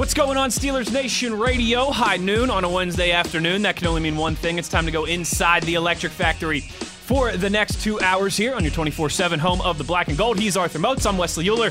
What's 0.00 0.14
going 0.14 0.38
on, 0.38 0.48
Steelers 0.48 0.90
Nation 0.90 1.38
Radio? 1.38 1.90
High 1.90 2.16
noon 2.16 2.48
on 2.48 2.64
a 2.64 2.68
Wednesday 2.70 3.10
afternoon. 3.10 3.60
That 3.60 3.76
can 3.76 3.86
only 3.86 4.00
mean 4.00 4.16
one 4.16 4.34
thing. 4.34 4.58
It's 4.58 4.66
time 4.66 4.86
to 4.86 4.90
go 4.90 5.04
inside 5.04 5.62
the 5.64 5.74
Electric 5.74 6.10
Factory 6.10 6.60
for 6.60 7.36
the 7.36 7.50
next 7.50 7.82
two 7.82 8.00
hours 8.00 8.34
here 8.34 8.54
on 8.54 8.64
your 8.64 8.72
24 8.72 9.10
7 9.10 9.38
home 9.38 9.60
of 9.60 9.76
the 9.76 9.84
black 9.84 10.08
and 10.08 10.16
gold. 10.16 10.38
He's 10.38 10.56
Arthur 10.56 10.78
Moats. 10.78 11.04
I'm 11.04 11.18
Wesley 11.18 11.46
Euler. 11.50 11.70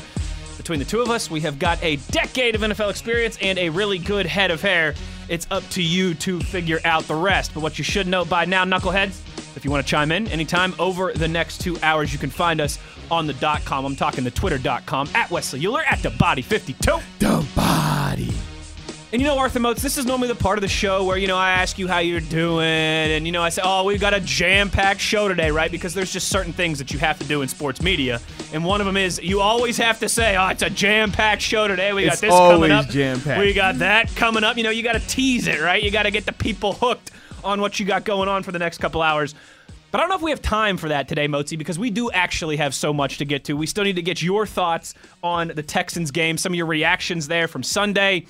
Between 0.56 0.78
the 0.78 0.84
two 0.84 1.00
of 1.00 1.10
us, 1.10 1.28
we 1.28 1.40
have 1.40 1.58
got 1.58 1.82
a 1.82 1.96
decade 2.12 2.54
of 2.54 2.60
NFL 2.60 2.90
experience 2.90 3.36
and 3.42 3.58
a 3.58 3.68
really 3.68 3.98
good 3.98 4.26
head 4.26 4.52
of 4.52 4.62
hair. 4.62 4.94
It's 5.28 5.48
up 5.50 5.68
to 5.70 5.82
you 5.82 6.14
to 6.14 6.38
figure 6.38 6.78
out 6.84 7.08
the 7.08 7.16
rest. 7.16 7.52
But 7.52 7.64
what 7.64 7.78
you 7.78 7.84
should 7.84 8.06
know 8.06 8.24
by 8.24 8.44
now, 8.44 8.64
knuckleheads, 8.64 9.18
if 9.60 9.64
you 9.66 9.70
want 9.70 9.84
to 9.86 9.90
chime 9.90 10.10
in 10.10 10.26
anytime 10.28 10.74
over 10.78 11.12
the 11.12 11.28
next 11.28 11.60
two 11.60 11.78
hours, 11.82 12.14
you 12.14 12.18
can 12.18 12.30
find 12.30 12.62
us 12.62 12.78
on 13.10 13.26
the 13.26 13.34
dot 13.34 13.62
com. 13.66 13.84
I'm 13.84 13.94
talking 13.94 14.24
the 14.24 14.30
twitter.com 14.30 15.10
at 15.14 15.30
Wesley 15.30 15.66
Euler 15.66 15.82
at 15.82 15.98
the 16.02 16.08
body 16.08 16.40
52. 16.40 16.98
The 17.18 17.46
body. 17.54 18.32
And 19.12 19.20
you 19.20 19.28
know, 19.28 19.36
Arthur 19.38 19.60
Moats, 19.60 19.82
this 19.82 19.98
is 19.98 20.06
normally 20.06 20.28
the 20.28 20.34
part 20.34 20.56
of 20.56 20.62
the 20.62 20.68
show 20.68 21.04
where, 21.04 21.18
you 21.18 21.26
know, 21.26 21.36
I 21.36 21.50
ask 21.50 21.78
you 21.78 21.88
how 21.88 21.98
you're 21.98 22.20
doing, 22.20 22.64
and, 22.64 23.26
you 23.26 23.32
know, 23.32 23.42
I 23.42 23.48
say, 23.50 23.60
oh, 23.62 23.84
we've 23.84 24.00
got 24.00 24.14
a 24.14 24.20
jam 24.20 24.70
packed 24.70 25.00
show 25.00 25.28
today, 25.28 25.50
right? 25.50 25.70
Because 25.70 25.92
there's 25.92 26.12
just 26.12 26.28
certain 26.30 26.52
things 26.54 26.78
that 26.78 26.90
you 26.92 26.98
have 27.00 27.18
to 27.18 27.26
do 27.26 27.42
in 27.42 27.48
sports 27.48 27.82
media. 27.82 28.20
And 28.54 28.64
one 28.64 28.80
of 28.80 28.86
them 28.86 28.96
is 28.96 29.20
you 29.22 29.40
always 29.42 29.76
have 29.76 29.98
to 30.00 30.08
say, 30.08 30.36
oh, 30.38 30.46
it's 30.46 30.62
a 30.62 30.70
jam 30.70 31.10
packed 31.12 31.42
show 31.42 31.68
today. 31.68 31.92
We 31.92 32.04
got 32.04 32.12
It's 32.12 32.20
this 32.22 32.30
coming 32.30 32.70
up. 32.70 32.88
jam-packed. 32.88 33.40
We 33.40 33.52
got 33.52 33.78
that 33.80 34.14
coming 34.16 34.42
up. 34.44 34.56
You 34.56 34.62
know, 34.62 34.70
you 34.70 34.82
got 34.82 34.92
to 34.94 35.06
tease 35.06 35.48
it, 35.48 35.60
right? 35.60 35.82
You 35.82 35.90
got 35.90 36.04
to 36.04 36.10
get 36.12 36.24
the 36.24 36.32
people 36.32 36.72
hooked 36.74 37.10
on 37.44 37.60
what 37.60 37.78
you 37.80 37.86
got 37.86 38.04
going 38.04 38.28
on 38.28 38.42
for 38.42 38.52
the 38.52 38.58
next 38.58 38.78
couple 38.78 39.02
hours. 39.02 39.34
But 39.90 39.98
I 39.98 40.02
don't 40.02 40.10
know 40.10 40.16
if 40.16 40.22
we 40.22 40.30
have 40.30 40.42
time 40.42 40.76
for 40.76 40.88
that 40.88 41.08
today, 41.08 41.26
Mozi, 41.26 41.58
because 41.58 41.78
we 41.78 41.90
do 41.90 42.10
actually 42.12 42.56
have 42.58 42.74
so 42.74 42.92
much 42.92 43.18
to 43.18 43.24
get 43.24 43.44
to. 43.44 43.56
We 43.56 43.66
still 43.66 43.82
need 43.82 43.96
to 43.96 44.02
get 44.02 44.22
your 44.22 44.46
thoughts 44.46 44.94
on 45.22 45.48
the 45.48 45.62
Texans 45.62 46.12
game, 46.12 46.38
some 46.38 46.52
of 46.52 46.56
your 46.56 46.66
reactions 46.66 47.26
there 47.26 47.48
from 47.48 47.64
Sunday. 47.64 48.26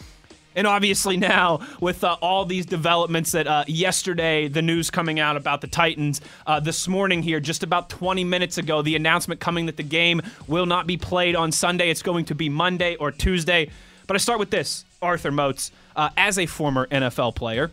And 0.56 0.67
obviously, 0.67 1.17
now 1.17 1.61
with 1.80 2.02
uh, 2.02 2.17
all 2.22 2.44
these 2.44 2.67
developments 2.67 3.33
that 3.33 3.47
uh, 3.47 3.64
yesterday, 3.69 4.48
the 4.48 4.62
news 4.62 4.91
coming 4.91 5.20
out 5.20 5.36
about 5.36 5.61
the 5.61 5.67
Titans, 5.67 6.20
uh, 6.47 6.61
this 6.61 6.89
morning 6.89 7.22
here, 7.22 7.41
just 7.41 7.62
about 7.62 7.89
20 7.91 8.24
minutes 8.24 8.58
ago, 8.58 8.83
the 8.83 8.97
announcement 8.97 9.41
coming 9.41 9.67
that 9.67 9.77
the 9.77 9.83
game 9.83 10.22
will 10.48 10.67
not 10.67 10.86
be 10.86 10.97
played 10.97 11.36
on 11.36 11.52
Sunday. 11.52 11.91
It's 11.91 12.02
going 12.02 12.24
to 12.27 12.34
be 12.34 12.48
Monday 12.48 12.97
or 12.97 13.12
Tuesday. 13.12 13.70
But 14.06 14.17
I 14.17 14.19
start 14.19 14.39
with 14.41 14.50
this 14.50 14.84
Arthur 15.00 15.30
Moats, 15.30 15.70
uh, 15.95 16.11
as 16.17 16.39
a 16.39 16.47
former 16.47 16.86
NFL 16.89 17.36
player. 17.36 17.70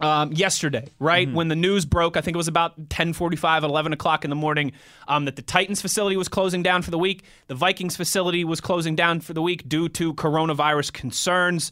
Um, 0.00 0.32
yesterday, 0.32 0.88
right 0.98 1.32
when 1.32 1.48
the 1.48 1.56
news 1.56 1.86
broke, 1.86 2.16
I 2.16 2.20
think 2.20 2.34
it 2.34 2.36
was 2.36 2.48
about 2.48 2.88
10:45, 2.88 3.62
11 3.62 3.92
o'clock 3.92 4.24
in 4.24 4.30
the 4.30 4.36
morning, 4.36 4.72
um, 5.06 5.24
that 5.26 5.36
the 5.36 5.42
Titans 5.42 5.80
facility 5.80 6.16
was 6.16 6.28
closing 6.28 6.62
down 6.62 6.82
for 6.82 6.90
the 6.90 6.98
week. 6.98 7.24
The 7.46 7.54
Vikings 7.54 7.96
facility 7.96 8.44
was 8.44 8.60
closing 8.60 8.96
down 8.96 9.20
for 9.20 9.34
the 9.34 9.40
week 9.40 9.68
due 9.68 9.88
to 9.90 10.12
coronavirus 10.14 10.92
concerns. 10.92 11.70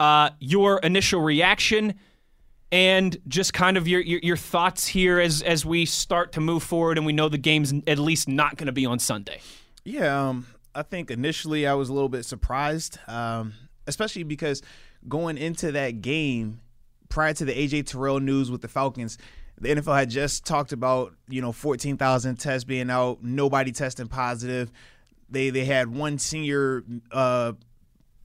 Uh, 0.00 0.30
your 0.40 0.78
initial 0.78 1.20
reaction 1.20 1.94
and 2.70 3.16
just 3.28 3.52
kind 3.52 3.76
of 3.76 3.88
your, 3.88 4.00
your 4.00 4.20
your 4.22 4.36
thoughts 4.36 4.86
here 4.86 5.20
as 5.20 5.42
as 5.42 5.64
we 5.64 5.84
start 5.84 6.32
to 6.32 6.40
move 6.40 6.62
forward, 6.62 6.96
and 6.98 7.06
we 7.06 7.12
know 7.12 7.28
the 7.28 7.38
game's 7.38 7.72
at 7.86 7.98
least 7.98 8.28
not 8.28 8.56
going 8.56 8.66
to 8.66 8.72
be 8.72 8.86
on 8.86 8.98
Sunday. 8.98 9.40
Yeah, 9.84 10.28
um, 10.28 10.46
I 10.74 10.82
think 10.82 11.10
initially 11.10 11.66
I 11.66 11.74
was 11.74 11.88
a 11.88 11.92
little 11.92 12.08
bit 12.08 12.24
surprised, 12.24 12.98
um, 13.08 13.54
especially 13.86 14.22
because 14.22 14.62
going 15.06 15.38
into 15.38 15.72
that 15.72 16.02
game 16.02 16.60
prior 17.08 17.32
to 17.34 17.44
the 17.44 17.52
AJ 17.52 17.86
Terrell 17.86 18.20
news 18.20 18.50
with 18.50 18.62
the 18.62 18.68
Falcons, 18.68 19.18
the 19.60 19.70
NFL 19.70 19.98
had 19.98 20.10
just 20.10 20.44
talked 20.46 20.72
about 20.72 21.14
you 21.28 21.40
know 21.40 21.52
14,000 21.52 22.36
tests 22.36 22.64
being 22.64 22.90
out, 22.90 23.22
nobody 23.22 23.72
testing 23.72 24.08
positive. 24.08 24.70
They 25.30 25.50
they 25.50 25.64
had 25.64 25.88
one 25.94 26.18
senior 26.18 26.84
uh, 27.10 27.52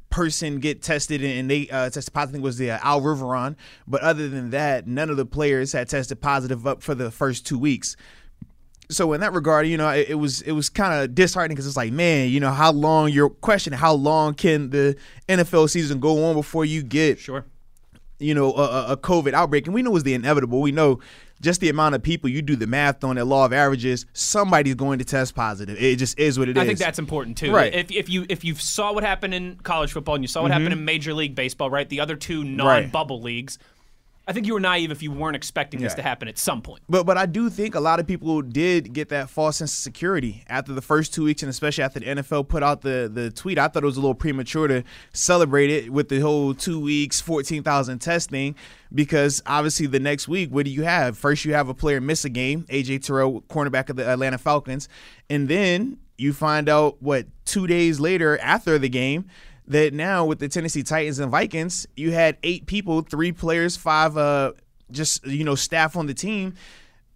person 0.10 0.60
get 0.60 0.82
tested 0.82 1.24
and 1.24 1.50
they 1.50 1.68
uh, 1.70 1.90
tested 1.90 2.14
positive 2.14 2.42
was 2.42 2.58
the 2.58 2.72
uh, 2.72 2.80
Al 2.82 3.02
Riveron, 3.02 3.56
but 3.88 4.02
other 4.02 4.30
than 4.30 4.52
that, 4.52 4.88
none 4.88 5.10
of 5.10 5.18
the 5.18 5.26
players 5.26 5.74
had 5.74 5.90
tested 5.90 6.22
positive 6.22 6.66
up 6.68 6.82
for 6.84 6.96
the 6.96 7.12
first 7.12 7.46
two 7.46 7.58
weeks 7.58 7.98
so 8.90 9.14
in 9.14 9.22
that 9.22 9.34
regard, 9.34 9.68
you 9.68 9.78
know, 9.78 9.90
it, 9.90 10.10
it 10.10 10.16
was 10.16 10.42
it 10.42 10.52
was 10.52 10.70
kind 10.70 10.94
of 10.94 11.16
disheartening 11.16 11.56
because 11.56 11.68
it's 11.68 11.78
like, 11.78 11.92
man, 11.92 12.30
you 12.30 12.40
know, 12.40 12.52
how 12.52 12.72
long? 12.72 13.10
Your 13.10 13.30
question: 13.30 13.74
How 13.74 13.94
long 13.94 14.34
can 14.34 14.70
the 14.70 14.96
NFL 15.28 15.70
season 15.70 16.00
go 16.00 16.26
on 16.26 16.36
before 16.36 16.66
you 16.66 16.84
get, 16.84 17.20
Sure. 17.20 17.46
You 18.24 18.34
know, 18.34 18.54
a, 18.54 18.94
a- 18.94 18.98
COVID 18.98 19.34
outbreak? 19.34 19.66
And 19.66 19.74
we 19.74 19.82
know 19.82 19.96
it's 19.96 20.04
the 20.04 20.14
inevitable. 20.14 20.62
We 20.62 20.72
know 20.72 21.00
just 21.42 21.60
the 21.60 21.70
amount 21.70 21.96
of 21.96 22.02
people. 22.02 22.30
You 22.30 22.42
do 22.42 22.56
the 22.56 22.68
math 22.68 23.04
on 23.04 23.18
that 23.18 23.26
law 23.26 23.46
of 23.46 23.54
averages. 23.54 24.06
Somebody's 24.14 24.76
going 24.76 25.00
to 25.00 25.06
test 25.06 25.36
positive. 25.36 25.78
It 25.78 25.98
just 25.98 26.18
is 26.18 26.40
what 26.40 26.50
it 26.50 26.58
is. 26.58 26.64
I 26.64 26.66
think 26.66 26.80
that's 26.80 27.00
important 27.00 27.38
too. 27.38 27.54
Right. 27.54 27.72
Mm-hmm. 27.72 27.80
If, 27.80 27.92
if 27.92 28.10
you 28.10 28.26
if 28.30 28.44
you 28.44 28.56
saw 28.56 28.94
what 28.94 29.04
happened 29.04 29.34
in 29.34 29.58
college 29.58 29.92
football 29.92 30.16
and 30.16 30.24
you 30.24 30.28
saw 30.28 30.42
what 30.42 30.52
happened 30.52 30.74
in 30.74 30.86
Major 30.86 31.14
League 31.14 31.36
Baseball, 31.36 31.70
right? 31.70 31.88
The 31.88 32.00
other 32.00 32.16
two 32.16 32.44
non-bubble 32.44 33.22
leagues. 33.22 33.60
I 34.26 34.32
think 34.32 34.48
you 34.48 34.54
were 34.54 34.60
naive 34.60 34.90
if 34.90 35.04
you 35.04 35.12
weren't 35.12 35.36
expecting 35.36 35.82
this 35.82 35.94
to 35.96 36.02
happen 36.02 36.30
at 36.30 36.38
some 36.38 36.62
point. 36.62 36.82
But 36.88 37.06
but 37.06 37.18
I 37.18 37.26
do 37.26 37.50
think 37.50 37.76
a 37.76 37.80
lot 37.82 38.00
of 38.00 38.08
people 38.08 38.42
did 38.42 38.94
get 38.94 39.10
that 39.10 39.30
false 39.30 39.58
sense 39.58 39.74
of 39.74 39.78
security 39.78 40.46
after 40.48 40.72
the 40.72 40.82
first 40.82 41.14
two 41.14 41.26
weeks, 41.26 41.44
and 41.44 41.50
especially 41.50 41.84
after 41.84 42.00
the 42.00 42.06
NFL 42.06 42.48
put 42.48 42.64
out 42.64 42.82
the 42.82 43.12
the 43.14 43.32
tweet. 43.32 43.60
I 43.60 43.68
thought 43.68 43.84
it 43.84 43.86
was 43.86 43.98
a 43.98 44.02
little 44.02 44.16
premature 44.16 44.68
to 44.70 44.84
celebrate 45.12 45.70
it 45.70 45.92
with 45.92 46.08
the 46.08 46.20
whole 46.20 46.54
two 46.54 46.80
weeks, 46.80 47.20
fourteen 47.20 47.64
thousand 47.64 48.00
test 48.00 48.30
thing, 48.30 48.56
because 48.96 49.42
obviously 49.46 49.88
the 49.88 50.00
next 50.00 50.30
week, 50.30 50.50
what 50.52 50.64
do 50.64 50.72
you 50.72 50.84
have? 50.84 51.18
First, 51.18 51.44
you 51.44 51.54
have 51.54 51.68
a 51.68 51.74
player 51.74 52.00
miss 52.00 52.24
a 52.24 52.30
game, 52.30 52.64
AJ 52.70 53.04
Terrell, 53.04 53.42
cornerback 53.50 53.90
of 53.90 53.98
the 53.98 54.08
Atlanta 54.08 54.38
Falcons, 54.38 54.88
and 55.30 55.50
then 55.50 55.98
you 56.18 56.32
find 56.32 56.70
out 56.70 57.02
what 57.02 57.26
two 57.44 57.68
days 57.68 58.00
later 58.00 58.38
after 58.40 58.80
the 58.80 58.90
game 58.90 59.26
that 59.68 59.94
now 59.94 60.26
with 60.26 60.40
the 60.40 60.48
Tennessee 60.48 60.84
Titans 60.84 61.20
and 61.20 61.32
Vikings, 61.32 61.88
you 61.96 62.12
had 62.12 62.38
eight 62.44 62.66
people, 62.66 63.02
three 63.02 63.32
players, 63.32 63.78
five 63.78 64.18
uh 64.18 64.54
just 64.92 65.26
you 65.26 65.44
know 65.44 65.56
staff 65.56 65.96
on 65.96 66.06
the 66.08 66.14
team 66.14 66.54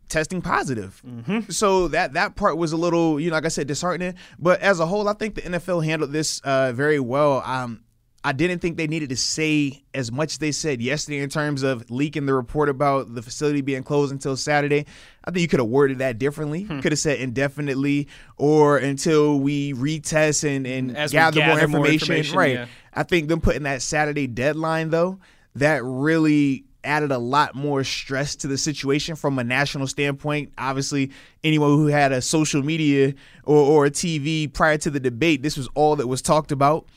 testing 0.09 0.41
positive. 0.41 1.01
So 1.49 1.89
that 1.89 2.13
that 2.13 2.35
part 2.35 2.57
was 2.57 2.71
a 2.71 2.77
little, 2.77 3.19
you 3.19 3.29
know, 3.29 3.35
like 3.35 3.45
I 3.45 3.49
said, 3.49 3.67
disheartening. 3.67 4.15
But 4.39 4.61
as 4.61 4.79
a 4.79 4.85
whole, 4.85 5.07
I 5.09 5.13
think 5.13 5.35
the 5.35 5.41
NFL 5.41 5.83
handled 5.83 6.11
this 6.13 6.39
uh, 6.41 6.71
very 6.73 6.99
well. 6.99 7.41
Um, 7.45 7.83
I 8.23 8.31
didn't 8.33 8.59
think 8.59 8.78
they 8.78 8.88
needed 8.88 9.09
to 9.09 9.16
say 9.16 9.83
as 9.94 10.11
much 10.11 10.33
as 10.33 10.38
they 10.39 10.51
said 10.51 10.81
yesterday 10.81 11.19
in 11.19 11.29
terms 11.29 11.63
of 11.63 11.89
leaking 11.89 12.25
the 12.25 12.33
report 12.33 12.67
about 12.67 13.13
the 13.13 13.22
facility 13.22 13.61
being 13.61 13.83
closed 13.83 14.11
until 14.11 14.35
Saturday. 14.35 14.85
I 15.23 15.31
think 15.31 15.41
you 15.41 15.47
could 15.47 15.59
have 15.59 15.69
worded 15.69 16.00
that 16.00 16.17
differently. 16.17 16.63
Hmm. 16.63 16.79
Could 16.79 16.91
have 16.91 17.00
said 17.00 17.19
indefinitely 17.19 18.07
or 18.38 18.77
until 18.77 19.39
we 19.39 19.73
retest 19.73 20.44
and, 20.44 20.66
and 20.67 20.94
gather, 21.11 21.39
more, 21.39 21.56
gather 21.56 21.67
more 21.67 21.85
information. 21.85 22.16
information, 22.16 22.38
Right. 22.38 22.53
yeah. 22.53 22.66
I 22.94 23.03
think 23.03 23.29
them 23.29 23.39
putting 23.39 23.63
that 23.63 23.81
Saturday 23.81 24.27
deadline 24.27 24.89
though, 24.89 25.19
that 25.56 25.83
really 25.83 26.66
added 26.83 27.11
a 27.11 27.17
lot 27.17 27.53
more 27.53 27.83
stress 27.83 28.35
to 28.38 28.47
the 28.47 28.57
situation 28.57 29.16
from 29.16 29.38
a 29.39 29.44
national 29.44 29.88
standpoint. 29.88 30.51
Obviously, 30.57 31.11
anyone 31.44 31.69
who 31.72 31.88
had 31.88 32.11
a 32.11 32.22
social 32.22 32.63
media 32.63 33.13
or, 33.44 33.57
or 33.57 33.85
a 33.85 33.91
TV 33.91 34.51
prior 34.51 34.77
to 34.77 34.89
the 34.89 35.00
debate, 35.00 35.44
this 35.44 35.56
was 35.57 35.67
all 35.75 35.95
that 35.97 36.07
was 36.07 36.22
talked 36.22 36.51
about 36.51 36.88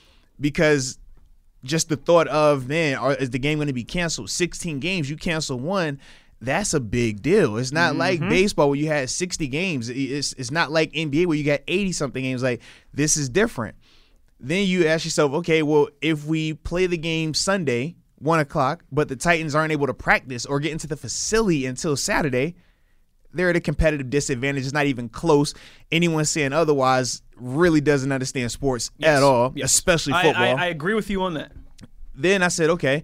because 0.40 0.98
just 1.64 1.88
the 1.88 1.96
thought 1.96 2.28
of 2.28 2.68
man, 2.68 2.96
are, 2.96 3.14
is 3.14 3.30
the 3.30 3.38
game 3.38 3.58
going 3.58 3.68
to 3.68 3.74
be 3.74 3.84
canceled? 3.84 4.30
16 4.30 4.80
games, 4.80 5.10
you 5.10 5.16
cancel 5.16 5.58
one. 5.58 5.98
That's 6.42 6.72
a 6.72 6.80
big 6.80 7.20
deal. 7.20 7.58
It's 7.58 7.70
not 7.70 7.96
like 7.96 8.18
mm-hmm. 8.18 8.30
baseball 8.30 8.70
where 8.70 8.78
you 8.78 8.86
had 8.86 9.10
60 9.10 9.46
games. 9.48 9.90
It's, 9.90 10.32
it's 10.34 10.50
not 10.50 10.70
like 10.70 10.90
NBA 10.92 11.26
where 11.26 11.36
you 11.36 11.44
got 11.44 11.60
80 11.68 11.92
something 11.92 12.22
games. 12.22 12.42
Like 12.42 12.62
this 12.94 13.16
is 13.18 13.28
different 13.28 13.76
then 14.40 14.66
you 14.66 14.86
ask 14.86 15.04
yourself, 15.04 15.32
okay, 15.32 15.62
well, 15.62 15.88
if 16.00 16.24
we 16.24 16.54
play 16.54 16.86
the 16.86 16.96
game 16.96 17.34
Sunday, 17.34 17.96
one 18.18 18.40
o'clock, 18.40 18.84
but 18.90 19.08
the 19.08 19.16
Titans 19.16 19.54
aren't 19.54 19.72
able 19.72 19.86
to 19.86 19.94
practice 19.94 20.46
or 20.46 20.60
get 20.60 20.72
into 20.72 20.86
the 20.86 20.96
facility 20.96 21.66
until 21.66 21.96
Saturday, 21.96 22.56
they're 23.32 23.50
at 23.50 23.56
a 23.56 23.60
competitive 23.60 24.10
disadvantage. 24.10 24.64
It's 24.64 24.72
not 24.72 24.86
even 24.86 25.08
close. 25.08 25.54
Anyone 25.92 26.24
saying 26.24 26.52
otherwise 26.52 27.22
really 27.36 27.80
doesn't 27.80 28.10
understand 28.12 28.50
sports 28.52 28.90
at 29.02 29.22
all, 29.22 29.52
Yes. 29.54 29.72
especially 29.74 30.12
football. 30.14 30.34
I, 30.42 30.48
I 30.50 30.66
agree 30.66 30.94
with 30.94 31.08
you 31.10 31.22
on 31.22 31.34
that. 31.34 31.52
then 32.14 32.42
I 32.42 32.48
said, 32.48 32.70
okay. 32.70 33.02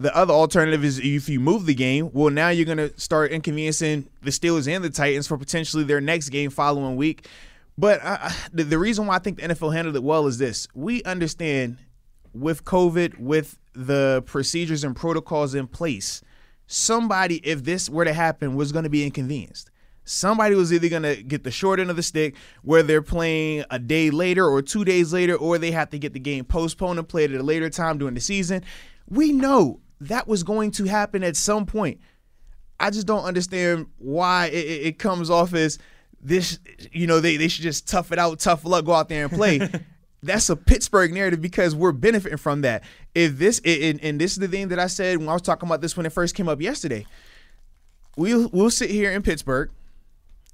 The 0.00 0.14
other 0.14 0.34
alternative 0.34 0.84
is 0.84 0.98
if 0.98 1.28
you 1.28 1.38
move 1.38 1.66
the 1.66 1.74
game, 1.74 2.10
well, 2.12 2.28
now 2.30 2.48
you're 2.48 2.66
going 2.66 2.78
to 2.78 2.98
start 3.00 3.30
inconveniencing 3.30 4.08
the 4.22 4.30
Steelers 4.30 4.68
and 4.68 4.82
the 4.84 4.90
Titans 4.90 5.26
for 5.28 5.38
potentially 5.38 5.84
their 5.84 6.00
next 6.00 6.30
game 6.30 6.50
following 6.50 6.96
week. 6.96 7.28
But 7.78 8.02
I, 8.04 8.14
I- 8.22 8.34
the, 8.52 8.64
the 8.64 8.78
reason 8.78 9.06
why 9.06 9.16
I 9.16 9.18
think 9.20 9.40
the 9.40 9.48
NFL 9.48 9.72
handled 9.72 9.94
it 9.96 10.02
well 10.02 10.26
is 10.26 10.38
this: 10.38 10.66
we 10.74 11.02
understand 11.04 11.78
with 12.34 12.64
COVID, 12.64 13.18
with 13.20 13.56
the 13.72 14.22
procedures 14.26 14.82
and 14.82 14.96
protocols 14.96 15.54
in 15.54 15.68
place, 15.68 16.22
somebody, 16.66 17.36
if 17.36 17.64
this 17.64 17.88
were 17.88 18.04
to 18.04 18.12
happen, 18.12 18.54
was 18.54 18.72
going 18.72 18.84
to 18.84 18.90
be 18.90 19.04
inconvenienced. 19.04 19.70
Somebody 20.04 20.54
was 20.54 20.72
either 20.72 20.88
going 20.88 21.02
to 21.02 21.22
get 21.22 21.44
the 21.44 21.50
short 21.50 21.80
end 21.80 21.88
of 21.88 21.96
the 21.96 22.02
stick 22.02 22.36
where 22.62 22.82
they're 22.82 23.02
playing 23.02 23.64
a 23.70 23.78
day 23.78 24.10
later 24.10 24.46
or 24.46 24.60
two 24.60 24.84
days 24.84 25.12
later, 25.12 25.34
or 25.34 25.56
they 25.56 25.70
have 25.70 25.90
to 25.90 25.98
get 25.98 26.12
the 26.12 26.20
game 26.20 26.44
postponed 26.44 26.98
and 26.98 27.08
played 27.08 27.32
at 27.32 27.40
a 27.40 27.42
later 27.42 27.70
time 27.70 27.96
during 27.96 28.14
the 28.14 28.20
season. 28.20 28.62
We 29.08 29.32
know 29.32 29.80
that 30.00 30.28
was 30.28 30.42
going 30.42 30.72
to 30.72 30.84
happen 30.84 31.24
at 31.24 31.36
some 31.36 31.64
point. 31.64 32.00
I 32.78 32.90
just 32.90 33.06
don't 33.06 33.24
understand 33.24 33.86
why 33.98 34.46
it, 34.46 34.86
it 34.86 34.98
comes 34.98 35.30
off 35.30 35.54
as 35.54 35.78
this, 36.20 36.58
you 36.92 37.06
know, 37.06 37.20
they, 37.20 37.36
they 37.36 37.48
should 37.48 37.62
just 37.62 37.88
tough 37.88 38.12
it 38.12 38.18
out, 38.18 38.38
tough 38.40 38.64
luck, 38.64 38.84
go 38.84 38.92
out 38.92 39.08
there 39.08 39.24
and 39.24 39.32
play. 39.32 39.60
That's 40.24 40.48
a 40.50 40.56
Pittsburgh 40.56 41.12
narrative 41.12 41.40
because 41.40 41.74
we're 41.74 41.92
benefiting 41.92 42.38
from 42.38 42.62
that. 42.62 42.82
If 43.14 43.38
this, 43.38 43.60
and, 43.64 44.02
and 44.02 44.20
this 44.20 44.32
is 44.32 44.38
the 44.38 44.48
thing 44.48 44.68
that 44.68 44.78
I 44.78 44.86
said 44.86 45.18
when 45.18 45.28
I 45.28 45.32
was 45.32 45.42
talking 45.42 45.68
about 45.68 45.80
this 45.80 45.96
when 45.96 46.06
it 46.06 46.12
first 46.12 46.34
came 46.34 46.48
up 46.48 46.60
yesterday. 46.60 47.06
We'll, 48.16 48.48
we'll 48.52 48.70
sit 48.70 48.90
here 48.90 49.10
in 49.10 49.22
Pittsburgh 49.22 49.70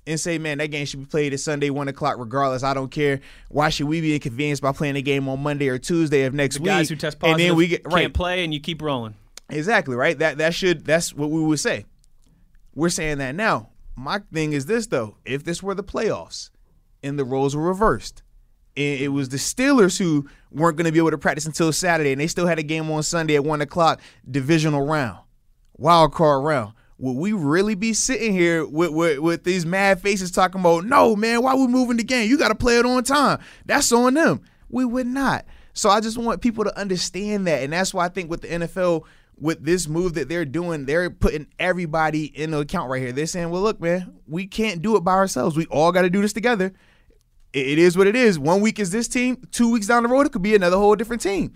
and 0.06 0.18
say, 0.18 0.38
man, 0.38 0.58
that 0.58 0.68
game 0.68 0.86
should 0.86 1.00
be 1.00 1.06
played 1.06 1.32
at 1.32 1.40
Sunday, 1.40 1.70
one 1.70 1.88
o'clock, 1.88 2.16
regardless. 2.18 2.62
I 2.62 2.74
don't 2.74 2.90
care. 2.90 3.20
Why 3.48 3.68
should 3.68 3.86
we 3.86 4.00
be 4.00 4.14
inconvenienced 4.14 4.62
by 4.62 4.72
playing 4.72 4.96
a 4.96 5.02
game 5.02 5.28
on 5.28 5.42
Monday 5.42 5.68
or 5.68 5.78
Tuesday 5.78 6.24
of 6.24 6.34
next 6.34 6.56
the 6.56 6.62
week? 6.62 6.68
Guys 6.68 6.88
who 6.88 6.96
test 6.96 7.18
positive 7.18 7.40
and 7.40 7.50
then 7.50 7.56
we 7.56 7.68
get, 7.68 7.84
can't 7.84 8.14
play, 8.14 8.44
and 8.44 8.52
you 8.52 8.60
keep 8.60 8.82
rolling. 8.82 9.14
Exactly 9.48 9.96
right. 9.96 10.18
That 10.18 10.38
that 10.38 10.54
should 10.54 10.84
that's 10.84 11.12
what 11.12 11.30
we 11.30 11.42
would 11.42 11.60
say. 11.60 11.84
We're 12.74 12.88
saying 12.88 13.18
that 13.18 13.34
now. 13.34 13.70
My 13.96 14.20
thing 14.32 14.52
is 14.52 14.66
this 14.66 14.86
though: 14.86 15.16
if 15.24 15.44
this 15.44 15.62
were 15.62 15.74
the 15.74 15.84
playoffs, 15.84 16.50
and 17.02 17.18
the 17.18 17.24
roles 17.24 17.54
were 17.56 17.62
reversed, 17.62 18.22
it 18.76 19.12
was 19.12 19.28
the 19.28 19.36
Steelers 19.36 19.98
who 19.98 20.28
weren't 20.50 20.76
going 20.76 20.86
to 20.86 20.92
be 20.92 20.98
able 20.98 21.10
to 21.10 21.18
practice 21.18 21.46
until 21.46 21.72
Saturday, 21.72 22.12
and 22.12 22.20
they 22.20 22.26
still 22.26 22.46
had 22.46 22.58
a 22.58 22.62
game 22.62 22.90
on 22.90 23.02
Sunday 23.02 23.36
at 23.36 23.44
one 23.44 23.60
o'clock, 23.60 24.00
divisional 24.30 24.86
round, 24.86 25.18
wild 25.76 26.12
card 26.12 26.44
round. 26.44 26.74
Would 26.98 27.16
we 27.16 27.32
really 27.32 27.74
be 27.74 27.94
sitting 27.94 28.32
here 28.32 28.66
with, 28.66 28.90
with, 28.90 29.18
with 29.20 29.44
these 29.44 29.64
mad 29.64 30.00
faces 30.00 30.30
talking 30.30 30.60
about, 30.60 30.84
no, 30.84 31.16
man, 31.16 31.42
why 31.42 31.54
we 31.54 31.66
moving 31.66 31.96
the 31.96 32.04
game? 32.04 32.28
You 32.28 32.36
got 32.36 32.48
to 32.48 32.54
play 32.54 32.78
it 32.78 32.84
on 32.84 33.02
time. 33.04 33.40
That's 33.64 33.90
on 33.90 34.14
them. 34.14 34.42
We 34.68 34.84
would 34.84 35.06
not. 35.06 35.46
So 35.72 35.88
I 35.88 36.00
just 36.00 36.18
want 36.18 36.42
people 36.42 36.64
to 36.64 36.78
understand 36.78 37.46
that. 37.46 37.62
And 37.62 37.72
that's 37.72 37.94
why 37.94 38.04
I 38.04 38.08
think 38.10 38.28
with 38.28 38.42
the 38.42 38.48
NFL, 38.48 39.04
with 39.38 39.64
this 39.64 39.88
move 39.88 40.12
that 40.14 40.28
they're 40.28 40.44
doing, 40.44 40.84
they're 40.84 41.08
putting 41.08 41.46
everybody 41.58 42.26
in 42.26 42.50
the 42.50 42.58
account 42.58 42.90
right 42.90 43.00
here. 43.00 43.12
They're 43.12 43.26
saying, 43.26 43.48
well, 43.48 43.62
look, 43.62 43.80
man, 43.80 44.20
we 44.26 44.46
can't 44.46 44.82
do 44.82 44.96
it 44.96 45.00
by 45.00 45.14
ourselves. 45.14 45.56
We 45.56 45.64
all 45.66 45.92
got 45.92 46.02
to 46.02 46.10
do 46.10 46.20
this 46.20 46.34
together. 46.34 46.74
It 47.52 47.78
is 47.78 47.96
what 47.96 48.06
it 48.06 48.14
is. 48.14 48.38
One 48.38 48.60
week 48.60 48.78
is 48.78 48.90
this 48.90 49.08
team, 49.08 49.42
two 49.50 49.70
weeks 49.72 49.86
down 49.86 50.04
the 50.04 50.08
road, 50.08 50.26
it 50.26 50.32
could 50.32 50.42
be 50.42 50.54
another 50.54 50.76
whole 50.76 50.94
different 50.94 51.22
team. 51.22 51.54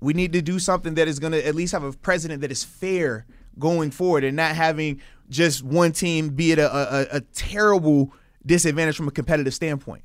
We 0.00 0.12
need 0.12 0.34
to 0.34 0.42
do 0.42 0.58
something 0.58 0.94
that 0.94 1.08
is 1.08 1.18
going 1.18 1.32
to 1.32 1.46
at 1.46 1.54
least 1.54 1.72
have 1.72 1.82
a 1.82 1.92
president 1.92 2.42
that 2.42 2.52
is 2.52 2.62
fair 2.62 3.26
going 3.58 3.90
forward 3.90 4.24
and 4.24 4.36
not 4.36 4.54
having 4.54 5.00
just 5.30 5.62
one 5.62 5.92
team 5.92 6.30
be 6.30 6.52
at 6.52 6.58
a, 6.58 6.70
a, 6.70 7.16
a 7.16 7.20
terrible 7.20 8.12
disadvantage 8.44 8.96
from 8.96 9.08
a 9.08 9.10
competitive 9.10 9.54
standpoint. 9.54 10.04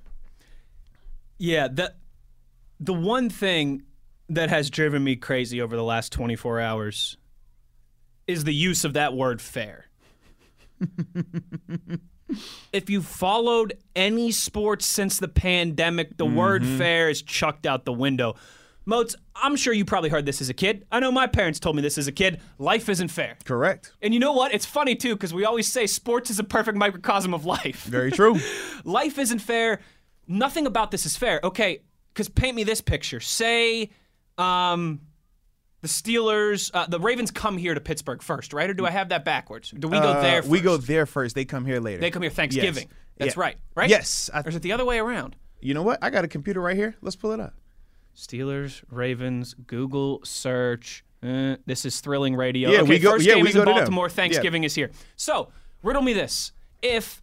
Yeah, 1.38 1.68
the 1.68 1.94
the 2.80 2.94
one 2.94 3.30
thing 3.30 3.84
that 4.30 4.50
has 4.50 4.70
driven 4.70 5.04
me 5.04 5.16
crazy 5.16 5.60
over 5.62 5.76
the 5.76 5.84
last 5.84 6.14
24 6.14 6.62
hours 6.62 7.18
is 8.28 8.44
the 8.44 8.54
use 8.54 8.86
of 8.86 8.94
that 8.94 9.14
word 9.14 9.42
fair. 9.42 9.88
if 12.74 12.90
you 12.90 13.02
followed 13.02 13.78
any 13.96 14.32
sports 14.32 14.86
since 14.86 15.18
the 15.18 15.28
pandemic, 15.28 16.18
the 16.18 16.26
mm-hmm. 16.26 16.36
word 16.36 16.66
fair 16.66 17.10
is 17.10 17.22
chucked 17.22 17.66
out 17.66 17.86
the 17.86 17.94
window. 17.94 18.36
Moats, 18.86 19.16
I'm 19.36 19.56
sure 19.56 19.72
you 19.72 19.86
probably 19.86 20.10
heard 20.10 20.26
this 20.26 20.42
as 20.42 20.50
a 20.50 20.54
kid. 20.54 20.86
I 20.92 21.00
know 21.00 21.12
my 21.12 21.28
parents 21.28 21.60
told 21.60 21.76
me 21.76 21.82
this 21.82 21.98
as 21.98 22.08
a 22.08 22.12
kid. 22.12 22.42
Life 22.58 22.90
isn't 22.90 23.10
fair. 23.10 23.38
Correct. 23.44 23.94
And 24.02 24.14
you 24.14 24.20
know 24.20 24.34
what? 24.34 24.54
It's 24.54 24.66
funny 24.66 24.96
too 24.96 25.16
because 25.16 25.34
we 25.34 25.46
always 25.46 25.72
say 25.72 25.86
sports 25.86 26.32
is 26.32 26.40
a 26.40 26.44
perfect 26.44 26.78
microcosm 26.78 27.34
of 27.34 27.46
life. 27.46 27.84
Very 27.84 28.12
true. 28.12 28.40
life 28.84 29.20
isn't 29.20 29.40
fair. 29.40 29.80
Nothing 30.28 30.66
about 30.66 30.92
this 30.92 31.06
is 31.06 31.16
fair. 31.16 31.40
Okay, 31.44 31.82
because 32.14 32.30
paint 32.30 32.56
me 32.56 32.64
this 32.64 32.82
picture. 32.82 33.20
Say, 33.20 33.92
um, 34.38 35.02
the 35.82 35.88
Steelers, 35.88 36.72
uh, 36.74 36.88
the 36.88 37.00
Ravens 37.00 37.32
come 37.32 37.58
here 37.58 37.74
to 37.74 37.80
Pittsburgh 37.80 38.22
first, 38.22 38.54
right? 38.54 38.70
Or 38.70 38.74
do 38.74 38.86
I 38.86 38.92
have 38.92 39.10
that 39.10 39.24
backwards? 39.24 39.72
Do 39.72 39.88
we 39.88 40.00
go 40.00 40.10
uh, 40.10 40.22
there? 40.22 40.42
First? 40.42 40.52
We 40.52 40.62
go 40.62 40.78
there 40.78 41.06
first. 41.06 41.36
They 41.36 41.46
come 41.46 41.66
here 41.66 41.80
later. 41.80 42.02
They 42.02 42.12
come 42.12 42.22
here 42.22 42.32
Thanksgiving. 42.32 42.84
Yes. 42.84 42.98
That's 43.18 43.36
yeah. 43.36 43.42
right, 43.42 43.58
right? 43.76 43.90
Yes. 43.90 44.30
I, 44.34 44.42
or 44.42 44.50
is 44.50 44.56
it 44.56 44.62
the 44.62 44.72
other 44.72 44.86
way 44.86 45.00
around? 45.00 45.36
You 45.62 45.74
know 45.74 45.84
what? 45.84 46.00
I 46.02 46.10
got 46.10 46.24
a 46.26 46.28
computer 46.28 46.62
right 46.62 46.76
here. 46.76 46.96
Let's 47.02 47.16
pull 47.16 47.32
it 47.32 47.40
up. 47.40 47.54
Steelers, 48.16 48.84
Ravens, 48.90 49.54
Google 49.54 50.22
search. 50.24 51.04
Uh, 51.22 51.56
this 51.66 51.86
is 51.86 52.00
thrilling 52.00 52.36
radio. 52.36 52.70
Yeah, 52.70 52.82
okay, 52.82 52.90
we 52.90 53.00
go. 53.00 53.12
First 53.12 53.26
yeah, 53.26 53.36
game 53.36 53.44
we 53.44 53.50
is 53.50 53.56
go 53.56 53.62
in 53.62 53.68
Baltimore. 53.68 54.08
To 54.08 54.14
Thanksgiving 54.14 54.64
yeah. 54.64 54.68
is 54.68 54.76
here. 54.76 54.92
So 55.16 55.50
riddle 55.84 56.02
me 56.02 56.14
this: 56.14 56.54
If 56.82 57.22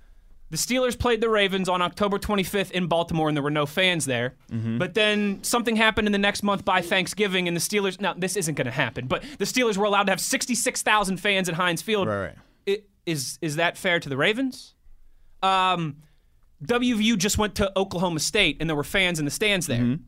the 0.57 0.75
Steelers 0.75 0.99
played 0.99 1.21
the 1.21 1.29
Ravens 1.29 1.69
on 1.69 1.83
October 1.83 2.19
25th 2.19 2.71
in 2.71 2.87
Baltimore 2.87 3.29
and 3.29 3.37
there 3.37 3.43
were 3.43 3.51
no 3.51 3.67
fans 3.67 4.07
there, 4.07 4.35
mm-hmm. 4.51 4.79
but 4.79 4.95
then 4.95 5.43
something 5.43 5.77
happened 5.77 6.09
in 6.09 6.13
the 6.13 6.19
next 6.19 6.43
month 6.43 6.65
by 6.65 6.81
Thanksgiving 6.81 7.47
and 7.47 7.55
the 7.55 7.61
Steelers. 7.61 8.01
Now 8.01 8.15
this 8.15 8.37
isn't 8.37 8.55
going 8.55 8.65
to 8.65 8.71
happen, 8.71 9.07
but 9.07 9.23
the 9.39 9.45
Steelers 9.45 9.77
were 9.77 9.85
allowed 9.85 10.05
to 10.05 10.13
have 10.13 10.21
66,000 10.21 11.19
fans 11.19 11.51
at 11.51 11.57
Heinz 11.57 11.83
Field. 11.83 12.09
Right. 12.09 12.21
right. 12.21 12.35
It, 12.65 12.89
is 13.05 13.39
is 13.43 13.57
that 13.57 13.77
fair 13.77 14.01
to 14.01 14.09
the 14.09 14.17
Ravens? 14.17 14.75
Um, 15.43 15.97
WVU 16.65 17.19
just 17.19 17.37
went 17.37 17.55
to 17.57 17.71
Oklahoma 17.79 18.21
State 18.21 18.57
and 18.61 18.71
there 18.71 18.77
were 18.77 18.85
fans 18.85 19.19
in 19.19 19.27
the 19.27 19.31
stands 19.31 19.67
there. 19.67 19.83
Mm-hmm. 19.83 20.03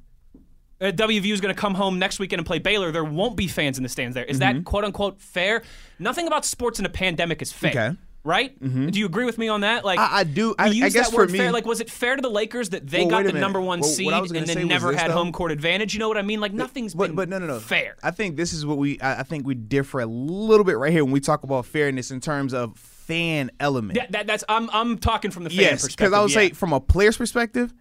Uh, 0.80 0.92
WVU 0.92 1.32
is 1.32 1.42
going 1.42 1.54
to 1.54 1.60
come 1.60 1.74
home 1.74 1.98
next 1.98 2.20
weekend 2.20 2.40
and 2.40 2.46
play 2.46 2.58
Baylor. 2.58 2.90
There 2.90 3.04
won't 3.04 3.36
be 3.36 3.48
fans 3.48 3.76
in 3.76 3.82
the 3.82 3.88
stands 3.90 4.14
there. 4.14 4.24
Is 4.24 4.38
mm-hmm. 4.38 4.58
that 4.58 4.64
quote 4.64 4.84
unquote 4.84 5.20
fair? 5.20 5.62
Nothing 5.98 6.26
about 6.26 6.46
sports 6.46 6.78
in 6.78 6.86
a 6.86 6.88
pandemic 6.88 7.42
is 7.42 7.52
fair. 7.52 7.70
Okay. 7.70 7.96
Right? 8.28 8.60
Mm-hmm. 8.60 8.88
Do 8.88 8.98
you 8.98 9.06
agree 9.06 9.24
with 9.24 9.38
me 9.38 9.48
on 9.48 9.62
that? 9.62 9.86
Like 9.86 9.98
I, 9.98 10.18
I 10.18 10.24
do. 10.24 10.54
I, 10.58 10.66
use 10.66 10.84
I 10.84 10.88
guess 10.90 11.08
that 11.08 11.16
word 11.16 11.28
for 11.28 11.32
me, 11.32 11.38
fair. 11.38 11.50
Like, 11.50 11.64
was 11.64 11.80
it 11.80 11.88
fair 11.88 12.14
to 12.14 12.20
the 12.20 12.28
Lakers 12.28 12.68
that 12.68 12.86
they 12.86 12.98
well, 13.00 13.08
got 13.08 13.18
the 13.20 13.28
minute. 13.28 13.40
number 13.40 13.58
one 13.58 13.80
well, 13.80 13.88
seed 13.88 14.12
and 14.12 14.46
then 14.46 14.68
never 14.68 14.92
had 14.92 15.10
though? 15.10 15.14
home 15.14 15.32
court 15.32 15.50
advantage? 15.50 15.94
You 15.94 16.00
know 16.00 16.08
what 16.08 16.18
I 16.18 16.22
mean? 16.22 16.38
Like, 16.38 16.52
nothing's 16.52 16.92
but, 16.92 17.06
been 17.06 17.16
but 17.16 17.30
no, 17.30 17.38
no, 17.38 17.46
no. 17.46 17.58
fair. 17.58 17.96
I 18.02 18.10
think 18.10 18.36
this 18.36 18.52
is 18.52 18.66
what 18.66 18.76
we. 18.76 19.00
I, 19.00 19.20
I 19.20 19.22
think 19.22 19.46
we 19.46 19.54
differ 19.54 20.00
a 20.00 20.06
little 20.06 20.62
bit 20.62 20.76
right 20.76 20.92
here 20.92 21.04
when 21.04 21.12
we 21.12 21.20
talk 21.20 21.42
about 21.42 21.64
fairness 21.64 22.10
in 22.10 22.20
terms 22.20 22.52
of 22.52 22.76
fan 23.08 23.50
element. 23.58 23.98
That, 23.98 24.12
that, 24.12 24.26
that's 24.26 24.44
I'm 24.46 24.68
I'm 24.74 24.98
talking 24.98 25.30
from 25.30 25.44
the 25.44 25.50
fan 25.50 25.60
yes, 25.60 25.72
perspective. 25.82 25.96
because 25.96 26.12
I 26.12 26.20
would 26.20 26.30
yeah. 26.30 26.34
say 26.34 26.50
from 26.50 26.74
a 26.74 26.80
player's 26.80 27.16
perspective, 27.16 27.72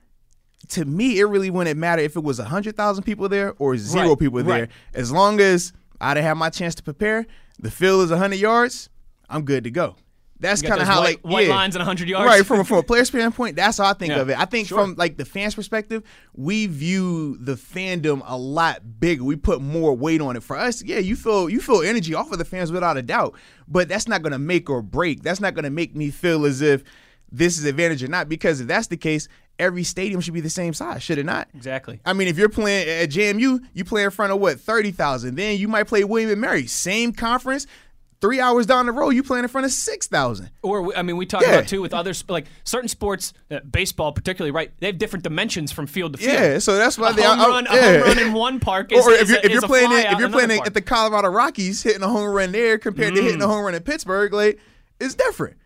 to 0.69 0.85
me, 0.85 1.19
it 1.19 1.25
really 1.25 1.50
wouldn't 1.50 1.77
matter 1.77 2.01
if 2.01 2.15
it 2.15 2.23
was 2.23 2.39
hundred 2.39 2.77
thousand 2.77 3.03
people 3.03 3.27
there 3.27 3.53
or 3.59 3.75
zero 3.75 4.09
Right, 4.09 4.19
people 4.19 4.43
there. 4.43 4.61
right. 4.61 4.71
As 4.93 5.11
long 5.11 5.41
as 5.41 5.73
I 6.00 6.13
didn't 6.13 6.27
have 6.27 6.38
my 6.38 6.50
chance 6.50 6.73
to 6.75 6.83
prepare, 6.83 7.25
the 7.59 7.69
field 7.69 8.03
is 8.03 8.17
hundred 8.17 8.39
yards, 8.39 8.89
I'm 9.29 9.43
good 9.43 9.65
to 9.65 9.71
go. 9.71 9.98
That's 10.39 10.62
kind 10.62 10.82
of 10.82 10.88
how 10.88 11.00
white, 11.00 11.24
like 11.24 11.34
white 11.34 11.48
yeah. 11.48 11.56
lines 11.56 11.75
and 11.75 11.82
100 11.82 12.08
yards. 12.08 12.27
Right, 12.27 12.46
from 12.46 12.63
from 12.63 12.77
a 12.77 12.84
player 12.84 13.06
standpoint, 13.06 13.56
that's 13.56 13.77
how 13.77 13.86
I 13.86 13.94
think 13.94 14.12
Yeah, 14.12 14.22
of 14.22 14.29
it. 14.29 14.39
I 14.39 14.46
think 14.46 14.67
sure. 14.67 14.79
from 14.79 14.96
like 14.96 15.17
the 15.17 15.25
fans' 15.25 15.56
perspective, 15.56 16.03
we 16.34 16.67
view 16.67 17.38
the 17.38 17.56
fandom 17.56 18.22
a 18.25 18.38
lot 18.38 19.00
bigger. 19.00 19.24
We 19.24 19.36
put 19.36 19.62
more 19.62 19.96
weight 19.96 20.22
on 20.22 20.36
it. 20.36 20.44
For 20.44 20.56
us, 20.58 20.84
yeah, 20.84 21.00
you 21.00 21.15
feel 21.15 21.50
you 21.50 21.60
feel 21.60 21.82
energy 21.82 22.13
off 22.13 22.32
of 22.32 22.38
the 22.38 22.46
fans 22.46 22.72
without 22.72 22.98
a 22.98 23.01
doubt, 23.01 23.36
but 23.67 23.88
that's 23.89 24.08
not 24.08 24.22
going 24.22 24.34
to 24.34 24.39
make 24.39 24.70
or 24.70 24.82
break. 24.82 25.24
That's 25.24 25.39
not 25.39 25.53
going 25.56 25.65
to 25.65 25.72
make 25.72 25.96
me 25.96 26.12
feel 26.12 26.46
as 26.46 26.62
if 26.62 26.84
this 27.32 27.58
is 27.58 27.65
advantage 27.65 28.03
or 28.03 28.08
not. 28.08 28.29
Because 28.29 28.62
if 28.62 28.67
that's 28.67 28.88
the 28.88 28.98
case, 28.98 29.27
every 29.60 29.84
stadium 29.84 30.22
should 30.22 30.34
be 30.34 30.41
the 30.41 30.50
same 30.50 30.74
size, 30.74 31.03
should 31.03 31.17
it 31.17 31.25
not? 31.25 31.48
Exactly. 31.56 32.00
I 32.06 32.13
mean, 32.13 32.27
if 32.27 32.38
you're 32.38 32.50
playing 32.50 32.88
at 32.88 33.10
JMU, 33.10 33.60
you 33.74 33.84
play 33.86 34.03
in 34.03 34.12
front 34.12 34.32
of 34.32 34.39
what 34.39 34.60
thirty 34.60 34.91
thousand. 34.91 35.36
Then 35.36 35.58
you 35.58 35.67
might 35.67 35.88
play 35.88 36.03
William 36.03 36.32
and 36.32 36.41
Mary, 36.41 36.67
same 36.67 37.12
conference. 37.12 37.67
Three 38.19 38.39
hours 38.39 38.65
down 38.65 38.88
the 38.88 38.91
road, 38.91 39.12
you 39.12 39.21
playing 39.21 39.43
in 39.43 39.47
front 39.47 39.65
of 39.65 39.71
six 39.71 40.07
thousand. 40.07 40.50
Or 40.63 40.95
I 40.97 41.03
mean, 41.03 41.17
we 41.17 41.27
talk 41.27 41.43
Yeah. 41.43 41.50
about 41.53 41.67
too 41.67 41.81
with 41.83 41.93
other 41.93 42.13
like 42.27 42.47
certain 42.63 42.88
sports, 42.89 43.31
uh, 43.51 43.59
baseball 43.59 44.12
particularly, 44.12 44.50
right? 44.51 44.71
They 44.79 44.88
have 44.88 44.97
different 44.97 45.21
dimensions 45.24 45.71
from 45.71 45.86
field 45.86 46.13
to 46.13 46.17
field. 46.17 46.33
Yeah, 46.33 46.57
so 46.57 46.77
that's 46.77 46.97
why 46.97 47.12
a 47.12 47.13
they 47.13 47.21
home 47.21 47.39
I- 47.39 47.43
I- 47.43 47.47
run, 47.47 47.67
a 47.67 47.69
home 47.69 48.01
run 48.01 48.17
in 48.19 48.33
one 48.33 48.59
park 48.59 48.91
is, 48.91 49.05
or 49.05 49.12
if 49.12 49.29
you're, 49.29 49.38
a, 49.38 49.45
if 49.45 49.51
you're 49.51 49.62
playing 49.62 49.91
it, 49.91 50.12
if 50.12 50.17
you're 50.17 50.29
playing 50.29 50.50
it 50.50 50.65
at 50.65 50.74
the 50.74 50.81
Colorado 50.81 51.27
Rockies, 51.29 51.83
hitting 51.83 52.01
a 52.01 52.07
home 52.07 52.27
run 52.31 52.51
there 52.51 52.79
compared 52.79 53.13
to 53.13 53.21
Mm. 53.21 53.24
hitting 53.25 53.41
a 53.43 53.47
home 53.47 53.63
run 53.63 53.75
in 53.75 53.83
Pittsburgh, 53.83 54.33
like 54.33 54.59
it's 55.00 55.13
different. 55.13 55.57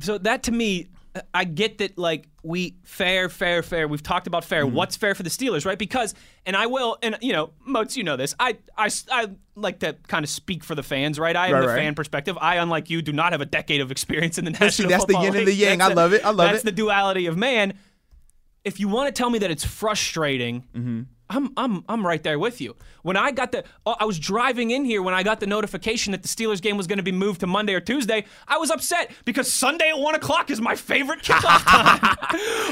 So 0.00 0.18
that 0.18 0.42
to 0.44 0.52
me, 0.52 0.88
I 1.32 1.44
get 1.44 1.78
that 1.78 1.96
like 1.96 2.28
we 2.42 2.74
fair, 2.82 3.28
fair, 3.28 3.62
fair. 3.62 3.86
We've 3.86 4.02
talked 4.02 4.26
about 4.26 4.44
fair. 4.44 4.64
Mm-hmm. 4.66 4.74
What's 4.74 4.96
fair 4.96 5.14
for 5.14 5.22
the 5.22 5.30
Steelers, 5.30 5.64
right? 5.64 5.78
Because 5.78 6.12
and 6.44 6.56
I 6.56 6.66
will, 6.66 6.98
and 7.02 7.16
you 7.20 7.32
know, 7.32 7.50
Moats, 7.64 7.96
you 7.96 8.02
know 8.02 8.16
this. 8.16 8.34
I, 8.40 8.58
I, 8.76 8.90
I 9.12 9.28
like 9.54 9.78
to 9.80 9.96
kind 10.08 10.24
of 10.24 10.28
speak 10.30 10.64
for 10.64 10.74
the 10.74 10.82
fans, 10.82 11.18
right? 11.18 11.36
I 11.36 11.46
am 11.48 11.54
Right, 11.54 11.60
the 11.60 11.68
right. 11.68 11.76
fan 11.78 11.94
perspective. 11.94 12.36
I, 12.40 12.56
unlike 12.56 12.90
you, 12.90 13.00
do 13.00 13.12
not 13.12 13.32
have 13.32 13.40
a 13.40 13.46
decade 13.46 13.80
of 13.80 13.90
experience 13.92 14.38
in 14.38 14.44
the 14.44 14.50
national. 14.60 14.88
that's 14.90 15.04
the 15.04 15.12
Football 15.12 15.24
yin 15.24 15.36
and 15.36 15.46
the 15.46 15.54
yang. 15.54 15.78
That's 15.78 15.90
I 15.92 15.94
love 15.94 16.12
it. 16.12 16.24
I 16.24 16.28
love 16.28 16.36
That's 16.38 16.48
it. 16.48 16.52
That's 16.52 16.64
the 16.64 16.72
duality 16.72 17.26
of 17.26 17.36
man. 17.36 17.74
If 18.64 18.80
you 18.80 18.88
want 18.88 19.06
to 19.06 19.12
tell 19.16 19.30
me 19.30 19.38
that 19.40 19.50
it's 19.50 19.64
frustrating 19.64 20.64
Mm-hmm. 20.74 21.02
I'm 21.30 21.52
I'm 21.56 21.84
I'm 21.88 22.06
right 22.06 22.22
there 22.22 22.38
with 22.38 22.60
you. 22.60 22.76
When 23.02 23.16
I 23.16 23.30
got 23.30 23.50
the 23.52 23.64
oh, 23.86 23.96
I 23.98 24.04
was 24.04 24.18
driving 24.18 24.70
in 24.72 24.84
here 24.84 25.00
when 25.02 25.14
I 25.14 25.22
got 25.22 25.40
the 25.40 25.46
notification 25.46 26.12
that 26.12 26.22
the 26.22 26.28
Steelers 26.28 26.60
game 26.60 26.76
was 26.76 26.86
going 26.86 26.98
to 26.98 27.02
be 27.02 27.12
moved 27.12 27.40
to 27.40 27.46
Monday 27.46 27.72
or 27.74 27.80
Tuesday. 27.80 28.24
I 28.46 28.58
was 28.58 28.70
upset 28.70 29.10
because 29.24 29.50
Sunday 29.50 29.88
at 29.88 29.98
one 29.98 30.14
o'clock 30.14 30.50
is 30.50 30.60
my 30.60 30.74
favorite 30.76 31.22
kickoff 31.22 31.64
time. 31.66 32.16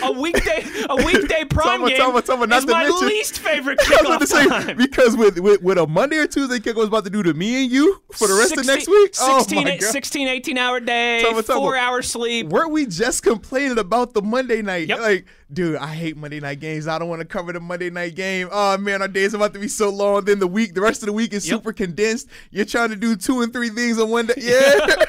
a 0.03 0.13
weekday 0.21 0.65
a 0.89 0.97
weekday 0.97 1.45
prime 1.45 1.85
game 1.87 1.97
tell 1.97 2.13
me, 2.13 2.21
tell 2.23 2.37
me, 2.37 2.47
not 2.47 2.59
is 2.59 2.67
my 2.67 2.85
mention- 2.85 3.09
least 3.09 3.39
favorite 3.39 3.79
I 3.87 3.91
was 3.91 4.01
about 4.01 4.21
to 4.21 4.27
kickoff 4.27 4.29
say 4.63 4.65
time. 4.67 4.77
because 4.77 5.17
with, 5.17 5.39
with 5.39 5.63
with 5.63 5.79
a 5.79 5.87
Monday 5.87 6.17
or 6.19 6.27
Tuesday 6.27 6.61
kick 6.61 6.77
was 6.77 6.89
about 6.89 7.05
to 7.05 7.11
do 7.11 7.23
to 7.23 7.33
me 7.35 7.63
and 7.65 7.73
you 7.73 8.03
for 8.13 8.29
the 8.29 8.35
rest 8.35 8.57
of 8.59 8.67
next 8.67 8.87
week. 8.89 9.15
16, 9.15 9.59
oh 9.59 9.65
God. 9.65 9.81
16 9.83 10.29
18 10.29 10.59
hour 10.59 10.79
day, 10.79 11.23
Tell 11.23 11.33
me, 11.35 11.43
tell 11.43 11.57
me. 11.57 11.63
four 11.63 11.77
hours 11.77 12.11
sleep. 12.11 12.49
Weren't 12.49 12.71
we 12.71 12.85
just 12.87 13.23
complaining 13.23 13.79
about 13.79 14.13
the 14.13 14.21
Monday 14.23 14.61
night? 14.63 14.89
Yep. 14.89 14.99
Like, 15.01 15.27
dude, 15.53 15.77
I 15.77 15.89
hate 15.89 16.17
Monday 16.17 16.41
night 16.41 16.61
games. 16.61 16.87
I 16.87 16.99
don't 16.99 17.09
want 17.09 17.21
to 17.21 17.27
cover 17.27 17.53
the 17.53 17.61
Monday 17.61 17.91
night 17.91 18.15
game. 18.15 18.42
Oh 18.51 18.79
man, 18.79 19.03
our 19.03 19.09
days 19.09 19.35
about 19.35 19.53
to 19.55 19.59
be 19.61 19.69
so 19.69 19.91
long. 19.91 20.25
Then 20.25 20.39
the 20.39 20.47
week, 20.47 20.75
the 20.75 20.81
rest 20.81 21.03
of 21.03 21.07
the 21.07 21.13
week 21.13 21.33
is 21.33 21.47
Yep. 21.49 21.59
super 21.59 21.73
condensed. 21.73 22.29
You're 22.51 22.65
trying 22.65 22.91
to 22.91 22.97
do 22.97 23.15
two 23.17 23.43
and 23.43 23.53
three 23.53 23.69
things 23.71 23.99
on 23.99 24.09
one 24.11 24.27
day. 24.27 24.35
Yeah. 24.39 24.87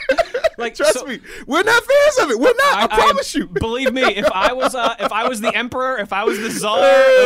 Like, 0.56 0.75
Trust 0.75 0.94
so- 1.00 1.06
me, 1.06 1.20
we're 1.48 1.63
not 1.63 1.84
fans 1.84 2.18
of 2.22 2.30
it. 2.30 2.38
We're 2.40 2.54
not. 2.56 2.78
I, 2.78 2.84
am- 2.84 2.90
promise 2.90 3.34
you. 3.34 3.48
Believe 3.60 3.92
me, 3.92 4.04
if 4.04 4.32
I 4.32 4.54
was 4.54 4.75
uh, 4.75 4.94
if 5.00 5.12
I 5.12 5.28
was 5.28 5.42
the 5.42 5.54
emperor, 5.54 5.98
if 5.98 6.13
I 6.13 6.24
was 6.25 6.38
the 6.40 6.52
czar, 6.52 6.78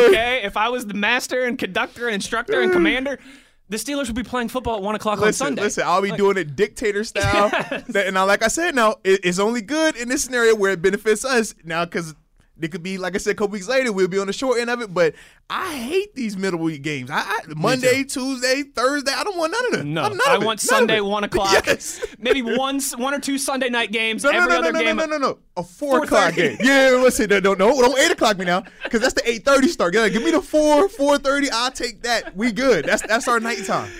okay, 0.07 0.41
if 0.45 0.55
I 0.55 0.69
was 0.69 0.87
the 0.87 0.93
master 0.93 1.43
and 1.43 1.59
conductor 1.59 2.05
and 2.07 2.15
instructor 2.15 2.61
and 2.61 2.71
commander, 2.71 3.19
the 3.67 3.75
Steelers 3.75 4.07
would 4.07 4.15
be 4.15 4.23
playing 4.23 4.47
football 4.47 4.77
at 4.77 4.81
one 4.81 4.95
o'clock 4.95 5.21
on 5.21 5.33
Sunday. 5.33 5.61
listen. 5.63 5.83
I'll 5.85 6.01
be 6.01 6.11
doing 6.11 6.37
it 6.37 6.55
dictator 6.55 7.03
style. 7.03 7.49
That- 7.89 8.05
and 8.07 8.13
now, 8.13 8.25
like 8.25 8.43
I 8.43 8.47
said, 8.47 8.73
now 8.75 8.95
it, 9.03 9.19
it's 9.25 9.39
only 9.39 9.61
good 9.61 9.97
in 9.97 10.07
this 10.07 10.23
scenario 10.23 10.55
where 10.55 10.71
it 10.71 10.81
benefits 10.81 11.25
us. 11.25 11.53
Now, 11.65 11.83
because 11.83 12.15
it 12.61 12.71
could 12.71 12.83
be, 12.83 12.97
like 12.97 13.15
I 13.15 13.17
said, 13.19 13.31
a 13.31 13.35
couple 13.35 13.49
weeks 13.53 13.67
later, 13.67 13.91
we'll 13.91 14.07
be 14.07 14.19
on 14.19 14.27
the 14.27 14.33
short 14.33 14.59
end 14.59 14.69
of 14.69 14.81
it. 14.81 14.93
But 14.93 15.13
I 15.49 15.75
hate 15.75 16.15
these 16.15 16.35
middle 16.37 16.59
week 16.59 16.81
games. 16.81 17.09
I, 17.11 17.19
I 17.19 17.39
Monday, 17.55 18.03
Tuesday, 18.03 18.63
Thursday. 18.63 19.11
I 19.15 19.23
don't 19.23 19.37
want 19.37 19.51
none 19.53 19.65
of 19.67 19.71
them. 19.79 19.93
No, 19.93 20.03
I 20.27 20.35
it. 20.35 20.43
want 20.43 20.59
Sunday 20.59 20.99
one 21.01 21.23
o'clock. 21.25 21.51
Yes. 21.65 22.03
Maybe 22.19 22.41
one 22.57 22.79
one 22.97 23.13
or 23.13 23.19
two 23.19 23.37
Sunday 23.37 23.69
night 23.69 23.91
games. 23.91 24.23
No, 24.23 24.31
no, 24.31 24.37
every 24.37 24.49
no, 24.49 24.53
no, 24.55 24.59
other 24.69 24.73
no, 24.73 24.79
no, 24.79 24.85
game. 24.85 24.95
no, 24.97 25.05
no, 25.05 25.17
no. 25.17 25.37
A 25.57 25.63
four 25.63 26.01
4:30. 26.01 26.03
o'clock 26.03 26.33
game. 26.35 26.57
Yeah, 26.61 26.89
listen, 27.01 27.29
no, 27.29 27.39
no, 27.39 27.53
no, 27.53 27.81
don't 27.81 27.99
eight 27.99 28.11
o'clock 28.11 28.37
me 28.37 28.45
now, 28.45 28.63
because 28.83 29.01
that's 29.01 29.13
the 29.13 29.27
eight 29.29 29.45
thirty 29.45 29.67
start. 29.67 29.93
Yeah, 29.93 30.07
give 30.09 30.23
me 30.23 30.31
the 30.31 30.41
four, 30.41 30.89
four 30.89 31.17
thirty. 31.17 31.49
I'll 31.51 31.71
take 31.71 32.01
that. 32.03 32.35
We 32.35 32.51
good. 32.51 32.85
That's 32.85 33.01
that's 33.07 33.27
our 33.27 33.39
nighttime. 33.39 33.91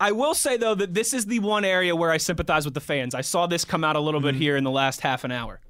I 0.00 0.12
will 0.12 0.34
say 0.34 0.56
though 0.56 0.74
that 0.74 0.92
this 0.92 1.14
is 1.14 1.26
the 1.26 1.38
one 1.38 1.64
area 1.64 1.94
where 1.94 2.10
I 2.10 2.16
sympathize 2.16 2.64
with 2.64 2.74
the 2.74 2.80
fans. 2.80 3.14
I 3.14 3.20
saw 3.20 3.46
this 3.46 3.64
come 3.64 3.84
out 3.84 3.96
a 3.96 4.00
little 4.00 4.20
Mm-hmm. 4.20 4.28
bit 4.28 4.34
here 4.36 4.56
in 4.56 4.64
the 4.64 4.70
last 4.70 5.00
half 5.02 5.24
an 5.24 5.30
hour. 5.32 5.60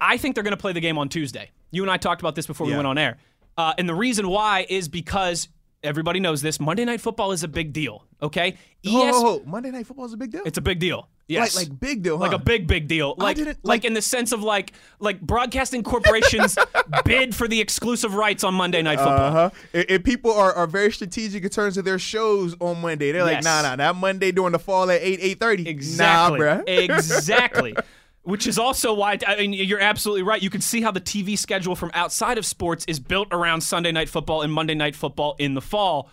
I 0.00 0.16
think 0.16 0.34
they're 0.34 0.44
going 0.44 0.52
to 0.56 0.60
play 0.60 0.72
the 0.72 0.80
game 0.80 0.98
on 0.98 1.08
Tuesday. 1.08 1.50
You 1.70 1.82
and 1.82 1.90
I 1.90 1.96
talked 1.96 2.20
about 2.20 2.34
this 2.34 2.46
before 2.46 2.66
we 2.66 2.74
went 2.74 2.86
on 2.86 2.98
air, 2.98 3.18
uh, 3.56 3.74
and 3.78 3.88
the 3.88 3.94
reason 3.94 4.28
why 4.28 4.66
is 4.68 4.88
because 4.88 5.48
everybody 5.82 6.20
knows 6.20 6.42
this. 6.42 6.58
Monday 6.60 6.84
Night 6.84 7.00
Football 7.00 7.32
is 7.32 7.42
a 7.44 7.48
big 7.48 7.72
deal. 7.72 8.04
Okay, 8.22 8.56
Oh, 8.86 9.06
ES, 9.08 9.14
oh, 9.16 9.26
oh, 9.26 9.42
Monday 9.46 9.70
night 9.70 9.86
football 9.86 10.04
is 10.06 10.12
a 10.12 10.16
big 10.16 10.30
deal. 10.30 10.42
it's 10.44 10.58
a 10.58 10.62
big 10.62 10.78
deal. 10.78 11.08
Yes. 11.28 11.54
like 11.54 11.68
like 11.68 11.80
big 11.80 12.02
deal, 12.02 12.18
huh? 12.18 12.24
like 12.24 12.32
a 12.32 12.38
big 12.38 12.66
big 12.66 12.88
deal 12.88 13.14
like 13.16 13.38
like, 13.38 13.56
like- 13.62 13.84
in 13.84 13.94
the 13.94 14.02
sense 14.02 14.32
of 14.32 14.42
like 14.42 14.72
like 14.98 15.20
broadcasting 15.20 15.82
corporations 15.84 16.58
bid 17.04 17.34
for 17.36 17.46
the 17.46 17.60
exclusive 17.60 18.14
rights 18.14 18.42
on 18.42 18.52
Monday 18.52 18.82
night 18.82 18.98
football 18.98 19.36
Uh 19.36 19.50
huh. 19.74 19.84
And, 19.88 20.04
people 20.04 20.32
are, 20.32 20.52
are 20.52 20.66
very 20.66 20.90
strategic 20.90 21.44
in 21.44 21.50
terms 21.50 21.76
of 21.78 21.84
their 21.84 21.98
shows 22.00 22.56
on 22.60 22.80
Monday. 22.80 23.12
They're 23.12 23.22
like, 23.22 23.44
nah, 23.44 23.62
nah, 23.62 23.76
that 23.76 23.94
Monday 23.96 24.32
during 24.32 24.52
the 24.52 24.58
fall 24.58 24.90
at 24.90 25.00
eight 25.02 25.20
eight 25.22 25.38
thirty. 25.38 25.68
Exactly. 25.68 26.38
Nah, 26.40 26.44
bruh. 26.62 26.64
exactly. 26.66 27.76
Which 28.22 28.46
is 28.46 28.58
also 28.58 28.92
why 28.92 29.18
I 29.26 29.36
mean 29.36 29.52
you're 29.54 29.80
absolutely 29.80 30.22
right. 30.22 30.42
You 30.42 30.50
can 30.50 30.60
see 30.60 30.82
how 30.82 30.90
the 30.90 31.00
TV 31.00 31.38
schedule 31.38 31.74
from 31.74 31.90
outside 31.94 32.36
of 32.38 32.44
sports 32.44 32.84
is 32.86 33.00
built 33.00 33.28
around 33.32 33.62
Sunday 33.62 33.92
night 33.92 34.08
football 34.08 34.42
and 34.42 34.52
Monday 34.52 34.74
night 34.74 34.94
football 34.94 35.36
in 35.38 35.54
the 35.54 35.62
fall. 35.62 36.10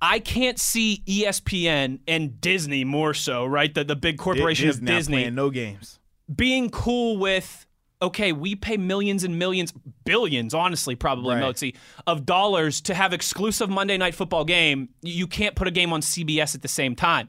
I 0.00 0.20
can't 0.20 0.60
see 0.60 1.02
ESPN 1.06 1.98
and 2.06 2.40
Disney 2.40 2.84
more 2.84 3.14
so, 3.14 3.44
right? 3.44 3.74
The 3.74 3.82
the 3.84 3.96
big 3.96 4.18
corporation 4.18 4.68
Disney 4.68 4.90
of 4.92 4.96
Disney 4.96 5.30
no 5.30 5.50
games. 5.50 5.98
being 6.34 6.70
cool 6.70 7.18
with 7.18 7.66
okay, 8.00 8.32
we 8.32 8.54
pay 8.54 8.76
millions 8.76 9.24
and 9.24 9.38
millions, 9.38 9.72
billions, 10.04 10.54
honestly, 10.54 10.94
probably 10.94 11.34
Right. 11.34 11.42
Mozi, 11.42 11.74
of 12.06 12.24
dollars 12.24 12.80
to 12.82 12.94
have 12.94 13.12
exclusive 13.12 13.68
Monday 13.68 13.96
night 13.96 14.14
football 14.14 14.44
game. 14.44 14.90
You 15.02 15.26
can't 15.26 15.56
put 15.56 15.66
a 15.66 15.72
game 15.72 15.92
on 15.92 16.00
CBS 16.00 16.54
at 16.54 16.62
the 16.62 16.68
same 16.68 16.94
time. 16.94 17.28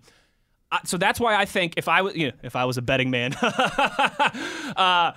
Uh, 0.71 0.77
so 0.85 0.97
that's 0.97 1.19
why 1.19 1.35
I 1.35 1.45
think 1.45 1.73
if 1.77 1.87
I 1.87 2.01
was, 2.03 2.15
you 2.15 2.27
know, 2.27 2.33
if 2.43 2.55
I 2.55 2.65
was 2.65 2.77
a 2.77 2.81
betting 2.81 3.09
man, 3.09 3.33
uh, 3.41 5.13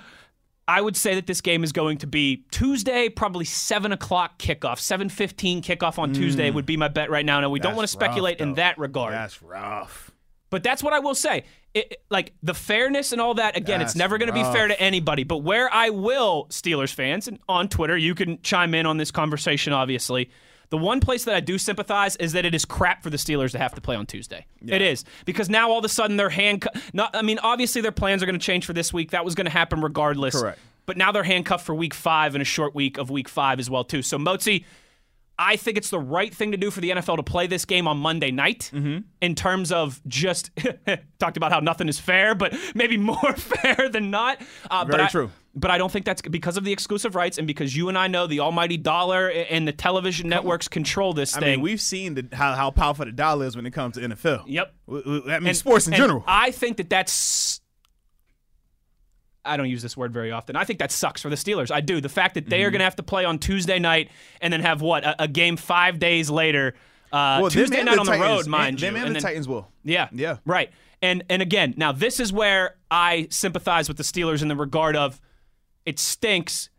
I 0.68 0.80
would 0.80 0.96
say 0.96 1.16
that 1.16 1.26
this 1.26 1.40
game 1.40 1.64
is 1.64 1.72
going 1.72 1.98
to 1.98 2.06
be 2.06 2.44
Tuesday, 2.50 3.08
probably 3.08 3.44
seven 3.44 3.92
o'clock 3.92 4.38
kickoff, 4.38 4.78
seven 4.78 5.08
fifteen 5.08 5.60
kickoff 5.62 5.98
on 5.98 6.12
Tuesday 6.12 6.50
would 6.50 6.66
be 6.66 6.76
my 6.76 6.88
bet 6.88 7.10
right 7.10 7.26
now. 7.26 7.40
Now 7.40 7.50
we 7.50 7.58
don't 7.60 7.72
Mm. 7.72 7.76
Want 7.76 7.88
to 7.88 7.92
speculate 7.92 8.40
rough, 8.40 8.48
in 8.48 8.54
that 8.54 8.78
regard. 8.78 9.12
That's 9.12 9.42
rough. 9.42 10.10
But 10.50 10.62
that's 10.62 10.82
what 10.82 10.92
I 10.92 10.98
will 11.00 11.14
say. 11.14 11.44
It, 11.74 12.02
like 12.10 12.34
the 12.42 12.52
fairness 12.54 13.12
and 13.12 13.20
all 13.20 13.34
that. 13.34 13.56
Again, 13.56 13.80
it's 13.80 13.96
never 13.96 14.18
going 14.18 14.26
to 14.28 14.34
be 14.34 14.42
fair 14.44 14.68
to 14.68 14.78
anybody. 14.78 15.24
But 15.24 15.38
where 15.38 15.72
I 15.72 15.88
will, 15.88 16.46
Steelers 16.50 16.92
fans, 16.92 17.26
and 17.28 17.38
on 17.48 17.68
Twitter, 17.68 17.96
you 17.96 18.14
can 18.14 18.40
chime 18.42 18.74
in 18.74 18.84
on 18.84 18.98
this 18.98 19.10
conversation. 19.10 19.72
Obviously, 19.72 20.30
the 20.72 20.78
one 20.78 21.00
place 21.00 21.24
that 21.24 21.34
I 21.34 21.40
do 21.40 21.58
sympathize 21.58 22.16
is 22.16 22.32
that 22.32 22.46
it 22.46 22.54
is 22.54 22.64
crap 22.64 23.02
for 23.02 23.10
the 23.10 23.18
Steelers 23.18 23.50
to 23.50 23.58
have 23.58 23.74
to 23.74 23.82
play 23.82 23.94
on 23.94 24.06
Tuesday. 24.06 24.46
It 24.66 24.80
is 24.80 25.04
because 25.26 25.50
now 25.50 25.70
all 25.70 25.78
of 25.78 25.84
a 25.84 25.88
sudden 25.90 26.16
they're 26.16 26.30
handcuffed. 26.30 26.94
Not, 26.94 27.14
I 27.14 27.20
mean, 27.20 27.38
obviously 27.42 27.82
their 27.82 27.92
plans 27.92 28.22
are 28.22 28.26
going 28.26 28.38
to 28.38 28.44
change 28.44 28.64
for 28.64 28.72
this 28.72 28.90
week. 28.90 29.10
That 29.10 29.22
was 29.22 29.34
going 29.34 29.44
to 29.44 29.50
happen 29.50 29.82
regardless. 29.82 30.34
Correct. 30.34 30.58
But 30.86 30.96
now 30.96 31.12
they're 31.12 31.24
handcuffed 31.24 31.66
for 31.66 31.74
Week 31.74 31.92
Five 31.92 32.34
and 32.34 32.40
a 32.40 32.46
short 32.46 32.74
week 32.74 32.96
of 32.96 33.10
Week 33.10 33.28
Five 33.28 33.60
as 33.60 33.68
well 33.68 33.84
too. 33.84 34.00
So 34.00 34.16
Motzi. 34.16 34.64
I 35.44 35.56
think 35.56 35.76
it's 35.76 35.90
the 35.90 35.98
right 35.98 36.32
thing 36.32 36.52
to 36.52 36.56
do 36.56 36.70
for 36.70 36.80
the 36.80 36.90
NFL 36.90 37.16
to 37.16 37.22
play 37.24 37.46
this 37.48 37.64
game 37.64 37.88
on 37.88 37.98
Monday 37.98 38.30
night 38.30 38.70
Mm-hmm. 38.72 38.98
in 39.20 39.34
terms 39.34 39.72
of 39.72 40.00
just 40.06 40.50
talked 41.18 41.36
about 41.36 41.50
how 41.52 41.58
nothing 41.60 41.88
is 41.88 41.98
fair, 41.98 42.34
but 42.34 42.54
maybe 42.74 42.96
more 43.12 43.32
fair 43.36 43.88
than 43.90 44.10
not. 44.10 44.40
Uh, 44.70 44.84
but 44.84 44.92
Very 44.92 45.02
I, 45.04 45.08
true. 45.08 45.30
But 45.54 45.70
I 45.70 45.78
don't 45.78 45.90
think 45.92 46.04
that's 46.06 46.22
because 46.22 46.56
of 46.56 46.64
the 46.64 46.72
exclusive 46.72 47.14
rights 47.14 47.36
and 47.38 47.46
because 47.46 47.76
you 47.76 47.88
and 47.90 47.98
I 47.98 48.06
know 48.06 48.26
the 48.26 48.40
almighty 48.40 48.76
dollar 48.78 49.28
and 49.28 49.66
the 49.68 49.72
television 49.72 50.28
networks 50.28 50.68
control 50.68 51.12
this 51.12 51.36
I 51.36 51.40
thing. 51.40 51.50
mean, 51.50 51.60
we've 51.60 51.80
seen 51.80 52.14
the, 52.14 52.26
how 52.32 52.54
how 52.54 52.70
powerful 52.70 53.04
the 53.04 53.12
dollar 53.12 53.44
is 53.46 53.56
when 53.56 53.66
it 53.66 53.72
comes 53.72 53.96
to 53.96 54.00
NFL. 54.00 54.44
Yep. 54.46 54.74
I 54.88 54.92
mean, 54.92 55.46
And- 55.48 55.56
sports 55.56 55.86
in 55.88 55.92
and 55.94 56.00
general. 56.00 56.24
I 56.26 56.52
think 56.52 56.76
that 56.78 56.88
that's. 56.88 57.60
I 59.44 59.56
don't 59.56 59.68
use 59.68 59.82
this 59.82 59.96
word 59.96 60.12
very 60.12 60.30
often. 60.30 60.54
I 60.56 60.64
think 60.64 60.78
that 60.78 60.92
sucks 60.92 61.20
for 61.20 61.28
the 61.28 61.36
Steelers. 61.36 61.70
I 61.70 61.80
do. 61.80 62.00
The 62.00 62.08
fact 62.08 62.34
that 62.34 62.48
they 62.48 62.58
Mm-hmm. 62.58 62.66
are 62.66 62.70
going 62.70 62.78
to 62.80 62.84
have 62.84 62.96
to 62.96 63.02
play 63.02 63.24
on 63.24 63.38
Tuesday 63.38 63.78
night 63.78 64.10
and 64.40 64.52
then 64.52 64.60
have 64.60 64.80
what 64.82 65.04
a, 65.04 65.24
a 65.24 65.28
game 65.28 65.56
five 65.56 65.98
days 65.98 66.30
later. 66.30 66.74
Uh, 67.12 67.38
well, 67.42 67.50
Tuesday 67.50 67.78
and 67.78 67.86
night 67.86 67.98
on 67.98 68.06
the 68.06 68.12
Titans- 68.12 68.28
road, 68.28 68.46
mind 68.46 68.78
them 68.78 68.94
you. 68.94 68.98
and 69.00 69.06
and 69.08 69.16
the 69.16 69.20
then- 69.20 69.28
Titans 69.30 69.48
will. 69.48 69.68
yeah. 69.84 70.08
Yeah. 70.12 70.36
Right. 70.46 70.70
And 71.02 71.24
and 71.28 71.42
again, 71.42 71.74
now 71.76 71.90
this 71.92 72.20
is 72.20 72.32
where 72.32 72.76
I 72.90 73.26
sympathize 73.30 73.88
with 73.88 73.96
the 73.96 74.04
Steelers 74.04 74.40
in 74.42 74.48
the 74.48 74.54
regard 74.56 74.94
of 74.96 75.20
it 75.84 75.98
stinks 75.98 76.70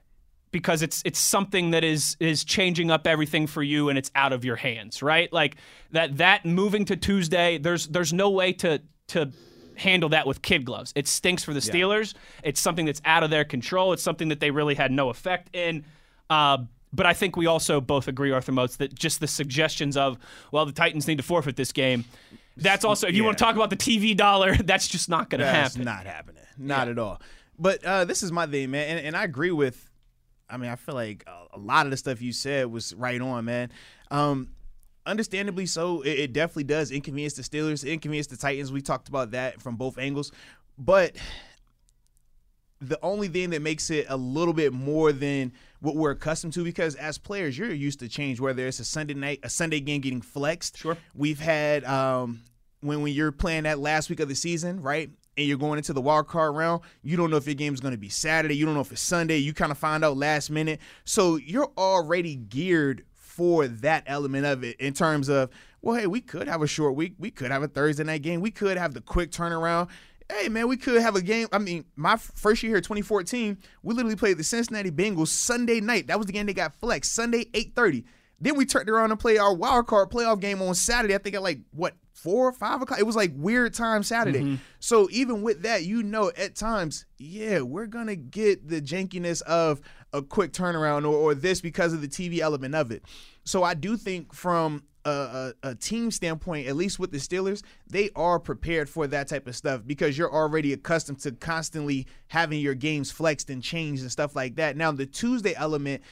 because 0.51 0.81
it's 0.81 1.01
it's 1.03 1.19
something 1.19 1.71
that 1.71 1.83
is 1.83 2.15
is 2.21 2.45
changing 2.45 2.89
up 2.89 3.05
everything 3.05 3.47
for 3.47 3.61
you 3.61 3.89
and 3.89 3.97
it's 3.97 4.09
out 4.15 4.31
of 4.31 4.45
your 4.45 4.55
hands, 4.55 5.03
right? 5.03 5.31
Like 5.33 5.57
that 5.91 6.17
that 6.17 6.45
moving 6.45 6.85
to 6.85 6.95
Tuesday, 6.95 7.57
there's 7.57 7.87
there's 7.87 8.13
no 8.13 8.29
way 8.29 8.53
to 8.53 8.81
to 9.09 9.31
handle 9.77 10.09
that 10.09 10.27
with 10.27 10.41
kid 10.41 10.65
gloves. 10.65 10.93
It 10.95 11.07
stinks 11.07 11.43
for 11.43 11.53
the 11.53 11.59
Steelers. 11.59 12.13
It's 12.43 12.59
something 12.59 12.85
that's 12.85 13.01
out 13.05 13.23
of 13.23 13.29
their 13.29 13.45
control. 13.45 13.93
It's 13.93 14.03
something 14.03 14.29
that 14.29 14.39
they 14.39 14.51
really 14.51 14.75
had 14.75 14.91
no 14.91 15.09
effect 15.09 15.55
in. 15.55 15.85
Uh, 16.29 16.59
but 16.91 17.05
I 17.05 17.13
think 17.13 17.35
we 17.35 17.47
also 17.47 17.81
both 17.81 18.07
agree, 18.07 18.31
Arthur 18.31 18.51
Moats, 18.51 18.77
that 18.77 18.93
just 18.93 19.19
the 19.19 19.27
suggestions 19.27 19.97
of, 19.97 20.17
well, 20.51 20.65
the 20.65 20.71
Titans 20.71 21.07
need 21.07 21.17
to 21.17 21.23
forfeit 21.23 21.55
this 21.55 21.71
game. 21.71 22.05
That's 22.55 22.85
also, 22.85 23.07
if 23.07 23.15
you 23.15 23.23
want 23.23 23.37
to 23.37 23.43
talk 23.43 23.55
about 23.55 23.71
the 23.71 23.75
TV 23.75 24.15
dollar, 24.15 24.55
that's 24.63 24.87
just 24.87 25.09
not 25.09 25.29
going 25.29 25.39
to 25.39 25.45
That's 25.45 25.73
happen. 25.73 25.85
not 25.85 26.05
happening. 26.05 26.43
Not 26.57 26.87
at 26.87 26.99
all. 26.99 27.19
But 27.57 27.83
uh, 27.83 28.05
this 28.05 28.21
is 28.21 28.31
my 28.31 28.45
thing, 28.45 28.71
man, 28.71 28.97
and, 28.97 29.07
and 29.07 29.17
I 29.17 29.23
agree 29.23 29.51
with. 29.51 29.89
I 30.49 30.57
mean, 30.57 30.69
I 30.69 30.75
feel 30.75 30.93
like 30.93 31.23
a, 31.25 31.57
a 31.57 31.59
lot 31.59 31.87
of 31.87 31.91
the 31.91 31.97
stuff 31.97 32.21
you 32.21 32.31
said 32.31 32.67
was 32.67 32.93
right 32.93 33.19
on, 33.19 33.45
man. 33.45 33.71
Um, 34.11 34.49
understandably 35.05 35.65
so, 35.65 36.01
it, 36.01 36.19
it 36.19 36.33
definitely 36.33 36.65
does 36.65 36.91
inconvenience 36.91 37.33
the 37.33 37.43
Steelers, 37.43 37.87
inconvenience 37.87 38.27
the 38.27 38.37
Titans. 38.37 38.71
We 38.71 38.81
talked 38.81 39.09
about 39.09 39.31
that 39.31 39.61
from 39.61 39.75
both 39.75 39.97
angles, 39.97 40.31
but 40.77 41.15
the 42.81 42.99
only 43.01 43.29
thing 43.29 43.51
that 43.51 43.61
makes 43.61 43.89
it 43.89 44.05
a 44.09 44.17
little 44.17 44.53
bit 44.53 44.73
more 44.73 45.11
than 45.13 45.53
what 45.79 45.95
we're 45.95 46.11
accustomed 46.11 46.53
to 46.53 46.63
because 46.63 46.95
as 46.95 47.17
players 47.17 47.57
you're 47.57 47.71
used 47.71 47.99
to 47.99 48.09
change 48.09 48.39
whether 48.41 48.67
it's 48.67 48.79
a 48.79 48.85
sunday 48.85 49.13
night 49.13 49.39
a 49.43 49.49
sunday 49.49 49.79
game 49.79 50.01
getting 50.01 50.21
flexed 50.21 50.77
Sure. 50.77 50.97
we've 51.15 51.39
had 51.39 51.83
um 51.85 52.41
when 52.81 53.01
when 53.01 53.13
you're 53.13 53.31
playing 53.31 53.63
that 53.63 53.79
last 53.79 54.09
week 54.09 54.19
of 54.19 54.27
the 54.27 54.35
season 54.35 54.81
right 54.81 55.09
and 55.37 55.47
you're 55.47 55.57
going 55.57 55.77
into 55.77 55.93
the 55.93 56.01
wild 56.01 56.27
card 56.27 56.55
round 56.55 56.81
you 57.03 57.15
don't 57.15 57.29
know 57.29 57.37
if 57.37 57.45
your 57.45 57.55
game's 57.55 57.79
going 57.79 57.93
to 57.93 57.97
be 57.97 58.09
saturday 58.09 58.55
you 58.55 58.65
don't 58.65 58.75
know 58.75 58.81
if 58.81 58.91
it's 58.91 59.01
sunday 59.01 59.37
you 59.37 59.53
kind 59.53 59.71
of 59.71 59.77
find 59.77 60.03
out 60.03 60.17
last 60.17 60.49
minute 60.49 60.79
so 61.05 61.37
you're 61.37 61.71
already 61.77 62.35
geared 62.35 63.05
for 63.35 63.67
that 63.67 64.03
element 64.05 64.45
of 64.45 64.63
it 64.63 64.79
in 64.79 64.93
terms 64.93 65.29
of 65.29 65.49
well 65.81 65.95
hey 65.95 66.07
we 66.07 66.21
could 66.21 66.47
have 66.47 66.61
a 66.61 66.67
short 66.67 66.95
week 66.95 67.13
we 67.17 67.31
could 67.31 67.51
have 67.51 67.63
a 67.63 67.67
thursday 67.67 68.03
night 68.03 68.21
game 68.21 68.41
we 68.41 68.51
could 68.51 68.77
have 68.77 68.93
the 68.93 69.01
quick 69.01 69.31
turnaround 69.31 69.89
hey 70.29 70.49
man, 70.49 70.67
we 70.67 70.77
could 70.77 71.01
have 71.01 71.15
a 71.15 71.21
game. 71.21 71.47
I 71.51 71.59
mean, 71.59 71.85
my 71.95 72.15
first 72.17 72.63
year 72.63 72.71
here, 72.71 72.81
2014, 72.81 73.57
we 73.81 73.93
literally 73.93 74.15
played 74.15 74.37
the 74.37 74.43
Cincinnati 74.43 74.91
Bengals 74.91 75.27
Sunday 75.27 75.79
night. 75.79 76.07
That 76.07 76.17
was 76.17 76.27
the 76.27 76.33
game 76.33 76.45
they 76.45 76.53
got 76.53 76.75
flexed 76.75 77.13
Sunday 77.13 77.45
8:30. 77.53 78.03
Then 78.43 78.57
we 78.57 78.65
turned 78.65 78.89
around 78.89 79.11
and 79.11 79.19
played 79.19 79.37
our 79.37 79.53
wild 79.53 79.87
card 79.87 80.09
playoff 80.09 80.41
game 80.41 80.61
on 80.61 80.75
Saturday. 80.75 81.15
I 81.15 81.17
think 81.17 81.35
at 81.35 81.41
like 81.41 81.61
what 81.71 81.95
four 82.11 82.49
or 82.49 82.51
five 82.51 82.81
o'clock. 82.81 82.99
It 82.99 83.05
was 83.05 83.15
like 83.15 83.31
weird 83.35 83.73
time 83.73 84.03
Saturday. 84.03 84.41
Mm-hmm. 84.41 84.55
So 84.79 85.07
even 85.11 85.41
with 85.43 85.61
that, 85.63 85.85
you 85.85 86.03
know, 86.03 86.29
at 86.37 86.55
times, 86.55 87.05
yeah, 87.17 87.61
we're 87.61 87.85
gonna 87.85 88.17
get 88.17 88.67
the 88.67 88.81
jankiness 88.81 89.41
of 89.43 89.79
a 90.11 90.21
quick 90.21 90.51
turnaround 90.51 91.03
or, 91.03 91.15
or 91.15 91.33
this 91.33 91.61
because 91.61 91.93
of 91.93 92.01
the 92.01 92.07
TV 92.07 92.39
element 92.39 92.75
of 92.75 92.91
it. 92.91 93.03
So 93.45 93.63
I 93.63 93.75
do 93.75 93.95
think 93.95 94.33
from 94.33 94.83
a, 95.05 95.53
a, 95.63 95.69
a 95.69 95.75
team 95.75 96.11
standpoint, 96.11 96.67
at 96.67 96.75
least 96.75 96.99
with 96.99 97.11
the 97.11 97.17
Steelers, 97.17 97.63
they 97.89 98.09
are 98.15 98.39
prepared 98.39 98.89
for 98.89 99.07
that 99.07 99.27
type 99.29 99.47
of 99.47 99.55
stuff 99.55 99.81
because 99.85 100.17
you're 100.17 100.33
already 100.33 100.73
accustomed 100.73 101.19
to 101.19 101.31
constantly 101.31 102.07
having 102.27 102.59
your 102.59 102.75
games 102.75 103.11
flexed 103.11 103.49
and 103.49 103.63
changed 103.63 104.01
and 104.01 104.11
stuff 104.11 104.35
like 104.35 104.55
that. 104.55 104.77
Now 104.77 104.91
the 104.91 105.05
Tuesday 105.05 105.53
element, 105.55 106.03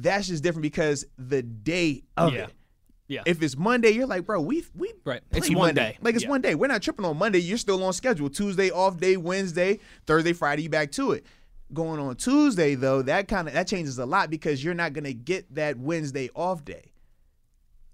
that's 0.00 0.28
just 0.28 0.42
different 0.42 0.62
because 0.62 1.04
the 1.18 1.42
day 1.42 2.04
of 2.16 2.32
Yeah. 2.32 2.44
it. 2.44 2.50
Yeah. 3.08 3.22
If 3.24 3.42
it's 3.42 3.56
Monday, 3.56 3.90
you're 3.90 4.06
like, 4.06 4.26
bro, 4.26 4.40
we 4.40 4.64
we 4.74 4.92
Right. 5.04 5.22
It's 5.32 5.48
one 5.48 5.58
Monday. 5.68 5.92
day. 5.92 5.98
Like 6.02 6.14
it's 6.14 6.24
Yeah. 6.24 6.30
one 6.30 6.40
day. 6.42 6.54
We're 6.54 6.66
not 6.66 6.82
tripping 6.82 7.04
on 7.06 7.16
Monday. 7.16 7.38
You're 7.38 7.56
still 7.58 7.82
on 7.82 7.92
schedule. 7.94 8.28
Tuesday 8.28 8.70
off 8.70 8.98
day, 8.98 9.16
Wednesday, 9.16 9.80
Thursday, 10.06 10.32
Friday, 10.34 10.62
you 10.64 10.68
back 10.68 10.92
to 10.92 11.12
it. 11.12 11.24
Going 11.72 12.00
on 12.00 12.16
Tuesday 12.16 12.74
though, 12.74 13.00
that 13.02 13.26
kind 13.28 13.48
of 13.48 13.54
that 13.54 13.66
changes 13.66 13.98
a 13.98 14.06
lot 14.06 14.28
because 14.30 14.62
you're 14.62 14.74
not 14.74 14.92
gonna 14.92 15.12
get 15.14 15.54
that 15.54 15.78
Wednesday 15.78 16.28
off 16.34 16.64
day. 16.64 16.92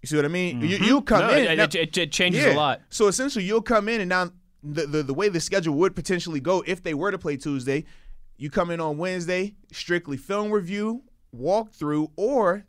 You 0.02 0.06
see 0.08 0.16
what 0.16 0.24
I 0.24 0.28
mean? 0.28 0.60
You, 0.60 0.76
you'll 0.78 1.02
come 1.02 1.22
Mm-hmm. 1.22 1.30
No, 1.30 1.36
in. 1.38 1.44
it, 1.52 1.56
now- 1.56 1.80
it, 1.80 1.96
it, 1.96 2.12
changes 2.12 2.44
a 2.44 2.52
lot. 2.54 2.82
so 2.90 3.06
essentially, 3.06 3.44
you'll 3.44 3.62
come 3.62 3.88
in 3.88 4.00
and 4.00 4.08
now 4.08 4.30
the, 4.62 4.86
the 4.86 5.02
the 5.02 5.14
way 5.14 5.28
the 5.28 5.40
schedule 5.40 5.74
would 5.76 5.94
potentially 5.94 6.40
go 6.40 6.62
if 6.66 6.82
they 6.82 6.92
were 6.94 7.10
to 7.10 7.18
play 7.18 7.36
Tuesday, 7.36 7.84
you 8.36 8.50
come 8.50 8.70
in 8.70 8.80
on 8.80 8.98
Wednesday, 8.98 9.54
strictly 9.72 10.16
film 10.16 10.50
review, 10.50 11.02
walkthrough, 11.34 12.10
or 12.16 12.64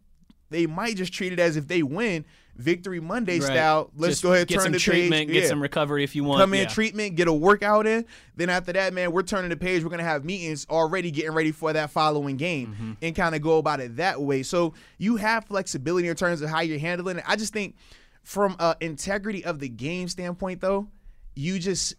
they 0.49 0.67
might 0.67 0.95
just 0.97 1.13
treat 1.13 1.33
it 1.33 1.39
as 1.39 1.57
if 1.57 1.67
they 1.67 1.83
win, 1.83 2.25
victory 2.55 3.01
Monday 3.01 3.39
Right. 3.39 3.43
style. 3.47 3.91
Let's 3.97 4.13
Just 4.13 4.23
go 4.23 4.31
ahead, 4.31 4.47
get 4.47 4.55
turn 4.55 4.63
some 4.63 4.71
the 4.71 4.79
treatment, 4.79 5.27
page. 5.27 5.33
get 5.33 5.43
Yeah. 5.43 5.49
some 5.49 5.61
recovery 5.61 6.05
if 6.05 6.15
you 6.15 6.23
want. 6.23 6.39
Come 6.39 6.53
in, 6.53 6.61
yeah. 6.61 6.67
treatment, 6.69 7.15
get 7.15 7.27
a 7.27 7.33
workout 7.33 7.85
in. 7.85 8.05
Then 8.37 8.49
after 8.49 8.71
that, 8.73 8.93
man, 8.93 9.11
we're 9.11 9.23
turning 9.23 9.49
the 9.49 9.57
page. 9.57 9.83
We're 9.83 9.89
gonna 9.89 10.03
have 10.03 10.23
meetings 10.23 10.65
already 10.69 11.11
getting 11.11 11.31
ready 11.33 11.51
for 11.51 11.73
that 11.73 11.89
following 11.89 12.37
game 12.37 12.67
Mm-hmm. 12.73 12.91
and 13.01 13.15
kind 13.15 13.35
of 13.35 13.41
go 13.41 13.57
about 13.57 13.81
it 13.81 13.97
that 13.97 14.21
way. 14.21 14.41
So 14.43 14.73
you 14.97 15.17
have 15.17 15.43
flexibility 15.45 16.07
in 16.07 16.15
terms 16.15 16.41
of 16.41 16.49
how 16.49 16.61
you're 16.61 16.79
handling 16.79 17.17
it. 17.17 17.25
I 17.27 17.35
just 17.35 17.51
think 17.51 17.75
from 18.23 18.55
a 18.59 18.77
integrity 18.79 19.43
of 19.43 19.59
the 19.59 19.67
game 19.67 20.07
standpoint, 20.07 20.61
though, 20.61 20.87
you 21.35 21.59
just 21.59 21.95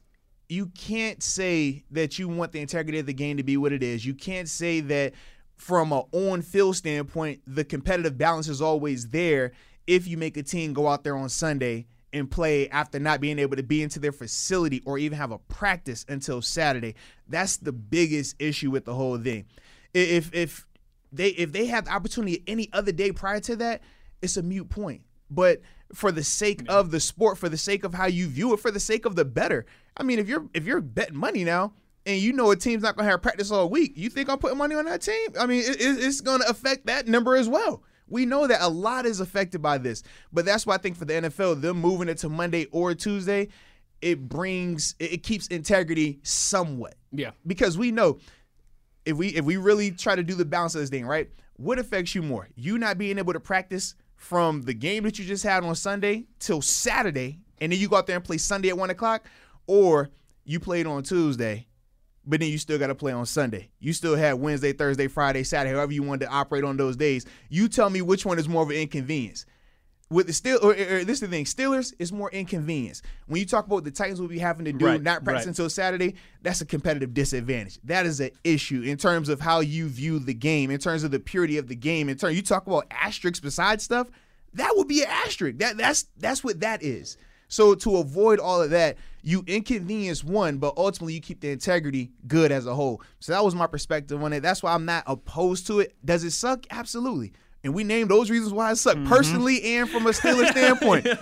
you 0.49 0.67
can't 0.79 1.23
say 1.23 1.83
that 1.91 2.19
you 2.21 2.29
want 2.29 2.53
the 2.53 2.61
integrity 2.61 2.99
of 3.01 3.05
the 3.07 3.13
game 3.13 3.37
to 3.37 3.43
be 3.43 3.57
what 3.59 3.73
it 3.73 3.83
is. 3.83 4.07
You 4.07 4.15
can't 4.15 4.49
say 4.49 4.81
that 4.81 5.13
from 5.57 5.93
a 5.93 6.05
on 6.13 6.43
field 6.43 6.77
standpoint, 6.77 7.41
the 7.47 7.65
competitive 7.65 8.17
balance 8.19 8.49
is 8.49 8.61
always 8.61 9.09
there 9.09 9.53
if 9.87 10.07
you 10.07 10.17
make 10.17 10.37
a 10.37 10.43
team 10.43 10.73
go 10.73 10.89
out 10.89 11.05
there 11.05 11.17
on 11.17 11.29
Sunday 11.29 11.87
and 12.13 12.31
play 12.31 12.69
after 12.71 12.99
not 12.99 13.21
being 13.21 13.39
able 13.39 13.57
to 13.57 13.63
be 13.63 13.83
into 13.83 13.99
their 13.99 14.13
facility 14.13 14.83
or 14.85 14.99
even 14.99 15.19
have 15.19 15.33
a 15.33 15.39
practice 15.39 16.05
until 16.09 16.41
Saturday. 16.41 16.95
That's 17.29 17.57
the 17.57 17.73
biggest 17.73 18.37
issue 18.39 18.71
with 18.71 18.85
the 18.85 18.95
whole 18.95 19.19
thing. 19.19 19.47
If 19.93 20.33
if 20.35 20.67
they 21.13 21.29
if 21.29 21.53
they 21.53 21.67
have 21.67 21.87
the 21.87 21.93
opportunity 21.93 22.43
any 22.47 22.69
other 22.73 22.93
day 22.93 23.13
prior 23.13 23.41
to 23.41 23.57
that, 23.57 23.83
it's 24.23 24.37
a 24.37 24.43
mute 24.43 24.69
point. 24.69 25.03
But 25.31 25.61
for 25.93 26.13
the 26.13 26.25
sake 26.25 26.63
of 26.69 26.91
the 26.91 27.01
sport, 27.01 27.39
for 27.39 27.49
the 27.49 27.57
sake 27.57 27.85
of 27.85 27.95
how 27.95 28.07
you 28.07 28.29
view 28.29 28.53
it, 28.53 28.61
for 28.61 28.71
the 28.71 28.81
sake 28.81 29.05
of 29.05 29.17
the 29.17 29.25
better. 29.25 29.67
I 29.97 30.03
mean, 30.03 30.19
if 30.19 30.29
you're 30.29 30.49
if 30.55 30.65
you're 30.65 30.81
betting 30.81 31.17
money 31.17 31.45
now 31.45 31.75
and 32.07 32.19
you 32.21 32.33
know 32.33 32.51
a 32.51 32.57
team's 32.57 32.83
not 32.83 32.97
gonna 32.97 33.09
have 33.11 33.21
practice 33.23 33.51
all 33.51 33.69
week, 33.69 33.93
you 33.97 34.09
think 34.09 34.29
I'm 34.31 34.39
putting 34.39 34.59
money 34.59 34.75
on 34.75 34.85
that 34.87 35.03
team? 35.03 35.29
I 35.39 35.47
mean, 35.47 35.61
it, 35.61 35.81
it- 35.81 36.05
it's 36.05 36.21
gonna 36.21 36.45
affect 36.49 36.87
that 36.87 37.07
number 37.09 37.37
as 37.37 37.49
well. 37.49 37.83
We 38.09 38.25
know 38.25 38.47
that 38.47 38.63
a 38.63 38.69
lot 38.69 39.05
is 39.05 39.19
affected 39.21 39.61
by 39.61 39.79
this, 39.79 40.03
but 40.33 40.45
that's 40.45 40.65
why 40.65 40.77
I 40.77 40.79
think 40.79 40.97
for 40.97 41.05
the 41.05 41.15
NFL, 41.15 41.61
them 41.61 41.81
moving 41.81 42.09
it 42.09 42.19
to 42.19 42.29
Monday 42.29 42.67
or 42.71 42.95
Tuesday, 42.95 43.49
it 44.01 44.29
brings 44.29 44.95
it, 45.01 45.13
it 45.15 45.23
keeps 45.25 45.49
integrity 45.49 46.21
somewhat 46.23 46.95
Yeah. 47.11 47.33
because 47.47 47.77
we 47.77 47.91
know 47.91 48.19
if 49.05 49.17
we 49.17 49.29
if 49.29 49.45
we 49.45 49.57
really 49.57 49.91
try 49.91 50.15
to 50.15 50.23
do 50.23 50.35
the 50.35 50.45
balance 50.45 50.75
of 50.75 50.83
this 50.83 50.91
thing, 50.91 51.07
right? 51.07 51.29
What 51.57 51.79
affects 51.79 52.15
you 52.15 52.23
more? 52.23 52.49
You 52.55 52.79
not 52.79 52.99
being 52.99 53.19
able 53.19 53.33
to 53.33 53.41
practice 53.41 53.95
from 54.15 54.63
the 54.63 54.75
game 54.75 55.03
that 55.05 55.19
you 55.19 55.25
just 55.25 55.43
had 55.43 55.65
on 55.65 55.75
Sunday 55.75 56.27
till 56.39 56.61
Saturday, 56.63 57.41
and 57.61 57.73
then 57.73 57.79
you 57.81 57.89
go 57.89 57.97
out 57.97 58.07
there 58.07 58.17
and 58.17 58.25
play 58.25 58.39
Sunday 58.39 58.69
at 58.69 58.79
one 58.79 58.91
o'clock, 58.91 59.25
or 59.67 60.11
you 60.45 60.61
played 60.61 60.87
on 60.87 61.03
Tuesday, 61.03 61.67
but 62.27 62.41
then 62.41 62.49
you 62.51 62.59
still 62.59 62.79
got 62.79 62.89
to 62.89 62.95
play 62.95 63.13
on 63.13 63.27
Sunday. 63.27 63.71
You 63.79 63.93
still 63.93 64.17
had 64.17 64.35
Wednesday, 64.35 64.73
Thursday, 64.73 65.07
Friday, 65.09 65.45
Saturday, 65.45 65.75
however 65.75 65.93
you 65.93 66.03
wanted 66.03 66.27
to 66.27 66.33
operate 66.33 66.65
on 66.65 66.77
those 66.77 66.97
days. 66.97 67.25
You 67.49 67.69
tell 67.69 67.91
me 67.91 68.03
which 68.03 68.27
one 68.27 68.39
is 68.39 68.49
more 68.49 68.63
of 68.63 68.71
an 68.71 68.77
inconvenience 68.77 69.47
with 70.09 70.27
the 70.29 70.33
Steel, 70.33 70.59
or, 70.63 70.71
or 70.71 71.05
this 71.05 71.09
is 71.09 71.21
the 71.21 71.29
thing, 71.29 71.45
Steelers 71.45 71.93
is 71.99 72.13
more 72.13 72.31
inconvenience. 72.31 73.03
When 73.27 73.41
you 73.41 73.47
talk 73.47 73.67
about 73.67 73.77
what 73.77 73.85
the 73.85 73.91
Titans 73.91 74.21
will 74.21 74.29
be 74.29 74.39
having 74.39 74.65
to 74.67 74.73
do, 74.73 74.87
Right, 74.87 75.03
not 75.03 75.25
practicing 75.25 75.49
right. 75.51 75.59
until 75.59 75.71
Saturday, 75.71 76.15
that's 76.43 76.61
a 76.61 76.67
competitive 76.67 77.13
disadvantage. 77.13 77.81
That 77.85 78.07
is 78.07 78.21
an 78.21 78.31
issue 78.45 78.83
in 78.83 78.99
terms 78.99 79.29
of 79.29 79.41
how 79.41 79.61
you 79.61 79.89
view 79.89 80.19
the 80.19 80.35
game, 80.35 80.71
in 80.71 80.79
terms 80.79 81.03
of 81.03 81.11
the 81.11 81.19
purity 81.19 81.59
of 81.59 81.67
the 81.67 81.75
game. 81.75 82.09
In 82.09 82.17
terms, 82.17 82.37
you 82.37 82.43
talk 82.43 82.67
about 82.67 82.87
asterisks 82.91 83.41
beside 83.41 83.81
stuff, 83.81 84.09
that 84.55 84.73
would 84.77 84.87
be 84.89 85.03
an 85.03 85.09
asterisk. 85.11 85.59
That 85.59 85.77
that's 85.77 86.05
that's 86.17 86.45
what 86.45 86.61
that 86.61 86.83
is. 86.83 87.17
So 87.49 87.75
to 87.75 87.97
avoid 87.99 88.39
all 88.39 88.63
of 88.63 88.71
that, 88.71 88.97
you 89.23 89.43
inconvenience 89.47 90.23
one, 90.23 90.59
but 90.59 90.75
ultimately 90.77 91.15
you 91.15 91.21
keep 91.21 91.41
the 91.41 91.51
integrity 91.51 92.11
good 92.27 92.53
as 92.53 92.67
a 92.67 92.75
whole. 92.75 93.03
So 93.19 93.33
that 93.33 93.45
was 93.45 93.55
my 93.55 93.67
perspective 93.67 94.23
on 94.23 94.33
it. 94.33 94.41
That's 94.41 94.63
why 94.63 94.73
I'm 94.73 94.85
not 94.85 95.05
opposed 95.07 95.67
to 95.69 95.81
it. 95.81 95.95
Does 96.05 96.25
it 96.25 96.31
suck? 96.31 96.67
Absolutely. 96.71 97.33
And 97.65 97.75
we 97.75 97.83
named 97.83 98.11
those 98.11 98.31
reasons 98.31 98.53
why 98.53 98.71
it 98.71 98.77
sucked, 98.77 98.99
mm-hmm. 98.99 99.09
personally 99.09 99.63
and 99.77 99.91
from 99.91 100.07
a 100.07 100.11
Steelers 100.11 100.51
standpoint. 100.51 101.09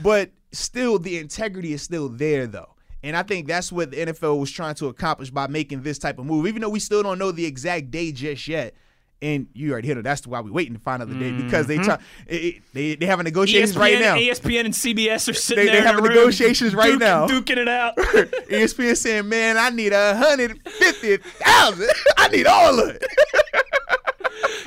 But 0.00 0.30
still, 0.52 0.98
the 0.98 1.18
integrity 1.18 1.72
is 1.72 1.82
still 1.82 2.08
there, 2.08 2.46
though. 2.46 2.74
And 3.02 3.16
I 3.16 3.22
think 3.22 3.46
that's 3.46 3.72
what 3.72 3.90
the 3.90 3.98
NFL 3.98 4.38
was 4.38 4.50
trying 4.50 4.74
to 4.76 4.86
accomplish 4.86 5.30
by 5.30 5.48
making 5.48 5.82
this 5.82 5.98
type 5.98 6.18
of 6.18 6.26
move, 6.26 6.46
even 6.46 6.62
though 6.62 6.68
we 6.68 6.80
still 6.80 7.02
don't 7.02 7.18
know 7.18 7.32
the 7.32 7.44
exact 7.44 7.90
day 7.90 8.12
just 8.12 8.46
yet. 8.46 8.74
And 9.22 9.46
you 9.54 9.70
already 9.72 9.86
hit 9.88 9.96
it. 9.98 10.02
That's 10.02 10.26
why 10.26 10.40
we're 10.40 10.50
waiting 10.52 10.74
to 10.74 10.80
find 10.80 11.00
out 11.00 11.08
the 11.08 11.14
day 11.14 11.30
because 11.30 11.68
they 11.68 11.76
mm-hmm. 11.76 11.84
try, 11.84 11.98
it, 12.26 12.34
it- 12.34 12.62
they 12.74 12.94
they 12.96 13.06
having 13.06 13.24
negotiations 13.24 13.76
ESPN, 13.76 13.78
right 13.78 14.00
now. 14.00 14.16
ESPN 14.16 14.64
and 14.64 14.74
CBS 14.74 15.28
are 15.28 15.32
sitting 15.32 15.64
They- 15.64 15.70
there 15.70 15.80
they 15.80 15.86
in 15.88 15.94
having 15.94 16.04
room 16.04 16.14
negotiations 16.14 16.74
right 16.74 16.98
now. 16.98 17.28
duking 17.28 17.56
it 17.56 17.68
out. 17.68 17.96
ESPN 17.96 18.96
saying, 18.96 19.28
"Man, 19.28 19.56
I 19.56 19.70
need 19.70 19.92
a 19.92 20.16
hundred 20.16 20.60
fifty 20.68 21.18
thousand. 21.18 21.88
I 22.16 22.28
need 22.28 22.46
all 22.46 22.80
of 22.80 22.88
it." 22.88 23.04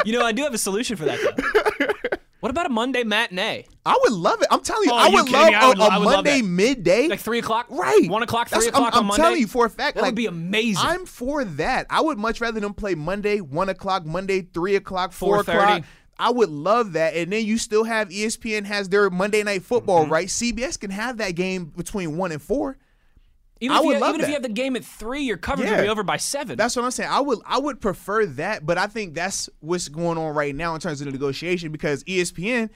you 0.06 0.14
know, 0.14 0.26
I 0.26 0.32
do 0.32 0.44
have 0.44 0.54
a 0.54 0.58
solution 0.58 0.96
for 0.96 1.06
that 1.06 1.20
though. 1.20 1.86
What 2.46 2.52
about 2.52 2.68
a 2.68 2.70
Monday 2.70 3.04
matinee, 3.04 3.66
I 3.88 3.98
would 4.04 4.14
love 4.14 4.40
it. 4.40 4.48
I'm 4.52 4.62
telling 4.62 4.84
you, 4.88 4.92
Oh, 4.94 4.98
I 4.98 5.10
would 5.10 5.26
kidding 5.26 5.34
love 5.34 5.48
me? 5.50 5.56
I 5.56 5.68
would 5.68 5.80
a, 5.80 5.82
a 5.82 5.86
I 5.88 5.98
would 5.98 6.06
love 6.06 6.14
Monday 6.26 6.42
that. 6.42 6.48
midday. 6.48 7.08
like 7.08 7.20
three 7.20 7.40
o'clock, 7.40 7.66
Right. 7.72 8.08
One 8.08 8.22
o'clock, 8.22 8.50
three 8.50 8.60
That's- 8.60 8.70
o'clock 8.70 8.94
I'm, 8.94 8.98
on 9.00 9.00
I'm 9.00 9.08
Monday. 9.08 9.24
telling 9.24 9.40
you 9.40 9.48
for 9.48 9.66
a 9.66 9.70
fact, 9.72 9.96
that 9.96 10.02
like 10.04 10.10
would 10.10 10.16
be 10.16 10.28
amazing. 10.28 10.86
I'm 10.86 11.08
for 11.08 11.44
that. 11.44 11.88
I 11.90 12.02
would 12.02 12.20
much 12.20 12.42
rather 12.42 12.60
them 12.60 12.76
play 12.76 12.94
Monday, 12.94 13.40
one 13.42 13.70
o'clock, 13.70 14.06
Monday, 14.06 14.42
three 14.42 14.76
o'clock, 14.76 15.12
four 15.12 15.40
4:30. 15.44 15.48
o'clock. 15.64 15.84
I 16.20 16.30
would 16.30 16.52
love 16.52 16.94
that. 16.94 17.16
And 17.16 17.34
then 17.34 17.44
you 17.46 17.58
still 17.58 17.84
have 17.84 18.10
ESPN 18.10 18.66
has 18.66 18.90
their 18.90 19.10
Monday 19.10 19.42
night 19.42 19.64
football, 19.64 20.04
Mm-hmm. 20.04 20.14
right? 20.14 20.28
CBS 20.28 20.80
can 20.80 20.92
have 20.92 21.18
that 21.18 21.32
game 21.32 21.66
between 21.76 22.16
one 22.16 22.32
and 22.32 22.40
four. 22.40 22.78
Even 23.62 23.76
I 23.76 23.80
if, 23.80 23.86
would 23.86 23.94
you, 23.94 24.00
love 24.00 24.10
even 24.16 24.22
if 24.22 24.28
you 24.28 24.34
have 24.34 24.44
the 24.44 24.50
game 24.50 24.76
at 24.76 24.84
three, 24.84 25.22
your 25.24 25.38
coverage 25.38 25.70
Yeah. 25.70 25.78
will 25.78 25.84
be 25.84 25.90
over 25.90 26.04
by 26.04 26.18
seven. 26.18 26.58
That's 26.58 26.76
what 26.76 26.84
I'm 26.84 26.92
saying. 26.92 27.10
I 27.10 27.20
would 27.22 27.40
I 27.46 27.58
would 27.58 27.80
prefer 27.80 28.26
that, 28.26 28.66
but 28.66 28.78
I 28.78 28.88
think 28.88 29.14
that's 29.14 29.50
what's 29.62 29.88
going 29.88 30.18
on 30.18 30.36
right 30.36 30.54
now 30.54 30.76
in 30.76 30.82
terms 30.82 31.00
of 31.02 31.06
the 31.06 31.12
negotiation 31.12 31.72
because 31.72 32.04
ESPN 32.04 32.70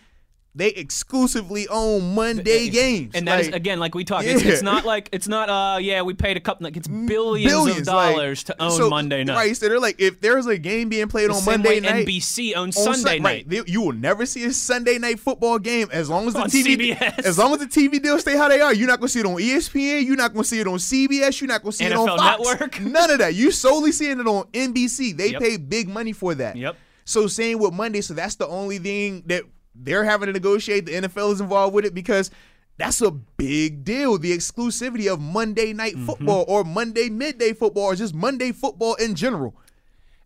they 0.56 0.70
exclusively 0.70 1.68
own 1.70 2.16
Monday 2.16 2.70
games. 2.70 3.12
and 3.14 3.28
that 3.28 3.40
is 3.40 3.48
Like, 3.48 3.56
again, 3.56 3.80
like 3.80 3.94
we 3.96 4.04
talk, 4.04 4.24
it's, 4.26 4.42
it's 4.44 4.62
not 4.64 4.84
like 4.84 5.08
it's 5.12 5.28
not. 5.28 5.48
Uh, 5.50 5.78
yeah, 5.80 6.02
we 6.02 6.14
paid 6.16 6.38
a 6.38 6.40
couple. 6.40 6.64
Like 6.66 6.76
it's 6.76 6.88
billions, 6.88 7.52
billions 7.54 7.88
of 7.88 7.94
like- 7.94 8.16
dollars 8.16 8.44
to 8.46 8.62
own 8.62 8.72
so- 8.72 8.90
Monday 8.90 9.24
night. 9.24 9.36
Right, 9.36 9.56
so 9.56 9.70
they're 9.70 9.80
like, 9.80 10.02
if 10.02 10.20
there's 10.22 10.48
a 10.48 10.58
game 10.58 10.90
being 10.90 11.08
played 11.08 11.30
The 11.30 11.36
on 11.36 11.46
Monday 11.46 11.80
night, 11.80 12.06
NBC 12.08 12.56
owns 12.56 12.76
on 12.78 12.84
Sunday 12.96 13.16
Sun- 13.18 13.22
night. 13.22 13.24
right, 13.24 13.50
they- 13.50 13.72
you 13.72 13.82
will 13.82 13.94
never 13.94 14.26
see 14.26 14.44
a 14.46 14.52
Sunday 14.52 14.98
night 14.98 15.20
football 15.20 15.60
game 15.60 15.88
as 15.92 16.10
long 16.10 16.28
as 16.28 16.34
the 16.34 16.42
On 16.42 16.50
TV, 16.50 16.96
CBS. 16.96 17.20
as 17.20 17.38
long 17.38 17.54
as 17.54 17.60
the 17.60 17.68
TV 17.68 18.02
deals 18.02 18.22
stay 18.22 18.36
how 18.36 18.48
they 18.50 18.60
are. 18.60 18.74
You're 18.74 18.88
not 18.88 19.00
gonna 19.00 19.10
see 19.10 19.20
it 19.20 19.26
on 19.28 19.36
ESPN. 19.40 20.06
You're 20.06 20.16
not 20.18 20.34
gonna 20.34 20.44
see 20.44 20.60
it 20.60 20.68
on 20.68 20.80
CBS. 20.80 21.40
You're 21.42 21.48
not 21.48 21.62
gonna 21.62 21.72
see 21.74 21.86
it 21.86 21.94
on 21.94 22.08
NFL 22.08 22.18
Fox. 22.18 22.50
Network. 22.50 22.82
None 22.82 23.12
of 23.12 23.20
that. 23.20 23.36
You 23.36 23.52
solely 23.52 23.92
seeing 23.92 24.20
it 24.20 24.28
on 24.28 24.46
NBC. 24.52 25.16
They 25.16 25.30
Yep. 25.32 25.42
pay 25.42 25.58
big 25.58 25.88
money 25.88 26.12
for 26.12 26.34
that. 26.36 26.56
Yep. 26.56 26.76
So 27.06 27.28
same 27.28 27.60
with 27.60 27.74
Monday. 27.74 28.02
So 28.02 28.14
that's 28.14 28.36
the 28.36 28.48
only 28.48 28.78
thing 28.80 29.24
that 29.28 29.44
they're 29.82 30.04
having 30.04 30.28
to 30.28 30.34
negotiate. 30.34 30.86
The 30.86 30.94
NFL 30.94 31.34
is 31.34 31.42
involved 31.42 31.74
with 31.74 31.86
it 31.86 31.94
because 31.94 32.32
that's 32.78 33.02
a 33.02 33.12
big 33.12 33.84
deal. 33.84 34.18
The 34.18 34.32
exclusivity 34.32 35.12
of 35.12 35.20
Monday 35.20 35.74
night 35.74 35.94
Mm-hmm. 35.96 36.06
football 36.06 36.46
or 36.48 36.64
Monday 36.64 37.10
midday 37.10 37.54
football 37.54 37.84
or 37.86 37.96
just 37.96 38.14
Monday 38.14 38.52
football 38.52 38.96
in 38.96 39.16
general. 39.16 39.56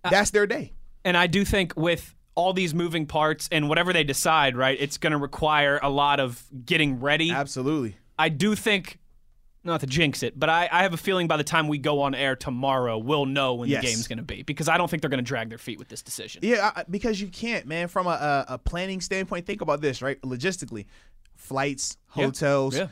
Uh, 0.03 0.09
That's 0.09 0.31
their 0.31 0.45
day. 0.47 0.73
And 1.05 1.15
I 1.17 1.27
do 1.27 1.45
think 1.45 1.73
with 1.75 2.13
all 2.35 2.53
these 2.53 2.73
moving 2.73 3.05
parts 3.05 3.47
and 3.51 3.69
whatever 3.69 3.93
they 3.93 4.03
decide, 4.03 4.55
right, 4.57 4.77
it's 4.79 4.97
going 4.97 5.11
to 5.11 5.17
require 5.17 5.79
a 5.83 5.89
lot 5.89 6.19
of 6.19 6.43
getting 6.65 6.99
ready. 6.99 7.31
Absolutely. 7.31 7.95
I 8.17 8.29
do 8.29 8.55
think 8.55 8.99
not 9.63 9.79
to 9.79 9.87
jinx 9.87 10.23
it, 10.23 10.37
but 10.37 10.49
I, 10.49 10.67
I 10.71 10.83
have 10.83 10.93
a 10.93 10.97
feeling 10.97 11.27
by 11.27 11.37
the 11.37 11.43
time 11.43 11.67
we 11.67 11.77
go 11.77 12.01
on 12.01 12.13
air 12.13 12.35
tomorrow, 12.35 12.97
we'll 12.97 13.25
know 13.25 13.53
when 13.55 13.69
Yes. 13.69 13.81
the 13.81 13.87
game's 13.87 14.07
going 14.07 14.17
to 14.17 14.23
be 14.23 14.43
because 14.43 14.67
I 14.67 14.77
don't 14.77 14.89
think 14.89 15.01
they're 15.01 15.09
going 15.09 15.23
to 15.23 15.27
drag 15.27 15.49
their 15.49 15.57
feet 15.57 15.79
with 15.79 15.87
this 15.87 16.01
decision. 16.01 16.41
Yeah, 16.43 16.71
I, 16.75 16.83
because 16.89 17.21
you 17.21 17.27
can't, 17.27 17.65
man. 17.65 17.87
From 17.87 18.07
a, 18.07 18.45
a, 18.49 18.57
planning 18.57 18.99
standpoint, 19.01 19.45
think 19.45 19.61
about 19.61 19.79
this, 19.81 20.01
right? 20.01 20.21
Logistically, 20.21 20.85
flights, 21.35 21.97
hotels, 22.07 22.77
Yeah. 22.77 22.87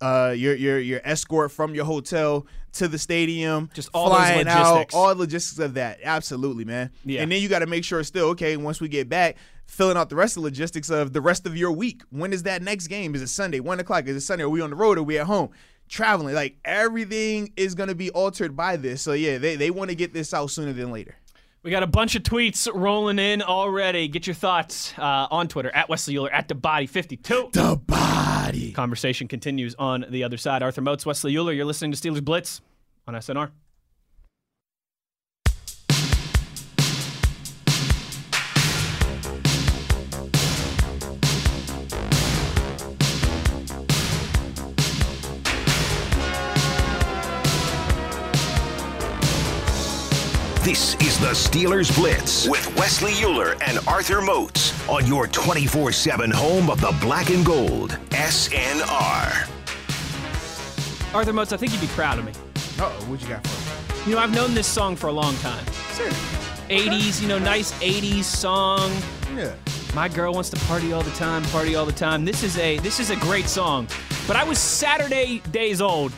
uh, 0.00 0.30
your 0.36 0.54
your 0.54 0.78
your 0.78 1.00
escort 1.04 1.52
from 1.52 1.74
your 1.74 1.84
hotel 1.84 2.46
to 2.72 2.88
the 2.88 2.98
stadium, 2.98 3.70
Just 3.74 3.88
all 3.94 4.08
flying 4.08 4.38
logistics. 4.46 4.94
out, 4.94 4.98
all 4.98 5.08
the 5.14 5.20
logistics 5.20 5.58
of 5.58 5.74
that. 5.74 6.00
Absolutely, 6.02 6.64
man. 6.64 6.90
Yeah. 7.04 7.22
And 7.22 7.30
then 7.30 7.40
you 7.40 7.48
got 7.48 7.60
to 7.60 7.66
make 7.66 7.84
sure 7.84 8.00
it's 8.00 8.08
still 8.08 8.28
okay. 8.30 8.56
Once 8.56 8.80
we 8.80 8.88
get 8.88 9.08
back, 9.08 9.36
filling 9.66 9.96
out 9.96 10.08
the 10.08 10.16
rest 10.16 10.36
of 10.36 10.42
the 10.42 10.48
logistics 10.48 10.90
of 10.90 11.12
the 11.12 11.20
rest 11.20 11.46
of 11.46 11.56
your 11.56 11.70
week. 11.70 12.02
When 12.10 12.32
is 12.32 12.42
that 12.44 12.62
next 12.62 12.88
game? 12.88 13.14
Is 13.14 13.22
it 13.22 13.28
Sunday? 13.28 13.60
One 13.60 13.78
o'clock? 13.78 14.06
Is 14.08 14.16
it 14.16 14.20
Sunday? 14.22 14.44
Are 14.44 14.48
we 14.48 14.60
on 14.60 14.70
the 14.70 14.76
road? 14.76 14.98
Are 14.98 15.02
we 15.02 15.18
at 15.18 15.26
home? 15.26 15.50
Traveling, 15.94 16.34
like 16.34 16.56
everything 16.64 17.52
is 17.56 17.76
gonna 17.76 17.94
be 17.94 18.10
altered 18.10 18.56
by 18.56 18.76
this. 18.76 19.00
So 19.00 19.12
yeah, 19.12 19.38
they, 19.38 19.54
they 19.54 19.70
want 19.70 19.90
to 19.90 19.94
get 19.94 20.12
this 20.12 20.34
out 20.34 20.50
sooner 20.50 20.72
than 20.72 20.90
later. 20.90 21.14
We 21.62 21.70
got 21.70 21.84
a 21.84 21.86
bunch 21.86 22.16
of 22.16 22.24
tweets 22.24 22.68
rolling 22.74 23.20
in 23.20 23.42
already. 23.42 24.08
Get 24.08 24.26
your 24.26 24.34
thoughts 24.34 24.92
uh, 24.98 25.28
on 25.30 25.46
Twitter 25.46 25.70
at 25.72 25.88
Wesley 25.88 26.16
Euler 26.18 26.32
at 26.32 26.48
the 26.48 26.56
body 26.56 26.88
52. 26.88 27.50
The 27.52 27.80
body. 27.86 28.72
Conversation 28.72 29.28
continues 29.28 29.76
on 29.78 30.04
the 30.10 30.24
other 30.24 30.36
side. 30.36 30.64
Arthur 30.64 30.82
Moats, 30.82 31.06
Wesley 31.06 31.36
Euler, 31.36 31.52
you're 31.52 31.64
listening 31.64 31.92
to 31.92 31.96
Steelers 31.96 32.24
Blitz 32.24 32.60
on 33.06 33.14
SNR. 33.14 33.52
This 50.64 50.94
is 50.94 51.18
the 51.18 51.26
Steelers 51.26 51.94
Blitz 51.94 52.48
with 52.48 52.74
Wesley 52.78 53.12
Euler 53.22 53.54
and 53.66 53.78
Arthur 53.86 54.22
Moats 54.22 54.72
on 54.88 55.06
your 55.06 55.26
24 55.26 55.92
7 55.92 56.30
home 56.30 56.70
of 56.70 56.80
the 56.80 56.96
black 57.02 57.28
and 57.28 57.44
gold. 57.44 57.98
SNR. 58.12 59.46
Arthur 61.14 61.32
Moats, 61.34 61.52
I 61.52 61.58
think 61.58 61.72
you'd 61.72 61.82
be 61.82 61.86
proud 61.88 62.18
of 62.18 62.24
me. 62.24 62.32
Uh 62.78 62.84
oh, 62.86 63.04
what 63.10 63.20
you 63.20 63.28
got 63.28 63.46
for 63.46 63.94
me? 63.94 64.04
You 64.06 64.14
know, 64.14 64.22
I've 64.22 64.34
known 64.34 64.54
this 64.54 64.66
song 64.66 64.96
for 64.96 65.08
a 65.08 65.12
long 65.12 65.36
time. 65.36 65.66
Sure. 65.96 66.08
80s, 66.70 67.20
you 67.20 67.28
know, 67.28 67.38
nice 67.38 67.72
80s 67.82 68.24
song. 68.24 68.90
Yeah. 69.36 69.54
My 69.94 70.08
girl 70.08 70.32
wants 70.32 70.48
to 70.48 70.56
party 70.60 70.94
all 70.94 71.02
the 71.02 71.10
time, 71.10 71.42
party 71.44 71.74
all 71.74 71.84
the 71.84 71.92
time. 71.92 72.24
This 72.24 72.42
is 72.42 72.56
a 72.56 72.78
this 72.78 73.00
is 73.00 73.10
a 73.10 73.16
great 73.16 73.48
song. 73.48 73.86
But 74.26 74.36
I 74.36 74.44
was 74.44 74.58
Saturday 74.58 75.42
days 75.52 75.82
old 75.82 76.10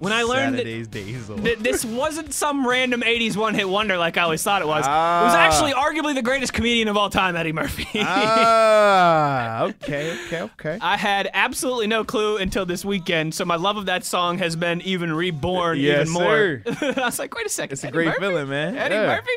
when 0.00 0.12
I 0.12 0.22
learned 0.24 0.54
that 0.54 0.66
Saturday's 0.66 0.88
days 0.88 1.30
old. 1.30 1.44
Th- 1.44 1.58
this 1.58 1.84
wasn't 1.84 2.32
some 2.34 2.66
random 2.66 3.02
80s 3.02 3.36
one 3.36 3.54
hit 3.54 3.68
wonder 3.68 3.96
like 3.96 4.16
I 4.16 4.22
always 4.22 4.42
thought 4.42 4.60
it 4.62 4.66
was. 4.68 4.84
It 4.84 4.88
was 4.88 5.34
Ah. 5.34 5.36
actually 5.38 5.72
arguably 5.72 6.14
the 6.14 6.22
greatest 6.22 6.52
comedian 6.52 6.88
of 6.88 6.96
all 6.96 7.08
time, 7.10 7.36
Eddie 7.36 7.52
Murphy. 7.52 7.86
Ah, 8.02 9.62
okay, 9.82 10.16
okay, 10.26 10.40
okay. 10.42 10.78
I 10.80 10.96
had 10.96 11.28
absolutely 11.32 11.86
no 11.86 12.04
clue 12.04 12.36
until 12.38 12.66
this 12.66 12.84
weekend, 12.84 13.34
so 13.34 13.44
my 13.44 13.56
love 13.56 13.76
of 13.76 13.86
that 13.86 14.04
song 14.04 14.38
has 14.38 14.56
been 14.56 14.80
even 14.82 15.12
reborn 15.12 15.78
Yes, 15.78 16.08
even 16.08 16.12
more. 16.12 16.22
sir. 16.24 16.62
I 16.96 17.04
was 17.06 17.18
like, 17.18 17.34
wait 17.34 17.46
a 17.46 17.48
second. 17.48 17.72
It's 17.74 17.84
a 17.84 17.90
great 17.90 18.06
Murphy? 18.06 18.20
feeling, 18.20 18.48
man. 18.48 18.76
Eddie 18.76 18.94
Yeah. 18.94 19.06
Murphy? 19.06 19.30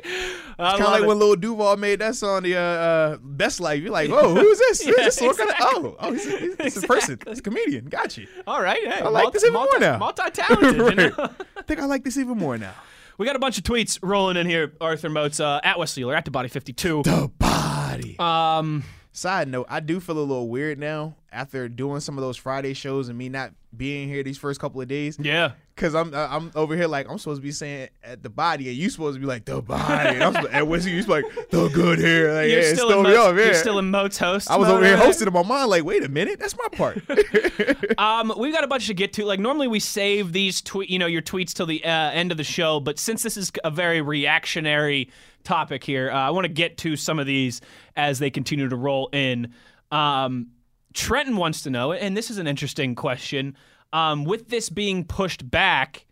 I 0.59 0.71
Kind 0.71 0.83
of 0.83 0.89
like 0.91 1.03
it. 1.03 1.07
when 1.07 1.19
Lil 1.19 1.35
Duval 1.35 1.77
made 1.77 1.99
that 1.99 2.15
song, 2.15 2.43
the 2.43 2.55
uh, 2.55 2.59
uh, 2.61 3.17
Best 3.21 3.59
Life. 3.59 3.81
You're 3.81 3.91
like, 3.91 4.09
whoa, 4.09 4.33
who's 4.33 4.57
this? 4.59 4.85
Yeah, 4.93 4.93
this 5.05 5.21
what 5.21 5.37
kind 5.37 5.49
of, 5.49 5.55
exactly. 5.55 5.89
oh, 5.89 5.95
oh, 5.99 6.11
he's, 6.13 6.57
he's 6.75 6.83
a 6.83 6.87
person. 6.87 7.19
He's 7.27 7.39
a 7.39 7.41
comedian. 7.41 7.85
Got 7.85 8.17
you. 8.17 8.27
All 8.47 8.61
right, 8.61 8.81
hey, 8.85 9.01
I 9.01 9.07
like 9.09 9.31
this 9.33 9.43
even 9.43 9.53
more 9.53 9.67
now. 9.79 9.97
Multi-talented, 9.97 10.52
you 10.61 10.95
know? 10.95 11.11
I 11.57 11.61
think 11.63 11.79
I 11.79 11.85
like 11.85 12.03
this 12.03 12.17
even 12.17 12.37
more 12.37 12.57
now. 12.57 12.73
We 13.17 13.25
got 13.25 13.35
a 13.35 13.39
bunch 13.39 13.57
of 13.57 13.63
tweets 13.63 13.99
rolling 14.01 14.37
in 14.37 14.47
here, 14.47 14.73
Arthur 14.81 15.09
Moats, 15.09 15.39
uh, 15.39 15.59
at 15.63 15.77
Wesley 15.77 16.03
Euler, 16.03 16.15
at 16.15 16.25
the 16.25 16.31
body 16.31 16.49
52. 16.49 17.03
The 17.03 17.31
body. 17.37 18.17
Um, 18.19 18.83
Side 19.15 19.47
note, 19.47 19.67
I 19.69 19.79
do 19.79 19.99
feel 19.99 20.17
a 20.17 20.21
little 20.21 20.49
weird 20.49 20.79
now 20.79 21.15
after 21.31 21.69
doing 21.69 21.99
some 21.99 22.17
of 22.17 22.23
those 22.23 22.35
Friday 22.35 22.73
shows 22.73 23.09
and 23.09 23.17
me 23.17 23.29
not 23.29 23.51
being 23.77 24.09
here 24.09 24.23
these 24.23 24.39
first 24.39 24.59
couple 24.59 24.81
of 24.81 24.87
days. 24.87 25.17
yeah. 25.19 25.51
Cause 25.75 25.95
I'm 25.95 26.13
I'm 26.13 26.51
over 26.55 26.75
here 26.75 26.87
like 26.87 27.09
I'm 27.09 27.17
supposed 27.17 27.41
to 27.41 27.43
be 27.43 27.51
saying 27.51 27.89
at 28.03 28.21
the 28.21 28.29
body 28.29 28.69
and 28.69 28.77
you 28.77 28.91
supposed 28.91 29.15
to 29.15 29.19
be 29.19 29.25
like 29.25 29.45
the 29.45 29.59
body 29.59 30.09
and, 30.09 30.23
I'm 30.23 30.33
supposed, 30.33 30.53
and 30.53 30.69
Wesley 30.69 30.91
you 30.91 31.01
like 31.03 31.25
the 31.49 31.67
good 31.69 31.97
hair 31.97 32.31
like 32.31 32.51
You're, 32.51 32.61
yeah, 32.61 32.73
still 32.73 32.91
in 32.91 33.03
Moats, 33.03 33.17
off, 33.17 33.35
yeah. 33.35 33.45
you're 33.45 33.53
still 33.55 33.79
in 33.79 33.89
Moats 33.89 34.19
host. 34.19 34.51
I 34.51 34.55
was 34.55 34.69
over 34.69 34.85
here 34.85 34.97
hosting 34.97 35.27
in 35.27 35.33
my 35.33 35.41
mind 35.41 35.71
like 35.71 35.83
wait 35.83 36.03
a 36.03 36.09
minute 36.09 36.39
that's 36.39 36.55
my 36.55 36.67
part. 36.77 37.01
Um, 37.97 38.33
we've 38.37 38.53
got 38.53 38.63
a 38.63 38.67
bunch 38.67 38.87
to 38.87 38.93
get 38.93 39.13
to. 39.13 39.25
Like 39.25 39.39
normally 39.39 39.67
we 39.67 39.79
save 39.79 40.33
these 40.33 40.61
tweet, 40.61 40.89
you 40.89 40.99
know, 40.99 41.05
your 41.05 41.21
tweets 41.21 41.53
till 41.53 41.65
the 41.65 41.83
uh, 41.83 41.89
end 42.11 42.31
of 42.31 42.37
the 42.37 42.43
show, 42.43 42.79
but 42.79 42.99
since 42.99 43.23
this 43.23 43.37
is 43.37 43.51
a 43.63 43.71
very 43.71 44.01
reactionary 44.01 45.09
topic 45.43 45.83
here, 45.83 46.11
uh, 46.11 46.15
I 46.15 46.29
want 46.31 46.45
to 46.45 46.51
get 46.51 46.77
to 46.79 46.95
some 46.95 47.19
of 47.19 47.25
these 47.25 47.61
as 47.95 48.19
they 48.19 48.29
continue 48.29 48.67
to 48.67 48.75
roll 48.75 49.09
in. 49.13 49.53
Um, 49.91 50.47
Trenton 50.93 51.37
wants 51.37 51.61
to 51.63 51.69
know, 51.69 51.91
and 51.91 52.15
this 52.15 52.29
is 52.29 52.37
an 52.37 52.47
interesting 52.47 52.95
question. 52.95 53.55
Um, 53.93 54.25
with 54.25 54.49
this 54.49 54.69
being 54.69 55.05
pushed 55.05 55.49
back, 55.49 56.05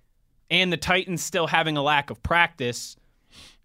and 0.49 0.71
the 0.71 0.77
Titans 0.77 1.23
still 1.23 1.47
having 1.47 1.75
a 1.75 1.81
lack 1.81 2.09
of 2.09 2.21
practice, 2.23 2.95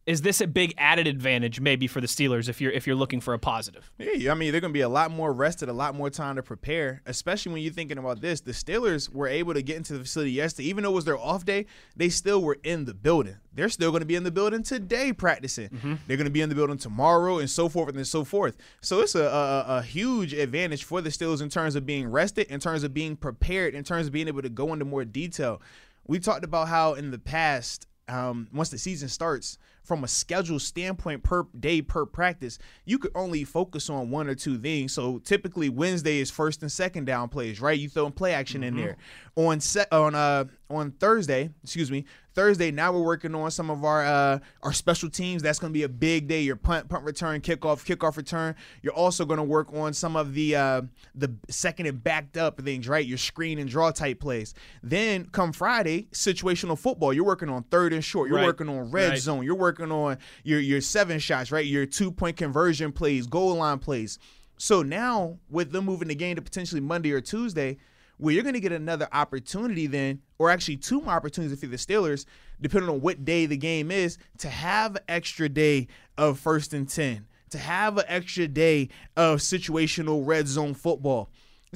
is 0.06 0.22
this 0.22 0.40
a 0.40 0.46
big 0.46 0.72
added 0.78 1.08
advantage 1.08 1.60
maybe 1.60 1.88
for 1.88 2.00
the 2.00 2.06
Steelers 2.06 2.48
if 2.48 2.60
you're 2.60 2.70
if 2.70 2.86
you're 2.86 2.96
looking 2.96 3.20
for 3.20 3.34
a 3.34 3.38
positive? 3.40 3.90
Yeah, 3.98 4.30
I 4.30 4.34
mean 4.34 4.52
they're 4.52 4.60
gonna 4.60 4.72
be 4.72 4.82
a 4.82 4.88
lot 4.88 5.10
more 5.10 5.32
rested, 5.32 5.68
a 5.68 5.72
lot 5.72 5.96
more 5.96 6.10
time 6.10 6.36
to 6.36 6.44
prepare. 6.44 7.02
Especially 7.06 7.52
when 7.52 7.62
you're 7.62 7.72
thinking 7.72 7.98
about 7.98 8.20
this, 8.20 8.40
the 8.40 8.52
Steelers 8.52 9.12
were 9.12 9.26
able 9.26 9.52
to 9.54 9.62
get 9.62 9.76
into 9.76 9.94
the 9.94 10.00
facility 10.00 10.30
yesterday, 10.30 10.68
even 10.68 10.84
though 10.84 10.92
it 10.92 10.94
was 10.94 11.04
their 11.04 11.18
off 11.18 11.44
day. 11.44 11.66
They 11.96 12.08
still 12.08 12.40
were 12.40 12.58
in 12.62 12.84
the 12.84 12.94
building. 12.94 13.36
They're 13.52 13.68
still 13.68 13.90
gonna 13.90 14.04
be 14.04 14.14
in 14.14 14.22
the 14.22 14.30
building 14.30 14.62
today 14.62 15.12
practicing. 15.12 15.70
Mm-hmm. 15.70 15.94
They're 16.06 16.16
gonna 16.16 16.30
be 16.30 16.40
in 16.40 16.50
the 16.50 16.54
building 16.54 16.78
tomorrow, 16.78 17.38
and 17.38 17.50
so 17.50 17.68
forth 17.68 17.96
and 17.96 18.06
so 18.06 18.22
forth. 18.22 18.56
So 18.80 19.00
it's 19.00 19.16
a, 19.16 19.24
a 19.24 19.64
a 19.78 19.82
huge 19.82 20.32
advantage 20.32 20.84
for 20.84 21.00
the 21.00 21.10
Steelers 21.10 21.42
in 21.42 21.48
terms 21.48 21.74
of 21.74 21.84
being 21.84 22.08
rested, 22.08 22.46
in 22.46 22.60
terms 22.60 22.84
of 22.84 22.94
being 22.94 23.16
prepared, 23.16 23.74
in 23.74 23.82
terms 23.82 24.06
of 24.06 24.12
being 24.12 24.28
able 24.28 24.42
to 24.42 24.48
go 24.48 24.72
into 24.72 24.84
more 24.84 25.04
detail. 25.04 25.60
We 26.06 26.20
talked 26.20 26.44
about 26.44 26.68
how 26.68 26.94
in 26.94 27.10
the 27.10 27.18
past 27.18 27.88
um, 28.08 28.48
once 28.52 28.68
the 28.68 28.78
season 28.78 29.08
starts, 29.08 29.58
from 29.82 30.02
a 30.02 30.08
schedule 30.08 30.58
standpoint 30.58 31.22
per 31.22 31.46
day 31.58 31.80
per 31.80 32.04
practice, 32.04 32.58
you 32.84 32.98
could 32.98 33.12
only 33.14 33.44
focus 33.44 33.88
on 33.88 34.10
one 34.10 34.28
or 34.28 34.34
two 34.34 34.58
things. 34.58 34.92
So 34.92 35.18
typically 35.18 35.68
Wednesday 35.68 36.18
is 36.18 36.30
first 36.30 36.62
and 36.62 36.70
second 36.70 37.04
down 37.04 37.28
plays, 37.28 37.60
right? 37.60 37.78
You 37.78 37.88
throw 37.88 38.06
in 38.06 38.12
play 38.12 38.32
action 38.32 38.64
in 38.64 38.76
there. 38.76 38.96
On 39.36 39.60
set 39.60 39.92
on 39.92 40.14
uh 40.14 40.44
on 40.68 40.90
Thursday, 40.92 41.50
excuse 41.62 41.90
me, 41.90 42.04
Thursday. 42.36 42.70
Now 42.70 42.92
we're 42.92 43.02
working 43.02 43.34
on 43.34 43.50
some 43.50 43.70
of 43.70 43.84
our 43.84 44.04
uh 44.04 44.38
our 44.62 44.72
special 44.72 45.08
teams. 45.10 45.42
That's 45.42 45.58
going 45.58 45.72
to 45.72 45.76
be 45.76 45.82
a 45.82 45.88
big 45.88 46.28
day. 46.28 46.42
Your 46.42 46.54
punt, 46.54 46.88
punt 46.88 47.02
return, 47.04 47.40
kickoff, 47.40 47.84
kickoff 47.84 48.16
return. 48.16 48.54
You're 48.82 48.92
also 48.92 49.24
going 49.24 49.38
to 49.38 49.42
work 49.44 49.72
on 49.72 49.92
some 49.94 50.14
of 50.14 50.34
the 50.34 50.54
uh 50.54 50.82
the 51.14 51.34
second 51.48 51.86
and 51.86 52.04
backed 52.04 52.36
up 52.36 52.60
things, 52.60 52.86
right? 52.86 53.04
Your 53.04 53.18
screen 53.18 53.58
and 53.58 53.68
draw 53.68 53.90
type 53.90 54.20
plays. 54.20 54.54
Then 54.82 55.24
come 55.32 55.52
Friday, 55.52 56.08
situational 56.12 56.78
football. 56.78 57.12
You're 57.12 57.24
working 57.24 57.48
on 57.48 57.64
third 57.64 57.92
and 57.92 58.04
short. 58.04 58.28
You're 58.28 58.36
Right. 58.36 58.44
working 58.46 58.68
on 58.68 58.90
red 58.90 59.10
Right. 59.10 59.18
zone. 59.18 59.42
You're 59.42 59.54
working 59.56 59.90
on 59.90 60.18
your 60.44 60.60
your 60.60 60.82
seven 60.82 61.18
shots, 61.18 61.50
right? 61.50 61.64
Your 61.64 61.86
two 61.86 62.12
point 62.12 62.36
conversion 62.36 62.92
plays, 62.92 63.26
goal 63.26 63.54
line 63.56 63.78
plays. 63.78 64.18
So 64.58 64.82
now 64.82 65.38
with 65.50 65.72
them 65.72 65.86
moving 65.86 66.08
the 66.08 66.14
game 66.14 66.36
to 66.36 66.42
potentially 66.42 66.80
Monday 66.82 67.12
or 67.12 67.20
Tuesday, 67.22 67.78
where 68.18 68.32
you're 68.32 68.42
going 68.42 68.54
to 68.54 68.60
get 68.60 68.72
another 68.72 69.08
opportunity 69.12 69.86
then, 69.86 70.20
or 70.38 70.50
actually 70.50 70.76
two 70.76 71.00
more 71.00 71.14
opportunities 71.14 71.58
for 71.60 71.66
the 71.66 71.76
Steelers, 71.76 72.24
depending 72.60 72.88
on 72.90 73.00
what 73.00 73.24
day 73.24 73.46
the 73.46 73.56
game 73.56 73.90
is, 73.90 74.18
to 74.38 74.48
have 74.48 74.96
an 74.96 75.02
extra 75.08 75.48
day 75.48 75.86
of 76.16 76.38
first 76.38 76.72
and 76.72 76.88
ten, 76.88 77.26
to 77.50 77.58
have 77.58 77.98
an 77.98 78.04
extra 78.08 78.48
day 78.48 78.88
of 79.16 79.40
situational 79.40 80.26
red 80.26 80.48
zone 80.48 80.74
football. 80.74 81.30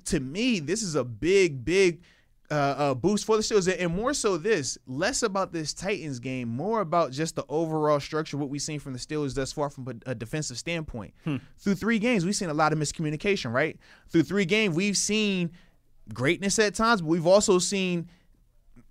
To 0.07 0.21
me, 0.21 0.61
this 0.61 0.83
is 0.83 0.95
a 0.95 1.05
big, 1.05 1.65
big 1.65 2.01
uh, 2.51 2.55
uh, 2.55 2.95
boost 2.95 3.27
for 3.27 3.37
the 3.37 3.43
Steelers, 3.43 3.73
and 3.79 3.95
more 3.95 4.15
so 4.15 4.37
this, 4.37 4.79
less 4.87 5.23
about 5.23 5.53
this 5.53 5.75
Titans 5.75 6.19
game, 6.19 6.49
more 6.49 6.81
about 6.81 7.13
just 7.13 7.37
the 7.37 7.45
overall 7.49 8.01
structure, 8.01 8.37
what 8.37 8.49
we've 8.49 8.63
seen 8.63 8.81
from 8.81 8.93
the 8.93 8.99
Steelers 8.99 9.35
thus 9.35 9.53
far 9.53 9.69
from 9.69 9.87
a, 9.89 10.11
a 10.11 10.15
defensive 10.15 10.59
standpoint. 10.59 11.13
Through 11.59 11.75
three 11.75 11.99
games, 11.99 12.25
we've 12.25 12.35
seen 12.35 12.49
a 12.49 12.55
lot 12.55 12.73
of 12.73 12.79
miscommunication, 12.79 13.53
right? 13.53 13.79
Through 14.09 14.23
three 14.23 14.47
games, 14.47 14.75
we've 14.75 14.97
seen 14.97 15.51
greatness 16.15 16.59
at 16.59 16.75
times, 16.75 17.01
but 17.01 17.09
we've 17.09 17.27
also 17.27 17.59
seen 17.59 18.09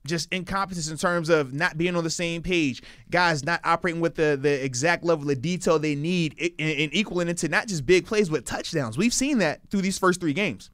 just 0.05 0.31
incompetence 0.33 0.89
in 0.89 0.97
terms 0.97 1.29
of 1.29 1.53
not 1.53 1.77
being 1.77 1.95
on 1.95 2.03
the 2.03 2.09
same 2.09 2.41
page, 2.41 2.81
guys 3.09 3.43
not 3.43 3.59
operating 3.63 4.01
with 4.01 4.15
the 4.15 4.37
the 4.41 4.63
exact 4.63 5.03
level 5.03 5.29
of 5.29 5.41
detail 5.41 5.79
they 5.79 5.95
need, 5.95 6.35
and, 6.39 6.71
and 6.71 6.93
equaling 6.93 7.27
into 7.27 7.47
not 7.47 7.67
just 7.67 7.85
big 7.85 8.05
plays 8.05 8.29
but 8.29 8.45
touchdowns. 8.45 8.97
We've 8.97 9.13
seen 9.13 9.39
that 9.39 9.61
through 9.69 9.81
these 9.81 9.97
first 9.97 10.19
three 10.19 10.33
games. 10.33 10.69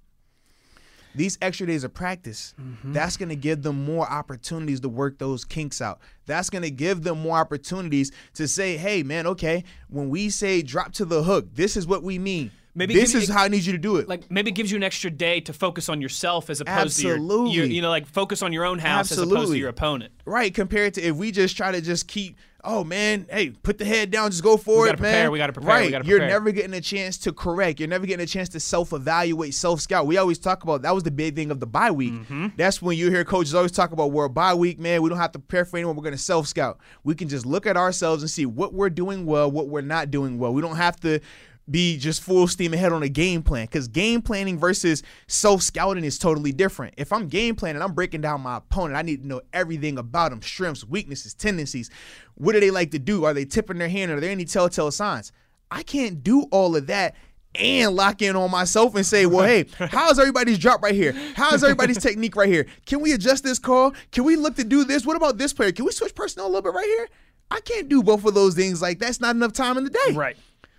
These 1.15 1.37
extra 1.41 1.65
days 1.65 1.85
of 1.85 1.93
practice, 1.93 2.53
mm-hmm. 2.59 2.91
that's 2.91 3.15
going 3.15 3.29
to 3.29 3.37
give 3.37 3.63
them 3.63 3.85
more 3.85 4.05
opportunities 4.05 4.81
to 4.81 4.89
work 4.89 5.17
those 5.17 5.45
kinks 5.45 5.81
out. 5.81 6.01
That's 6.25 6.49
going 6.49 6.63
to 6.63 6.69
give 6.69 7.03
them 7.03 7.21
more 7.21 7.37
opportunities 7.37 8.11
to 8.33 8.49
say, 8.49 8.75
"Hey, 8.75 9.01
man, 9.01 9.25
okay, 9.27 9.63
when 9.87 10.09
we 10.09 10.29
say 10.29 10.61
drop 10.61 10.91
to 10.93 11.05
the 11.05 11.23
hook, 11.23 11.47
this 11.53 11.77
is 11.77 11.87
what 11.87 12.03
we 12.03 12.19
mean." 12.19 12.51
Maybe 12.77 12.93
this 12.93 13.15
is 13.15 13.29
how 13.29 13.43
I 13.43 13.47
need 13.47 13.63
you 13.65 13.71
to 13.71 13.77
do 13.77 13.95
it. 13.97 14.09
like 14.09 14.29
maybe 14.29 14.51
it 14.51 14.53
gives 14.55 14.69
you 14.69 14.75
an 14.77 14.83
extra 14.83 15.09
day 15.09 15.39
to 15.41 15.53
focus 15.53 15.87
on 15.87 16.01
yourself 16.01 16.49
as 16.49 16.59
opposed 16.61 16.97
to 16.97 17.03
your, 17.07 17.15
Absolutely. 17.15 17.51
your 17.53 17.65
you 17.65 17.81
know 17.81 17.89
like 17.89 18.05
focus 18.05 18.41
on 18.41 18.51
your 18.51 18.65
own 18.65 18.79
house 18.79 19.11
as 19.11 19.17
opposed 19.19 19.51
to 19.53 19.57
your 19.57 19.69
opponent. 19.69 20.13
Right, 20.25 20.53
compared 20.53 20.95
to 20.95 21.01
if 21.01 21.15
we 21.15 21.31
just 21.31 21.55
try 21.55 21.71
to 21.71 21.79
just 21.81 22.07
keep, 22.07 22.35
oh 22.65 22.83
man, 22.83 23.27
hey, 23.31 23.51
put 23.51 23.77
the 23.77 23.85
head 23.85 24.11
down, 24.11 24.29
just 24.31 24.43
go 24.43 24.57
for 24.57 24.87
gotta 24.87 24.97
it, 24.97 25.01
man. 25.01 25.31
we 25.31 25.37
gotta 25.37 25.53
prepare, 25.53 25.77
we 25.77 25.83
Right, 25.85 25.91
gotta 25.91 26.05
you're 26.05 26.17
prepare. 26.17 26.29
never 26.39 26.51
getting 26.51 26.73
a 26.73 26.81
chance 26.81 27.17
to 27.19 27.31
correct. 27.31 27.79
You're 27.79 27.87
never 27.87 28.05
getting 28.05 28.23
a 28.23 28.27
chance 28.27 28.49
to 28.49 28.59
self-evaluate, 28.59 29.53
self-scout. 29.53 30.05
We 30.07 30.17
always 30.17 30.39
talk 30.39 30.63
about 30.63 30.81
that 30.81 30.93
was 30.93 31.03
the 31.03 31.11
big 31.11 31.35
thing 31.35 31.51
of 31.51 31.59
the 31.61 31.67
bye 31.67 31.91
week. 31.91 32.11
Mm-hmm. 32.13 32.47
That's 32.57 32.81
when 32.81 32.97
you 32.97 33.09
hear 33.09 33.23
coaches 33.23 33.55
always 33.55 33.71
talk 33.71 33.91
about 33.93 34.11
we're 34.11 34.25
a 34.25 34.29
bye 34.29 34.53
week, 34.53 34.79
man. 34.79 35.01
We 35.01 35.09
don't 35.09 35.19
have 35.19 35.31
to 35.33 35.39
prepare 35.39 35.63
for 35.63 35.77
anyone. 35.77 35.95
We're 35.95 36.03
going 36.03 36.13
to 36.15 36.17
self-scout. 36.21 36.79
We 37.03 37.15
can 37.15 37.29
just 37.29 37.45
look 37.45 37.65
at 37.65 37.77
ourselves 37.77 38.21
and 38.23 38.29
see 38.29 38.45
what 38.45 38.73
we're 38.73 38.89
doing 38.89 39.25
well, 39.25 39.49
what 39.49 39.69
we're 39.69 39.81
not 39.81 40.11
doing 40.11 40.39
well. 40.39 40.53
We 40.53 40.61
don't 40.61 40.75
have 40.77 40.99
to 41.01 41.21
be 41.69 41.97
just 41.97 42.21
full 42.21 42.47
steam 42.47 42.73
ahead 42.73 42.93
on 42.93 43.03
a 43.03 43.09
game 43.09 43.41
plan 43.41 43.65
because 43.65 43.87
game 43.87 44.21
planning 44.21 44.57
versus 44.57 45.01
self 45.27 45.61
scouting 45.61 46.03
is 46.03 46.19
totally 46.19 46.51
different. 46.51 46.93
If 46.97 47.11
I'm 47.11 47.27
game 47.27 47.55
planning, 47.55 47.81
I'm 47.81 47.93
breaking 47.93 48.21
down 48.21 48.41
my 48.41 48.57
opponent. 48.57 48.95
I 48.95 49.01
need 49.01 49.21
to 49.21 49.27
know 49.27 49.41
everything 49.53 49.97
about 49.97 50.31
them 50.31 50.41
strengths, 50.41 50.85
weaknesses, 50.85 51.33
tendencies. 51.33 51.89
What 52.35 52.53
do 52.53 52.59
they 52.59 52.71
like 52.71 52.91
to 52.91 52.99
do? 52.99 53.25
Are 53.25 53.33
they 53.33 53.45
tipping 53.45 53.77
their 53.77 53.89
hand? 53.89 54.11
Are 54.11 54.19
there 54.19 54.31
any 54.31 54.45
telltale 54.45 54.91
signs? 54.91 55.31
I 55.71 55.83
can't 55.83 56.23
do 56.23 56.43
all 56.51 56.75
of 56.75 56.87
that 56.87 57.15
and 57.55 57.95
lock 57.95 58.21
in 58.21 58.35
on 58.35 58.51
myself 58.51 58.95
and 58.95 59.05
say, 59.05 59.25
well, 59.25 59.45
hey, 59.45 59.65
how's 59.77 60.19
everybody's 60.19 60.59
drop 60.59 60.81
right 60.83 60.93
here? 60.93 61.13
How's 61.35 61.63
everybody's 61.63 61.97
technique 62.01 62.35
right 62.35 62.49
here? 62.49 62.67
Can 62.85 63.01
we 63.01 63.13
adjust 63.13 63.43
this 63.43 63.59
call? 63.59 63.93
Can 64.11 64.23
we 64.23 64.35
look 64.35 64.55
to 64.55 64.63
do 64.63 64.83
this? 64.83 65.05
What 65.05 65.15
about 65.15 65.37
this 65.37 65.53
player? 65.53 65.71
Can 65.71 65.85
we 65.85 65.91
switch 65.91 66.13
personnel 66.15 66.47
a 66.47 66.49
little 66.49 66.61
bit 66.61 66.73
right 66.73 66.85
here? 66.85 67.07
I 67.51 67.59
can't 67.61 67.87
do 67.87 68.01
both 68.03 68.25
of 68.25 68.33
those 68.33 68.55
things. 68.55 68.81
Like, 68.81 68.99
that's 68.99 69.21
not 69.21 69.35
enough 69.35 69.53
time 69.53 69.77
in 69.77 69.83
the 69.83 69.89
day. 69.89 70.13
Right. 70.13 70.35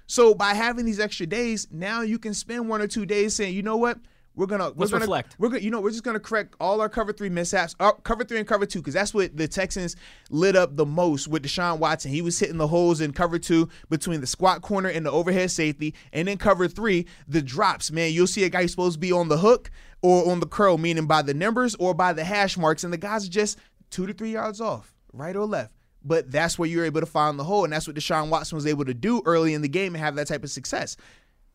So 0.06 0.34
by 0.34 0.54
having 0.54 0.84
these 0.84 1.00
extra 1.00 1.26
days, 1.26 1.66
now 1.70 2.02
you 2.02 2.18
can 2.18 2.34
spend 2.34 2.68
one 2.68 2.80
or 2.80 2.86
two 2.86 3.06
days 3.06 3.34
saying, 3.34 3.54
you 3.54 3.62
know 3.62 3.76
what, 3.76 3.98
we're 4.36 4.46
gonna 4.46 4.70
we're 4.70 4.80
Let's 4.80 4.92
gonna, 4.92 5.04
reflect. 5.04 5.34
We're 5.38 5.48
gonna, 5.48 5.62
you 5.62 5.70
know, 5.70 5.80
we're 5.80 5.90
just 5.90 6.04
gonna 6.04 6.20
correct 6.20 6.54
all 6.60 6.82
our 6.82 6.90
cover 6.90 7.12
three 7.12 7.30
mishaps, 7.30 7.74
uh, 7.80 7.92
cover 7.92 8.22
three 8.22 8.38
and 8.38 8.46
cover 8.46 8.66
two, 8.66 8.80
because 8.80 8.92
that's 8.92 9.14
what 9.14 9.34
the 9.34 9.48
Texans 9.48 9.96
lit 10.28 10.54
up 10.54 10.76
the 10.76 10.84
most 10.84 11.26
with 11.26 11.42
Deshaun 11.42 11.78
Watson. 11.78 12.10
He 12.10 12.20
was 12.20 12.38
hitting 12.38 12.58
the 12.58 12.66
holes 12.68 13.00
in 13.00 13.12
cover 13.12 13.38
two 13.38 13.70
between 13.88 14.20
the 14.20 14.26
squat 14.26 14.60
corner 14.60 14.90
and 14.90 15.06
the 15.06 15.10
overhead 15.10 15.50
safety, 15.50 15.94
and 16.12 16.28
then 16.28 16.36
cover 16.36 16.68
three, 16.68 17.06
the 17.26 17.40
drops. 17.40 17.90
Man, 17.90 18.12
you'll 18.12 18.26
see 18.26 18.44
a 18.44 18.50
guy 18.50 18.62
who's 18.62 18.72
supposed 18.72 18.96
to 18.96 19.00
be 19.00 19.10
on 19.10 19.28
the 19.28 19.38
hook 19.38 19.70
or 20.02 20.30
on 20.30 20.40
the 20.40 20.46
curl, 20.46 20.76
meaning 20.76 21.06
by 21.06 21.22
the 21.22 21.34
numbers 21.34 21.74
or 21.76 21.94
by 21.94 22.12
the 22.12 22.22
hash 22.24 22.58
marks, 22.58 22.84
and 22.84 22.92
the 22.92 22.98
guys 22.98 23.26
are 23.26 23.30
just 23.30 23.58
two 23.90 24.06
to 24.06 24.12
three 24.12 24.32
yards 24.32 24.60
off, 24.60 24.94
right 25.14 25.34
or 25.34 25.46
left. 25.46 25.72
But 26.06 26.30
that's 26.30 26.56
where 26.56 26.68
you're 26.68 26.84
able 26.84 27.00
to 27.00 27.06
find 27.06 27.36
the 27.36 27.44
hole, 27.44 27.64
and 27.64 27.72
that's 27.72 27.88
what 27.88 27.96
Deshaun 27.96 28.28
Watson 28.28 28.54
was 28.54 28.66
able 28.66 28.84
to 28.84 28.94
do 28.94 29.22
early 29.26 29.54
in 29.54 29.62
the 29.62 29.68
game 29.68 29.94
and 29.94 30.02
have 30.02 30.14
that 30.14 30.28
type 30.28 30.44
of 30.44 30.50
success. 30.50 30.96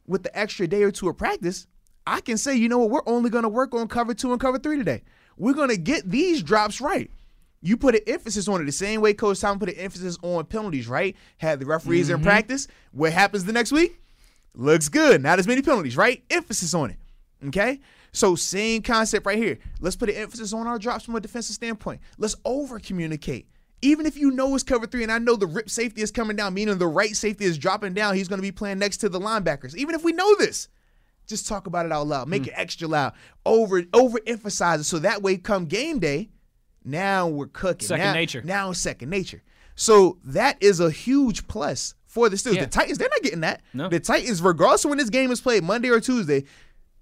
With 0.06 0.24
the 0.24 0.38
extra 0.38 0.68
day 0.68 0.84
or 0.84 0.92
two 0.92 1.08
of 1.08 1.18
practice, 1.18 1.68
I 2.06 2.20
can 2.20 2.38
say, 2.38 2.56
you 2.56 2.68
know 2.68 2.80
what, 2.80 2.90
we're 2.90 3.14
only 3.14 3.30
going 3.30 3.44
to 3.44 3.50
work 3.50 3.74
on 3.74 3.88
cover 3.88 4.14
two 4.14 4.34
and 4.34 4.42
cover 4.42 4.60
three 4.60 4.78
today. 4.78 5.04
We're 5.38 5.54
going 5.54 5.70
to 5.70 5.78
get 5.78 6.10
these 6.10 6.44
drops 6.44 6.82
right. 6.82 7.10
You 7.62 7.78
put 7.78 7.96
an 7.96 8.02
emphasis 8.08 8.48
on 8.50 8.60
it 8.60 8.66
the 8.66 8.72
same 8.74 9.00
way 9.00 9.14
Coach 9.14 9.40
Tom 9.40 9.58
put 9.58 9.70
an 9.70 9.76
emphasis 9.76 10.18
on 10.22 10.46
penalties, 10.46 10.88
right? 10.88 11.16
Had 11.38 11.60
the 11.60 11.66
referees 11.66 12.10
in 12.10 12.18
mm-hmm. 12.18 12.26
practice. 12.26 12.68
What 12.92 13.14
happens 13.14 13.46
the 13.46 13.54
next 13.54 13.72
week? 13.72 14.02
Looks 14.54 14.90
good. 14.90 15.22
Not 15.24 15.40
as 15.40 15.48
many 15.48 15.62
penalties, 15.62 15.96
right? 15.96 16.24
Emphasis 16.30 16.74
on 16.74 16.90
it. 16.90 16.98
Okay? 17.48 17.80
So 18.12 18.36
same 18.36 18.82
concept 18.82 19.26
right 19.26 19.38
here. 19.38 19.60
Let's 19.80 19.96
put 19.96 20.10
an 20.10 20.16
emphasis 20.16 20.52
on 20.52 20.68
our 20.68 20.78
drops 20.78 21.06
from 21.06 21.16
a 21.16 21.22
defensive 21.22 21.56
standpoint. 21.56 22.02
Let's 22.18 22.36
over 22.44 22.80
communicate. 22.80 23.48
Even 23.82 24.06
if 24.06 24.16
you 24.16 24.32
know 24.32 24.54
it's 24.54 24.64
cover 24.64 24.86
three, 24.86 25.04
and 25.04 25.12
I 25.12 25.18
know 25.18 25.36
the 25.36 25.48
rip 25.48 25.70
safety 25.70 26.02
is 26.02 26.12
coming 26.12 26.36
down, 26.36 26.54
meaning 26.54 26.78
the 26.78 26.88
right 26.88 27.16
safety 27.16 27.46
is 27.46 27.58
dropping 27.58 27.94
down, 27.94 28.16
he's 28.16 28.28
going 28.28 28.38
to 28.38 28.44
be 28.44 28.52
playing 28.52 28.80
next 28.80 28.98
to 28.98 29.10
the 29.10 29.20
linebackers. 29.20 29.76
Even 29.76 29.96
if 29.96 30.04
we 30.04 30.12
know 30.12 30.36
this, 30.36 30.68
just 31.28 31.48
talk 31.48 31.68
about 31.68 31.86
it 31.86 31.92
out 31.92 32.08
loud. 32.08 32.28
Make 32.28 32.44
hmm. 32.44 32.50
it 32.50 32.54
extra 32.56 32.88
loud. 32.88 33.14
Over 33.46 33.82
overemphasize 33.84 34.82
it 34.82 34.84
so 34.84 35.00
that 35.00 35.22
way, 35.22 35.38
come 35.38 35.66
game 35.66 36.00
day, 36.00 36.30
now 36.84 37.28
we're 37.28 37.48
cooking. 37.48 37.88
Second 37.88 38.06
Now- 38.06 38.14
nature. 38.14 38.42
Now 38.44 38.72
it's 38.72 38.80
second 38.80 39.10
nature. 39.10 39.42
So 39.76 40.20
that 40.26 40.62
is 40.62 40.80
a 40.80 40.92
huge 40.92 41.48
plus 41.48 41.96
for 42.06 42.30
the 42.30 42.36
Steelers. 42.36 42.56
Yeah. 42.56 42.66
The 42.66 42.70
Titans, 42.70 42.98
they're 42.98 43.10
not 43.10 43.22
getting 43.22 43.42
that. 43.42 43.62
No. 43.74 43.88
The 43.88 44.00
Titans, 44.00 44.42
regardless 44.42 44.86
of 44.86 44.90
when 44.90 44.98
this 44.98 45.10
game 45.10 45.32
is 45.32 45.42
played, 45.42 45.64
Monday 45.64 45.90
or 45.90 46.00
Tuesday, 46.00 46.44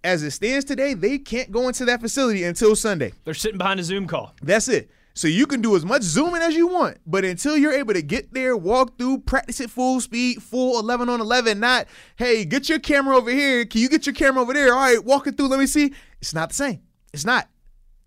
as 0.03 0.23
it 0.23 0.31
stands 0.31 0.65
today, 0.65 0.93
they 0.93 1.17
can't 1.17 1.51
go 1.51 1.67
into 1.67 1.83
that 1.85 1.99
facility 1.99 2.43
until 2.43 2.75
Sunday. 2.75 3.11
They're 3.25 3.33
sitting 3.33 3.57
behind 3.57 3.79
a 3.79 3.83
Zoom 3.83 4.07
call. 4.07 4.33
That's 4.41 4.67
it. 4.67 4.89
So 5.19 5.27
you 5.27 5.47
can 5.47 5.59
do 5.59 5.75
as 5.75 5.83
much 5.83 6.01
zooming 6.01 6.41
as 6.41 6.55
you 6.55 6.65
want, 6.65 6.99
but 7.05 7.25
until 7.25 7.57
you're 7.57 7.73
able 7.73 7.93
to 7.93 8.01
get 8.01 8.33
there, 8.33 8.55
walk 8.55 8.97
through, 8.97 9.17
practice 9.17 9.59
at 9.59 9.69
full 9.69 9.99
speed, 9.99 10.41
full 10.41 10.79
11 10.79 11.09
on 11.09 11.19
11, 11.19 11.59
not, 11.59 11.87
hey, 12.15 12.45
get 12.45 12.69
your 12.69 12.79
camera 12.79 13.17
over 13.17 13.29
here. 13.29 13.65
Can 13.65 13.81
you 13.81 13.89
get 13.89 14.05
your 14.05 14.15
camera 14.15 14.41
over 14.41 14.53
there? 14.53 14.73
All 14.73 14.79
right, 14.79 15.03
walk 15.03 15.27
it 15.27 15.35
through. 15.35 15.49
Let 15.49 15.59
me 15.59 15.67
see. 15.67 15.93
It's 16.21 16.33
not 16.33 16.47
the 16.47 16.55
same. 16.55 16.83
It's 17.11 17.25
not. 17.25 17.49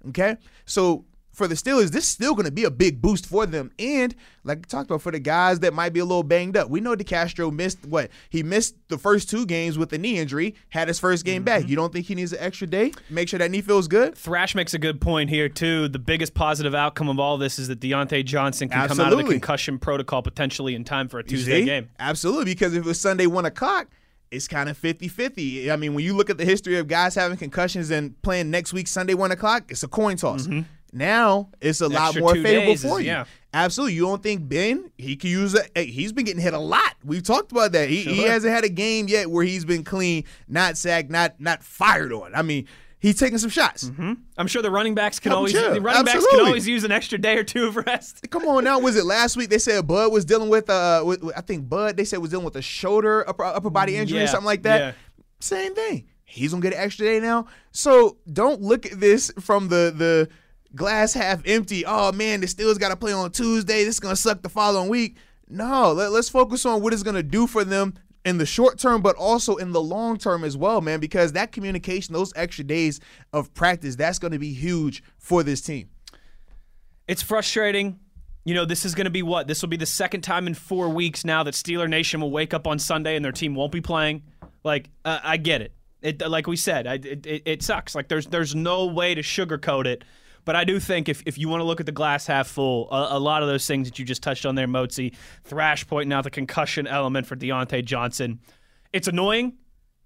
Okay. 0.09 0.39
So 0.65 1.05
for 1.33 1.49
the 1.49 1.55
Steelers, 1.55 1.91
this 1.91 2.05
is 2.05 2.11
still 2.11 2.35
going 2.35 2.45
to 2.45 2.53
be 2.53 2.65
a 2.65 2.71
big 2.71 3.01
boost 3.01 3.27
for 3.27 3.47
them. 3.47 3.73
And 3.79 4.15
like 4.45 4.59
we 4.59 4.65
talked 4.65 4.91
about, 4.91 5.03
for 5.03 5.11
the 5.11 5.19
guys 5.19 5.61
that 5.61 5.73
might 5.73 5.93
be 5.93 6.01
a 6.01 6.05
little 6.05 6.23
banged 6.23 6.57
up, 6.57 6.69
we 6.69 6.81
know 6.81 6.95
DeCastro 6.95 7.53
missed 7.53 7.87
what? 7.87 8.11
He 8.29 8.43
missed 8.43 8.77
the 8.89 8.99
first 8.99 9.31
two 9.31 9.47
games 9.47 9.79
with 9.79 9.93
a 9.93 9.99
knee 9.99 10.19
injury, 10.19 10.55
had 10.69 10.89
his 10.89 10.99
first 10.99 11.25
game 11.25 11.43
back. 11.43 11.63
Mm-hmm. 11.63 11.71
You 11.71 11.77
don't 11.77 11.93
think 11.93 12.07
he 12.07 12.15
needs 12.15 12.33
an 12.33 12.41
extra 12.41 12.67
day? 12.67 12.93
Make 13.09 13.29
sure 13.29 13.39
that 13.39 13.51
knee 13.51 13.63
feels 13.63 13.89
good? 13.89 14.17
Thrash 14.17 14.55
makes 14.55 14.75
a 14.75 14.79
good 14.79 15.01
point 15.01 15.31
here 15.31 15.49
too. 15.49 15.89
The 15.89 15.99
biggest 15.99 16.35
positive 16.35 16.75
outcome 16.75 17.09
of 17.09 17.19
all 17.19 17.39
this 17.39 17.59
is 17.59 17.69
that 17.69 17.81
Diontae 17.81 18.25
Johnson 18.25 18.69
can 18.69 18.89
come 18.89 19.01
out 19.01 19.13
of 19.13 19.19
the 19.19 19.25
concussion 19.25 19.79
protocol 19.79 20.23
potentially 20.23 20.75
in 20.75 20.85
time 20.85 21.09
for 21.09 21.19
a 21.19 21.25
Tuesday 21.25 21.65
game. 21.65 21.89
Absolutely, 21.99 22.45
because 22.45 22.75
if 22.75 22.87
it's 22.87 23.01
Sunday 23.01 23.27
one 23.27 23.47
o'clock, 23.47 23.89
it's 24.31 24.49
kind 24.49 24.71
of 24.71 24.81
50-50. 24.81 25.71
I 25.71 25.77
mean, 25.77 25.93
when 25.95 26.05
you 26.05 26.17
look 26.17 26.31
at 26.31 26.39
the 26.39 26.45
history 26.45 26.79
of 26.79 26.89
guys 26.89 27.15
having 27.15 27.37
concussions 27.37 27.91
and 27.91 28.21
playing 28.23 28.51
next 28.51 28.73
week 28.73 28.89
Sunday 28.89 29.13
one 29.13 29.31
o'clock, 29.31 29.65
it's 29.69 29.83
a 29.83 29.89
coin 29.89 30.17
toss. 30.17 30.47
Mm-hmm. 30.47 30.61
Now 30.93 31.49
it's 31.61 31.81
a 31.81 31.89
lot 31.89 32.19
more 32.19 32.35
favorable 32.35 32.67
days 32.73 32.85
is- 32.85 32.91
for 32.91 33.01
you. 33.01 33.07
yeah. 33.07 33.25
Absolutely. 33.55 33.95
You 33.97 34.03
don't 34.07 34.23
think 34.23 34.49
Ben 34.49 34.91
he 34.97 35.15
could 35.15 35.29
use 35.29 35.53
it? 35.55 35.71
Hey, 35.75 35.85
he's 35.87 36.11
been 36.11 36.25
getting 36.25 36.41
hit 36.41 36.55
a 36.55 36.59
lot. 36.59 36.95
We've 37.05 37.23
talked 37.23 37.53
about 37.53 37.73
that. 37.73 37.91
He, 37.91 38.03
he 38.03 38.23
hasn't 38.23 38.51
had 38.55 38.65
a 38.65 38.69
game 38.71 39.09
yet 39.09 39.31
where 39.31 39.45
he's 39.45 39.67
been 39.67 39.85
clean, 39.85 40.25
not 40.49 40.79
sacked, 40.79 41.11
not 41.11 41.39
not 41.39 41.63
fired 41.63 42.15
on. 42.15 42.35
I 42.35 42.41
mean, 42.41 42.67
he's 42.99 43.19
taking 43.19 43.37
some 43.37 43.51
shots. 43.51 43.91
I'm 44.39 44.47
sure 44.47 44.63
the 44.63 44.71
running 44.71 44.95
backs 44.95 45.19
can 45.21 45.33
Oh, 45.33 45.37
always 45.37 45.53
sure. 45.53 45.71
the 45.75 45.83
running 45.83 46.05
backs 46.07 46.27
can 46.27 46.47
always 46.47 46.67
use 46.67 46.83
an 46.85 46.93
extra 46.93 47.19
day 47.19 47.37
or 47.37 47.45
two 47.45 47.67
of 47.67 47.77
rest. 47.77 48.27
Come 48.31 48.47
on 48.49 48.65
now, 48.65 48.79
was 48.79 48.97
it 48.97 49.05
last 49.05 49.37
week? 49.37 49.51
They 49.51 49.59
said 49.59 49.87
Bud 49.87 50.11
was 50.11 50.25
dealing 50.25 50.49
with 50.49 50.71
uh, 50.71 51.03
with, 51.05 51.23
with- 51.23 51.37
I 51.37 51.43
think 51.43 51.69
Bud 51.69 51.99
they 51.99 52.05
said 52.07 52.21
was 52.21 52.31
dealing 52.31 52.47
with 52.47 52.57
a 52.57 52.63
shoulder 52.63 53.29
upper 53.29 53.45
upper 53.45 53.69
body 53.69 53.97
injury 53.97 54.17
Yeah, 54.17 54.25
or 54.25 54.29
something 54.29 54.47
like 54.47 54.63
that. 54.63 54.79
yeah. 54.81 54.93
Same 55.41 55.75
thing. 55.75 56.07
He's 56.25 56.53
gonna 56.53 56.63
get 56.63 56.73
an 56.73 56.81
extra 56.81 57.05
day 57.05 57.21
now. 57.21 57.49
So 57.73 58.17
don't 58.33 58.63
look 58.63 58.87
at 58.87 58.99
this 58.99 59.31
from 59.41 59.69
the 59.69 59.93
the 59.95 60.29
glass 60.75 61.13
half 61.15 61.43
empty. 61.47 61.85
Oh 61.87 62.13
man, 62.13 62.41
the 62.41 62.47
Steelers 62.47 62.79
got 62.79 62.89
to 62.89 62.97
play 62.97 63.13
on 63.13 63.31
Tuesday. 63.31 63.85
This 63.85 63.95
is 63.95 64.01
gonna 64.01 64.17
suck 64.17 64.43
the 64.43 64.49
following 64.49 64.89
week. 64.89 65.17
No, 65.49 65.93
let, 65.93 66.13
let's 66.13 66.29
focus 66.29 66.65
on 66.65 66.83
what 66.83 66.93
it's 66.93 67.03
gonna 67.03 67.23
do 67.23 67.47
for 67.47 67.65
them 67.65 67.95
in 68.25 68.39
the 68.39 68.47
short 68.47 68.79
term, 68.79 69.03
but 69.03 69.17
also 69.17 69.57
in 69.57 69.73
the 69.73 69.83
long 69.83 70.17
term 70.17 70.45
as 70.45 70.57
well, 70.57 70.81
man. 70.81 71.01
Because 71.01 71.33
that 71.33 71.53
communication, 71.53 72.15
those 72.15 72.33
extra 72.37 72.65
days 72.65 73.01
of 73.33 73.53
practice, 73.55 73.97
that's 73.97 74.19
gonna 74.19 74.39
be 74.39 74.53
huge 74.53 75.03
for 75.19 75.43
this 75.43 75.61
team. 75.61 75.91
It's 77.09 77.23
frustrating. 77.23 77.99
You 78.45 78.55
know, 78.55 78.65
this 78.65 78.85
is 78.85 78.95
going 78.95 79.05
to 79.05 79.11
be 79.11 79.23
what? 79.23 79.47
This 79.47 79.63
will 79.63 79.69
be 79.69 79.77
the 79.77 79.87
second 79.87 80.23
time 80.23 80.49
in 80.49 80.55
four 80.55 80.89
weeks 80.89 81.25
now 81.25 81.45
that 81.45 81.55
Steeler 81.55 81.89
Nation 81.89 82.21
will 82.21 82.31
wake 82.31 82.53
up 82.53 82.67
on 82.67 82.79
Sunday 82.79 83.15
and 83.15 83.25
their 83.25 83.33
team 83.33 83.55
won't 83.55 83.71
be 83.71 83.81
playing. 83.81 84.23
Like, 84.65 84.91
uh, 85.05 85.21
I 85.23 85.37
get 85.37 85.63
it. 85.63 85.73
It, 86.01 86.29
like 86.29 86.49
we 86.49 86.57
said, 86.57 86.89
I, 86.89 86.95
it, 86.95 87.25
it, 87.25 87.43
it 87.45 87.63
sucks. 87.63 87.95
Like, 87.95 88.09
there's 88.09 88.27
there's 88.27 88.55
no 88.55 88.87
way 88.87 89.15
to 89.15 89.23
sugarcoat 89.23 89.87
it. 89.87 90.03
But 90.45 90.57
I 90.57 90.65
do 90.65 90.81
think 90.81 91.09
if, 91.09 91.23
if 91.27 91.39
you 91.39 91.49
want 91.49 91.61
to 91.61 91.65
look 91.65 91.81
at 91.81 91.87
the 91.87 91.93
glass 91.93 92.27
half 92.27 92.49
full, 92.49 92.91
a, 92.91 93.17
a 93.17 93.21
lot 93.21 93.43
of 93.43 93.49
those 93.49 93.67
things 93.67 93.89
that 93.89 93.99
you 93.99 94.05
just 94.05 94.23
touched 94.23 94.45
on 94.45 94.55
there, 94.55 94.67
Mozi, 94.67 95.15
Thrash 95.45 95.87
pointing 95.87 96.13
out 96.13 96.25
the 96.25 96.31
concussion 96.31 96.87
element 96.87 97.27
for 97.27 97.37
Diontae 97.37 97.85
Johnson, 97.85 98.41
it's 98.93 99.09
annoying, 99.09 99.55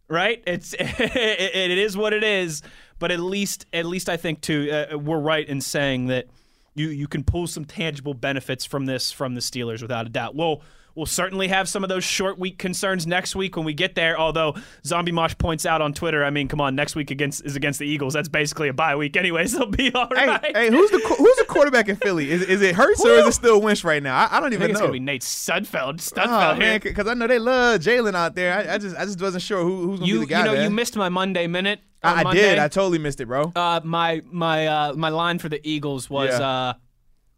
right? 0.09 0.43
It's 0.47 0.75
it, 0.79 0.91
it 1.11 1.79
is 1.79 1.97
what 1.97 2.13
it 2.13 2.25
is. 2.25 2.63
But 2.99 3.11
at 3.11 3.21
least 3.21 3.67
at 3.73 3.87
least 3.87 4.09
I 4.09 4.17
think 4.17 4.41
too, 4.41 4.71
uh, 4.71 4.99
we're 4.99 5.21
right 5.21 5.47
in 5.47 5.61
saying 5.61 6.07
that 6.07 6.27
you 6.75 6.89
you 6.89 7.09
can 7.09 7.25
pull 7.25 7.47
some 7.47 7.65
tangible 7.65 8.15
benefits 8.15 8.65
from 8.65 8.87
this 8.87 9.13
from 9.13 9.35
the 9.35 9.41
Steelers 9.41 9.83
without 9.83 10.07
a 10.07 10.09
doubt. 10.09 10.35
We'll 10.35 10.63
we'll 10.97 11.07
certainly 11.07 11.49
have 11.49 11.69
some 11.69 11.83
of 11.85 11.89
those 11.89 12.03
short 12.03 12.39
week 12.39 12.59
concerns 12.59 13.07
next 13.07 13.37
week 13.37 13.55
when 13.57 13.65
we 13.65 13.75
get 13.75 13.95
there. 13.95 14.19
Although 14.19 14.57
Zombie 14.85 15.13
Mosh 15.13 15.35
points 15.39 15.67
out 15.67 15.81
on 15.83 15.93
Twitter, 15.93 16.25
I 16.25 16.31
mean, 16.31 16.49
come 16.49 16.61
on, 16.61 16.75
next 16.75 16.97
week 16.97 17.11
against 17.11 17.45
is 17.45 17.55
against 17.55 17.79
the 17.79 17.87
Eagles. 17.87 18.15
That's 18.15 18.29
basically 18.29 18.69
a 18.69 18.73
bye 18.73 18.97
week, 18.97 19.17
anyways. 19.17 19.53
They'll 19.57 19.67
be 19.67 19.93
all 19.93 20.09
Hey, 20.15 20.27
right. 20.27 20.57
hey, 20.57 20.71
who's 20.71 20.91
the 20.91 20.99
who's 20.99 21.37
the 21.37 21.45
quarterback 21.49 21.89
in 21.89 21.97
Philly? 21.97 22.31
Is, 22.31 22.43
is 22.43 22.63
it 22.63 22.75
Hurts 22.75 23.05
or 23.05 23.11
is 23.11 23.27
it 23.29 23.33
still 23.33 23.61
Wentz 23.61 23.85
right 23.85 24.03
now? 24.03 24.17
I, 24.17 24.39
I 24.39 24.41
don't 24.41 24.45
I 24.53 24.55
even 24.55 24.61
think 24.61 24.71
it's 24.73 24.81
gonna 24.81 24.93
be 24.93 24.99
Nate 25.01 25.23
Sudfeld. 25.23 25.99
Sudfeld 25.99 26.27
Oh 26.29 26.51
here. 26.55 26.59
man, 26.59 26.81
because 26.83 27.07
I 27.07 27.15
know 27.15 27.27
they 27.27 27.39
love 27.39 27.81
Jalen 27.81 28.15
out 28.15 28.35
there. 28.35 28.53
I, 28.55 28.75
I 28.75 28.79
just 28.79 28.97
I 28.97 29.05
just 29.05 29.21
wasn't 29.21 29.43
sure 29.43 29.63
who, 29.63 29.89
who's 29.89 29.99
gonna 30.01 30.07
you 30.09 30.15
be 30.15 30.21
the 30.21 30.27
guy. 30.27 30.39
you 30.41 30.45
know 30.47 30.55
there. 30.55 30.65
you 30.65 30.71
missed 30.71 30.97
my 30.97 31.09
Monday 31.09 31.47
minute. 31.47 31.81
I, 32.03 32.21
I 32.21 32.23
Monday. 32.25 32.41
did. 32.43 32.59
I 32.59 32.69
totally 32.69 32.99
missed 32.99 33.21
it, 33.21 33.27
bro. 33.27 33.53
Uh, 33.57 33.81
my 33.85 34.23
my 34.31 34.67
uh, 34.67 34.93
my 34.95 35.09
line 35.09 35.39
for 35.39 35.49
the 35.49 35.61
Eagles 35.69 36.09
was 36.09 36.31
Yeah. 36.39 36.47
uh, 36.49 36.73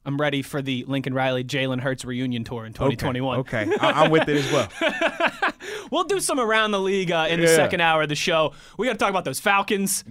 I'm 0.08 0.16
ready 0.16 0.40
for 0.40 0.62
the 0.62 0.86
Lincoln 0.88 1.12
Riley 1.12 1.44
Jalen 1.44 1.80
Hurts 1.82 2.02
reunion 2.02 2.42
tour 2.42 2.64
in 2.64 2.72
2021. 2.72 3.40
Okay, 3.40 3.70
I, 3.78 4.04
I'm 4.04 4.10
with 4.10 4.26
it 4.26 4.38
as 4.38 4.50
well. 4.50 5.52
we'll 5.90 6.04
do 6.04 6.18
some 6.18 6.40
around 6.40 6.70
the 6.70 6.80
league 6.80 7.12
uh, 7.12 7.26
in 7.28 7.40
the 7.40 7.46
Yeah. 7.46 7.54
second 7.56 7.82
hour 7.82 8.00
of 8.00 8.08
the 8.08 8.14
show. 8.14 8.54
We 8.78 8.86
got 8.86 8.94
to 8.94 8.98
talk 8.98 9.10
about 9.10 9.26
those 9.26 9.38
Falcons. 9.38 10.02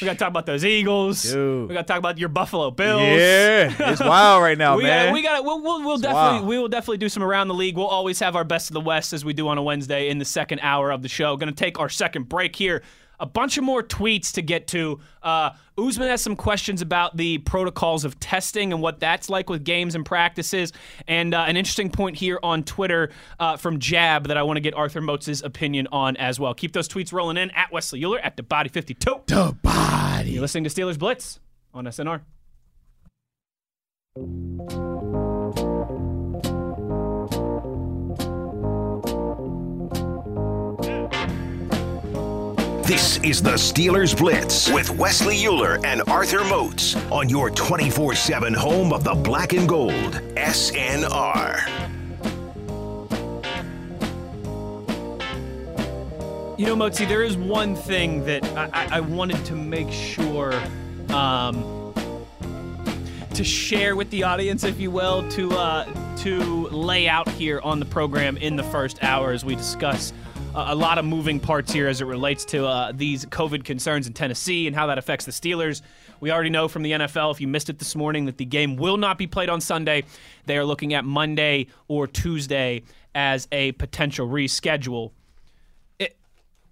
We 0.00 0.06
got 0.06 0.14
to 0.14 0.18
talk 0.18 0.26
about 0.30 0.46
those 0.46 0.64
Eagles. 0.64 1.22
Dude. 1.22 1.68
We 1.68 1.74
got 1.76 1.82
to 1.82 1.86
talk 1.86 1.98
about 2.00 2.18
your 2.18 2.30
Buffalo 2.30 2.72
Bills. 2.72 3.00
Yeah, 3.02 3.72
it's 3.92 4.00
wild 4.04 4.42
right 4.42 4.58
now, 4.58 4.76
we 4.76 4.82
man. 4.82 5.06
Got, 5.06 5.14
we 5.14 5.22
got. 5.22 5.44
We'll, 5.44 5.62
we'll, 5.62 5.84
we'll 5.84 5.98
definitely. 5.98 6.38
wild. 6.38 6.46
We 6.48 6.58
will 6.58 6.66
definitely 6.68 6.98
do 6.98 7.08
some 7.08 7.22
around 7.22 7.46
the 7.46 7.54
league. 7.54 7.76
We'll 7.76 7.86
always 7.86 8.18
have 8.18 8.34
our 8.34 8.42
best 8.42 8.70
of 8.70 8.74
the 8.74 8.80
West 8.80 9.12
as 9.12 9.24
we 9.24 9.34
do 9.34 9.46
on 9.46 9.56
a 9.56 9.62
Wednesday 9.62 10.08
in 10.08 10.18
the 10.18 10.24
second 10.24 10.58
hour 10.62 10.90
of 10.90 11.02
the 11.02 11.08
show. 11.08 11.36
Going 11.36 11.48
to 11.48 11.54
take 11.54 11.78
our 11.78 11.88
second 11.88 12.28
break 12.28 12.56
here. 12.56 12.82
A 13.24 13.26
bunch 13.26 13.56
of 13.56 13.64
more 13.64 13.82
tweets 13.82 14.32
to 14.32 14.42
get 14.42 14.66
to. 14.66 15.00
Uh, 15.22 15.48
Usman 15.78 16.08
has 16.08 16.20
some 16.20 16.36
questions 16.36 16.82
about 16.82 17.16
the 17.16 17.38
protocols 17.38 18.04
of 18.04 18.20
testing 18.20 18.70
and 18.70 18.82
what 18.82 19.00
that's 19.00 19.30
like 19.30 19.48
with 19.48 19.64
games 19.64 19.94
and 19.94 20.04
practices. 20.04 20.74
And 21.08 21.32
uh, 21.32 21.46
an 21.48 21.56
interesting 21.56 21.88
point 21.88 22.16
here 22.16 22.38
on 22.42 22.64
Twitter 22.64 23.12
uh, 23.40 23.56
from 23.56 23.78
Jab 23.78 24.28
that 24.28 24.36
I 24.36 24.42
want 24.42 24.58
to 24.58 24.60
get 24.60 24.74
Arthur 24.74 25.00
Moats's 25.00 25.40
opinion 25.40 25.88
on 25.90 26.18
as 26.18 26.38
well. 26.38 26.52
Keep 26.52 26.74
those 26.74 26.86
tweets 26.86 27.14
rolling 27.14 27.38
in 27.38 27.50
at 27.52 27.72
Wesley 27.72 28.04
Euler 28.04 28.18
at 28.18 28.36
the 28.36 28.42
Body 28.42 28.68
52. 28.68 29.22
the 29.24 29.56
body. 29.62 30.32
You're 30.32 30.42
listening 30.42 30.64
to 30.64 30.70
Steelers 30.70 30.98
Blitz 30.98 31.40
on 31.72 31.86
SNR. 31.86 32.20
This 42.86 43.16
is 43.22 43.40
the 43.40 43.52
Steelers 43.52 44.14
Blitz 44.14 44.70
with 44.70 44.90
Wesley 44.90 45.36
Uhler 45.38 45.82
and 45.86 46.02
Arthur 46.06 46.44
Moats 46.44 46.94
on 47.10 47.30
your 47.30 47.48
24 47.48 48.14
7 48.14 48.52
home 48.52 48.92
of 48.92 49.02
the 49.04 49.14
black 49.14 49.54
and 49.54 49.66
gold. 49.66 50.20
SNR. 50.36 51.66
You 56.58 56.66
know, 56.66 56.76
Motzi, 56.76 57.08
there 57.08 57.22
is 57.22 57.38
one 57.38 57.74
thing 57.74 58.22
that 58.26 58.44
I, 58.54 58.98
I, 58.98 59.00
wanted 59.00 59.42
to 59.46 59.54
make 59.54 59.90
sure 59.90 60.52
um, 61.08 61.94
to 63.32 63.42
share 63.42 63.96
with 63.96 64.10
the 64.10 64.24
audience, 64.24 64.62
if 64.62 64.78
you 64.78 64.90
will, 64.90 65.26
to 65.30 65.50
uh, 65.52 66.16
to 66.18 66.68
lay 66.68 67.08
out 67.08 67.30
here 67.30 67.60
on 67.64 67.80
the 67.80 67.86
program 67.86 68.36
in 68.36 68.56
the 68.56 68.62
first 68.62 69.02
hour 69.02 69.32
as 69.32 69.42
we 69.42 69.54
discuss 69.56 70.12
a 70.54 70.74
lot 70.74 70.98
of 70.98 71.04
moving 71.04 71.40
parts 71.40 71.72
here 71.72 71.88
as 71.88 72.00
it 72.00 72.04
relates 72.04 72.44
to 72.46 72.66
uh, 72.66 72.92
these 72.92 73.26
COVID 73.26 73.64
concerns 73.64 74.06
in 74.06 74.12
Tennessee 74.12 74.66
and 74.66 74.76
how 74.76 74.86
that 74.86 74.98
affects 74.98 75.24
the 75.24 75.32
Steelers. 75.32 75.82
We 76.20 76.30
already 76.30 76.50
know 76.50 76.68
from 76.68 76.82
the 76.82 76.92
NFL, 76.92 77.32
if 77.32 77.40
you 77.40 77.48
missed 77.48 77.68
it 77.68 77.78
this 77.78 77.96
morning, 77.96 78.26
that 78.26 78.38
the 78.38 78.44
game 78.44 78.76
will 78.76 78.96
not 78.96 79.18
be 79.18 79.26
played 79.26 79.48
on 79.48 79.60
Sunday. 79.60 80.04
They 80.46 80.56
are 80.56 80.64
looking 80.64 80.94
at 80.94 81.04
Monday 81.04 81.66
or 81.88 82.06
Tuesday 82.06 82.82
as 83.14 83.48
a 83.50 83.72
potential 83.72 84.28
reschedule 84.28 85.10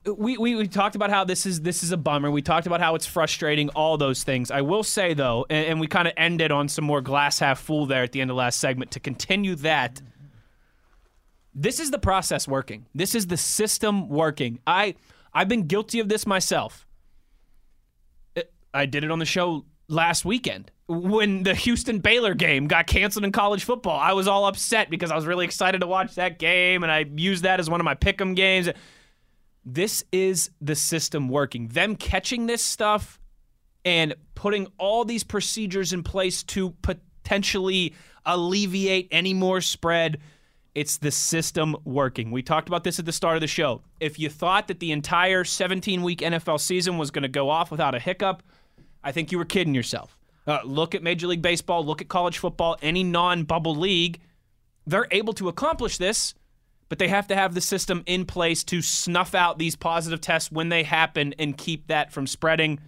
we, 0.05 0.37
we, 0.37 0.57
we 0.57 0.67
talked 0.67 0.97
about 0.97 1.11
how 1.11 1.25
this 1.25 1.47
is 1.47 1.61
this 1.61 1.83
is 1.83 1.93
a 1.93 1.97
bummer. 1.97 2.31
We 2.31 2.43
talked 2.43 2.67
about 2.67 2.81
how 2.81 2.95
it's 2.95 3.07
frustrating, 3.07 3.69
all 3.71 3.97
those 3.97 4.25
things. 4.25 4.51
I 4.51 4.63
will 4.63 4.83
say 4.83 5.15
though, 5.15 5.47
and, 5.49 5.67
and 5.67 5.81
we 5.81 5.87
kind 5.87 6.09
of 6.09 6.15
ended 6.17 6.51
on 6.51 6.69
some 6.69 6.85
more 6.85 7.01
glass 7.01 7.39
half 7.39 7.61
full 7.61 7.87
there 7.87 8.03
at 8.03 8.13
the 8.13 8.21
end 8.21 8.31
of 8.31 8.37
last 8.37 8.59
segment 8.59 8.91
to 8.93 9.01
continue 9.01 9.55
that. 9.57 10.03
This 11.55 11.81
is 11.81 11.91
the 11.91 11.99
process 11.99 12.49
working. 12.49 12.87
This 12.95 13.15
is 13.15 13.27
the 13.27 13.37
system 13.37 14.09
working. 14.09 14.59
I 14.67 14.95
I've 15.35 15.49
been 15.49 15.67
guilty 15.67 16.01
of 16.01 16.09
this 16.09 16.27
myself. 16.27 16.87
I 18.75 18.87
did 18.87 19.05
it 19.05 19.11
on 19.11 19.19
the 19.19 19.27
show 19.27 19.67
last 19.89 20.25
weekend 20.25 20.71
when 20.87 21.43
the 21.43 21.55
Houston 21.55 21.99
Baylor 21.99 22.35
game 22.35 22.67
got 22.67 22.87
canceled 22.87 23.25
in 23.25 23.33
college 23.33 23.65
football. 23.65 23.99
I 23.99 24.13
was 24.13 24.27
all 24.27 24.47
upset 24.47 24.89
because 24.89 25.11
I 25.11 25.17
was 25.17 25.27
really 25.27 25.45
excited 25.45 25.83
to 25.83 25.87
watch 25.87 26.15
that 26.15 26.39
game 26.39 26.83
and 26.83 26.91
I 26.91 27.05
used 27.17 27.43
that 27.45 27.61
as 27.61 27.69
one 27.69 27.81
of 27.81 27.85
my 27.85 27.95
pick'em 27.95 28.35
games 28.35 28.71
this 29.65 30.05
is 30.13 30.51
the 30.61 30.75
system 30.75 31.29
working. 31.29 31.69
Them 31.69 31.97
catching 31.97 32.47
this 32.47 32.63
stuff 32.63 33.21
and 33.85 34.15
putting 34.35 34.67
all 34.79 35.05
these 35.05 35.25
procedures 35.25 35.93
in 35.93 36.03
place 36.03 36.43
to 36.45 36.71
potentially 36.83 37.95
alleviate 38.25 39.09
any 39.11 39.35
more 39.35 39.61
spread. 39.61 40.19
It's 40.75 40.97
the 40.97 41.11
system 41.11 41.77
working. 41.85 42.31
We 42.31 42.43
talked 42.43 42.69
about 42.69 42.85
this 42.85 42.99
at 42.99 43.05
the 43.05 43.13
start 43.13 43.37
of 43.37 43.41
the 43.43 43.47
show. 43.47 43.83
If 44.01 44.19
you 44.19 44.31
thought 44.31 44.69
that 44.69 44.81
the 44.81 44.93
entire 44.93 45.45
17 45.45 46.03
week 46.03 46.21
NFL 46.21 46.61
season 46.61 46.97
was 46.97 47.11
going 47.11 47.23
to 47.23 47.29
go 47.29 47.51
off 47.51 47.71
without 47.71 47.95
a 47.95 47.99
hiccup, 47.99 48.43
I 49.05 49.13
think 49.13 49.33
you 49.33 49.39
were 49.39 49.45
kidding 49.45 49.75
yourself. 49.75 50.19
Uh, 50.47 50.61
look 50.65 50.95
at 50.95 51.03
Major 51.03 51.27
League 51.27 51.43
Baseball, 51.43 51.85
look 51.85 52.01
at 52.01 52.09
college 52.09 52.39
football, 52.39 52.77
any 52.83 53.05
non 53.05 53.45
bubble 53.45 53.77
league. 53.77 54.21
They're 54.87 55.07
able 55.11 55.35
to 55.35 55.49
accomplish 55.49 55.99
this 55.99 56.35
but 56.93 56.99
they 56.99 57.09
have 57.09 57.27
to 57.27 57.35
have 57.35 57.55
the 57.55 57.61
system 57.63 58.03
in 58.05 58.27
place 58.27 58.63
to 58.63 58.83
snuff 58.83 59.35
out 59.35 59.59
these 59.59 59.75
positive 59.75 60.21
tests 60.21 60.53
when 60.53 60.69
they 60.69 60.83
happen 60.83 61.35
and 61.39 61.57
keep 61.57 61.87
that 61.87 62.13
from 62.13 62.27
spreading. 62.27 62.79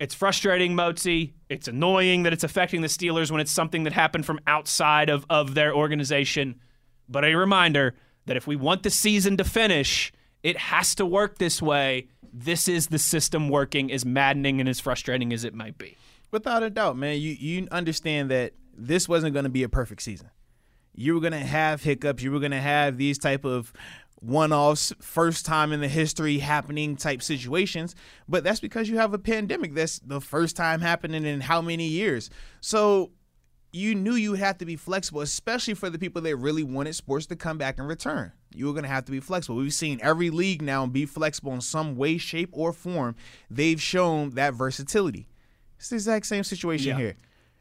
It's 0.00 0.14
frustrating, 0.14 0.72
Mozi. 0.72 1.34
It's 1.50 1.68
annoying 1.68 2.22
that 2.22 2.32
it's 2.32 2.44
affecting 2.44 2.80
the 2.80 2.88
Steelers 2.88 3.30
when 3.30 3.42
it's 3.42 3.52
something 3.52 3.84
that 3.84 3.92
happened 3.92 4.24
from 4.24 4.40
outside 4.46 5.10
of, 5.10 5.26
of 5.28 5.54
their 5.54 5.74
organization. 5.74 6.58
But 7.08 7.24
a 7.24 7.34
reminder 7.34 7.94
that 8.26 8.36
if 8.36 8.46
we 8.46 8.56
want 8.56 8.82
the 8.82 8.90
season 8.90 9.36
to 9.36 9.44
finish, 9.44 10.12
it 10.42 10.56
has 10.56 10.94
to 10.96 11.06
work 11.06 11.38
this 11.38 11.60
way. 11.60 12.08
This 12.32 12.68
is 12.68 12.88
the 12.88 12.98
system 12.98 13.48
working, 13.48 13.92
as 13.92 14.04
maddening 14.04 14.60
and 14.60 14.68
as 14.68 14.80
frustrating 14.80 15.32
as 15.32 15.44
it 15.44 15.54
might 15.54 15.78
be. 15.78 15.96
Without 16.30 16.62
a 16.62 16.70
doubt, 16.70 16.96
man. 16.96 17.20
You 17.20 17.32
you 17.38 17.68
understand 17.70 18.30
that 18.30 18.54
this 18.76 19.08
wasn't 19.08 19.34
going 19.34 19.44
to 19.44 19.50
be 19.50 19.62
a 19.62 19.68
perfect 19.68 20.02
season. 20.02 20.30
You 20.94 21.14
were 21.14 21.20
going 21.20 21.32
to 21.32 21.38
have 21.38 21.82
hiccups. 21.82 22.22
You 22.22 22.32
were 22.32 22.40
going 22.40 22.52
to 22.52 22.60
have 22.60 22.96
these 22.96 23.18
type 23.18 23.44
of 23.44 23.72
one-offs, 24.20 24.92
first 25.00 25.44
time 25.44 25.70
in 25.72 25.80
the 25.80 25.88
history 25.88 26.38
happening 26.38 26.96
type 26.96 27.22
situations. 27.22 27.94
But 28.28 28.42
that's 28.42 28.60
because 28.60 28.88
you 28.88 28.96
have 28.96 29.12
a 29.12 29.18
pandemic. 29.18 29.74
That's 29.74 29.98
the 29.98 30.20
first 30.20 30.56
time 30.56 30.80
happening 30.80 31.24
in 31.24 31.40
how 31.42 31.60
many 31.60 31.86
years? 31.86 32.30
So 32.60 33.10
you 33.74 33.92
knew 33.94 34.14
you 34.14 34.34
have 34.34 34.56
to 34.58 34.64
be 34.64 34.76
flexible, 34.76 35.20
especially 35.20 35.74
for 35.74 35.90
the 35.90 35.98
people 35.98 36.22
that 36.22 36.36
really 36.36 36.62
wanted 36.62 36.94
sports 36.94 37.26
to 37.26 37.34
come 37.34 37.58
back 37.58 37.78
and 37.78 37.88
return. 37.88 38.30
You 38.54 38.66
were 38.66 38.72
going 38.72 38.84
to 38.84 38.88
have 38.88 39.04
to 39.06 39.10
be 39.10 39.18
flexible. 39.18 39.56
We've 39.56 39.74
seen 39.74 39.98
every 40.00 40.30
league 40.30 40.62
now 40.62 40.86
be 40.86 41.06
flexible 41.06 41.52
in 41.52 41.60
some 41.60 41.96
way, 41.96 42.16
shape, 42.16 42.50
or 42.52 42.72
form. 42.72 43.16
They've 43.50 43.82
shown 43.82 44.30
that 44.30 44.54
versatility. 44.54 45.26
It's 45.76 45.88
the 45.88 45.96
exact 45.96 46.26
same 46.26 46.44
situation 46.44 46.90
Yeah. 46.90 46.98
here. 46.98 47.16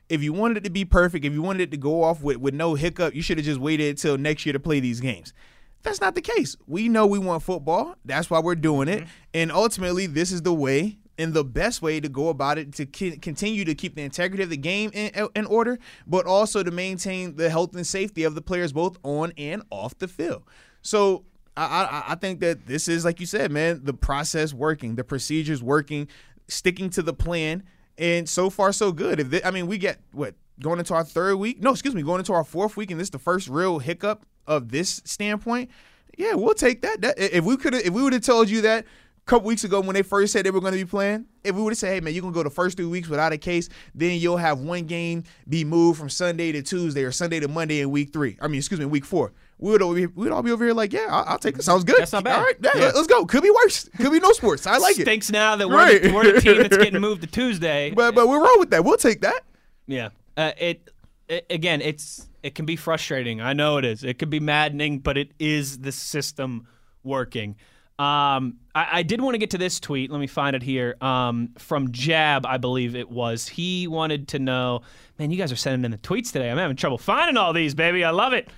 If 0.08 0.22
you 0.22 0.34
wanted 0.34 0.58
it 0.58 0.64
to 0.66 0.70
be 0.70 0.86
perfect, 0.86 1.26
if 1.26 1.34
you 1.34 1.42
wanted 1.42 1.62
it 1.62 1.72
to 1.72 1.78
go 1.78 2.04
off 2.04 2.22
with, 2.22 2.38
with 2.38 2.54
no 2.54 2.76
hiccup, 2.76 3.16
you 3.16 3.24
should 3.24 3.40
have 3.40 3.46
just 3.46 3.60
waited 3.60 3.90
until 3.90 4.16
next 4.16 4.46
year 4.46 4.54
to 4.54 4.60
play 4.60 4.80
these 4.80 5.00
games. 5.00 5.34
That's 5.82 6.00
not 6.00 6.14
the 6.14 6.22
case. 6.22 6.56
We 6.68 6.90
know 6.90 7.08
we 7.08 7.18
want 7.18 7.42
football. 7.42 7.96
That's 8.06 8.30
why 8.30 8.40
we're 8.40 8.54
doing 8.54 8.88
it. 8.88 9.00
Mm-hmm. 9.00 9.10
And 9.34 9.52
ultimately, 9.52 10.06
this 10.06 10.32
is 10.32 10.44
the 10.44 10.54
way 10.54 11.00
and 11.18 11.34
the 11.34 11.44
best 11.44 11.82
way 11.82 12.00
to 12.00 12.10
go 12.10 12.30
about 12.30 12.58
it 12.58 12.74
to 12.74 12.86
continue 12.86 13.66
to 13.66 13.76
keep 13.76 13.96
the 13.96 14.02
integrity 14.02 14.44
of 14.44 14.50
the 14.50 14.58
game 14.58 14.90
in, 14.94 15.28
in 15.36 15.46
order, 15.46 15.78
but 16.08 16.26
also 16.26 16.64
to 16.64 16.72
maintain 16.72 17.36
the 17.36 17.50
health 17.50 17.76
and 17.76 17.86
safety 17.86 18.24
of 18.24 18.36
the 18.36 18.42
players 18.42 18.74
both 18.74 18.98
on 19.04 19.32
and 19.38 19.64
off 19.70 19.98
the 20.00 20.08
field. 20.08 20.44
So 20.82 21.26
I, 21.56 21.64
I, 21.64 22.04
I 22.14 22.16
think 22.16 22.40
that 22.40 22.66
this 22.66 22.88
is, 22.88 23.06
like 23.06 23.20
you 23.20 23.26
said, 23.26 23.52
man, 23.52 23.82
the 23.84 23.94
process 23.94 24.54
working, 24.54 24.96
the 24.96 25.04
procedures 25.04 25.62
working, 25.62 26.08
sticking 26.48 26.90
to 26.92 27.02
the 27.02 27.14
plan, 27.14 27.64
and 27.98 28.28
so 28.28 28.50
far 28.50 28.72
so 28.72 28.92
good. 28.92 29.20
If 29.20 29.30
they, 29.30 29.44
I 29.44 29.52
mean, 29.52 29.68
we 29.68 29.78
get 29.78 30.00
what 30.12 30.34
going 30.62 30.80
into 30.80 30.94
our 30.94 31.04
third 31.04 31.36
week? 31.36 31.62
No, 31.62 31.72
excuse 31.72 31.94
me, 31.94 32.02
going 32.02 32.20
into 32.20 32.34
our 32.34 32.44
fourth 32.44 32.76
week, 32.76 32.90
and 32.90 33.00
this 33.00 33.08
is 33.08 33.12
the 33.12 33.20
first 33.20 33.48
real 33.48 33.80
hiccup 33.80 34.26
of 34.48 34.70
this 34.70 35.02
standpoint. 35.06 35.70
Yeah, 36.18 36.34
we'll 36.34 36.54
take 36.54 36.82
that. 36.82 37.02
that 37.02 37.20
if 37.20 37.44
we 37.44 37.58
could, 37.58 37.74
if 37.74 37.90
we 37.90 38.04
would 38.04 38.14
have 38.14 38.22
told 38.24 38.50
you 38.50 38.62
that 38.62 38.86
couple 39.26 39.48
weeks 39.48 39.64
ago 39.64 39.80
when 39.82 39.94
they 39.94 40.02
first 40.02 40.34
said 40.34 40.46
they 40.46 40.52
were 40.52 40.60
going 40.60 40.74
to 40.74 40.78
be 40.80 40.86
playing, 40.90 41.26
if 41.44 41.56
we 41.56 41.62
would 41.62 41.72
have 41.72 41.78
said, 41.78 41.94
"Hey 41.94 42.00
man, 42.02 42.14
you're 42.14 42.22
gonna 42.22 42.34
go 42.34 42.44
the 42.44 42.50
first 42.50 42.76
three 42.78 42.86
weeks 42.86 43.08
without 43.08 43.32
a 43.32 43.38
case, 43.38 43.70
then 43.96 44.20
you'll 44.20 44.38
have 44.38 44.60
one 44.60 44.84
game 44.86 45.24
be 45.48 45.64
moved 45.64 45.98
from 46.00 46.10
Sunday 46.10 46.52
to 46.52 46.62
Tuesday 46.62 47.04
or 47.04 47.12
Sunday 47.12 47.40
to 47.40 47.48
Monday 47.48 47.80
in 47.82 47.90
week 47.92 48.12
three. 48.12 48.38
I 48.42 48.48
mean, 48.48 48.58
excuse 48.60 48.80
me, 48.80 48.86
week 48.86 49.06
four. 49.06 49.32
We 49.60 49.72
would 49.72 49.82
all 49.82 49.94
be, 49.94 50.08
we'd 50.08 50.32
all 50.32 50.42
be 50.44 50.52
over 50.52 50.66
here 50.66 50.74
like, 50.74 50.92
yeah, 50.92 51.08
I'll, 51.10 51.24
I'll 51.26 51.38
take 51.40 51.58
it. 51.58 51.64
Sounds 51.64 51.86
good. 51.86 51.96
That's 52.00 52.12
not 52.12 52.26
bad. 52.26 52.38
All 52.38 52.44
right, 52.44 52.56
yeah, 52.62 52.72
Yeah. 52.76 52.92
let's 52.94 53.08
go. 53.08 53.26
Could 53.26 53.44
be 53.44 53.50
worse. 53.52 53.88
Could 53.98 54.12
be 54.12 54.20
no 54.20 54.34
sports. 54.34 54.68
I 54.68 54.78
like 54.78 54.98
it. 55.00 55.04
Stinks 55.04 55.32
now 55.32 55.56
that 55.56 55.70
we're, 55.70 55.76
Right. 55.78 56.02
the, 56.04 56.12
we're 56.12 56.34
the 56.34 56.42
team 56.42 56.58
that's 56.58 56.76
getting 56.76 57.00
moved 57.00 57.22
to 57.22 57.28
Tuesday. 57.28 57.92
But 57.92 58.14
but 58.16 58.28
we're 58.28 58.44
wrong 58.44 58.58
with 58.60 58.72
that. 58.72 58.84
We'll 58.84 58.98
take 58.98 59.22
that. 59.22 59.42
Yeah. 59.88 60.10
Uh, 60.36 60.52
it, 60.58 60.90
it 61.30 61.46
again, 61.50 61.82
it's 61.82 62.28
it 62.42 62.56
can 62.56 62.66
be 62.66 62.76
frustrating. 62.76 63.40
I 63.40 63.54
know 63.54 63.78
it 63.78 63.86
is. 63.86 64.04
It 64.04 64.20
can 64.20 64.30
be 64.30 64.42
maddening, 64.42 65.00
but 65.00 65.18
it 65.18 65.32
is 65.40 65.80
the 65.80 65.94
system 65.94 66.68
working. 67.04 67.56
Um, 68.00 68.58
I, 68.74 68.88
I 68.92 69.04
did 69.04 69.22
want 69.22 69.36
to 69.36 69.38
get 69.38 69.52
to 69.52 69.58
this 69.58 69.80
tweet. 69.80 70.12
Let 70.12 70.20
me 70.20 70.28
find 70.28 70.56
it 70.56 70.64
here. 70.64 70.96
Um, 71.00 71.50
from 71.58 71.92
Jab, 71.92 72.46
I 72.46 72.58
believe 72.58 72.96
it 72.96 73.10
was. 73.10 73.48
He 73.48 73.88
wanted 73.88 74.28
to 74.30 74.40
know, 74.40 74.82
man, 75.20 75.32
you 75.32 75.38
guys 75.38 75.52
are 75.52 75.56
sending 75.56 75.86
in 75.86 75.92
the 75.92 75.98
tweets 75.98 76.32
today. 76.32 76.50
I'm 76.50 76.58
having 76.58 76.76
trouble 76.76 76.98
finding 76.98 77.38
all 77.38 77.54
these, 77.54 77.76
baby. 77.76 78.04
I 78.04 78.10
love 78.10 78.34
it. 78.34 78.50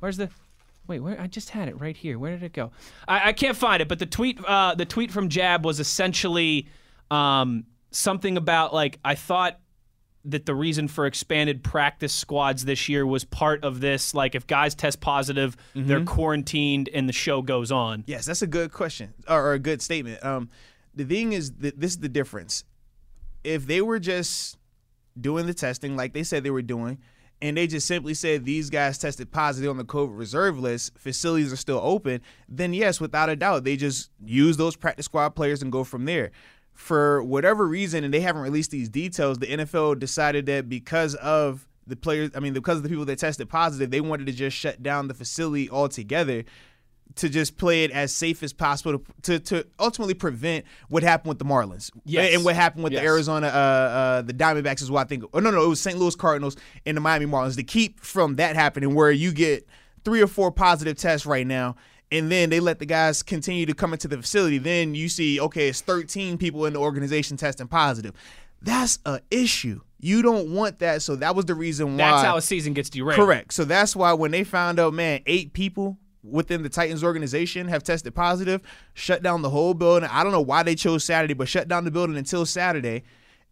Where's 0.00 0.16
the? 0.16 0.28
Wait, 0.86 1.00
where? 1.00 1.20
I 1.20 1.28
just 1.28 1.50
had 1.50 1.68
it 1.68 1.80
right 1.80 1.96
here. 1.96 2.18
Where 2.18 2.32
did 2.32 2.42
it 2.42 2.52
go? 2.52 2.72
I, 3.06 3.28
I 3.28 3.32
can't 3.32 3.56
find 3.56 3.80
it. 3.80 3.88
But 3.88 4.00
the 4.00 4.06
tweet, 4.06 4.44
uh, 4.44 4.74
the 4.74 4.86
tweet 4.86 5.12
from 5.12 5.28
Jab 5.28 5.64
was 5.64 5.78
essentially 5.78 6.66
um, 7.10 7.64
something 7.92 8.36
about 8.36 8.74
like 8.74 8.98
I 9.04 9.14
thought 9.14 9.60
that 10.24 10.46
the 10.46 10.54
reason 10.54 10.86
for 10.88 11.06
expanded 11.06 11.62
practice 11.62 12.12
squads 12.12 12.64
this 12.64 12.88
year 12.88 13.06
was 13.06 13.24
part 13.24 13.64
of 13.64 13.80
this? 13.80 14.14
Like, 14.14 14.34
if 14.34 14.46
guys 14.46 14.74
test 14.74 15.00
positive, 15.00 15.56
they're 15.74 16.04
quarantined 16.04 16.88
and 16.92 17.08
the 17.08 17.12
show 17.12 17.42
goes 17.42 17.72
on. 17.72 18.04
Yes, 18.06 18.26
that's 18.26 18.42
a 18.42 18.46
good 18.46 18.72
question 18.72 19.14
or, 19.28 19.46
or 19.46 19.52
a 19.54 19.58
good 19.58 19.80
statement. 19.80 20.24
Um, 20.24 20.50
the 20.94 21.04
thing 21.04 21.32
is 21.32 21.52
that 21.52 21.80
this 21.80 21.92
is 21.92 21.98
the 21.98 22.08
difference. 22.08 22.64
If 23.44 23.66
they 23.66 23.80
were 23.80 23.98
just 23.98 24.58
doing 25.18 25.46
the 25.46 25.54
testing 25.54 25.96
like 25.96 26.12
they 26.12 26.22
said 26.22 26.44
they 26.44 26.50
were 26.50 26.62
doing, 26.62 26.98
and 27.42 27.56
they 27.56 27.66
just 27.66 27.86
simply 27.86 28.12
said 28.14 28.44
these 28.44 28.68
guys 28.68 28.98
tested 28.98 29.30
positive 29.32 29.70
on 29.70 29.78
the 29.78 29.84
COVID 29.84 30.16
reserve 30.16 30.58
list, 30.58 30.98
facilities 30.98 31.52
are 31.52 31.56
still 31.56 31.80
open, 31.82 32.20
then 32.48 32.74
yes, 32.74 33.00
without 33.00 33.30
a 33.30 33.36
doubt, 33.36 33.64
they 33.64 33.76
just 33.76 34.10
use 34.22 34.56
those 34.58 34.76
practice 34.76 35.06
squad 35.06 35.30
players 35.30 35.62
and 35.62 35.72
go 35.72 35.82
from 35.82 36.04
there. 36.04 36.32
For 36.72 37.22
whatever 37.22 37.66
reason, 37.66 38.04
and 38.04 38.12
they 38.14 38.20
haven't 38.20 38.42
released 38.42 38.70
these 38.70 38.88
details, 38.88 39.38
the 39.38 39.46
NFL 39.46 39.98
decided 39.98 40.46
that 40.46 40.68
because 40.68 41.14
of 41.16 41.68
the 41.86 41.96
players, 41.96 42.30
I 42.34 42.40
mean, 42.40 42.54
because 42.54 42.78
of 42.78 42.82
the 42.84 42.88
people 42.88 43.04
that 43.04 43.18
tested 43.18 43.48
positive, 43.50 43.90
they 43.90 44.00
wanted 44.00 44.26
to 44.26 44.32
just 44.32 44.56
shut 44.56 44.82
down 44.82 45.08
the 45.08 45.14
facility 45.14 45.68
altogether 45.68 46.44
to 47.16 47.28
just 47.28 47.56
play 47.58 47.82
it 47.84 47.90
as 47.90 48.14
safe 48.14 48.42
as 48.42 48.52
possible 48.52 48.98
to, 49.22 49.38
to, 49.38 49.40
to 49.40 49.66
ultimately 49.80 50.14
prevent 50.14 50.64
what 50.88 51.02
happened 51.02 51.28
with 51.28 51.38
the 51.40 51.44
Marlins 51.44 51.90
Yes. 52.04 52.34
and 52.34 52.44
what 52.44 52.54
happened 52.54 52.84
with 52.84 52.92
Yes. 52.92 53.02
the 53.02 53.06
Arizona 53.08 53.48
uh, 53.48 53.50
uh, 53.50 54.22
the 54.22 54.32
Diamondbacks 54.32 54.80
is 54.80 54.90
what 54.92 55.00
I 55.00 55.08
think. 55.08 55.24
Oh 55.34 55.40
no, 55.40 55.50
no, 55.50 55.64
it 55.64 55.68
was 55.68 55.80
St. 55.80 55.98
Louis 55.98 56.14
Cardinals 56.14 56.56
and 56.86 56.96
the 56.96 57.00
Miami 57.00 57.26
Marlins 57.26 57.56
to 57.56 57.64
keep 57.64 57.98
from 58.00 58.36
that 58.36 58.54
happening 58.54 58.94
where 58.94 59.10
you 59.10 59.32
get 59.32 59.66
three 60.04 60.22
or 60.22 60.28
four 60.28 60.52
positive 60.52 60.96
tests 60.96 61.26
right 61.26 61.46
now. 61.46 61.74
And 62.12 62.30
then 62.30 62.50
they 62.50 62.58
let 62.58 62.80
the 62.80 62.86
guys 62.86 63.22
continue 63.22 63.66
to 63.66 63.74
come 63.74 63.92
into 63.92 64.08
the 64.08 64.16
facility. 64.16 64.58
Then 64.58 64.94
you 64.94 65.08
see, 65.08 65.40
okay, 65.40 65.68
it's 65.68 65.80
13 65.80 66.38
people 66.38 66.66
in 66.66 66.72
the 66.72 66.80
organization 66.80 67.36
testing 67.36 67.68
positive. 67.68 68.14
That's 68.62 68.98
a 69.06 69.20
issue. 69.30 69.80
You 70.00 70.22
don't 70.22 70.52
want 70.52 70.80
that. 70.80 71.02
So 71.02 71.16
that 71.16 71.34
was 71.36 71.44
the 71.44 71.54
reason 71.54 71.92
why. 71.92 72.10
That's 72.10 72.24
how 72.24 72.36
a 72.36 72.42
season 72.42 72.72
gets 72.72 72.90
derailed. 72.90 73.20
Correct. 73.20 73.52
So 73.52 73.64
that's 73.64 73.94
why 73.94 74.12
when 74.12 74.30
they 74.30 74.44
found 74.44 74.80
out, 74.80 74.92
man, 74.92 75.20
eight 75.26 75.52
people 75.52 75.98
within 76.22 76.62
the 76.62 76.68
Titans 76.68 77.04
organization 77.04 77.68
have 77.68 77.82
tested 77.82 78.14
positive, 78.14 78.60
shut 78.94 79.22
down 79.22 79.42
the 79.42 79.50
whole 79.50 79.74
building. 79.74 80.08
I 80.10 80.22
don't 80.22 80.32
know 80.32 80.40
why 80.40 80.62
they 80.62 80.74
chose 80.74 81.04
Saturday, 81.04 81.34
but 81.34 81.48
shut 81.48 81.68
down 81.68 81.84
the 81.84 81.90
building 81.90 82.16
until 82.16 82.44
Saturday. 82.44 83.04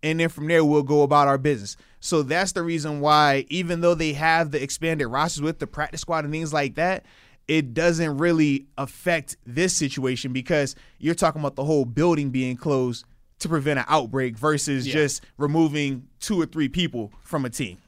And 0.02 0.20
then 0.20 0.28
from 0.28 0.46
there, 0.46 0.64
we'll 0.64 0.82
go 0.82 1.02
about 1.02 1.28
our 1.28 1.38
business. 1.38 1.76
So 2.00 2.22
that's 2.22 2.52
the 2.52 2.62
reason 2.62 3.00
why, 3.00 3.46
even 3.48 3.80
though 3.80 3.94
they 3.94 4.12
have 4.12 4.50
the 4.50 4.62
expanded 4.62 5.08
rosters 5.08 5.42
with 5.42 5.58
the 5.58 5.66
practice 5.66 6.02
squad 6.02 6.24
and 6.24 6.32
things 6.32 6.52
like 6.52 6.76
that, 6.76 7.04
it 7.48 7.74
doesn't 7.74 8.18
really 8.18 8.66
affect 8.76 9.36
this 9.46 9.74
situation 9.76 10.32
because 10.32 10.76
you're 10.98 11.14
talking 11.14 11.40
about 11.40 11.56
the 11.56 11.64
whole 11.64 11.84
building 11.86 12.30
being 12.30 12.56
closed 12.56 13.04
to 13.40 13.48
prevent 13.48 13.78
an 13.78 13.84
outbreak 13.88 14.36
versus 14.36 14.86
Yeah. 14.86 14.92
just 14.94 15.24
removing 15.38 16.06
two 16.20 16.40
or 16.40 16.46
three 16.46 16.68
people 16.68 17.10
from 17.22 17.44
a 17.44 17.50
team. 17.50 17.78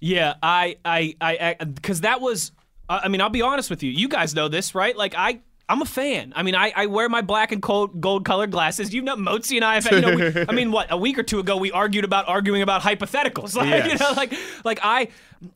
Yeah, 0.00 0.34
I, 0.42 0.76
I, 0.84 1.14
I, 1.20 1.64
because 1.64 2.02
that 2.02 2.20
was. 2.20 2.52
I 2.88 3.00
I 3.04 3.08
mean, 3.08 3.20
I'll 3.20 3.30
be 3.30 3.42
honest 3.42 3.68
with 3.70 3.82
you. 3.82 3.90
You 3.90 4.08
guys 4.08 4.34
know 4.34 4.48
this, 4.48 4.74
right? 4.74 4.96
Like, 4.96 5.14
I, 5.16 5.40
I'm 5.68 5.82
a 5.82 5.86
fan. 5.86 6.32
I 6.34 6.42
mean, 6.42 6.54
I, 6.54 6.72
I 6.74 6.86
wear 6.86 7.08
my 7.10 7.20
black 7.20 7.52
and 7.52 7.60
gold, 7.60 8.00
gold 8.00 8.24
colored 8.24 8.50
glasses. 8.50 8.94
You 8.94 9.02
know, 9.02 9.16
Motzi 9.16 9.56
and 9.56 9.64
I 9.64 9.74
have. 9.74 9.90
You 9.92 10.00
know, 10.00 10.16
we, 10.16 10.46
I 10.48 10.52
mean, 10.52 10.72
what 10.72 10.90
a 10.90 10.96
week 10.96 11.18
or 11.18 11.22
two 11.22 11.40
ago 11.40 11.58
we 11.58 11.70
argued 11.70 12.04
about 12.04 12.26
arguing 12.26 12.62
about 12.62 12.82
hypotheticals. 12.82 13.54
Like, 13.58 13.92
you 13.92 13.98
know, 13.98 14.12
like, 14.16 14.32
like 14.64 14.78
I, 14.82 15.08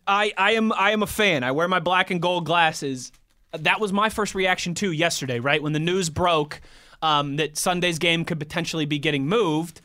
I, 0.06 0.32
I 0.36 0.52
am, 0.52 0.72
I 0.72 0.90
am 0.90 1.02
a 1.02 1.06
fan. 1.06 1.44
I 1.44 1.52
wear 1.52 1.68
my 1.68 1.78
black 1.78 2.10
and 2.10 2.20
gold 2.20 2.44
glasses. 2.44 3.12
That 3.52 3.80
was 3.80 3.92
my 3.92 4.08
first 4.08 4.34
reaction 4.34 4.74
too 4.74 4.92
yesterday, 4.92 5.38
right 5.38 5.62
when 5.62 5.72
the 5.72 5.78
news 5.78 6.10
broke 6.10 6.60
um, 7.00 7.36
that 7.36 7.56
Sunday's 7.56 7.98
game 7.98 8.24
could 8.24 8.38
potentially 8.38 8.86
be 8.86 8.98
getting 8.98 9.26
moved. 9.26 9.80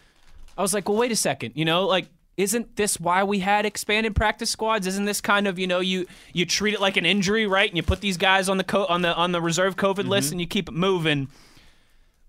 I 0.58 0.62
was 0.62 0.74
like, 0.74 0.90
well, 0.90 0.98
wait 0.98 1.12
a 1.12 1.16
second. 1.16 1.54
You 1.56 1.66
know, 1.66 1.86
like, 1.86 2.08
isn't 2.38 2.76
this 2.76 3.00
why 3.00 3.24
we 3.24 3.40
had 3.40 3.66
expanded 3.66 4.16
practice 4.16 4.50
squads? 4.52 4.86
Isn't 4.88 5.06
this 5.06 5.22
kind 5.22 5.48
of, 5.48 5.58
you 5.60 5.66
know, 5.68 5.80
you 5.80 6.06
you 6.34 6.46
treat 6.46 6.74
it 6.76 6.80
like 6.80 6.96
an 6.96 7.06
injury, 7.06 7.48
right? 7.48 7.68
And 7.70 7.76
you 7.76 7.84
put 7.84 8.00
these 8.00 8.18
guys 8.18 8.48
on 8.48 8.58
the 8.58 8.64
co- 8.64 8.86
on 8.86 9.02
the 9.02 9.14
on 9.16 9.32
the 9.32 9.42
reserve 9.42 9.76
COVID 9.76 9.96
Mm-hmm. 10.02 10.10
list 10.10 10.32
and 10.32 10.40
you 10.40 10.48
keep 10.48 10.70
it 10.70 10.74
moving. 10.74 11.28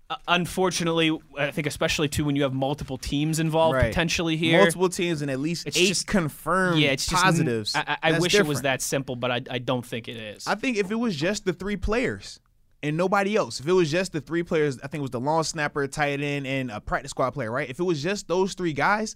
Uh, 0.09 0.15
unfortunately, 0.27 1.15
I 1.37 1.51
think 1.51 1.67
especially 1.67 2.07
too 2.07 2.25
when 2.25 2.35
you 2.35 2.41
have 2.41 2.53
multiple 2.53 2.97
teams 2.97 3.39
involved 3.39 3.75
Right. 3.75 3.85
potentially 3.89 4.37
here. 4.37 4.57
multiple 4.59 4.89
teams 4.89 5.21
and 5.21 5.29
at 5.29 5.39
least 5.39 5.67
It's 5.67 5.77
eight 5.77 5.87
just- 5.89 6.07
confirmed 6.07 6.81
yeah, 6.81 6.89
it's 6.89 7.05
just 7.05 7.23
positives. 7.23 7.75
I, 7.75 7.97
I- 8.01 8.19
wish 8.19 8.33
it 8.33 8.47
was 8.47 8.63
that 8.63 8.81
simple, 8.81 9.15
but 9.15 9.29
I, 9.29 9.41
I 9.51 9.59
don't 9.59 9.85
think 9.85 10.07
it 10.07 10.17
is. 10.17 10.47
I 10.47 10.55
think 10.55 10.77
if 10.77 10.89
it 10.89 10.95
was 10.95 11.15
just 11.15 11.45
the 11.45 11.53
three 11.53 11.77
players 11.77 12.39
and 12.81 12.97
nobody 12.97 13.35
else, 13.35 13.59
if 13.59 13.67
it 13.67 13.71
was 13.73 13.91
just 13.91 14.11
the 14.13 14.21
three 14.21 14.41
players, 14.41 14.79
I 14.79 14.87
think 14.87 14.99
it 14.99 15.03
was 15.03 15.11
the 15.11 15.19
long 15.19 15.43
snapper, 15.43 15.85
tight 15.85 16.21
end, 16.21 16.47
and 16.47 16.71
a 16.71 16.81
practice 16.81 17.11
squad 17.11 17.29
player, 17.31 17.51
right? 17.51 17.69
If 17.69 17.79
it 17.79 17.83
was 17.83 18.01
just 18.01 18.27
those 18.27 18.55
three 18.55 18.73
guys, 18.73 19.15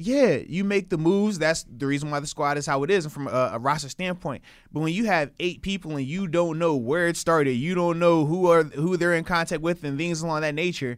yeah, 0.00 0.38
you 0.46 0.62
make 0.62 0.90
the 0.90 0.96
moves. 0.96 1.40
That's 1.40 1.64
the 1.64 1.86
reason 1.86 2.10
why 2.10 2.20
the 2.20 2.26
squad 2.28 2.56
is 2.56 2.66
how 2.66 2.84
it 2.84 2.90
is, 2.90 3.04
and 3.04 3.12
from 3.12 3.26
a, 3.26 3.50
a 3.54 3.58
roster 3.58 3.88
standpoint. 3.88 4.44
But 4.72 4.80
when 4.80 4.94
you 4.94 5.06
have 5.06 5.32
eight 5.40 5.60
people 5.60 5.96
and 5.96 6.06
you 6.06 6.28
don't 6.28 6.58
know 6.58 6.76
where 6.76 7.08
it 7.08 7.16
started, 7.16 7.54
you 7.54 7.74
don't 7.74 7.98
know 7.98 8.24
who 8.24 8.48
are 8.48 8.62
who 8.62 8.96
they're 8.96 9.14
in 9.14 9.24
contact 9.24 9.60
with, 9.60 9.82
and 9.82 9.98
things 9.98 10.22
along 10.22 10.42
that 10.42 10.54
nature, 10.54 10.96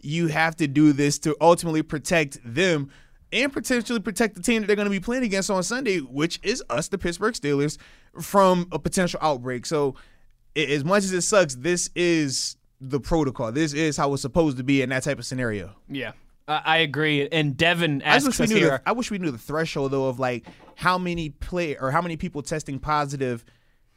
you 0.00 0.28
have 0.28 0.54
to 0.56 0.68
do 0.68 0.92
this 0.92 1.18
to 1.20 1.36
ultimately 1.40 1.82
protect 1.82 2.38
them 2.44 2.90
and 3.32 3.52
potentially 3.52 3.98
protect 3.98 4.36
the 4.36 4.42
team 4.42 4.62
that 4.62 4.68
they're 4.68 4.76
going 4.76 4.86
to 4.86 4.90
be 4.90 5.00
playing 5.00 5.24
against 5.24 5.50
on 5.50 5.64
Sunday, 5.64 5.98
which 5.98 6.38
is 6.44 6.62
us, 6.70 6.86
the 6.86 6.98
Pittsburgh 6.98 7.34
Steelers, 7.34 7.78
from 8.20 8.68
a 8.70 8.78
potential 8.78 9.18
outbreak. 9.20 9.66
So, 9.66 9.96
as 10.54 10.84
much 10.84 11.02
as 11.02 11.12
it 11.12 11.22
sucks, 11.22 11.56
this 11.56 11.90
is 11.96 12.56
the 12.80 13.00
protocol. 13.00 13.50
This 13.50 13.72
is 13.72 13.96
how 13.96 14.12
it's 14.12 14.22
supposed 14.22 14.56
to 14.58 14.62
be 14.62 14.82
in 14.82 14.90
that 14.90 15.02
type 15.02 15.18
of 15.18 15.26
scenario. 15.26 15.74
yeah, 15.88 16.12
I, 16.48 16.62
I 16.64 16.76
agree. 16.78 17.28
And 17.28 17.56
Devin 17.56 18.02
I 18.04 18.14
wish 18.16 18.38
we 18.38 18.44
us 18.44 18.50
knew. 18.50 18.56
here. 18.56 18.68
The, 18.84 18.88
I 18.88 18.92
wish 18.92 19.10
we 19.10 19.18
knew 19.18 19.30
the 19.30 19.38
threshold 19.38 19.90
though 19.92 20.08
of 20.08 20.18
like 20.18 20.46
how 20.76 20.98
many 20.98 21.30
play 21.30 21.76
or 21.76 21.90
how 21.90 22.02
many 22.02 22.16
people 22.16 22.42
testing 22.42 22.78
positive 22.78 23.44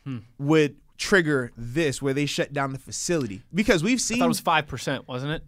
Hmm. 0.05 0.19
would 0.37 0.77
trigger 0.97 1.51
this 1.57 2.01
where 2.01 2.13
they 2.13 2.25
shut 2.25 2.53
down 2.53 2.71
the 2.73 2.79
facility 2.79 3.41
because 3.53 3.83
we've 3.83 3.99
seen 4.01 4.23
it 4.23 4.27
was 4.27 4.39
five 4.39 4.65
percent, 4.67 5.07
wasn't 5.07 5.33
it? 5.33 5.43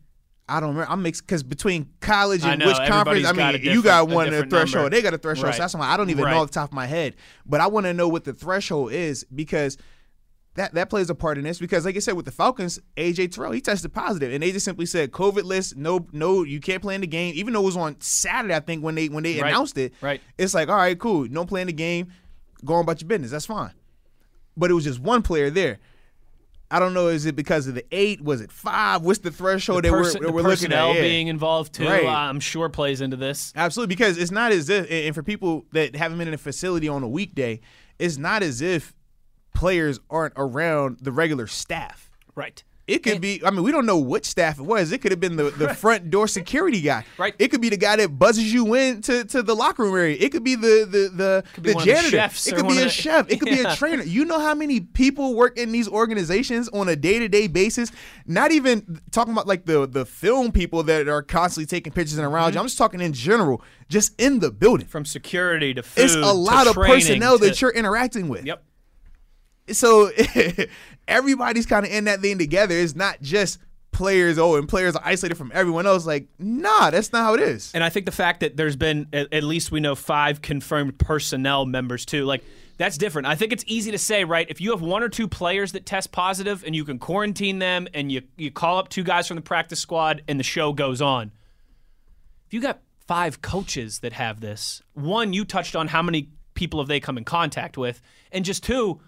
I 0.50 0.60
don't 0.60 0.70
remember. 0.72 0.92
I'm 0.92 1.02
mixed 1.02 1.26
because 1.26 1.44
between 1.44 1.88
college 2.02 2.44
and 2.44 2.60
know, 2.60 2.68
which 2.68 2.76
conference, 2.86 3.26
I 3.26 3.32
mean, 3.32 3.62
you 3.64 3.82
got 3.82 4.02
different- 4.02 4.12
a 4.12 4.16
one 4.16 4.28
a 4.34 4.46
threshold. 4.50 4.74
number. 4.84 4.90
They 4.90 5.02
got 5.02 5.14
a 5.14 5.18
threshold. 5.18 5.46
Right. 5.46 5.56
So 5.56 5.62
that's 5.62 5.74
why 5.76 5.88
I 5.88 5.96
don't 5.96 6.10
even 6.10 6.26
Right. 6.26 6.32
know 6.32 6.42
off 6.42 6.48
the 6.48 6.54
top 6.54 6.70
of 6.70 6.74
my 6.74 6.86
head. 6.88 7.16
But 7.46 7.62
I 7.62 7.68
want 7.68 7.86
to 7.86 7.94
know 7.94 8.10
what 8.10 8.26
the 8.26 8.34
threshold 8.34 8.92
is 8.92 9.24
because 9.34 9.78
that 10.56 10.74
that 10.74 10.90
plays 10.90 11.10
a 11.10 11.16
part 11.16 11.38
in 11.38 11.44
this. 11.44 11.60
Because 11.60 11.86
like 11.86 11.96
I 11.96 12.00
said, 12.00 12.16
with 12.16 12.26
the 12.26 12.32
Falcons, 12.32 12.80
AJ 12.98 13.32
Terrell 13.34 13.52
he 13.54 13.62
tested 13.62 13.94
positive, 13.94 14.34
and 14.34 14.44
they 14.44 14.52
just 14.52 14.66
simply 14.66 14.86
said 14.86 15.12
COVID 15.12 15.44
list. 15.44 15.78
No, 15.78 16.08
no, 16.12 16.44
you 16.44 16.60
can't 16.60 16.82
play 16.82 16.96
in 16.96 17.02
the 17.02 17.08
game. 17.08 17.34
Even 17.36 17.54
though 17.54 17.62
it 17.62 17.66
was 17.66 17.78
on 17.78 17.96
Saturday, 18.02 18.54
I 18.56 18.60
think 18.60 18.84
when 18.84 18.96
they 18.96 19.08
when 19.10 19.24
they 19.24 19.40
Right. 19.40 19.50
announced 19.50 19.78
it, 19.78 19.94
Right. 20.02 20.22
It's 20.38 20.54
like 20.54 20.70
all 20.70 20.76
right, 20.76 20.98
cool, 21.00 21.28
no 21.30 21.46
play 21.46 21.62
in 21.62 21.68
the 21.68 21.74
game. 21.74 22.08
Go 22.66 22.76
on 22.76 22.82
about 22.84 23.02
your 23.02 23.08
business. 23.08 23.32
That's 23.32 23.46
fine. 23.46 23.72
But 24.58 24.70
it 24.70 24.74
was 24.74 24.84
just 24.84 25.00
one 25.00 25.22
player 25.22 25.50
there. 25.50 25.80
I 26.70 26.80
don't 26.80 26.94
know. 26.94 27.08
Is 27.10 27.26
it 27.26 27.36
because 27.36 27.68
of 27.68 27.76
the 27.76 27.84
eight? 27.92 28.22
Was 28.22 28.40
it 28.40 28.50
five? 28.52 29.02
What's 29.02 29.20
the 29.20 29.32
threshold 29.32 29.84
that 29.84 29.90
Person- 29.92 30.22
we're, 30.22 30.28
that 30.28 30.28
the 30.28 30.34
we're 30.34 30.42
looking 30.42 30.66
at? 30.72 30.80
personnel 30.80 30.96
Yeah. 30.96 31.02
being 31.02 31.28
involved 31.28 31.74
too, 31.74 31.86
Right. 31.86 32.06
I'm 32.06 32.40
sure 32.40 32.70
plays 32.70 33.02
into 33.02 33.18
this. 33.18 33.52
Absolutely, 33.58 33.94
because 33.94 34.18
it's 34.18 34.32
not 34.32 34.52
as 34.54 34.70
if, 34.70 34.90
and 34.90 35.14
for 35.14 35.22
people 35.24 35.66
that 35.74 35.96
haven't 35.98 36.18
been 36.18 36.30
in 36.30 36.34
a 36.34 36.38
facility 36.38 36.88
on 36.88 37.04
a 37.04 37.10
weekday, 37.10 37.60
it's 38.00 38.18
not 38.18 38.42
as 38.42 38.62
if 38.62 38.94
players 39.54 40.00
aren't 40.10 40.34
around 40.38 41.00
the 41.02 41.12
regular 41.12 41.48
staff. 41.48 42.10
Right. 42.36 42.64
It 42.88 43.04
could 43.04 43.22
be. 43.22 43.42
I 43.46 43.52
mean, 43.52 43.64
we 43.64 43.72
don't 43.72 43.86
know 43.86 44.00
which 44.00 44.26
staff 44.26 44.60
it 44.60 44.64
was. 44.64 44.92
It 44.92 44.98
could 45.02 45.12
have 45.12 45.20
been 45.20 45.38
the, 45.38 45.44
the 45.52 45.74
front 45.76 46.10
door 46.10 46.28
security 46.28 46.82
guy. 46.82 47.06
Right. 47.18 47.34
It 47.40 47.48
could 47.50 47.62
be 47.62 47.70
the 47.70 47.78
guy 47.78 47.96
that 47.96 48.10
buzzes 48.20 48.52
you 48.52 48.74
in 48.74 49.02
to, 49.04 49.24
to 49.26 49.42
the 49.44 49.56
locker 49.56 49.84
room 49.84 49.96
area. 49.96 50.18
It 50.20 50.32
could 50.34 50.44
be 50.44 50.56
the 50.56 50.86
the 50.90 51.10
the, 51.16 51.62
the 51.62 51.72
of 51.78 51.78
the 51.78 51.86
janitor. 51.86 52.18
it 52.18 52.56
could 52.56 52.68
be 52.68 52.80
a 52.80 52.84
the- 52.86 52.90
chef. 52.90 53.30
It 53.32 53.40
could 53.40 53.48
be 53.50 53.62
a 53.62 53.76
trainer. 53.78 54.04
You 54.04 54.26
know 54.26 54.40
how 54.42 54.56
many 54.56 54.82
people 54.82 55.36
work 55.36 55.58
in 55.58 55.72
these 55.72 55.88
organizations 55.88 56.68
on 56.70 56.90
a 56.90 56.96
day 56.98 57.20
to 57.20 57.30
day 57.30 57.48
basis? 57.48 57.92
Not 58.26 58.52
even 58.52 59.00
talking 59.12 59.32
about 59.32 59.48
like 59.48 59.66
the 59.66 59.88
the 59.88 60.06
film 60.06 60.52
people 60.52 60.84
that 60.84 61.08
are 61.08 61.22
constantly 61.22 61.68
taking 61.68 61.94
pictures 61.94 62.18
and 62.18 62.26
Mm-hmm. 62.26 62.36
around 62.36 62.54
you. 62.56 62.60
I'm 62.60 62.66
just 62.66 62.80
talking 62.80 63.00
in 63.00 63.14
general, 63.14 63.62
just 63.88 64.20
in 64.20 64.40
the 64.40 64.52
building. 64.52 64.88
From 64.88 65.06
security 65.06 65.74
to 65.76 65.84
food. 65.84 66.04
It's 66.04 66.16
a 66.16 66.34
lot 66.34 66.68
of 66.68 66.74
training 66.74 66.96
personnel 66.96 67.38
to- 67.40 67.46
that 67.46 67.62
you're 67.62 67.72
interacting 67.72 68.28
with. 68.28 68.46
Yep. 68.46 68.64
So 69.70 70.12
everybody's 71.08 71.66
kind 71.66 71.86
of 71.86 71.92
in 71.92 72.06
that 72.06 72.22
thing 72.22 72.38
together. 72.38 72.76
It's 72.76 72.96
not 72.96 73.22
just 73.22 73.60
players. 73.92 74.38
Oh, 74.38 74.56
and 74.56 74.68
players 74.68 74.96
are 74.96 75.02
isolated 75.06 75.36
from 75.36 75.52
everyone 75.54 75.86
else. 75.86 76.06
Like, 76.06 76.28
nah, 76.40 76.90
that's 76.90 77.12
not 77.12 77.24
how 77.24 77.34
it 77.36 77.42
is. 77.42 77.72
And 77.74 77.84
I 77.84 77.90
think 77.90 78.06
the 78.06 78.12
fact 78.12 78.40
that 78.40 78.58
there's 78.58 78.76
been 78.76 79.08
at, 79.14 79.44
least 79.44 79.72
we 79.72 79.80
know 79.80 79.96
five 79.96 80.42
confirmed 80.42 80.98
personnel 80.98 81.66
members 81.66 82.06
too, 82.06 82.26
like 82.26 82.44
that's 82.78 82.98
different. 82.98 83.28
I 83.28 83.36
think 83.36 83.54
it's 83.54 83.64
easy 83.68 83.92
to 83.92 83.98
say, 83.98 84.24
right? 84.24 84.48
If 84.50 84.60
you 84.60 84.72
have 84.72 84.82
one 84.82 85.04
or 85.04 85.10
two 85.10 85.28
players 85.28 85.74
that 85.74 85.86
test 85.86 86.12
positive 86.12 86.64
and 86.66 86.76
you 86.76 86.84
can 86.84 86.98
quarantine 86.98 87.60
them 87.60 87.88
and 87.94 88.12
you 88.12 88.24
you 88.38 88.52
call 88.52 88.78
up 88.78 88.90
two 88.90 89.04
guys 89.04 89.28
from 89.28 89.36
the 89.36 89.42
practice 89.42 89.80
squad 89.80 90.24
and 90.28 90.40
the 90.40 90.44
show 90.44 90.74
goes 90.74 91.02
on. 91.02 91.32
If 92.48 92.54
you 92.54 92.62
got 92.62 92.82
five 93.08 93.42
coaches 93.42 94.00
that 94.00 94.14
have 94.14 94.40
this, 94.40 94.82
one 94.94 95.34
you 95.34 95.46
touched 95.46 95.76
on 95.76 95.90
how 95.90 96.02
many 96.02 96.30
people 96.54 96.80
have 96.80 96.88
they 96.88 97.00
come 97.00 97.18
in 97.18 97.24
contact 97.24 97.78
with, 97.78 98.02
and 98.32 98.44
just 98.44 98.64
two, 98.64 99.00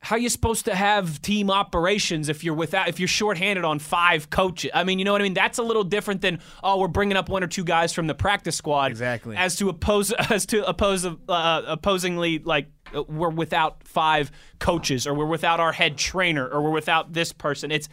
how 0.00 0.16
are 0.16 0.18
you 0.18 0.28
supposed 0.28 0.66
to 0.66 0.74
have 0.74 1.20
team 1.22 1.50
operations 1.50 2.28
if 2.28 2.44
you're 2.44 2.54
without 2.54 2.88
if 2.88 3.00
you're 3.00 3.08
shorthanded 3.08 3.64
on 3.64 3.78
five 3.78 4.30
coaches? 4.30 4.70
I 4.72 4.84
mean, 4.84 4.98
you 4.98 5.04
know 5.04 5.12
what 5.12 5.20
I 5.20 5.24
mean. 5.24 5.34
That's 5.34 5.58
a 5.58 5.62
little 5.62 5.84
different 5.84 6.20
than 6.20 6.38
oh, 6.62 6.78
we're 6.78 6.88
bringing 6.88 7.16
up 7.16 7.28
one 7.28 7.42
or 7.42 7.48
two 7.48 7.64
guys 7.64 7.92
from 7.92 8.06
the 8.06 8.14
practice 8.14 8.56
squad. 8.56 8.92
Exactly. 8.92 9.36
As 9.36 9.56
to 9.56 9.68
oppose 9.68 10.12
as 10.30 10.46
to 10.46 10.66
oppose 10.66 11.04
uh, 11.04 11.62
opposingly 11.66 12.38
like 12.38 12.68
uh, 12.94 13.02
we're 13.04 13.28
without 13.28 13.86
five 13.86 14.30
coaches 14.60 15.06
or 15.06 15.14
we're 15.14 15.26
without 15.26 15.58
our 15.58 15.72
head 15.72 15.98
trainer 15.98 16.46
or 16.46 16.62
we're 16.62 16.70
without 16.70 17.12
this 17.12 17.32
person. 17.32 17.72
It's 17.72 17.88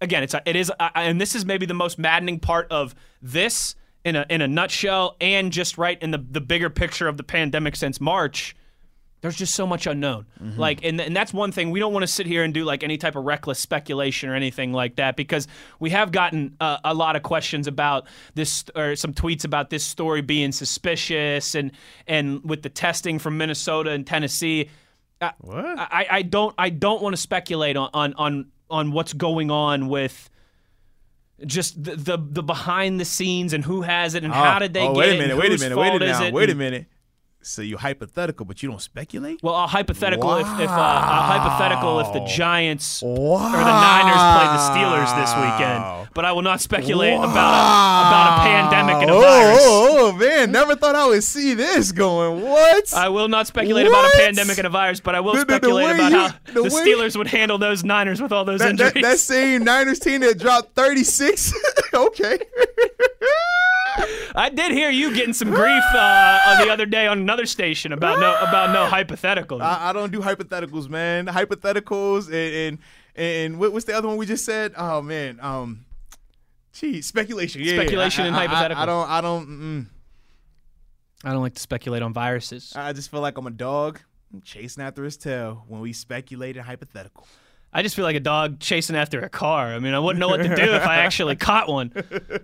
again, 0.00 0.22
it's 0.22 0.34
a, 0.34 0.42
it 0.44 0.56
is, 0.56 0.70
uh, 0.78 0.90
and 0.94 1.20
this 1.20 1.34
is 1.34 1.44
maybe 1.44 1.66
the 1.66 1.74
most 1.74 1.98
maddening 1.98 2.38
part 2.38 2.66
of 2.70 2.94
this 3.22 3.74
in 4.04 4.16
a 4.16 4.26
in 4.28 4.40
a 4.40 4.48
nutshell, 4.48 5.16
and 5.20 5.52
just 5.52 5.78
right 5.78 6.00
in 6.02 6.10
the 6.10 6.18
the 6.18 6.40
bigger 6.40 6.70
picture 6.70 7.08
of 7.08 7.16
the 7.16 7.22
pandemic 7.22 7.76
since 7.76 8.00
March. 8.00 8.54
There's 9.20 9.36
just 9.36 9.54
so 9.54 9.66
much 9.66 9.86
unknown. 9.86 10.26
Mm-hmm. 10.42 10.58
Like, 10.58 10.82
and, 10.82 10.98
and 11.00 11.14
that's 11.14 11.32
one 11.34 11.52
thing 11.52 11.70
we 11.70 11.78
don't 11.78 11.92
want 11.92 12.04
to 12.04 12.06
sit 12.06 12.26
here 12.26 12.42
and 12.42 12.54
do 12.54 12.64
like 12.64 12.82
any 12.82 12.96
type 12.96 13.16
of 13.16 13.24
reckless 13.24 13.58
speculation 13.58 14.30
or 14.30 14.34
anything 14.34 14.72
like 14.72 14.96
that 14.96 15.14
because 15.14 15.46
we 15.78 15.90
have 15.90 16.10
gotten 16.10 16.56
uh, 16.58 16.78
a 16.84 16.94
lot 16.94 17.16
of 17.16 17.22
questions 17.22 17.66
about 17.66 18.06
this 18.34 18.64
or 18.74 18.96
some 18.96 19.12
tweets 19.12 19.44
about 19.44 19.68
this 19.68 19.84
story 19.84 20.22
being 20.22 20.52
suspicious 20.52 21.54
and 21.54 21.72
and 22.06 22.42
with 22.48 22.62
the 22.62 22.70
testing 22.70 23.18
from 23.18 23.36
Minnesota 23.36 23.90
and 23.90 24.06
Tennessee. 24.06 24.70
Uh, 25.20 25.32
What? 25.40 25.78
I, 25.78 26.06
I 26.10 26.22
don't 26.22 26.54
I 26.56 26.70
don't 26.70 27.02
want 27.02 27.14
to 27.14 27.20
speculate 27.20 27.76
on, 27.76 27.90
on 27.92 28.14
on 28.14 28.46
on 28.70 28.92
what's 28.92 29.12
going 29.12 29.50
on 29.50 29.88
with 29.88 30.30
just 31.44 31.82
the, 31.82 31.96
the 31.96 32.18
the 32.18 32.42
behind 32.42 32.98
the 32.98 33.04
scenes 33.04 33.52
and 33.52 33.64
who 33.64 33.82
has 33.82 34.14
it 34.14 34.24
and 34.24 34.32
how 34.32 34.58
did 34.58 34.72
they 34.72 34.80
oh, 34.80 34.94
get 34.94 34.98
wait 34.98 35.08
it 35.10 35.14
a 35.14 35.18
minute, 35.18 35.36
wait 35.36 35.52
a 35.52 35.58
minute, 35.58 35.76
wait 35.76 35.94
a 35.94 35.98
minute, 35.98 36.22
it 36.28 36.32
wait 36.32 36.50
a 36.50 36.54
minute. 36.54 36.86
So 37.42 37.62
you 37.62 37.78
hypothetical, 37.78 38.44
but 38.44 38.62
you 38.62 38.68
don't 38.68 38.82
speculate? 38.82 39.40
Well, 39.42 39.54
a 39.54 39.66
hypothetical 39.66 40.34
if, 40.36 40.46
if 40.60 40.68
uh, 40.68 40.72
a 40.72 41.22
hypothetical 41.22 41.98
if 42.00 42.12
the 42.12 42.20
Giants 42.26 43.00
Wow. 43.02 43.08
or 43.10 43.38
the 43.40 43.64
Niners 43.64 44.22
play 44.36 44.46
the 44.52 44.62
Steelers 44.68 45.16
this 45.18 45.34
weekend. 45.34 46.08
But 46.12 46.26
I 46.26 46.32
will 46.32 46.42
not 46.42 46.60
speculate 46.60 47.14
about 47.14 47.24
a, 47.24 48.08
about 48.08 48.38
a 48.38 48.42
pandemic 48.42 48.96
and 48.96 49.10
a 49.10 49.14
oh, 49.14 49.20
virus. 49.20 49.58
Oh, 49.62 50.12
oh, 50.12 50.12
man, 50.18 50.52
never 50.52 50.74
thought 50.76 50.94
I 50.94 51.06
would 51.06 51.24
see 51.24 51.54
this 51.54 51.92
going. 51.92 52.42
What? 52.42 52.92
I 52.92 53.08
will 53.08 53.28
not 53.28 53.46
speculate 53.46 53.86
about 53.86 54.04
a 54.04 54.18
pandemic 54.18 54.58
and 54.58 54.66
a 54.66 54.70
virus, 54.70 55.00
but 55.00 55.14
I 55.14 55.20
will 55.20 55.32
The- 55.32 55.38
the- 55.40 55.44
the 55.46 55.52
speculate 55.54 55.84
way 55.86 55.94
about 55.94 56.12
you- 56.12 56.18
how 56.18 56.28
the 56.52 56.62
the, 56.64 56.68
Steelers 56.68 57.16
would 57.16 57.28
handle 57.28 57.56
those 57.56 57.84
Niners 57.84 58.20
with 58.20 58.32
all 58.32 58.44
those 58.44 58.60
that, 58.60 58.70
injuries. 58.70 58.92
that, 58.94 59.02
that 59.02 59.18
same 59.18 59.64
Niners 59.64 59.98
team 59.98 60.20
that 60.20 60.38
dropped 60.38 60.74
36. 60.74 61.54
okay. 61.94 62.38
I 64.34 64.50
did 64.54 64.72
hear 64.72 64.90
you 64.90 65.14
getting 65.14 65.32
some 65.34 65.50
grief 65.50 65.82
uh, 65.94 66.64
the 66.64 66.70
other 66.70 66.86
day 66.86 67.06
on 67.06 67.18
another 67.18 67.46
station 67.46 67.92
about 67.92 68.20
no 68.20 68.34
about 68.48 68.72
no 68.72 68.86
hypothetical. 68.86 69.60
I, 69.62 69.90
I 69.90 69.92
don't 69.92 70.12
do 70.12 70.20
hypotheticals, 70.20 70.88
man. 70.88 71.26
Hypotheticals 71.26 72.26
and 72.26 72.34
and, 72.34 72.78
and 73.16 73.58
what, 73.58 73.72
what's 73.72 73.84
the 73.86 73.94
other 73.96 74.08
one 74.08 74.16
we 74.16 74.26
just 74.26 74.44
said? 74.44 74.72
Oh 74.76 75.02
man, 75.02 75.38
um, 75.40 75.84
gee, 76.72 77.02
speculation. 77.02 77.62
Yeah, 77.62 77.72
yeah. 77.72 77.80
Speculation 77.80 78.24
I, 78.24 78.26
and 78.28 78.36
I- 78.36 78.42
I- 78.42 78.46
hypotheticals. 78.48 78.76
I, 78.76 78.86
don't. 78.86 79.10
I 79.10 79.20
don't. 79.20 79.48
Mm, 79.48 79.86
I 81.24 81.32
don't 81.32 81.42
like 81.42 81.54
to 81.54 81.60
speculate 81.60 82.02
on 82.02 82.12
viruses. 82.12 82.72
I 82.76 82.92
just 82.92 83.10
feel 83.10 83.20
like 83.20 83.36
I'm 83.36 83.46
a 83.46 83.50
dog 83.50 84.00
chasing 84.44 84.82
after 84.82 85.02
his 85.04 85.16
tail 85.16 85.64
when 85.68 85.80
we 85.80 85.92
speculate 85.92 86.56
in 86.56 86.62
hypothetical. 86.62 87.26
I 87.72 87.82
just 87.82 87.94
feel 87.94 88.04
like 88.04 88.16
a 88.16 88.20
dog 88.20 88.58
chasing 88.58 88.96
after 88.96 89.20
a 89.20 89.28
car. 89.28 89.68
I 89.68 89.78
mean, 89.78 89.94
I 89.94 89.98
wouldn't 89.98 90.18
know 90.18 90.28
what 90.28 90.38
to 90.38 90.56
do 90.56 90.72
if 90.72 90.86
I 90.86 90.96
actually 90.96 91.36
caught 91.36 91.68
one. 91.68 91.92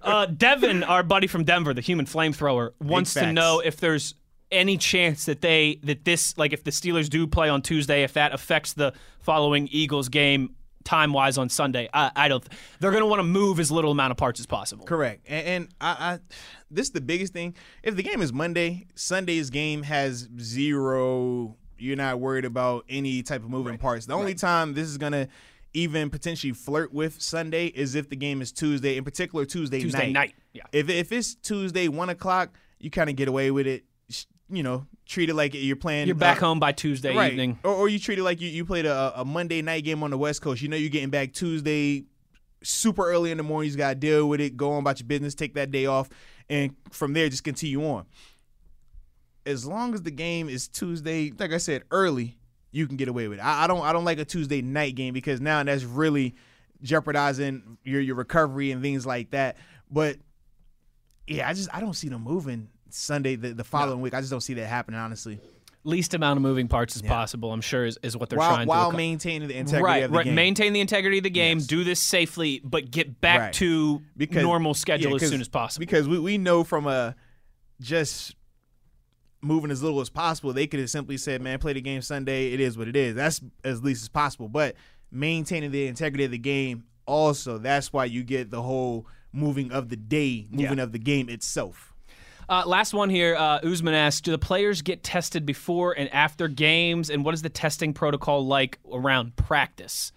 Uh, 0.03 0.27
Devin, 0.27 0.85
our 0.85 1.03
buddy 1.03 1.27
from 1.27 1.45
Denver, 1.45 1.75
the 1.75 1.81
human 1.81 2.07
flamethrower, 2.07 2.71
wants 2.81 3.15
to 3.15 3.33
know 3.33 3.61
if 3.61 3.79
there's 3.79 4.15
any 4.53 4.77
chance 4.77 5.25
that 5.25 5.41
they 5.41 5.81
that 5.83 6.05
this 6.05 6.39
like 6.39 6.53
if 6.53 6.63
the 6.63 6.71
Steelers 6.71 7.09
do 7.09 7.27
play 7.27 7.49
on 7.49 7.63
Tuesday, 7.63 8.05
if 8.05 8.13
that 8.13 8.33
affects 8.33 8.75
the 8.75 8.93
following 9.19 9.69
Eagles 9.73 10.09
game 10.09 10.55
time 10.87 11.13
wise 11.13 11.37
on 11.37 11.49
Sunday. 11.51 11.89
I, 11.93 12.11
I 12.17 12.29
don't. 12.29 12.47
They're 12.81 12.93
going 12.93 13.03
to 13.03 13.09
want 13.09 13.19
to 13.19 13.25
move 13.25 13.61
as 13.61 13.71
little 13.71 13.91
amount 13.91 14.13
of 14.13 14.17
parts 14.17 14.41
as 14.41 14.47
possible. 14.47 14.87
Correct. 14.87 15.27
And, 15.29 15.47
and 15.47 15.69
I, 15.81 15.91
I, 15.91 16.19
this 16.71 16.87
is 16.87 16.93
the 16.93 17.01
biggest 17.03 17.35
thing. 17.35 17.55
If 17.83 17.97
the 17.97 18.03
game 18.03 18.23
is 18.23 18.33
Monday, 18.33 18.87
Sunday's 18.95 19.51
game 19.51 19.83
has 19.83 20.29
zero. 20.41 21.57
You're 21.79 21.97
not 21.97 22.21
worried 22.21 22.45
about 22.45 22.85
any 22.89 23.23
type 23.23 23.43
of 23.43 23.51
moving 23.51 23.79
parts. 23.79 24.07
The 24.07 24.15
only 24.15 24.35
time 24.35 24.75
this 24.75 24.89
is 24.89 24.99
gonna 24.99 25.29
even 25.75 26.09
potentially 26.09 26.53
flirt 26.53 26.93
with 26.93 27.21
Sunday 27.21 27.67
is 27.67 27.95
if 27.95 28.09
the 28.09 28.17
game 28.17 28.41
is 28.41 28.51
Tuesday, 28.51 28.97
in 28.97 29.05
particular 29.05 29.45
Tuesday, 29.45 29.81
Tuesday 29.81 30.11
night, 30.11 30.35
yeah. 30.53 30.63
If 30.73 30.89
if 30.89 31.13
it's 31.13 31.35
Tuesday 31.35 31.89
one 31.89 32.09
o'clock, 32.09 32.51
you 32.79 32.91
kind 32.91 33.11
of 33.11 33.17
get 33.17 33.29
away 33.29 33.51
with 33.51 33.67
it. 33.67 33.85
You 34.49 34.63
know, 34.63 34.87
treat 35.07 35.29
it 35.29 35.35
like 35.35 35.55
you're 35.55 35.75
playing. 35.75 36.07
You're 36.07 36.15
back 36.15 36.41
uh, 36.41 36.47
home 36.47 36.61
by 36.61 36.71
Tuesday 36.71 37.15
right. 37.15 37.33
evening. 37.33 37.59
Or, 37.65 37.75
or 37.75 37.89
you 37.89 37.99
treat 37.99 38.19
it 38.21 38.23
like 38.23 38.41
you, 38.41 38.49
you 38.49 38.65
played 38.65 38.87
a, 38.87 39.21
a 39.21 39.25
Monday 39.25 39.61
night 39.61 39.83
game 39.83 40.05
on 40.05 40.11
the 40.11 40.19
West 40.19 40.41
Coast. 40.41 40.63
You 40.63 40.69
know 40.69 40.77
you're 40.77 40.89
getting 40.89 41.11
back 41.11 41.33
Tuesday 41.33 42.05
super 42.63 43.11
early 43.11 43.31
in 43.31 43.39
the 43.39 43.43
morning. 43.43 43.71
You 43.71 43.77
got 43.77 43.91
to 43.91 43.95
deal 43.97 44.29
with 44.29 44.41
it, 44.41 44.57
go 44.57 44.73
on 44.73 44.81
about 44.81 45.01
your 45.01 45.07
business, 45.09 45.35
take 45.35 45.55
that 45.55 45.71
day 45.71 45.87
off, 45.87 46.09
and 46.49 46.75
from 46.91 47.13
there 47.13 47.29
just 47.29 47.45
continue 47.45 47.85
on. 47.85 48.07
As 49.47 49.65
long 49.65 49.95
as 49.95 50.03
the 50.03 50.11
game 50.11 50.49
is 50.49 50.69
Tuesday, 50.69 51.33
like 51.39 51.53
I 51.53 51.59
said, 51.59 51.85
early, 51.91 52.37
you 52.73 52.87
can 52.87 52.97
get 52.97 53.09
away 53.09 53.29
with 53.29 53.39
it. 53.39 53.43
I, 53.43 53.65
I 53.65 53.67
don't 53.67 53.81
I 53.83 53.93
don't 53.93 54.05
like 54.05 54.19
a 54.19 54.25
Tuesday 54.25 54.61
night 54.63 54.95
game 54.97 55.15
because 55.15 55.41
now 55.41 55.63
that's 55.63 55.85
really 55.85 56.35
jeopardizing 56.83 57.79
your 57.85 58.01
your 58.01 58.17
recovery 58.17 58.71
and 58.73 58.83
things 58.83 59.07
like 59.07 59.31
that. 59.31 59.57
But 59.91 60.17
yeah, 61.27 61.49
I 61.49 61.53
just 61.53 61.69
I 61.75 61.81
don't 61.81 61.95
see 61.95 62.09
them 62.09 62.23
moving 62.23 62.69
Sunday 62.91 63.37
the, 63.37 63.53
the 63.53 63.65
following 63.65 64.01
week. 64.01 64.15
I 64.15 64.21
just 64.21 64.31
don't 64.31 64.41
see 64.41 64.55
that 64.55 64.67
happening, 64.67 65.01
honestly. 65.01 65.41
Least 65.85 66.15
amount 66.15 66.37
of 66.37 66.43
moving 66.43 66.67
parts 66.67 66.97
as 66.97 67.03
possible. 67.03 67.53
I'm 67.53 67.61
sure 67.61 67.85
is, 67.85 67.97
is 68.03 68.17
what 68.17 68.29
they're 68.29 68.39
While 68.41 68.55
trying 68.57 68.67
while 68.67 68.91
to. 68.91 68.95
acco- 68.95 68.99
maintaining 68.99 69.47
the 69.47 69.55
integrity 69.57 69.85
right, 69.85 70.03
of 70.03 70.11
the 70.11 70.17
right. 70.17 70.25
game. 70.25 70.35
Maintain 70.35 70.73
the 70.73 70.81
integrity 70.81 71.19
of 71.19 71.25
the 71.25 71.31
game. 71.31 71.59
Yes. 71.59 71.69
Do 71.69 71.85
this 71.85 72.01
safely, 72.01 72.61
but 72.65 72.91
get 72.91 73.21
back 73.21 73.39
Right. 73.41 73.53
to 73.55 74.03
Because- 74.17 74.43
normal 74.43 74.75
schedule 74.75 75.11
yeah, 75.13 75.23
as 75.25 75.29
soon 75.31 75.41
as 75.41 75.49
possible. 75.49 75.81
Because 75.81 76.09
we, 76.09 76.19
we 76.19 76.39
know 76.39 76.65
from 76.65 76.89
a 76.89 77.15
just 77.81 78.35
moving 79.41 79.71
as 79.71 79.83
little 79.83 80.01
as 80.01 80.11
possible, 80.11 80.53
they 80.53 80.67
could 80.67 80.81
have 80.81 80.91
simply 80.91 81.17
said, 81.17 81.41
"Man, 81.41 81.59
play 81.59 81.73
the 81.73 81.81
game 81.81 82.03
Sunday. 82.03 82.53
It 82.53 82.61
is 82.61 82.77
what 82.77 82.89
it 82.89 82.97
is." 82.97 83.15
That's 83.15 83.41
as 83.65 83.83
least 83.83 84.03
as 84.03 84.09
possible. 84.09 84.49
But 84.49 84.77
maintaining 85.11 85.71
the 85.71 85.87
integrity 85.87 86.25
of 86.25 86.31
the 86.31 86.39
game, 86.39 86.85
also, 87.07 87.59
that's 87.59 87.93
why 87.93 88.07
you 88.07 88.25
get 88.25 88.51
the 88.51 88.63
whole 88.63 89.07
moving 89.33 89.71
of 89.71 89.89
the 89.89 89.97
day, 89.97 90.47
moving 90.51 90.79
of 90.79 90.93
the 90.93 90.99
game 90.99 91.29
itself. 91.29 91.93
Uh, 92.49 92.63
last 92.65 92.95
one 92.95 93.11
here. 93.11 93.35
Uh, 93.37 93.59
Usman 93.59 93.95
asks, 93.95 94.21
do 94.21 94.31
the 94.31 94.39
players 94.39 94.83
get 94.83 95.03
tested 95.03 95.45
before 95.45 95.93
and 95.93 96.13
after 96.13 96.49
games, 96.49 97.11
and 97.11 97.25
what 97.25 97.35
is 97.35 97.43
the 97.43 97.49
testing 97.49 97.93
protocol 97.93 98.47
like 98.47 98.79
around 98.93 99.35
practice? 99.37 100.13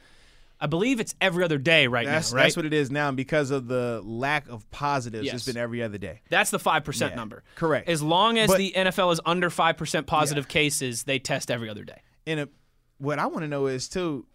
I 0.61 0.67
believe 0.67 0.99
it's 0.99 1.15
every 1.21 1.43
other 1.43 1.57
day 1.57 1.87
right 1.87 2.05
That's 2.05 2.31
now, 2.31 2.37
right? 2.37 2.43
that's 2.43 2.57
what 2.57 2.65
it 2.65 2.73
is 2.73 2.91
now. 2.91 3.07
And 3.07 3.15
because 3.15 3.49
of 3.49 3.67
the 3.67 4.01
lack 4.03 4.49
of 4.49 4.69
positives, 4.71 5.25
Yes. 5.25 5.35
it's 5.35 5.45
been 5.45 5.55
every 5.55 5.81
other 5.81 5.97
day. 5.97 6.21
That's 6.29 6.51
the 6.51 6.59
five 6.59 6.83
percent 6.83 7.13
Yeah, 7.13 7.17
number. 7.17 7.43
correct. 7.55 7.87
As 7.87 8.01
long 8.01 8.37
as 8.37 8.49
But- 8.49 8.57
the 8.57 8.73
NFL 8.75 9.11
is 9.13 9.21
under 9.25 9.49
five 9.49 9.77
percent 9.77 10.05
positive 10.05 10.47
cases, 10.47 11.03
they 11.03 11.17
test 11.19 11.49
every 11.49 11.69
other 11.69 11.83
day. 11.85 12.01
And 12.27 12.41
a, 12.41 12.49
what 12.97 13.19
I 13.19 13.27
want 13.27 13.43
to 13.43 13.47
know 13.47 13.67
is 13.67 13.87
too. 13.87 14.25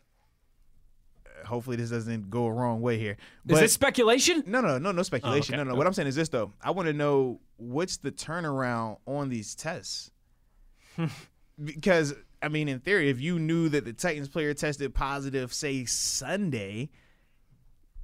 Hopefully, 1.45 1.77
this 1.77 1.91
doesn't 1.91 2.31
go 2.31 2.47
a 2.47 2.53
wrong 2.53 2.81
way 2.81 2.99
here. 2.99 3.13
Is 3.13 3.19
But 3.45 3.61
this 3.61 3.75
speculation? 3.75 4.45
No, 4.47 4.63
no, 4.63 4.79
no, 4.79 4.93
no 4.93 5.03
speculation. 5.03 5.57
Oh, 5.57 5.59
okay. 5.59 5.65
No, 5.65 5.73
no. 5.73 5.77
What 5.77 5.87
oh. 5.87 5.89
I'm 5.89 5.93
saying 5.93 6.09
is 6.09 6.15
this 6.15 6.31
though. 6.31 6.55
I 6.63 6.71
want 6.71 6.87
to 6.87 6.95
know 6.95 7.41
what's 7.59 7.99
the 7.99 8.11
turnaround 8.11 8.97
on 9.07 9.29
these 9.29 9.55
tests. 9.55 10.11
because 11.63 12.15
I 12.45 12.49
mean, 12.49 12.69
in 12.69 12.79
theory, 12.81 13.09
if 13.11 13.21
you 13.21 13.39
knew 13.39 13.69
that 13.71 13.85
the 13.85 13.93
Titans 13.93 14.29
player 14.29 14.53
tested 14.55 14.95
positive, 14.95 15.53
say 15.53 15.85
Sunday, 15.87 16.91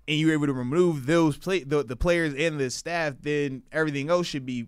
and 0.08 0.18
you 0.18 0.26
were 0.28 0.32
able 0.32 0.46
to 0.46 0.52
remove 0.52 1.06
those 1.06 1.36
play 1.36 1.62
the, 1.62 1.84
the 1.84 1.96
players 1.96 2.34
and 2.34 2.58
the 2.58 2.70
staff, 2.70 3.14
then 3.20 3.62
everything 3.70 4.10
else 4.10 4.26
should 4.26 4.46
be 4.46 4.66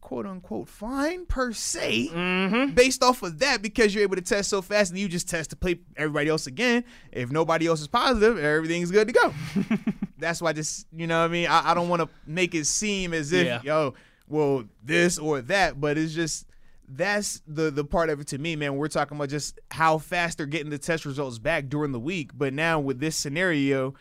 quote 0.00 0.24
unquote 0.24 0.66
fine 0.68 1.26
per 1.26 1.52
se 1.52 2.08
Mm-hmm. 2.12 2.74
based 2.74 3.02
off 3.02 3.22
of 3.22 3.38
that 3.40 3.60
because 3.60 3.92
you're 3.94 4.04
able 4.04 4.16
to 4.16 4.22
test 4.22 4.48
so 4.48 4.62
fast 4.62 4.90
and 4.92 4.98
you 4.98 5.08
just 5.08 5.28
test 5.28 5.50
to 5.50 5.56
play 5.56 5.80
everybody 5.96 6.30
else 6.30 6.46
again 6.46 6.84
if 7.12 7.30
nobody 7.30 7.66
else 7.66 7.80
is 7.82 7.88
positive 7.88 8.38
everything's 8.38 8.90
good 8.90 9.08
to 9.08 9.12
go 9.12 9.34
that's 10.18 10.40
why 10.40 10.52
just 10.54 10.86
you 10.96 11.06
know 11.06 11.18
what 11.20 11.24
i 11.28 11.32
mean 11.32 11.46
i, 11.48 11.72
I 11.72 11.74
don't 11.74 11.88
want 11.90 12.00
to 12.00 12.08
make 12.24 12.54
it 12.54 12.66
seem 12.66 13.12
as 13.12 13.32
if 13.32 13.44
Yeah. 13.46 13.60
yo 13.62 13.94
well 14.26 14.64
this 14.82 15.18
or 15.18 15.42
that 15.42 15.78
but 15.78 15.98
it's 15.98 16.14
just 16.14 16.46
that's 16.92 17.40
the 17.46 17.70
the 17.70 17.84
part 17.84 18.10
of 18.10 18.20
it 18.20 18.26
to 18.26 18.38
me 18.38 18.56
man 18.56 18.74
we're 18.76 18.88
talking 18.88 19.16
about 19.16 19.28
just 19.28 19.58
how 19.70 19.96
fast 19.98 20.36
they're 20.38 20.46
getting 20.46 20.70
the 20.70 20.78
test 20.78 21.04
results 21.04 21.38
back 21.38 21.68
during 21.68 21.92
the 21.92 22.00
week 22.00 22.30
but 22.34 22.52
now 22.52 22.80
with 22.80 22.98
this 22.98 23.14
scenario 23.16 23.94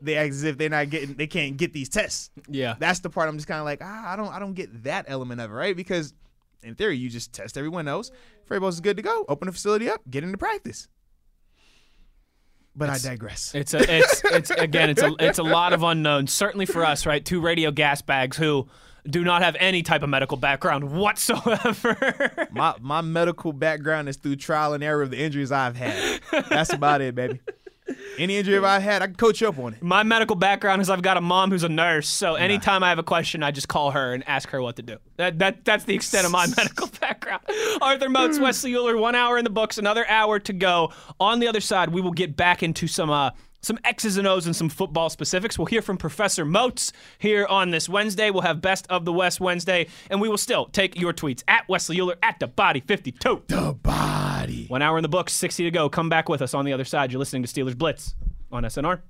they 0.00 0.16
act 0.16 0.30
as 0.30 0.44
if 0.44 0.56
they're 0.56 0.68
not 0.68 0.88
getting 0.90 1.14
they 1.14 1.26
can't 1.26 1.56
get 1.56 1.72
these 1.72 1.88
tests 1.88 2.30
Yeah. 2.48 2.76
that's 2.78 3.00
the 3.00 3.10
part 3.10 3.28
I'm 3.28 3.36
just 3.36 3.48
kind 3.48 3.58
of 3.58 3.64
like, 3.64 3.80
ah, 3.82 4.12
I 4.12 4.16
don't, 4.16 4.32
I 4.32 4.38
don't 4.38 4.52
get 4.54 4.84
that 4.84 5.06
element 5.08 5.40
of 5.40 5.50
it, 5.50 5.54
right? 5.54 5.74
Because 5.74 6.12
in 6.62 6.74
theory, 6.74 6.96
you 6.98 7.08
just 7.08 7.32
test 7.32 7.56
everyone 7.58 7.88
else. 7.88 8.10
Else 8.50 8.74
is 8.74 8.80
good 8.80 8.96
to 8.98 9.02
go, 9.02 9.24
open 9.28 9.46
the 9.46 9.52
facility 9.52 9.88
up, 9.88 10.02
get 10.10 10.22
into 10.24 10.36
practice. 10.38 10.88
But 12.76 12.90
I 12.90 12.98
digress. 12.98 13.54
It's 13.54 13.72
a, 13.72 13.78
it's, 13.98 14.22
it's 14.24 14.50
again, 14.50 14.90
it's 14.90 15.02
a, 15.02 15.14
it's 15.20 15.38
a 15.38 15.42
lot 15.44 15.72
of 15.72 15.82
unknowns. 15.82 16.32
Certainly 16.32 16.66
for 16.66 16.84
us, 16.84 17.06
right? 17.06 17.24
Two 17.24 17.40
radio 17.40 17.70
gas 17.70 18.02
bags 18.02 18.36
who 18.36 18.66
do 19.08 19.22
not 19.22 19.42
have 19.42 19.56
any 19.60 19.82
type 19.82 20.02
of 20.02 20.08
medical 20.08 20.36
background 20.36 20.90
whatsoever. 20.92 22.48
My 22.52 22.74
my 22.80 23.00
medical 23.00 23.52
background 23.52 24.08
is 24.08 24.16
through 24.16 24.36
trial 24.36 24.72
and 24.72 24.82
error 24.82 25.02
of 25.02 25.10
the 25.10 25.18
injuries 25.18 25.52
I've 25.52 25.76
had. 25.76 26.20
That's 26.48 26.72
about 26.72 27.00
it, 27.00 27.14
baby. 27.14 27.40
Any 28.18 28.36
injury 28.36 28.58
I've 28.58 28.82
had, 28.82 29.02
I 29.02 29.06
can 29.06 29.16
coach 29.16 29.40
you 29.40 29.48
up 29.48 29.58
on 29.58 29.74
it. 29.74 29.82
My 29.82 30.02
medical 30.04 30.36
background 30.36 30.80
is 30.80 30.88
I've 30.88 31.02
got 31.02 31.16
a 31.16 31.20
mom 31.20 31.50
who's 31.50 31.64
a 31.64 31.68
nurse, 31.68 32.08
so 32.08 32.34
anytime 32.34 32.82
I 32.82 32.88
have 32.88 32.98
a 32.98 33.02
question, 33.02 33.42
I 33.42 33.50
just 33.50 33.68
call 33.68 33.90
her 33.90 34.14
and 34.14 34.26
ask 34.26 34.48
her 34.50 34.62
what 34.62 34.76
to 34.76 34.82
do. 34.82 34.96
That, 35.16 35.38
that 35.40 35.64
that's 35.64 35.84
the 35.84 35.94
extent 35.94 36.24
of 36.24 36.32
my 36.32 36.46
medical 36.56 36.86
background. 37.00 37.42
Arthur 37.82 38.08
Moats, 38.08 38.38
Wesley 38.38 38.72
Uhler, 38.72 38.98
one 38.98 39.14
hour 39.14 39.36
in 39.36 39.44
the 39.44 39.50
books, 39.50 39.76
another 39.78 40.06
hour 40.08 40.38
to 40.38 40.52
go. 40.52 40.92
On 41.20 41.40
the 41.40 41.48
other 41.48 41.60
side, 41.60 41.90
we 41.90 42.00
will 42.00 42.12
get 42.12 42.36
back 42.36 42.62
into 42.62 42.86
some 42.86 43.10
uh, 43.10 43.30
some 43.64 43.78
X's 43.84 44.16
and 44.16 44.26
O's 44.26 44.46
and 44.46 44.54
some 44.54 44.68
football 44.68 45.10
specifics. 45.10 45.58
We'll 45.58 45.66
hear 45.66 45.82
from 45.82 45.96
Professor 45.96 46.44
Moats 46.44 46.92
here 47.18 47.46
on 47.46 47.70
this 47.70 47.88
Wednesday. 47.88 48.30
We'll 48.30 48.42
have 48.42 48.60
Best 48.60 48.86
of 48.90 49.04
the 49.04 49.12
West 49.12 49.40
Wednesday, 49.40 49.86
and 50.10 50.20
we 50.20 50.28
will 50.28 50.38
still 50.38 50.66
take 50.66 51.00
your 51.00 51.12
tweets 51.12 51.42
at 51.48 51.68
Wesley 51.68 51.96
Uhler 51.96 52.16
at 52.22 52.38
the 52.38 52.46
Body 52.46 52.80
52. 52.80 53.44
The 53.48 53.72
body. 53.82 54.66
One 54.68 54.82
hour 54.82 54.98
in 54.98 55.02
the 55.02 55.08
books, 55.08 55.32
60 55.32 55.64
to 55.64 55.70
go. 55.70 55.88
Come 55.88 56.08
back 56.08 56.28
with 56.28 56.42
us 56.42 56.54
on 56.54 56.64
the 56.64 56.72
other 56.72 56.84
side. 56.84 57.12
You're 57.12 57.18
listening 57.18 57.42
to 57.42 57.48
Steelers 57.48 57.76
Blitz 57.76 58.14
on 58.52 58.62
SNR. 58.64 59.00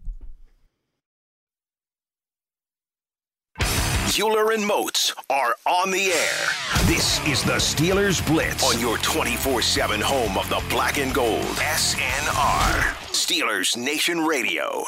Uhler 4.19 4.55
and 4.55 4.65
Moats 4.65 5.12
are 5.29 5.57
on 5.67 5.91
the 5.91 6.12
air. 6.12 6.47
This 6.87 7.19
is 7.27 7.43
the 7.43 7.55
Steelers 7.55 8.25
Blitz 8.25 8.62
on 8.62 8.81
your 8.81 8.97
24 8.99 9.61
7 9.61 10.01
home 10.01 10.39
of 10.39 10.49
the 10.49 10.62
black 10.71 10.99
and 10.99 11.12
gold. 11.12 11.43
SNR. 11.43 12.95
Steelers 13.11 13.77
Nation 13.77 14.21
Radio. 14.21 14.85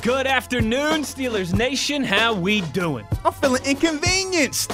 Good 0.00 0.26
afternoon, 0.26 1.02
Steelers 1.02 1.52
Nation. 1.54 2.02
How 2.02 2.32
we 2.32 2.62
doing? 2.62 3.06
I'm 3.22 3.34
feeling 3.34 3.64
inconvenienced. 3.66 4.72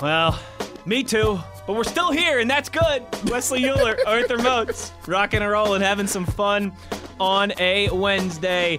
Well, 0.00 0.40
me 0.86 1.02
too. 1.02 1.38
But 1.66 1.76
we're 1.76 1.84
still 1.84 2.10
here, 2.10 2.38
and 2.38 2.48
that's 2.48 2.70
good. 2.70 3.04
Wesley 3.28 3.60
Uhler, 3.62 3.98
Arthur 4.06 4.38
Moats, 4.38 4.92
rocking 5.06 5.42
and 5.42 5.50
rolling, 5.50 5.82
having 5.82 6.06
some 6.06 6.24
fun 6.24 6.72
on 7.20 7.52
a 7.58 7.90
Wednesday. 7.90 8.78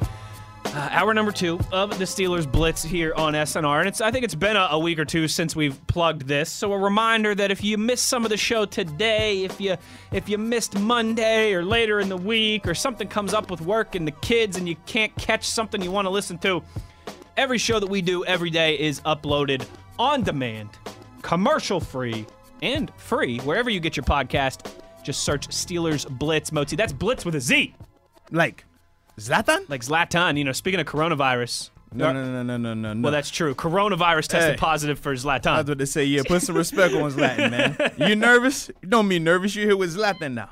Uh, 0.73 0.87
hour 0.91 1.13
number 1.13 1.33
two 1.33 1.59
of 1.73 1.99
the 1.99 2.05
Steelers 2.05 2.49
Blitz 2.49 2.81
here 2.81 3.13
on 3.17 3.33
SNR, 3.33 3.79
and 3.79 3.89
it's 3.89 3.99
I 3.99 4.09
think 4.09 4.23
it's 4.23 4.35
been 4.35 4.55
a, 4.55 4.69
a, 4.71 4.79
week 4.79 4.99
or 4.99 5.03
two 5.03 5.27
since 5.27 5.53
we've 5.53 5.85
plugged 5.87 6.29
this. 6.29 6.49
So 6.49 6.71
a 6.71 6.77
reminder 6.77 7.35
that 7.35 7.51
if 7.51 7.61
you 7.61 7.77
missed 7.77 8.07
some 8.07 8.23
of 8.23 8.29
the 8.29 8.37
show 8.37 8.65
today, 8.65 9.43
if 9.43 9.59
you 9.59 9.75
if 10.13 10.29
you 10.29 10.37
missed 10.37 10.79
Monday 10.79 11.51
or 11.53 11.65
later 11.65 11.99
in 11.99 12.07
the 12.07 12.15
week, 12.15 12.65
or 12.69 12.73
something 12.73 13.09
comes 13.09 13.33
up 13.33 13.51
with 13.51 13.59
work 13.59 13.95
and 13.95 14.07
the 14.07 14.11
kids, 14.11 14.55
and 14.55 14.65
you 14.65 14.77
can't 14.85 15.13
catch 15.17 15.43
something 15.43 15.81
you 15.81 15.91
want 15.91 16.05
to 16.05 16.09
listen 16.09 16.37
to, 16.37 16.63
every 17.35 17.57
show 17.57 17.77
that 17.77 17.89
we 17.89 18.01
do 18.01 18.23
every 18.23 18.49
day 18.49 18.79
is 18.79 19.01
uploaded 19.01 19.67
on 19.99 20.23
demand, 20.23 20.69
commercial 21.21 21.81
free, 21.81 22.25
and 22.61 22.93
free 22.95 23.39
wherever 23.39 23.69
you 23.69 23.81
get 23.81 23.97
your 23.97 24.05
podcast. 24.05 24.73
Just 25.03 25.23
search 25.23 25.49
Steelers 25.49 26.07
Blitz 26.17 26.53
Moti. 26.53 26.77
That's 26.77 26.93
Blitz 26.93 27.25
with 27.25 27.35
a 27.35 27.41
Z. 27.41 27.75
Like 28.31 28.63
Zlatan? 29.21 29.69
Like 29.69 29.81
Zlatan, 29.81 30.37
you 30.37 30.43
know, 30.43 30.51
speaking 30.51 30.79
of 30.79 30.87
coronavirus. 30.87 31.69
No, 31.93 32.13
no, 32.13 32.23
no, 32.23 32.41
no, 32.41 32.55
no, 32.55 32.73
no, 32.73 32.93
no. 32.93 33.01
Well, 33.01 33.11
that's 33.11 33.29
true. 33.29 33.53
Coronavirus 33.53 34.27
tested 34.27 34.51
Hey. 34.51 34.55
positive 34.57 34.97
for 34.97 35.13
Zlatan. 35.13 35.43
That's 35.57 35.67
what 35.67 35.77
they 35.77 35.83
say. 35.83 36.05
Yeah, 36.05 36.21
put 36.25 36.41
some 36.41 36.55
respect 36.55 36.93
on 36.93 37.11
Zlatan, 37.11 37.51
man. 37.51 37.75
You 38.09 38.15
nervous? 38.15 38.69
You 38.81 38.87
don't 38.87 39.09
mean 39.09 39.25
nervous. 39.25 39.57
You're 39.57 39.65
here 39.65 39.75
with 39.75 39.97
Zlatan 39.97 40.33
now. 40.35 40.51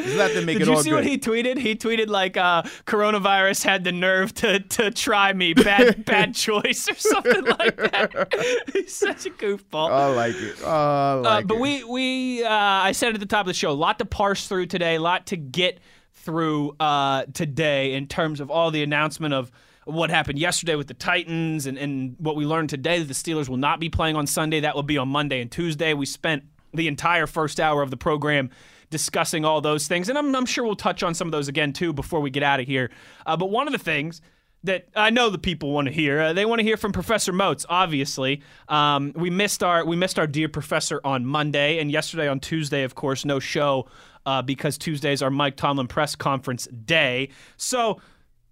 Zlatan 0.00 0.44
make 0.44 0.58
Did 0.58 0.62
it 0.62 0.68
all 0.68 0.74
Did 0.74 0.78
you 0.78 0.82
see 0.82 0.90
good. 0.90 0.94
what 0.96 1.04
he 1.06 1.18
tweeted? 1.18 1.58
He 1.58 1.76
tweeted 1.76 2.08
like 2.08 2.36
uh, 2.36 2.62
coronavirus 2.84 3.62
had 3.64 3.84
the 3.84 3.92
nerve 3.92 4.34
to 4.34 4.58
to 4.58 4.90
try 4.90 5.32
me. 5.32 5.54
Bad 5.54 6.04
bad 6.12 6.34
choice 6.34 6.88
or 6.90 6.96
something 6.96 7.44
like 7.44 7.76
that. 7.76 8.66
He's 8.72 8.92
such 8.92 9.26
a 9.26 9.30
goofball. 9.30 9.88
I 9.88 10.06
like 10.06 10.34
it. 10.34 10.56
Oh, 10.64 10.68
I 10.68 11.12
Uh, 11.12 11.20
like 11.20 11.46
but 11.46 11.54
it. 11.58 11.60
we 11.60 11.84
we 11.84 12.42
uh, 12.44 12.48
I 12.50 12.90
said 12.90 13.14
at 13.14 13.20
the 13.20 13.26
top 13.26 13.42
of 13.42 13.46
the 13.46 13.54
show, 13.54 13.70
a 13.70 13.72
lot 13.72 14.00
to 14.00 14.04
parse 14.04 14.48
through 14.48 14.66
today, 14.66 14.96
a 14.96 15.00
lot 15.00 15.26
to 15.28 15.36
get 15.36 15.78
through 16.22 16.74
uh, 16.78 17.24
today 17.34 17.94
in 17.94 18.06
terms 18.06 18.40
of 18.40 18.50
all 18.50 18.70
the 18.70 18.82
announcement 18.82 19.34
of 19.34 19.50
what 19.84 20.10
happened 20.10 20.38
yesterday 20.38 20.76
with 20.76 20.86
the 20.86 20.94
Titans 20.94 21.66
and, 21.66 21.76
and 21.76 22.14
what 22.18 22.36
we 22.36 22.46
learned 22.46 22.70
today 22.70 23.00
that 23.00 23.06
the 23.06 23.14
Steelers 23.14 23.48
will 23.48 23.56
not 23.56 23.80
be 23.80 23.88
playing 23.88 24.14
on 24.14 24.26
Sunday. 24.26 24.60
That 24.60 24.76
will 24.76 24.84
be 24.84 24.98
on 24.98 25.08
Monday 25.08 25.40
and 25.40 25.50
Tuesday. 25.50 25.94
We 25.94 26.06
spent 26.06 26.44
the 26.72 26.86
entire 26.86 27.26
first 27.26 27.58
hour 27.58 27.82
of 27.82 27.90
the 27.90 27.96
program 27.96 28.50
discussing 28.90 29.44
all 29.44 29.60
those 29.60 29.88
things, 29.88 30.08
and 30.08 30.16
I'm, 30.16 30.34
I'm 30.34 30.46
sure 30.46 30.64
we'll 30.64 30.76
touch 30.76 31.02
on 31.02 31.14
some 31.14 31.26
of 31.26 31.32
those 31.32 31.48
again 31.48 31.72
too 31.72 31.92
before 31.92 32.20
we 32.20 32.30
get 32.30 32.42
out 32.42 32.60
of 32.60 32.66
here. 32.66 32.90
Uh, 33.26 33.36
but 33.36 33.50
one 33.50 33.66
of 33.66 33.72
the 33.72 33.78
things 33.78 34.20
that 34.64 34.86
I 34.94 35.10
know 35.10 35.28
the 35.28 35.38
people 35.38 35.72
want 35.72 35.88
to 35.88 35.92
hear. 35.92 36.20
Uh, 36.20 36.32
they 36.32 36.44
want 36.44 36.60
to 36.60 36.62
hear 36.62 36.76
from 36.76 36.92
Professor 36.92 37.32
Moats. 37.32 37.66
Obviously, 37.68 38.42
um, 38.68 39.12
we 39.16 39.28
missed 39.28 39.62
our 39.62 39.84
we 39.84 39.96
missed 39.96 40.18
our 40.18 40.26
dear 40.26 40.48
professor 40.48 41.00
on 41.04 41.26
Monday 41.26 41.78
and 41.80 41.90
yesterday 41.90 42.28
on 42.28 42.38
Tuesday. 42.38 42.84
Of 42.84 42.94
course, 42.94 43.24
no 43.24 43.40
show 43.40 43.88
uh, 44.26 44.42
because 44.42 44.78
Tuesdays 44.78 45.22
are 45.22 45.30
Mike 45.30 45.56
Tomlin 45.56 45.88
press 45.88 46.16
conference 46.16 46.66
day. 46.66 47.28
So. 47.56 48.00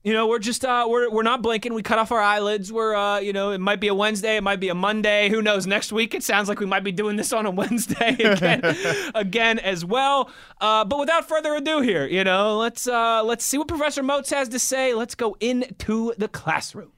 You 0.03 0.15
know, 0.15 0.29
we're 0.29 0.39
just 0.39 0.65
uh, 0.65 0.87
we're 0.89 1.11
we're 1.11 1.23
not 1.23 1.43
blinking. 1.43 1.75
We 1.75 1.83
cut 1.83 1.99
off 1.99 2.11
our 2.11 2.23
eyelids. 2.23 2.73
We're 2.73 2.95
uh, 2.95 3.19
you 3.19 3.35
know, 3.35 3.51
it 3.51 3.61
might 3.61 3.81
be 3.81 3.89
a 3.89 3.95
Wednesday, 3.95 4.39
it 4.39 4.43
might 4.43 4.59
be 4.59 4.71
a 4.71 4.75
Monday. 4.75 5.29
Who 5.29 5.43
knows? 5.43 5.67
Next 5.67 5.93
week, 5.93 6.15
it 6.15 6.23
sounds 6.23 6.49
like 6.49 6.59
we 6.59 6.65
might 6.65 6.85
be 6.85 6.91
doing 6.91 7.17
this 7.17 7.35
on 7.35 7.45
a 7.45 7.51
Wednesday 7.61 8.17
again, 8.19 8.63
again 9.15 9.59
as 9.59 9.85
well. 9.85 10.31
Uh, 10.59 10.87
but 10.87 10.99
without 10.99 11.29
further 11.29 11.55
ado, 11.55 11.83
here, 11.83 12.07
you 12.07 12.25
know, 12.25 12.57
let's 12.57 12.87
uh, 12.89 13.23
let's 13.23 13.45
see 13.45 13.59
what 13.59 13.69
Professor 13.69 14.03
Moats 14.03 14.31
has 14.31 14.49
to 14.49 14.59
say. 14.59 14.95
Let's 14.95 15.15
go 15.15 15.37
into 15.39 16.15
the 16.17 16.29
classroom. 16.29 16.93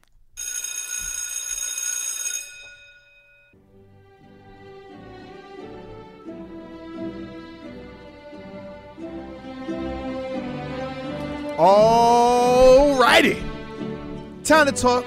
Alrighty. 11.63 13.41
Time 14.43 14.67
to 14.67 14.73
talk 14.73 15.05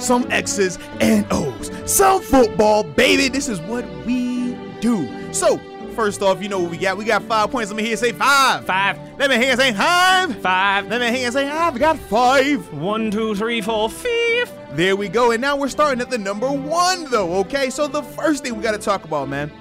some 0.00 0.26
X's 0.32 0.76
and 1.00 1.24
O's. 1.30 1.70
Some 1.86 2.20
football, 2.20 2.82
baby. 2.82 3.28
This 3.28 3.48
is 3.48 3.60
what 3.60 3.84
we 4.04 4.54
do. 4.80 5.08
So, 5.32 5.56
first 5.94 6.20
off, 6.20 6.42
you 6.42 6.48
know 6.48 6.58
what 6.58 6.72
we 6.72 6.78
got? 6.78 6.96
We 6.96 7.04
got 7.04 7.22
five 7.22 7.52
points. 7.52 7.70
Let 7.70 7.76
me 7.76 7.84
hear 7.84 7.92
you 7.92 7.96
say 7.96 8.10
five. 8.10 8.66
Five, 8.66 8.98
Let 9.20 9.30
me 9.30 9.36
hear 9.36 9.52
you 9.52 9.56
say 9.56 9.72
five. 9.72 10.36
five, 10.40 10.88
Let 10.88 11.00
me 11.00 11.16
hear 11.16 11.26
you 11.26 11.32
say 11.32 11.48
I've 11.48 11.78
got 11.78 11.96
five. 11.96 12.72
one, 12.72 13.12
two, 13.12 13.36
three, 13.36 13.60
four, 13.60 13.88
five. 13.88 14.52
There 14.72 14.96
we 14.96 15.08
go. 15.08 15.30
And 15.30 15.40
now 15.40 15.56
we're 15.56 15.68
starting 15.68 16.00
at 16.00 16.10
the 16.10 16.18
number 16.18 16.50
one, 16.50 17.08
though, 17.08 17.34
okay? 17.42 17.70
So 17.70 17.86
the 17.86 18.02
first 18.02 18.42
thing 18.42 18.56
we 18.56 18.64
got 18.64 18.72
to 18.72 18.78
talk 18.78 19.04
about, 19.04 19.28
man, 19.28 19.52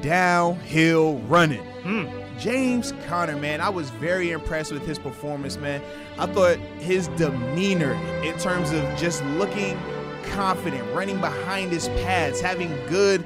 downhill 0.00 1.18
running. 1.28 1.62
Hmm. 1.82 2.15
James 2.38 2.92
Conner, 3.06 3.36
man, 3.36 3.60
I 3.60 3.68
was 3.68 3.90
very 3.90 4.30
impressed 4.30 4.72
with 4.72 4.86
his 4.86 4.98
performance, 4.98 5.56
man. 5.56 5.82
I 6.18 6.26
thought 6.26 6.58
his 6.78 7.08
demeanor 7.08 7.94
in 8.22 8.38
terms 8.38 8.72
of 8.72 8.82
just 8.96 9.24
looking 9.24 9.78
confident, 10.24 10.86
running 10.94 11.20
behind 11.20 11.72
his 11.72 11.88
pads, 11.88 12.40
having 12.40 12.70
good, 12.88 13.24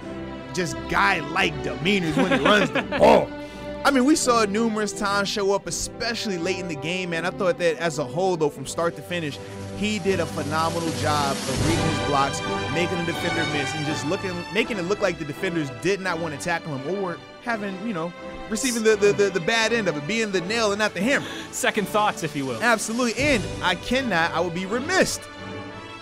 just 0.55 0.77
guy-like 0.89 1.55
demeanors 1.63 2.17
when 2.17 2.39
he 2.39 2.45
runs 2.45 2.71
the 2.71 2.83
ball. 2.99 3.29
I 3.85 3.91
mean, 3.91 4.05
we 4.05 4.15
saw 4.15 4.43
it 4.43 4.51
numerous 4.51 4.93
times 4.93 5.29
show 5.29 5.55
up, 5.55 5.67
especially 5.67 6.37
late 6.37 6.59
in 6.59 6.69
the 6.69 6.77
game, 6.77 7.11
man. 7.11 7.25
I 7.25 7.31
thought 7.31 7.59
that 7.59 7.79
as 7.79 7.99
a 7.99 8.05
whole, 8.05 8.37
though, 8.37 8.51
from 8.51 8.67
start 8.67 8.95
to 8.97 9.03
finish, 9.03 9.39
he 9.79 9.99
did 9.99 10.21
a 10.21 10.27
phenomenal 10.27 10.91
job 11.01 11.33
of 11.33 11.67
reading 11.67 11.85
his 11.87 12.07
blocks, 12.07 12.43
making 12.75 12.99
the 12.99 13.07
defender 13.07 13.43
miss, 13.55 13.75
and 13.75 13.87
just 13.87 14.07
looking, 14.07 14.33
making 14.53 14.77
it 14.77 14.83
look 14.83 15.01
like 15.01 15.19
the 15.19 15.25
defenders 15.25 15.71
did 15.81 16.01
not 16.01 16.19
want 16.19 16.39
to 16.39 16.41
tackle 16.41 16.77
him 16.77 17.03
or 17.03 17.17
having, 17.43 17.75
you 17.87 17.95
know, 17.95 18.13
receiving 18.51 18.83
the, 18.83 18.97
the, 18.97 19.13
the, 19.13 19.31
the 19.31 19.41
bad 19.41 19.73
end 19.73 19.89
of 19.89 19.97
it, 19.97 20.07
being 20.07 20.31
the 20.33 20.41
nail 20.43 20.73
and 20.73 20.79
not 20.79 20.93
the 20.93 21.01
hammer. 21.01 21.27
Second 21.53 21.89
thoughts, 21.89 22.23
if 22.23 22.37
you 22.37 22.45
will. 22.45 22.61
Absolutely. 22.63 23.15
And 23.23 23.43
I 23.63 23.77
cannot, 23.77 24.33
I 24.33 24.41
would 24.41 24.55
be 24.55 24.67
remiss 24.67 25.19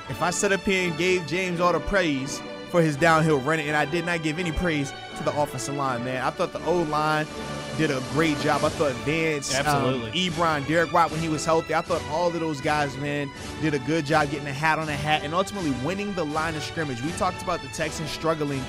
if 0.08 0.22
I 0.22 0.30
sat 0.30 0.52
up 0.52 0.60
here 0.62 0.88
and 0.88 0.98
gave 0.98 1.26
James 1.26 1.60
all 1.60 1.72
the 1.72 1.80
praise 1.80 2.42
for 2.70 2.82
his 2.82 2.96
downhill 2.96 3.40
running 3.40 3.68
and 3.68 3.76
I 3.76 3.84
did 3.84 4.04
not 4.04 4.22
give 4.22 4.38
any 4.38 4.52
praise 4.52 4.92
to 5.16 5.24
the 5.24 5.38
offensive 5.38 5.74
line, 5.74 6.04
man. 6.04 6.22
I 6.24 6.30
thought 6.30 6.52
the 6.52 6.64
O 6.64 6.82
line 6.82 7.26
did 7.76 7.90
a 7.90 8.02
great 8.12 8.38
job. 8.40 8.64
I 8.64 8.68
thought 8.70 8.92
Vance, 9.04 9.54
Absolutely. 9.54 10.10
um, 10.10 10.16
Ebron, 10.32 10.66
Derek 10.66 10.92
Watt 10.92 11.10
when 11.10 11.20
he 11.20 11.28
was 11.28 11.44
healthy. 11.44 11.74
I 11.74 11.80
thought 11.80 12.02
all 12.10 12.28
of 12.28 12.38
those 12.40 12.60
guys, 12.60 12.96
man, 12.98 13.30
did 13.62 13.72
a 13.74 13.78
good 13.80 14.04
job 14.04 14.30
getting 14.30 14.48
a 14.48 14.52
hat 14.52 14.78
on 14.78 14.88
a 14.88 14.96
hat 14.96 15.22
and 15.22 15.32
ultimately 15.32 15.70
winning 15.84 16.12
the 16.14 16.24
line 16.24 16.54
of 16.56 16.62
scrimmage. 16.62 17.00
We 17.02 17.12
talked 17.12 17.42
about 17.42 17.62
the 17.62 17.68
Texans 17.68 18.10
struggling 18.10 18.62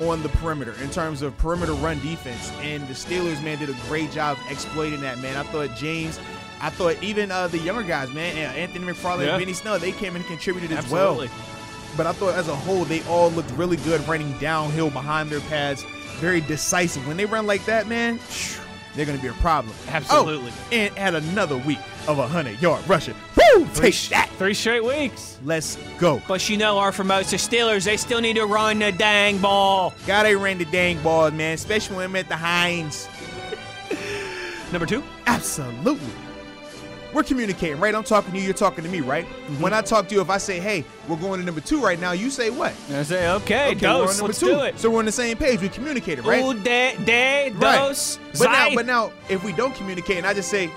on 0.00 0.22
the 0.22 0.28
perimeter 0.28 0.74
in 0.82 0.90
terms 0.90 1.22
of 1.22 1.36
perimeter 1.38 1.72
run 1.74 1.98
defense. 2.00 2.50
And 2.62 2.86
the 2.88 2.94
Steelers, 2.94 3.42
man, 3.42 3.58
did 3.58 3.70
a 3.70 3.76
great 3.88 4.10
job 4.12 4.38
exploiting 4.50 5.00
that, 5.00 5.18
man. 5.18 5.36
I 5.36 5.42
thought 5.44 5.74
James, 5.76 6.18
I 6.60 6.70
thought 6.70 7.02
even 7.02 7.30
uh, 7.30 7.48
the 7.48 7.58
younger 7.58 7.82
guys, 7.82 8.10
man, 8.12 8.36
Anthony 8.36 8.86
McFarland 8.86 9.26
Yeah. 9.26 9.34
and 9.34 9.40
Benny 9.42 9.52
Snell, 9.52 9.78
they 9.78 9.92
came 9.92 10.16
and 10.16 10.24
contributed 10.26 10.70
as 10.72 10.78
Absolutely. 10.84 11.28
well. 11.28 11.36
But 11.96 12.06
I 12.06 12.12
thought 12.12 12.34
as 12.34 12.48
a 12.48 12.54
whole, 12.54 12.84
they 12.84 13.02
all 13.04 13.30
looked 13.30 13.50
really 13.52 13.76
good 13.78 14.06
running 14.06 14.36
downhill 14.38 14.90
behind 14.90 15.30
their 15.30 15.40
pads, 15.40 15.82
very 16.18 16.40
decisive. 16.40 17.06
When 17.08 17.16
they 17.16 17.26
run 17.26 17.46
like 17.46 17.64
that, 17.64 17.88
man, 17.88 18.20
they're 18.94 19.06
going 19.06 19.16
to 19.18 19.22
be 19.22 19.28
a 19.28 19.32
problem. 19.34 19.74
Absolutely. 19.88 20.50
Oh, 20.52 20.68
and 20.72 20.96
had 20.98 21.14
another 21.14 21.56
week 21.58 21.78
of 22.06 22.18
a 22.18 22.22
100 22.22 22.60
yard 22.60 22.86
rushing. 22.88 23.14
Woo! 23.54 23.64
Three, 23.66 23.92
Take 23.92 24.10
that. 24.10 24.30
Three 24.38 24.54
straight 24.54 24.84
weeks. 24.84 25.38
Let's 25.44 25.76
go. 25.98 26.22
But 26.28 26.48
you 26.48 26.56
know, 26.56 26.78
our 26.78 26.92
Formosa 26.92 27.36
Steelers, 27.36 27.84
they 27.84 27.96
still 27.96 28.20
need 28.20 28.36
to 28.36 28.46
run 28.46 28.78
the 28.78 28.92
dang 28.92 29.38
ball. 29.38 29.94
God, 30.06 30.24
they 30.24 30.36
ran 30.36 30.58
the 30.58 30.64
dang 30.66 31.02
ball, 31.02 31.30
man, 31.30 31.54
especially 31.54 31.96
when 31.96 32.06
I'm 32.06 32.16
at 32.16 32.28
the 32.28 32.36
Heinz. 32.36 33.08
Number 34.72 34.86
two. 34.86 35.02
Absolutely. 35.26 36.12
We're 37.14 37.22
communicating, 37.22 37.80
right? 37.80 37.94
I'm 37.94 38.04
talking 38.04 38.32
to 38.32 38.38
you, 38.38 38.44
you're 38.44 38.52
talking 38.52 38.84
to 38.84 38.90
me, 38.90 39.00
right? 39.00 39.24
Mm-hmm. 39.24 39.62
When 39.62 39.72
I 39.72 39.80
talk 39.80 40.08
to 40.08 40.14
you, 40.14 40.20
if 40.20 40.28
I 40.28 40.36
say, 40.36 40.60
hey, 40.60 40.84
we're 41.08 41.16
going 41.16 41.40
to 41.40 41.46
number 41.46 41.62
two 41.62 41.80
right 41.80 41.98
now, 41.98 42.12
you 42.12 42.28
say 42.28 42.50
what? 42.50 42.74
I 42.92 43.02
say, 43.02 43.30
okay, 43.30 43.74
we're 43.80 43.88
on 43.88 44.06
dos, 44.06 44.20
let's 44.20 44.40
two. 44.40 44.48
do 44.48 44.60
it. 44.60 44.78
So 44.78 44.90
we're 44.90 44.98
on 44.98 45.06
the 45.06 45.12
same 45.12 45.38
page. 45.38 45.62
We 45.62 45.70
communicated, 45.70 46.26
right? 46.26 46.44
Un, 46.44 46.62
de, 46.62 46.96
de, 47.06 47.50
Right. 47.52 48.18
But 48.38 48.44
now, 48.52 48.74
but 48.74 48.86
now, 48.86 49.12
if 49.30 49.42
we 49.42 49.52
don't 49.52 49.74
communicate 49.74 50.18
and 50.18 50.26
I 50.26 50.34
just 50.34 50.50
say, 50.50 50.70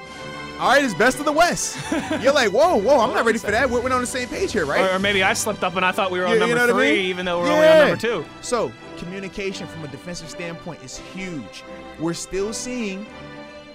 all 0.61 0.69
right, 0.69 0.83
it's 0.85 0.93
best 0.93 1.17
of 1.19 1.25
the 1.25 1.31
West, 1.31 1.75
you're 2.21 2.33
like, 2.33 2.51
whoa, 2.51 2.77
whoa, 2.77 2.99
I'm 2.99 3.13
not 3.15 3.25
ready 3.25 3.39
for 3.39 3.49
that. 3.49 3.67
We're, 3.69 3.81
we're 3.81 3.91
on 3.91 4.01
the 4.01 4.05
same 4.07 4.29
page 4.29 4.51
here, 4.51 4.65
right? 4.65 4.91
Or, 4.91 4.95
or 4.95 4.99
maybe 4.99 5.23
I 5.23 5.33
slipped 5.33 5.63
up 5.63 5.75
and 5.75 5.83
I 5.83 5.91
thought 5.91 6.11
we 6.11 6.19
were 6.19 6.25
on 6.27 6.33
You- 6.33 6.39
number 6.39 6.49
you 6.53 6.55
know 6.55 6.67
what 6.67 6.69
I 6.75 6.87
three, 6.87 6.97
mean? 6.97 7.05
even 7.05 7.25
though 7.25 7.39
we're 7.41 7.51
only 7.51 7.67
on 7.67 7.77
number 7.79 7.97
two. 7.97 8.23
So 8.41 8.71
communication 8.97 9.65
from 9.65 9.83
a 9.83 9.87
defensive 9.87 10.29
standpoint 10.29 10.83
is 10.83 10.99
huge. 11.15 11.63
We're 11.99 12.13
still 12.13 12.53
seeing 12.53 13.07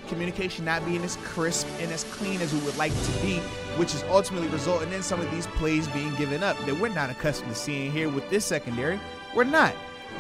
communication 0.07 0.65
not 0.65 0.85
being 0.87 1.03
as 1.03 1.17
crisp 1.25 1.67
and 1.81 1.91
as 1.91 2.05
clean 2.05 2.41
as 2.41 2.55
we 2.55 2.61
would 2.61 2.77
like 2.77 2.93
it 2.93 3.05
to 3.05 3.23
be, 3.23 3.39
which 3.79 3.93
is 3.93 4.05
ultimately 4.05 4.47
resulting 4.49 4.93
in 4.93 5.03
some 5.03 5.21
of 5.21 5.29
these 5.33 5.49
plays 5.49 5.89
being 5.89 6.15
given 6.15 6.45
up 6.45 6.57
that 6.67 6.79
we're 6.79 6.95
not 6.95 7.11
accustomed 7.11 7.51
to 7.51 7.57
seeing 7.57 7.91
here 7.91 8.09
with 8.09 8.31
this 8.31 8.45
secondary. 8.45 9.01
We're 9.35 9.43
not. 9.43 9.75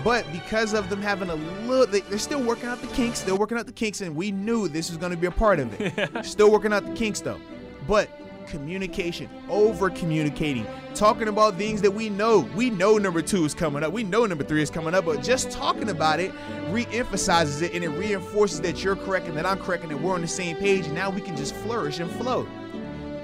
But 0.04 0.24
because 0.32 0.72
of 0.72 0.88
them 0.88 1.02
having 1.02 1.30
a 1.30 1.34
little, 1.34 1.86
they- 1.86 2.00
they're 2.00 2.18
still 2.18 2.42
working 2.42 2.66
out 2.68 2.80
the 2.80 2.86
kinks, 2.88 3.18
still 3.20 3.36
working 3.38 3.58
out 3.58 3.66
the 3.66 3.72
kinks, 3.72 4.00
and 4.00 4.14
we 4.14 4.30
knew 4.30 4.68
this 4.68 4.88
was 4.88 4.98
going 4.98 5.10
to 5.12 5.18
be 5.18 5.26
a 5.26 5.30
part 5.32 5.58
of 5.58 5.80
it. 5.80 6.24
still 6.24 6.50
working 6.52 6.72
out 6.72 6.86
the 6.86 6.92
kinks 6.92 7.20
though. 7.20 7.40
But 7.88 8.08
communication, 8.46 9.28
over 9.48 9.90
communicating, 9.90 10.64
talking 10.94 11.26
about 11.26 11.56
things 11.56 11.82
that 11.82 11.90
we 11.90 12.08
know. 12.08 12.48
We 12.54 12.70
know 12.70 12.96
number 12.98 13.20
two 13.20 13.44
is 13.44 13.54
coming 13.54 13.82
up. 13.82 13.92
We 13.92 14.04
know 14.04 14.24
number 14.26 14.44
three 14.44 14.62
is 14.62 14.70
coming 14.70 14.94
up, 14.94 15.04
but 15.06 15.20
just 15.22 15.50
talking 15.50 15.88
about 15.90 16.20
it 16.20 16.30
re-emphasizes 16.70 17.62
it 17.62 17.74
and 17.74 17.82
it 17.82 17.88
reinforces 17.88 18.60
that 18.60 18.84
you're 18.84 18.94
correct 18.94 19.26
and 19.26 19.36
that 19.36 19.46
I'm 19.46 19.58
correct 19.58 19.82
and 19.82 19.90
that 19.90 20.00
we're 20.00 20.14
on 20.14 20.20
the 20.20 20.28
same 20.28 20.56
page. 20.56 20.86
And 20.86 20.94
now 20.94 21.10
we 21.10 21.20
can 21.20 21.36
just 21.36 21.54
flourish 21.56 21.98
and 21.98 22.08
flow. 22.12 22.46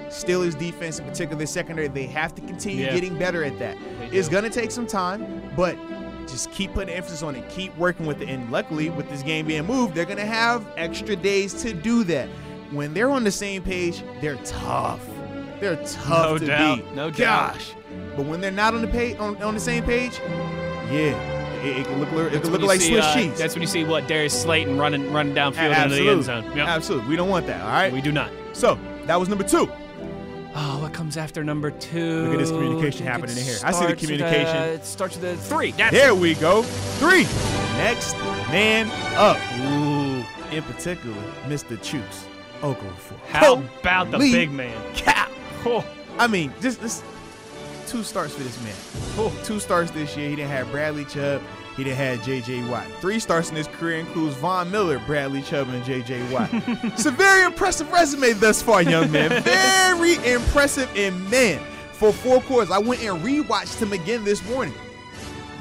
Steelers 0.09 0.57
defense, 0.59 0.99
in 0.99 1.05
particular 1.05 1.37
their 1.37 1.47
secondary, 1.47 1.87
they 1.87 2.05
have 2.07 2.35
to 2.35 2.41
continue 2.41 2.85
Yeah. 2.85 2.93
getting 2.93 3.17
better 3.17 3.43
at 3.43 3.57
that. 3.59 3.77
It's 4.11 4.27
gonna 4.29 4.49
take 4.49 4.69
some 4.71 4.85
time, 4.85 5.41
but 5.55 5.75
just 6.27 6.51
keep 6.51 6.73
putting 6.73 6.93
emphasis 6.93 7.23
on 7.23 7.35
it, 7.35 7.47
keep 7.49 7.75
working 7.77 8.05
with 8.05 8.21
it. 8.21 8.29
And 8.29 8.51
luckily, 8.51 8.89
with 8.89 9.09
this 9.09 9.21
game 9.23 9.45
being 9.47 9.65
moved, 9.65 9.93
they're 9.95 10.05
gonna 10.05 10.25
have 10.25 10.65
extra 10.77 11.15
days 11.15 11.53
to 11.63 11.73
do 11.73 12.03
that. 12.05 12.27
When 12.71 12.93
they're 12.93 13.09
on 13.09 13.23
the 13.23 13.31
same 13.31 13.61
page, 13.63 14.03
they're 14.21 14.35
tough. 14.37 15.05
They're 15.59 15.75
tough 15.85 16.31
No 16.31 16.37
to 16.39 16.45
doubt, 16.45 16.77
beat. 16.77 16.93
no 16.95 17.09
doubt. 17.11 17.53
Gosh. 17.53 17.73
But 18.15 18.25
when 18.25 18.41
they're 18.41 18.51
not 18.51 18.73
on 18.73 18.81
the 18.81 18.87
page 18.87 19.17
on, 19.19 19.41
on 19.43 19.53
the 19.53 19.59
same 19.59 19.83
page, 19.83 20.19
yeah, 20.91 21.15
it, 21.63 21.77
it 21.77 21.85
can 21.85 21.99
look 21.99 22.09
it 22.33 22.41
can 22.41 22.51
look 22.51 22.61
like 22.61 22.81
see, 22.81 22.89
Swiss 22.89 23.05
uh, 23.05 23.13
cheese. 23.13 23.37
That's 23.37 23.53
when 23.55 23.61
you 23.61 23.67
see 23.67 23.83
what 23.83 24.07
Darius 24.07 24.39
Slayton 24.41 24.77
running 24.77 25.11
running 25.13 25.33
downfield 25.35 25.83
into 25.83 25.95
the 25.95 26.09
end 26.09 26.23
zone. 26.23 26.43
Yep. 26.55 26.67
Absolutely. 26.67 27.09
We 27.09 27.15
don't 27.15 27.29
want 27.29 27.47
that. 27.47 27.61
All 27.61 27.67
right. 27.69 27.93
We 27.93 28.01
do 28.01 28.11
not. 28.11 28.31
so 28.53 28.77
that 29.05 29.19
was 29.19 29.29
number 29.29 29.43
two. 29.43 29.69
Oh, 30.55 30.79
what 30.81 30.93
comes 30.93 31.17
after 31.17 31.43
number 31.43 31.71
two? 31.71 32.23
Look 32.25 32.33
at 32.33 32.39
this 32.39 32.51
communication 32.51 33.05
happening 33.05 33.37
it 33.37 33.43
here. 33.43 33.57
I 33.63 33.71
see 33.71 33.85
the 33.85 33.85
starts 33.85 33.89
with, 33.89 33.99
communication. 34.01 34.55
uh, 34.57 34.65
it 34.65 34.85
starts 34.85 35.15
with 35.17 35.25
a 35.25 35.35
three. 35.37 35.71
That's 35.71 35.93
There 35.95 36.13
we 36.13 36.35
go. 36.35 36.61
Three. 36.63 37.23
Next 37.77 38.15
man 38.49 38.87
up. 39.15 39.37
Ooh. 39.59 40.23
In 40.55 40.61
particular, 40.63 41.15
Mr. 41.45 41.75
Chuks 41.79 42.25
Okorafor. 42.61 43.17
How 43.29 43.63
about 43.81 44.11
the 44.11 44.19
big 44.19 44.51
man? 44.51 44.77
Cow. 44.93 45.27
Oh, 45.65 45.85
I 46.19 46.27
mean, 46.27 46.53
just 46.61 46.79
this 46.81 47.01
two 47.93 48.03
starts 48.03 48.33
for 48.33 48.41
this 48.41 48.59
man. 48.63 48.73
oh. 49.17 49.41
Two 49.43 49.59
starts 49.59 49.91
this 49.91 50.17
year. 50.17 50.27
He 50.27 50.35
didn't 50.35 50.49
have 50.49 50.71
Bradley 50.71 51.05
Chubb. 51.05 51.43
He 51.77 51.83
didn't 51.83 51.97
have 51.97 52.25
J.J. 52.25 52.67
Watt. 52.67 52.87
Three 52.99 53.19
starts 53.19 53.51
in 53.51 53.55
his 53.55 53.67
career 53.67 53.99
includes 53.99 54.35
Von 54.37 54.71
Miller, 54.71 54.97
Bradley 55.05 55.43
Chubb, 55.43 55.69
and 55.69 55.85
J.J. 55.85 56.33
Watt. 56.33 56.49
it's 56.53 57.05
a 57.05 57.11
very 57.11 57.45
impressive 57.45 57.91
resume 57.91 58.33
thus 58.33 58.63
far, 58.63 58.81
young 58.81 59.11
man. 59.11 59.29
Very 59.43 60.15
impressive. 60.31 60.89
And 60.95 61.29
man, 61.29 61.59
for 61.91 62.11
four 62.11 62.41
quarters, 62.41 62.71
I 62.71 62.79
went 62.79 63.03
and 63.03 63.23
rewatched 63.23 63.79
him 63.79 63.93
again 63.93 64.23
this 64.23 64.43
morning. 64.49 64.73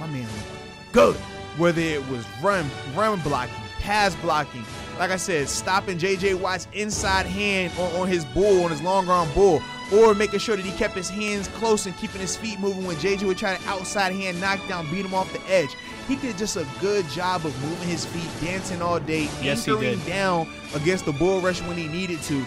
My 0.00 0.06
man 0.06 0.22
looked 0.22 0.92
good. 0.92 1.16
Whether 1.58 1.82
it 1.82 2.08
was 2.08 2.24
run, 2.42 2.64
run 2.94 3.20
blocking, 3.20 3.54
pass 3.78 4.14
blocking, 4.16 4.64
like 4.98 5.10
I 5.10 5.16
said, 5.16 5.50
stopping 5.50 5.98
J.J. 5.98 6.34
Watt's 6.34 6.66
inside 6.72 7.26
hand 7.26 7.72
on, 7.78 7.92
on 8.00 8.08
his 8.08 8.24
bull, 8.24 8.64
on 8.64 8.70
his 8.70 8.80
long 8.80 9.06
arm 9.10 9.28
bull, 9.34 9.62
or 9.92 10.14
making 10.14 10.38
sure 10.38 10.56
that 10.56 10.64
he 10.64 10.72
kept 10.72 10.94
his 10.94 11.08
hands 11.10 11.48
close 11.48 11.86
and 11.86 11.96
keeping 11.98 12.20
his 12.20 12.36
feet 12.36 12.58
moving 12.58 12.86
when 12.86 12.98
J.J. 12.98 13.26
would 13.26 13.38
try 13.38 13.56
to 13.56 13.68
outside 13.68 14.12
hand 14.12 14.40
knock 14.40 14.66
down, 14.68 14.90
beat 14.90 15.04
him 15.04 15.14
off 15.14 15.32
the 15.32 15.40
edge. 15.52 15.76
He 16.08 16.16
did 16.16 16.38
just 16.38 16.56
a 16.56 16.66
good 16.80 17.08
job 17.08 17.44
of 17.44 17.62
moving 17.62 17.88
his 17.88 18.04
feet, 18.06 18.28
dancing 18.40 18.82
all 18.82 18.98
day, 18.98 19.28
Yes, 19.42 19.66
anchoring 19.68 20.00
down 20.00 20.48
against 20.74 21.04
the 21.04 21.12
bull 21.12 21.40
rush 21.40 21.60
when 21.62 21.76
he 21.76 21.88
needed 21.88 22.20
to. 22.22 22.44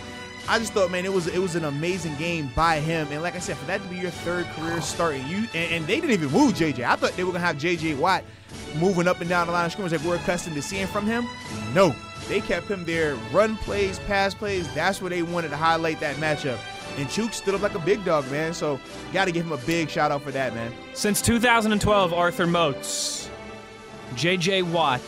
I 0.48 0.60
just 0.60 0.74
thought, 0.74 0.91
man, 0.91 1.06
it 1.06 1.14
was 1.14 1.28
it 1.28 1.39
was 1.39 1.56
an 1.56 1.66
amazing 1.66 2.16
game 2.18 2.52
by 2.56 2.80
him. 2.80 3.08
And 3.12 3.24
like 3.24 3.36
I 3.36 3.39
said, 3.39 3.58
for 3.58 3.66
that 3.66 3.82
to 3.82 3.88
be 3.88 3.98
your 3.98 4.12
third 4.12 4.46
career 4.52 4.80
start, 4.82 5.16
and 5.16 5.28
you 5.28 5.38
and, 5.56 5.74
and 5.74 5.88
they 5.88 5.96
didn't 5.96 6.12
even 6.12 6.30
move 6.30 6.54
JJ. 6.54 6.84
I 6.84 6.96
thought 6.96 7.16
they 7.18 7.24
were 7.24 7.32
gonna 7.32 7.46
have 7.46 7.58
JJ 7.58 7.98
Watt 7.98 8.24
moving 8.78 9.08
up 9.08 9.22
and 9.22 9.30
down 9.30 9.48
the 9.48 9.54
line 9.54 9.66
of 9.66 9.72
scrimmage 9.72 9.91
like 9.93 10.04
we're 10.04 10.18
accustomed 10.18 10.56
to 10.56 10.62
seeing 10.62 10.86
from 10.88 11.08
him. 11.08 11.28
No, 11.74 11.96
they 12.28 12.41
kept 12.41 12.68
him 12.68 12.86
there. 12.86 13.16
Run 13.32 13.58
plays, 13.58 13.98
pass 14.00 14.36
plays. 14.36 14.72
That's 14.76 15.02
where 15.02 15.10
they 15.10 15.24
wanted 15.24 15.50
to 15.50 15.58
highlight 15.58 16.00
that 16.02 16.18
matchup. 16.18 16.60
And 16.98 17.10
Chuk 17.10 17.34
stood 17.34 17.56
up 17.56 17.62
like 17.62 17.76
a 17.76 17.80
big 17.80 18.06
dog, 18.06 18.30
man. 18.32 18.54
So 18.54 18.80
got 19.12 19.26
to 19.26 19.32
give 19.32 19.46
him 19.46 19.52
a 19.52 19.58
big 19.58 19.89
shout 19.89 20.12
out 20.12 20.22
for 20.22 20.32
that, 20.32 20.54
man. 20.54 20.72
Since 20.93 21.22
2012, 21.22 22.14
Arthur 22.14 22.48
Moats, 22.48 23.30
J.J. 24.16 24.62
Watt 24.64 25.02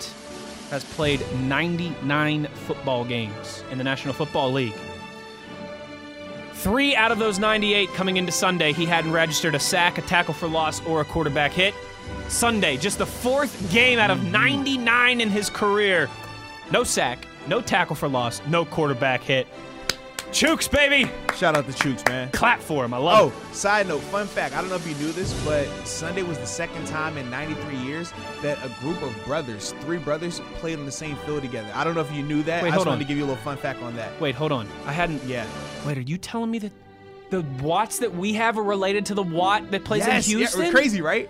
has 0.70 0.84
played 0.84 1.22
99 1.44 2.48
football 2.66 3.06
games 3.06 3.64
in 3.72 3.78
the 3.78 3.84
National 3.84 4.14
Football 4.14 4.52
League. 4.52 4.76
Three 6.54 6.96
out 6.96 7.12
of 7.12 7.20
those 7.20 7.40
98 7.40 7.90
coming 7.90 8.18
into 8.18 8.32
Sunday, 8.32 8.74
he 8.74 8.86
hadn't 8.86 9.12
registered 9.12 9.56
a 9.56 9.60
sack, 9.60 9.98
a 9.98 10.02
tackle 10.02 10.34
for 10.34 10.48
loss, 10.48 10.84
or 10.86 11.02
a 11.02 11.06
quarterback 11.06 11.54
hit. 11.54 11.74
Sunday, 12.28 12.78
just 12.78 12.98
the 12.98 13.06
fourth 13.06 13.72
game 13.72 14.00
out 14.00 14.12
of 14.12 14.24
99 14.24 15.22
in 15.22 15.30
his 15.30 15.50
career. 15.50 16.10
No 16.72 16.84
sack, 16.84 17.26
no 17.48 17.62
tackle 17.62 17.96
for 17.96 18.10
loss, 18.10 18.42
no 18.48 18.66
quarterback 18.66 19.22
hit. 19.22 19.48
Chuks, 20.32 20.70
baby! 20.70 21.10
Shout 21.36 21.56
out 21.58 21.66
to 21.66 21.72
Chuks, 21.72 22.08
man. 22.08 22.30
Clap 22.32 22.60
for 22.60 22.84
him. 22.86 22.94
I 22.94 22.98
love 22.98 23.34
Oh, 23.34 23.54
side 23.54 23.88
note, 23.88 24.02
fun 24.04 24.28
fact. 24.28 24.56
I 24.56 24.62
don't 24.62 24.70
know 24.70 24.76
if 24.76 24.88
you 24.88 24.94
knew 24.96 25.12
this, 25.14 25.34
but 25.46 25.66
Sunday 25.88 26.22
was 26.22 26.38
the 26.38 26.46
second 26.46 26.86
time 26.86 27.18
in 27.18 27.30
93 27.30 27.78
years 27.78 28.12
that 28.42 28.58
a 28.64 28.70
group 28.82 29.02
of 29.02 29.16
brothers, 29.26 29.74
three 29.82 29.98
brothers, 29.98 30.42
played 30.56 30.78
on 30.80 30.86
the 30.86 30.92
same 30.92 31.16
field 31.18 31.42
together. 31.42 31.70
I 31.74 31.84
don't 31.84 31.96
know 31.96 32.02
if 32.02 32.12
you 32.12 32.24
knew 32.24 32.44
that. 32.44 32.62
Wait, 32.62 32.70
I 32.70 32.72
hold 32.74 32.82
just 32.82 32.88
wanted 32.88 32.96
on. 32.96 33.00
to 33.00 33.06
give 33.06 33.18
you 33.18 33.24
a 33.24 33.28
little 33.28 33.42
fun 33.44 33.58
fact 33.58 33.82
on 33.82 33.96
that. 33.96 34.20
Wait, 34.22 34.36
hold 34.36 34.52
on. 34.52 34.68
I 34.86 34.92
hadn't. 34.92 35.24
Yeah. 35.24 35.48
Wait, 35.86 35.98
are 35.98 36.02
you 36.02 36.18
telling 36.18 36.52
me 36.52 36.60
that 36.60 36.72
the 37.30 37.42
Watts 37.62 38.00
that 38.00 38.14
we 38.14 38.34
have 38.34 38.58
are 38.58 38.64
related 38.64 39.06
to 39.08 39.14
the 39.14 39.24
Watt 39.24 39.72
that 39.72 39.86
plays 39.86 40.06
yes, 40.06 40.28
in 40.28 40.38
Houston? 40.38 40.66
yeah, 40.66 40.72
crazy, 40.72 41.02
right? 41.02 41.30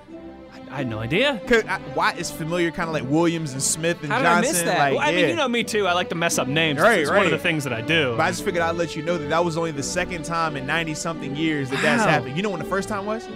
I 0.72 0.78
had 0.78 0.88
no 0.88 1.00
idea. 1.00 1.42
Cause 1.48 1.64
I, 1.66 1.80
Watt 1.96 2.18
is 2.18 2.30
familiar, 2.32 2.72
kind 2.72 2.88
of 2.90 2.94
like 2.94 3.10
Williams 3.10 3.54
and 3.54 3.62
Smith 3.62 4.02
and 4.04 4.12
How 4.12 4.18
did 4.20 4.28
I 4.28 4.42
miss 4.42 4.62
that? 4.62 4.78
Like, 4.80 4.94
Well, 4.94 5.02
I 5.02 5.10
yeah. 5.12 5.16
mean, 5.22 5.30
you 5.30 5.36
know 5.36 5.48
me 5.48 5.64
too. 5.64 5.88
I 5.88 5.94
like 5.94 6.10
to 6.10 6.16
mess 6.16 6.38
up 6.38 6.48
names. 6.48 6.80
Right, 6.80 7.00
it's 7.00 7.10
one 7.10 7.26
of 7.26 7.32
the 7.32 7.38
things 7.38 7.64
that 7.64 7.74
I 7.74 7.82
do. 7.82 8.16
But 8.18 8.24
I 8.24 8.30
just 8.32 8.44
figured 8.44 8.64
I'd 8.64 8.76
let 8.76 8.96
you 8.96 9.02
know 9.04 9.18
that 9.18 9.30
that 9.30 9.44
was 9.44 9.58
only 9.58 9.72
the 9.72 9.84
second 9.84 10.24
time 10.26 10.56
in 10.56 10.66
90 10.66 10.94
something 10.94 11.36
years 11.36 11.70
that 11.70 11.82
that's 11.82 12.04
happened. 12.04 12.36
You 12.38 12.44
know 12.44 12.50
when 12.50 12.60
the 12.60 12.66
first 12.66 12.90
time 12.90 13.06
was? 13.06 13.28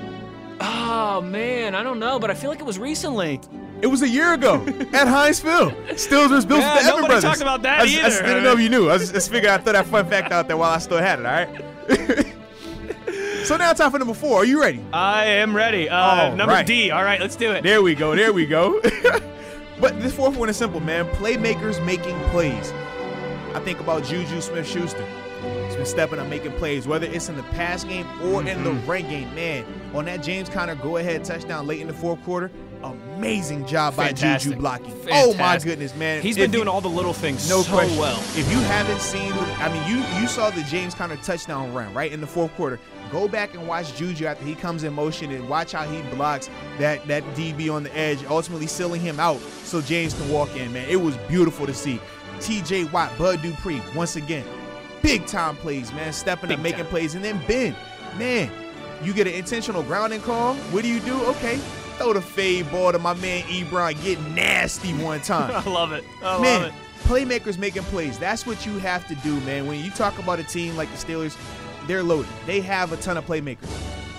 oh 0.63 1.21
man, 1.21 1.73
I 1.73 1.81
don't 1.81 1.97
know, 1.99 2.19
but 2.19 2.29
I 2.29 2.35
feel 2.35 2.49
like 2.51 2.59
it 2.59 2.65
was 2.65 2.77
recently. 2.77 3.39
It 3.81 3.87
was 3.87 4.03
a 4.03 4.07
year 4.07 4.33
ago 4.33 4.63
at 4.93 5.07
Heinz 5.07 5.39
Field. 5.39 5.73
Stills 5.95 6.29
was 6.29 6.45
built 6.45 6.59
Yeah, 6.61 6.75
the 6.75 6.79
Evan 6.81 6.87
nobody 6.89 7.07
brothers. 7.07 7.23
talked 7.23 7.41
about 7.41 7.63
that 7.63 7.81
I 7.81 7.85
just, 7.87 7.97
I 8.03 8.09
just 8.09 8.21
didn't 8.23 8.43
know 8.43 8.53
if 8.53 8.59
you 8.59 8.69
knew. 8.69 8.91
I 8.91 8.97
just, 8.99 9.11
just 9.13 9.31
figured 9.31 9.51
I'd 9.51 9.63
throw 9.63 9.73
that 9.73 9.87
fun 9.87 10.05
fact 10.07 10.31
out 10.31 10.47
there 10.47 10.57
while 10.57 10.69
I 10.69 10.77
still 10.77 10.99
had 10.99 11.19
it. 11.19 11.25
All 11.25 11.31
right. 11.31 12.27
so 13.43 13.57
now 13.57 13.73
time 13.73 13.91
for 13.91 13.99
number 13.99 14.13
four. 14.13 14.37
Are 14.41 14.45
you 14.45 14.61
ready? 14.61 14.83
I 14.93 15.25
am 15.25 15.55
ready. 15.55 15.89
Uh, 15.89 16.29
number 16.35 16.53
right. 16.53 16.65
D. 16.65 16.91
All 16.91 17.03
right, 17.03 17.19
let's 17.19 17.35
do 17.35 17.51
it. 17.51 17.63
There 17.63 17.81
we 17.81 17.95
go. 17.95 18.15
There 18.15 18.33
we 18.33 18.45
go. 18.45 18.79
but 19.79 19.99
this 20.01 20.15
fourth 20.15 20.37
one 20.37 20.49
is 20.49 20.57
simple, 20.57 20.79
man. 20.79 21.05
Playmakers 21.15 21.83
making 21.85 22.19
plays. 22.29 22.71
I 23.53 23.59
think 23.63 23.79
about 23.79 24.03
Juju 24.03 24.41
Smith 24.41 24.67
Schuster. 24.67 25.05
He's 25.65 25.75
been 25.75 25.85
stepping 25.85 26.19
up 26.19 26.27
making 26.27 26.51
plays, 26.53 26.87
whether 26.87 27.07
it's 27.07 27.27
in 27.29 27.35
the 27.35 27.43
pass 27.43 27.83
game 27.83 28.05
or 28.21 28.41
in 28.41 28.63
the 28.63 28.69
Mm-hmm. 28.71 28.89
run 28.89 29.01
game. 29.03 29.33
Man, 29.35 29.65
on 29.93 30.05
that 30.05 30.21
James 30.23 30.47
Conner 30.49 30.75
go 30.75 30.97
ahead 30.97 31.23
touchdown 31.25 31.65
late 31.67 31.81
in 31.81 31.87
the 31.87 31.93
fourth 31.93 32.23
quarter, 32.23 32.51
amazing 32.83 33.65
job 33.65 33.95
by 33.95 34.11
Juju 34.13 34.55
blocking. 34.55 34.93
Oh 35.11 35.33
my 35.35 35.57
goodness, 35.57 35.95
man. 35.95 36.21
He's 36.21 36.37
If 36.37 36.43
been 36.43 36.51
you- 36.51 36.57
doing 36.59 36.67
all 36.67 36.81
the 36.81 36.89
little 36.89 37.13
things 37.13 37.49
no 37.49 37.61
so 37.61 37.71
question. 37.73 37.97
well. 37.97 38.17
If 38.35 38.49
you 38.51 38.59
haven't 38.59 39.01
seen, 39.01 39.31
I 39.33 39.69
mean, 39.73 39.87
you 39.89 40.21
you 40.21 40.27
saw 40.27 40.49
the 40.51 40.61
James 40.63 40.93
Conner 40.93 41.17
touchdown 41.17 41.73
run 41.73 41.93
right 41.93 42.11
in 42.11 42.21
the 42.21 42.27
fourth 42.27 42.53
quarter. 42.55 42.79
Go 43.11 43.27
back 43.27 43.53
and 43.53 43.67
watch 43.67 43.95
Juju 43.95 44.25
after 44.25 44.45
he 44.45 44.55
comes 44.55 44.83
in 44.83 44.93
motion 44.93 45.31
and 45.31 45.49
watch 45.49 45.73
how 45.73 45.83
he 45.85 46.01
blocks 46.15 46.49
that 46.79 47.05
that 47.07 47.23
DB 47.35 47.73
on 47.73 47.83
the 47.83 47.95
edge, 47.97 48.23
ultimately 48.25 48.67
sealing 48.67 49.01
him 49.01 49.19
out 49.19 49.39
so 49.63 49.81
James 49.81 50.13
can 50.13 50.29
walk 50.29 50.55
in. 50.55 50.71
Man, 50.71 50.87
it 50.89 50.95
was 51.01 51.17
beautiful 51.27 51.65
to 51.65 51.73
see. 51.73 51.99
T.J. 52.39 52.85
Watt, 52.85 53.15
Bud 53.17 53.41
Dupree, 53.41 53.81
once 53.95 54.15
again. 54.15 54.45
big 55.01 55.25
time 55.27 55.55
plays, 55.57 55.91
man. 55.93 56.11
Stepping 56.13 56.47
Big 56.49 56.57
up, 56.57 56.63
making 56.63 56.79
time. 56.79 56.87
plays, 56.87 57.13
and 57.15 57.23
then 57.23 57.39
Ben, 57.47 57.75
man, 58.17 58.49
you 59.03 59.13
get 59.13 59.27
an 59.27 59.33
intentional 59.33 59.83
grounding 59.83 60.21
call. 60.21 60.55
What 60.55 60.83
do 60.83 60.87
you 60.89 60.99
do? 61.01 61.21
Okay, 61.25 61.57
throw 61.97 62.13
the 62.13 62.21
fade 62.21 62.71
ball 62.71 62.91
to 62.93 62.99
my 62.99 63.13
man 63.15 63.43
Ebron. 63.43 64.01
Get 64.03 64.19
nasty 64.31 64.93
one 64.93 65.19
time. 65.21 65.51
I 65.51 65.69
love 65.69 65.91
it. 65.91 66.03
I 66.23 66.31
love 66.33 66.41
man, 66.41 66.63
it. 66.69 66.73
playmakers 67.03 67.57
making 67.57 67.83
plays. 67.83 68.17
That's 68.17 68.47
what 68.47 68.65
you 68.65 68.77
have 68.79 69.07
to 69.09 69.15
do, 69.15 69.39
man. 69.41 69.67
When 69.67 69.83
you 69.83 69.91
talk 69.91 70.17
about 70.17 70.39
a 70.39 70.43
team 70.43 70.75
like 70.77 70.89
the 70.91 70.97
Steelers, 70.97 71.35
they're 71.87 72.03
loaded. 72.03 72.31
They 72.45 72.61
have 72.61 72.91
a 72.91 72.97
ton 72.97 73.17
of 73.17 73.25
playmakers. 73.25 73.69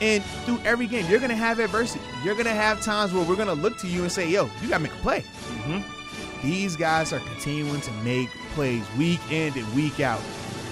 And 0.01 0.23
through 0.45 0.59
every 0.65 0.87
game, 0.87 1.07
you're 1.09 1.21
going 1.21 1.31
to 1.31 1.37
have 1.37 1.61
adversity. 1.61 2.05
You're 2.25 2.35
going 2.35 2.47
to 2.47 2.53
have 2.53 2.81
times 2.81 3.13
where 3.13 3.25
we're 3.25 3.37
going 3.37 3.49
to 3.49 3.55
look 3.55 3.79
to 3.79 3.87
you 3.87 4.03
and 4.03 4.11
say, 4.11 4.29
yo, 4.29 4.51
you 4.61 4.69
got 4.69 4.79
to 4.79 4.83
make 4.83 4.93
a 4.93 4.97
play. 4.97 5.21
Mm-hmm. 5.21 6.47
These 6.47 6.75
guys 6.75 7.13
are 7.13 7.21
continuing 7.21 7.81
to 7.83 7.91
make 8.03 8.29
plays 8.55 8.83
week 8.99 9.21
in 9.31 9.57
and 9.57 9.75
week 9.75 10.01
out. 10.01 10.21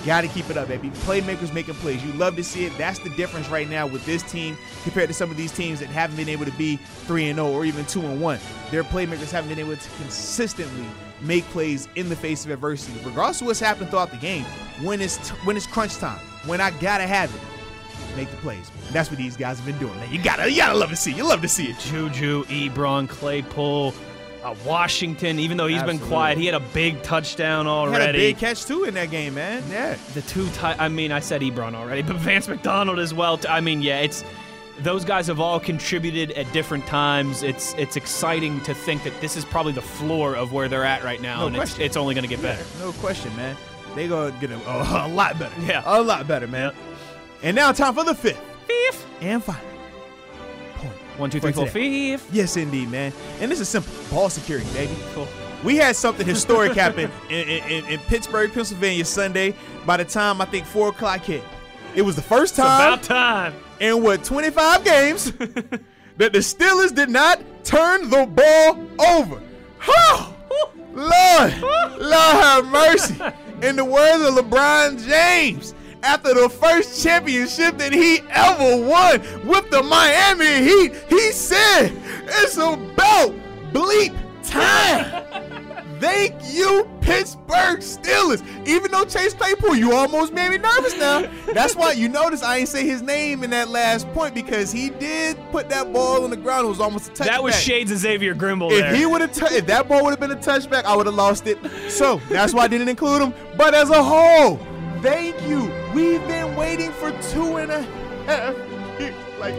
Got 0.05 0.23
to 0.23 0.29
keep 0.29 0.49
it 0.49 0.57
up, 0.57 0.69
baby. 0.69 0.89
Playmakers 0.91 1.53
making 1.53 1.75
plays. 1.75 2.03
You 2.03 2.13
love 2.15 2.35
to 2.37 2.45
see 2.45 2.65
it. 2.65 2.77
That's 2.79 2.99
the 3.01 3.11
difference 3.11 3.49
right 3.51 3.69
now 3.69 3.87
with 3.87 4.05
this 4.07 4.23
team 4.23 4.57
compared 4.83 5.09
to 5.09 5.15
some 5.15 5.31
of 5.31 5.37
these 5.37 5.53
teams 5.53 5.79
that 5.81 5.91
haven't 5.91 6.17
been 6.17 6.29
able 6.29 6.47
to 6.47 6.53
be 6.53 6.77
3 6.77 7.29
and 7.29 7.37
0 7.37 7.53
or 7.53 7.65
even 7.65 7.85
2 7.85 8.01
and 8.01 8.21
1. 8.21 8.39
Their 8.71 8.83
playmakers 8.83 9.31
haven't 9.31 9.51
been 9.51 9.59
able 9.59 9.77
to 9.77 9.91
consistently 10.03 10.87
make 11.21 11.45
plays 11.47 11.87
in 11.97 12.09
the 12.09 12.17
face 12.17 12.47
of 12.47 12.51
adversity. 12.51 12.99
Regardless 13.05 13.43
of 13.43 13.47
what's 13.47 13.61
happened 13.61 13.91
throughout 13.91 14.11
the 14.11 14.17
game, 14.17 14.45
when 14.83 15.03
it's 15.03 15.19
t- 15.19 15.35
when 15.45 15.57
it's 15.57 15.67
crunch 15.67 15.97
time, 15.99 16.19
when 16.47 16.61
I 16.61 16.71
got 16.71 16.99
to 16.99 17.07
have 17.07 17.35
it, 17.35 18.17
make 18.17 18.31
the 18.31 18.37
plays. 18.39 18.71
And 18.87 18.95
that's 18.95 19.09
what 19.11 19.19
these 19.19 19.37
guys 19.37 19.59
have 19.59 19.67
been 19.67 19.79
doing, 19.79 19.95
man. 19.97 20.13
You 20.13 20.23
got 20.23 20.37
to 20.37 20.51
you 20.51 20.57
got 20.59 20.73
to 20.73 20.79
love 20.79 20.91
to 20.91 20.97
see 20.97 21.13
it. 21.13 21.17
You 21.17 21.25
love 21.27 21.43
to 21.43 21.49
see 21.49 21.67
it. 21.67 21.79
Juju, 21.79 22.45
Ebron, 22.45 23.09
Claypool, 23.09 23.95
uh, 24.43 24.55
Washington. 24.65 25.39
Even 25.39 25.57
though 25.57 25.67
he's 25.67 25.83
been 25.83 25.99
quiet, 25.99 26.39
he 26.39 26.47
had 26.47 26.55
a 26.55 26.61
big 26.61 27.03
touchdown 27.03 27.67
He 27.67 27.71
already. 27.71 28.05
had 28.07 28.15
a 28.15 28.19
big 28.19 28.39
catch 28.39 28.65
too 28.65 28.85
in 28.85 28.95
that 28.95 29.11
game, 29.11 29.35
man. 29.35 29.63
Yeah. 29.71 29.97
the 30.15 30.23
two 30.23 30.49
I 30.63 30.89
mean, 30.89 31.13
I 31.13 31.21
said 31.21 31.41
Ebron 31.43 31.75
already, 31.75 32.03
but 32.03 32.17
Vance 32.17 32.49
McDonald 32.49 32.99
as 32.99 33.13
well. 33.15 33.37
t- 33.39 33.49
I 33.49 33.61
mean, 33.61 33.83
yeah, 33.83 34.01
it's 34.01 34.25
those 34.81 35.05
guys 35.05 35.27
have 35.27 35.41
all 35.41 35.61
contributed 35.61 36.31
at 36.33 36.51
different 36.55 36.87
times. 36.87 37.43
It's 37.43 37.75
it's 37.75 37.97
exciting 37.97 38.61
to 38.63 38.73
think 38.75 39.05
that 39.05 39.13
this 39.21 39.37
is 39.37 39.45
probably 39.45 39.73
the 39.73 39.83
floor 39.83 40.35
of 40.35 40.53
where 40.53 40.69
they're 40.69 40.87
at 40.87 41.05
right 41.05 41.21
now, 41.21 41.41
No 41.41 41.47
and 41.49 41.57
it's, 41.57 41.61
question. 41.73 41.85
it's 41.85 41.97
only 41.99 42.15
going 42.15 42.23
to 42.27 42.29
get 42.35 42.41
better. 42.41 42.65
No 42.79 42.93
question, 42.93 43.35
man. 43.37 43.57
They 43.95 44.09
gonna 44.09 44.35
get 44.41 44.51
a, 44.51 44.57
a, 44.69 45.07
a 45.07 45.09
lot 45.09 45.39
better. 45.39 45.61
Yeah. 45.63 45.83
a 45.85 46.01
lot 46.01 46.27
better, 46.29 46.47
man. 46.47 46.73
And 47.43 47.57
now 47.57 47.73
time 47.73 47.95
for 47.95 48.05
the 48.05 48.15
fifth 48.15 48.41
Fifth. 48.67 49.07
and 49.21 49.43
final 49.43 49.61
point. 50.77 50.95
One, 51.17 51.31
two, 51.31 51.41
three, 51.41 51.53
four, 51.53 51.67
fifth. 51.67 52.29
Yes, 52.33 52.57
indeed, 52.57 52.91
man. 52.91 53.13
And 53.41 53.51
this 53.51 53.61
is 53.61 53.69
simple: 53.69 53.93
ball 54.11 54.29
security, 54.31 54.71
baby. 54.73 54.95
Cool. 55.15 55.29
We 55.65 55.77
had 55.77 55.95
something 55.97 56.27
historic 56.27 56.73
happen 56.85 57.11
in, 57.29 57.49
in, 57.49 57.85
in 57.87 57.99
Pittsburgh, 58.01 58.53
Pennsylvania, 58.53 59.05
Sunday. 59.05 59.55
By 59.87 59.97
the 59.99 60.05
time 60.05 60.41
I 60.41 60.45
think 60.47 60.65
four 60.67 60.89
o'clock 60.89 61.21
hit, 61.23 61.43
it 61.95 62.03
was 62.03 62.17
the 62.17 62.23
first 62.23 62.57
time. 62.57 62.95
It's 62.99 63.07
about 63.09 63.53
time. 63.53 63.55
in 63.81 64.03
what 64.03 64.25
25 64.25 64.85
games 64.85 65.33
that 66.17 66.33
the 66.33 66.39
Steelers 66.39 66.95
did 66.95 67.11
not 67.11 67.41
turn 67.65 68.09
the 68.09 68.25
ball 68.27 69.07
over. 69.07 69.43
Oh, 69.89 70.37
Lord, 70.93 71.61
Lord 72.01 72.13
have 72.13 72.67
mercy. 72.67 73.15
In 73.63 73.77
the 73.77 73.85
words 73.85 74.25
of 74.25 74.35
LeBron 74.43 75.07
James, 75.07 75.75
after 76.03 76.33
the 76.33 76.49
first 76.49 77.03
championship 77.03 77.77
that 77.77 77.93
he 77.93 78.21
ever 78.31 78.87
won 78.87 79.21
with 79.47 79.71
the 79.71 79.83
Miami 79.83 80.65
Heat, 80.65 80.95
he 81.11 81.31
said, 81.33 81.93
"It's 82.27 82.57
about 82.57 83.35
bleep 83.73 84.15
time." 84.43 85.25
Thank 86.01 86.35
you, 86.55 86.89
Pittsburgh 87.03 87.81
Steelers. 87.81 88.43
Even 88.67 88.91
though 88.91 89.05
Chase 89.05 89.35
Claypool, 89.35 89.75
you 89.77 89.93
almost 89.93 90.33
made 90.33 90.51
me 90.51 90.57
nervous 90.59 90.97
now. 90.97 91.29
That's 91.53 91.77
why 91.77 91.93
you 91.93 92.09
notice 92.09 92.43
I 92.43 92.59
ain't 92.59 92.69
say 92.69 92.87
his 92.87 93.03
name 93.03 93.45
in 93.45 93.51
that 93.51 93.69
last 93.69 94.11
point 94.13 94.35
because 94.35 94.73
he 94.73 94.91
did 94.91 95.37
put 95.51 95.69
that 95.69 95.93
ball 95.93 96.25
on 96.25 96.31
the 96.31 96.37
ground. 96.37 96.65
It 96.67 96.71
was 96.71 96.81
almost 96.81 97.09
a 97.11 97.13
touchback. 97.13 97.27
That 97.27 97.43
was 97.43 97.55
shades 97.61 97.91
of 97.91 97.99
Xavier 97.99 98.35
Grimble 98.35 98.73
If 98.73 98.79
there. 98.81 98.95
he 98.95 99.05
would 99.05 99.21
have, 99.21 99.33
t- 99.33 99.55
if 99.55 99.67
that 99.67 99.89
ball 99.89 100.03
would 100.05 100.11
have 100.11 100.21
been 100.21 100.31
a 100.31 100.37
touchback, 100.37 100.85
I 100.85 100.97
would 100.97 101.07
have 101.07 101.15
lost 101.15 101.47
it. 101.47 101.59
So 101.91 102.21
that's 102.31 102.55
why 102.55 102.65
I 102.65 102.69
didn't 102.69 102.89
include 102.89 103.21
him. 103.23 103.35
But 103.59 103.75
as 103.75 103.91
a 103.91 104.03
whole, 104.03 104.57
thank 105.03 105.41
you. 105.47 105.71
We've 105.95 106.27
been 106.27 106.57
waiting 106.57 106.93
for 106.93 107.11
two 107.31 107.57
and 107.59 107.71
a 107.71 107.83
half 108.27 108.55
years. 109.01 109.15
Like, 109.41 109.55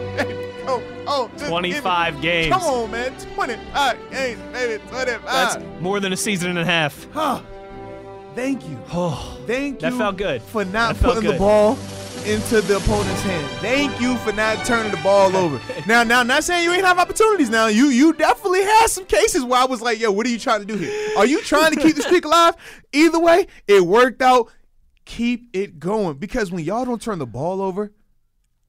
come 0.64 0.80
on, 1.08 1.30
just 1.30 1.38
give 1.38 1.48
me- 1.48 1.50
25 1.50 2.20
games. 2.22 2.52
Come 2.54 2.62
on, 2.62 2.90
man, 2.90 3.12
25 3.34 4.10
games, 4.10 4.40
baby, 4.52 4.82
25. 4.88 5.22
That's 5.24 5.56
more 5.80 6.00
than 6.00 6.12
a 6.12 6.16
season 6.16 6.50
and 6.50 6.58
a 6.58 6.64
half. 6.64 7.06
Huh. 7.12 7.40
Thank 8.34 8.66
you. 8.68 8.78
Oh, 8.92 9.38
Thank 9.46 9.80
That 9.80 9.92
you 9.92 9.98
felt 9.98 10.16
good. 10.16 10.40
for 10.42 10.64
not 10.64 10.96
That 10.96 11.04
putting 11.14 11.30
the 11.30 11.36
ball 11.36 11.72
into 12.24 12.60
the 12.62 12.76
opponent's 12.78 13.20
hand. 13.22 13.46
Thank 13.60 14.00
you 14.00 14.16
for 14.18 14.32
not 14.32 14.64
turning 14.64 14.90
the 14.90 14.96
ball 14.98 15.36
over. 15.36 15.60
Now, 15.86 16.02
now, 16.02 16.22
not 16.22 16.42
saying 16.44 16.64
you 16.64 16.72
ain't 16.72 16.84
have 16.84 16.98
opportunities. 16.98 17.50
Now, 17.50 17.66
you 17.66 17.86
you 17.86 18.12
definitely 18.14 18.62
had 18.62 18.86
some 18.86 19.04
cases 19.04 19.44
where 19.44 19.60
I 19.60 19.64
was 19.66 19.82
like, 19.82 20.00
yo, 20.00 20.12
what 20.12 20.24
are 20.26 20.30
you 20.30 20.38
trying 20.38 20.60
to 20.60 20.66
do 20.66 20.76
here? 20.76 21.18
Are 21.18 21.26
you 21.26 21.42
trying 21.42 21.74
to 21.74 21.80
keep 21.80 21.94
the 21.96 22.02
streak 22.02 22.24
alive? 22.24 22.54
Either 22.92 23.18
way, 23.18 23.48
it 23.66 23.82
worked 23.84 24.22
out. 24.22 24.50
Keep 25.04 25.48
it 25.52 25.78
going 25.80 26.16
because 26.16 26.50
when 26.52 26.64
y'all 26.64 26.84
don't 26.84 27.02
turn 27.02 27.18
the 27.18 27.26
ball 27.26 27.60
over, 27.60 27.90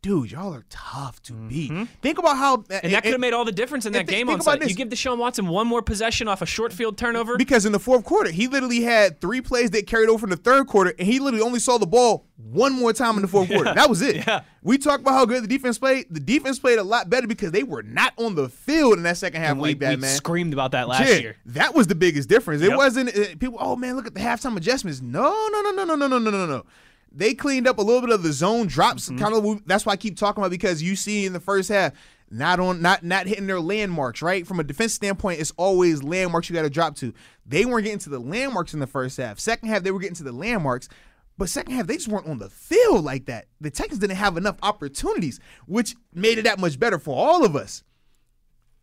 dude, 0.04 0.30
y'all 0.32 0.54
are 0.54 0.64
tough 0.70 1.20
to 1.24 1.34
beat. 1.34 1.72
Think 2.04 2.20
about 2.20 2.38
how 2.38 2.58
Mm-hmm. 2.58 2.74
and 2.84 2.94
that 2.94 3.02
could 3.04 3.14
have 3.14 3.20
made 3.20 3.34
all 3.34 3.46
the 3.46 3.52
difference 3.52 3.88
in 3.88 3.94
that 3.94 4.00
and 4.02 4.08
thi- 4.10 4.16
game 4.16 4.28
think 4.28 4.38
on 4.40 4.44
Sunday. 4.44 4.66
this. 4.66 4.70
You 4.70 4.76
give 4.76 4.90
Deshaun 4.90 5.18
Watson 5.18 5.48
one 5.48 5.66
more 5.66 5.82
possession 5.82 6.28
off 6.28 6.42
a 6.44 6.46
short 6.46 6.72
field 6.72 6.98
turnover. 6.98 7.36
Because 7.38 7.66
in 7.66 7.72
the 7.72 7.80
fourth 7.80 8.04
quarter, 8.06 8.30
he 8.30 8.48
literally 8.48 8.82
had 8.84 9.20
three 9.20 9.42
plays 9.42 9.72
that 9.72 9.88
carried 9.88 10.10
over 10.10 10.20
from 10.20 10.30
the 10.30 10.36
third 10.38 10.68
quarter, 10.68 10.94
and 11.00 11.08
he 11.08 11.18
literally 11.20 11.44
only 11.44 11.60
saw 11.60 11.80
the 11.80 11.88
ball 11.88 12.28
one 12.38 12.74
more 12.74 12.94
time 12.94 13.16
in 13.16 13.22
the 13.24 13.28
fourth 13.28 13.48
quarter. 13.52 13.74
That 13.74 13.90
was 13.90 14.02
it. 14.04 14.18
yeah. 14.18 14.42
We 14.62 14.78
talked 14.78 15.02
about 15.02 15.14
how 15.14 15.26
good 15.26 15.42
the 15.44 15.48
defense 15.48 15.80
played. 15.80 16.06
The 16.12 16.20
defense 16.20 16.60
played 16.60 16.78
a 16.80 16.84
lot 16.84 17.10
better 17.10 17.26
because 17.26 17.52
they 17.52 17.64
were 17.64 17.82
not 17.82 18.14
on 18.18 18.36
the 18.36 18.50
field 18.50 18.94
in 18.98 19.04
that 19.04 19.18
second 19.18 19.42
half 19.42 19.58
we, 19.58 19.74
that, 19.74 20.00
we 20.00 20.06
screamed 20.08 20.54
about 20.54 20.72
that 20.72 20.88
last 20.88 21.08
Yeah, 21.10 21.16
year. 21.16 21.36
That 21.48 21.74
was 21.74 21.88
the 21.88 21.96
biggest 21.96 22.30
difference. 22.30 22.62
It 22.62 22.76
wasn't 22.76 23.10
uh, 23.18 23.36
people. 23.40 23.58
Oh 23.60 23.76
man, 23.76 23.96
look 23.96 24.06
at 24.08 24.14
the 24.14 24.20
halftime 24.22 24.56
adjustments. 24.58 25.02
No, 25.02 25.48
no, 25.52 25.62
no, 25.62 25.72
no, 25.72 25.84
no, 25.86 25.96
no, 25.96 26.08
no, 26.08 26.18
no, 26.20 26.30
no, 26.30 26.46
no. 26.46 26.66
They 27.14 27.34
cleaned 27.34 27.68
up 27.68 27.78
a 27.78 27.82
little 27.82 28.02
bit 28.02 28.10
of 28.10 28.24
the 28.24 28.34
zone 28.34 28.68
drops. 28.68 29.10
Mm-hmm. 29.10 29.18
Kind 29.18 29.36
of. 29.36 29.66
That's 29.66 29.86
why 29.86 29.94
I 29.94 29.98
keep 29.98 30.18
talking 30.18 30.42
about 30.42 30.52
because 30.52 30.82
you 30.82 30.96
see 30.96 31.26
in 31.26 31.34
the 31.34 31.40
first 31.40 31.70
half. 31.70 31.94
Not 32.32 32.60
on, 32.60 32.82
not 32.82 33.04
not 33.04 33.28
hitting 33.28 33.46
their 33.46 33.60
landmarks, 33.60 34.24
right? 34.24 34.48
From 34.48 34.60
a 34.60 34.64
defense 34.64 34.94
standpoint, 34.94 35.40
it's 35.40 35.54
always 35.56 36.02
landmarks 36.02 36.50
you 36.50 36.56
got 36.56 36.64
to 36.64 36.70
drop 36.70 36.96
to. 36.96 37.14
They 37.46 37.64
weren't 37.64 37.84
getting 37.84 38.00
to 38.00 38.10
the 38.10 38.18
landmarks 38.18 38.74
in 38.74 38.80
the 38.80 38.88
first 38.88 39.18
half. 39.18 39.38
Second 39.38 39.70
half, 39.70 39.84
they 39.84 39.92
were 39.92 40.00
getting 40.00 40.16
to 40.16 40.24
the 40.24 40.32
landmarks, 40.32 40.90
but 41.38 41.48
second 41.48 41.76
half 41.76 41.86
they 41.86 41.96
just 41.96 42.08
weren't 42.08 42.26
on 42.26 42.40
the 42.40 42.50
field 42.50 43.06
like 43.06 43.26
that. 43.26 43.46
The 43.62 43.70
Texans 43.70 44.00
didn't 44.00 44.16
have 44.16 44.36
enough 44.36 44.56
opportunities, 44.64 45.40
which 45.68 45.96
made 46.12 46.40
it 46.40 46.46
that 46.46 46.58
much 46.58 46.80
better 46.80 46.98
for 46.98 47.16
all 47.16 47.46
of 47.46 47.56
us 47.56 47.84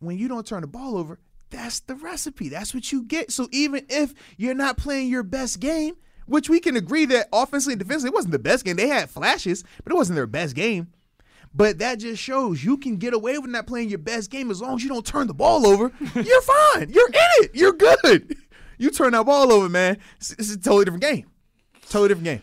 when 0.01 0.17
you 0.17 0.27
don't 0.27 0.45
turn 0.45 0.61
the 0.61 0.67
ball 0.67 0.97
over, 0.97 1.19
that's 1.49 1.79
the 1.81 1.95
recipe. 1.95 2.49
That's 2.49 2.73
what 2.73 2.91
you 2.91 3.03
get. 3.03 3.31
So 3.31 3.47
even 3.51 3.85
if 3.89 4.13
you're 4.37 4.55
not 4.55 4.77
playing 4.77 5.09
your 5.09 5.23
best 5.23 5.59
game, 5.59 5.95
which 6.31 6.49
we 6.49 6.59
can 6.59 6.77
agree 6.77 7.05
that 7.05 7.27
offensively 7.33 7.73
and 7.73 7.79
defensively, 7.79 8.09
it 8.09 8.13
wasn't 8.13 8.31
the 8.31 8.39
best 8.39 8.63
game. 8.63 8.77
They 8.77 8.87
had 8.87 9.09
flashes, 9.09 9.63
but 9.83 9.91
it 9.91 9.95
wasn't 9.95 10.15
their 10.15 10.27
best 10.27 10.55
game. 10.55 10.87
But 11.53 11.79
that 11.79 11.99
just 11.99 12.23
shows 12.23 12.63
you 12.63 12.77
can 12.77 12.95
get 12.95 13.13
away 13.13 13.37
with 13.37 13.51
not 13.51 13.67
playing 13.67 13.89
your 13.89 13.99
best 13.99 14.31
game 14.31 14.49
as 14.49 14.61
long 14.61 14.75
as 14.75 14.83
you 14.83 14.89
don't 14.89 15.05
turn 15.05 15.27
the 15.27 15.33
ball 15.33 15.67
over. 15.67 15.91
You're 16.15 16.41
fine. 16.41 16.89
You're 16.89 17.09
in 17.09 17.43
it. 17.43 17.51
You're 17.53 17.73
good. 17.73 18.35
You 18.77 18.89
turn 18.89 19.11
that 19.11 19.27
ball 19.27 19.53
over, 19.53 19.69
man. 19.69 19.99
It's, 20.17 20.31
it's 20.31 20.51
a 20.55 20.57
totally 20.57 20.85
different 20.85 21.03
game. 21.03 21.27
Totally 21.87 22.07
different 22.07 22.25
game. 22.25 22.41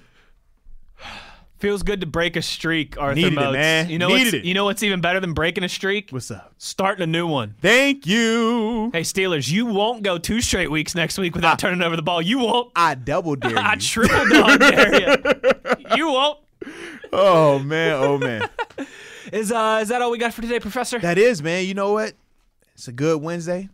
Feels 1.59 1.83
good 1.83 2.01
to 2.03 2.07
break 2.07 2.37
a 2.37 2.43
streak, 2.43 2.97
Arthur 2.99 3.17
Needed 3.17 3.33
it, 3.33 3.53
man. 3.53 3.91
You 3.91 3.99
know 3.99 4.07
Needed 4.09 4.25
what's, 4.27 4.35
it. 4.35 4.45
You 4.45 4.55
know 4.55 4.65
what's 4.67 4.83
even 4.85 5.01
better 5.01 5.19
than 5.19 5.33
breaking 5.33 5.65
a 5.65 5.69
streak? 5.69 6.11
What's 6.11 6.31
up? 6.31 6.55
Starting 6.57 7.03
a 7.03 7.07
new 7.07 7.27
one. 7.27 7.57
Thank 7.61 8.07
you. 8.07 8.91
Hey 8.93 9.01
Steelers, 9.01 9.51
you 9.51 9.67
won't 9.67 10.05
go 10.05 10.19
two 10.19 10.41
straight 10.41 10.71
weeks 10.71 10.95
next 10.95 11.19
week 11.19 11.35
without 11.35 11.59
turning 11.59 11.83
over 11.83 11.97
the 11.97 12.03
ball. 12.03 12.23
You 12.23 12.39
won't. 12.39 12.71
I 12.77 12.95
double 12.95 13.35
dare 13.35 13.51
you. 13.51 13.59
I 13.59 13.75
triple 13.75 14.29
dog 14.29 14.61
dare 14.61 15.01
you. 15.01 15.17
You 15.97 16.09
won't. 16.13 16.39
oh 17.13 17.59
man. 17.59 17.93
Oh 17.95 18.19
man. 18.19 18.49
Is 19.33 19.51
uh 19.51 19.81
is 19.83 19.89
that 19.89 20.01
all 20.01 20.11
we 20.11 20.19
got 20.19 20.33
for 20.33 20.43
today, 20.43 20.61
Professor? 20.61 20.99
That 21.01 21.19
is, 21.19 21.43
man. 21.43 21.67
You 21.67 21.75
know 21.75 21.93
what? 21.93 22.15
It's 22.75 22.89
a 22.89 22.93
good 22.93 23.21
Wednesday. 23.21 23.69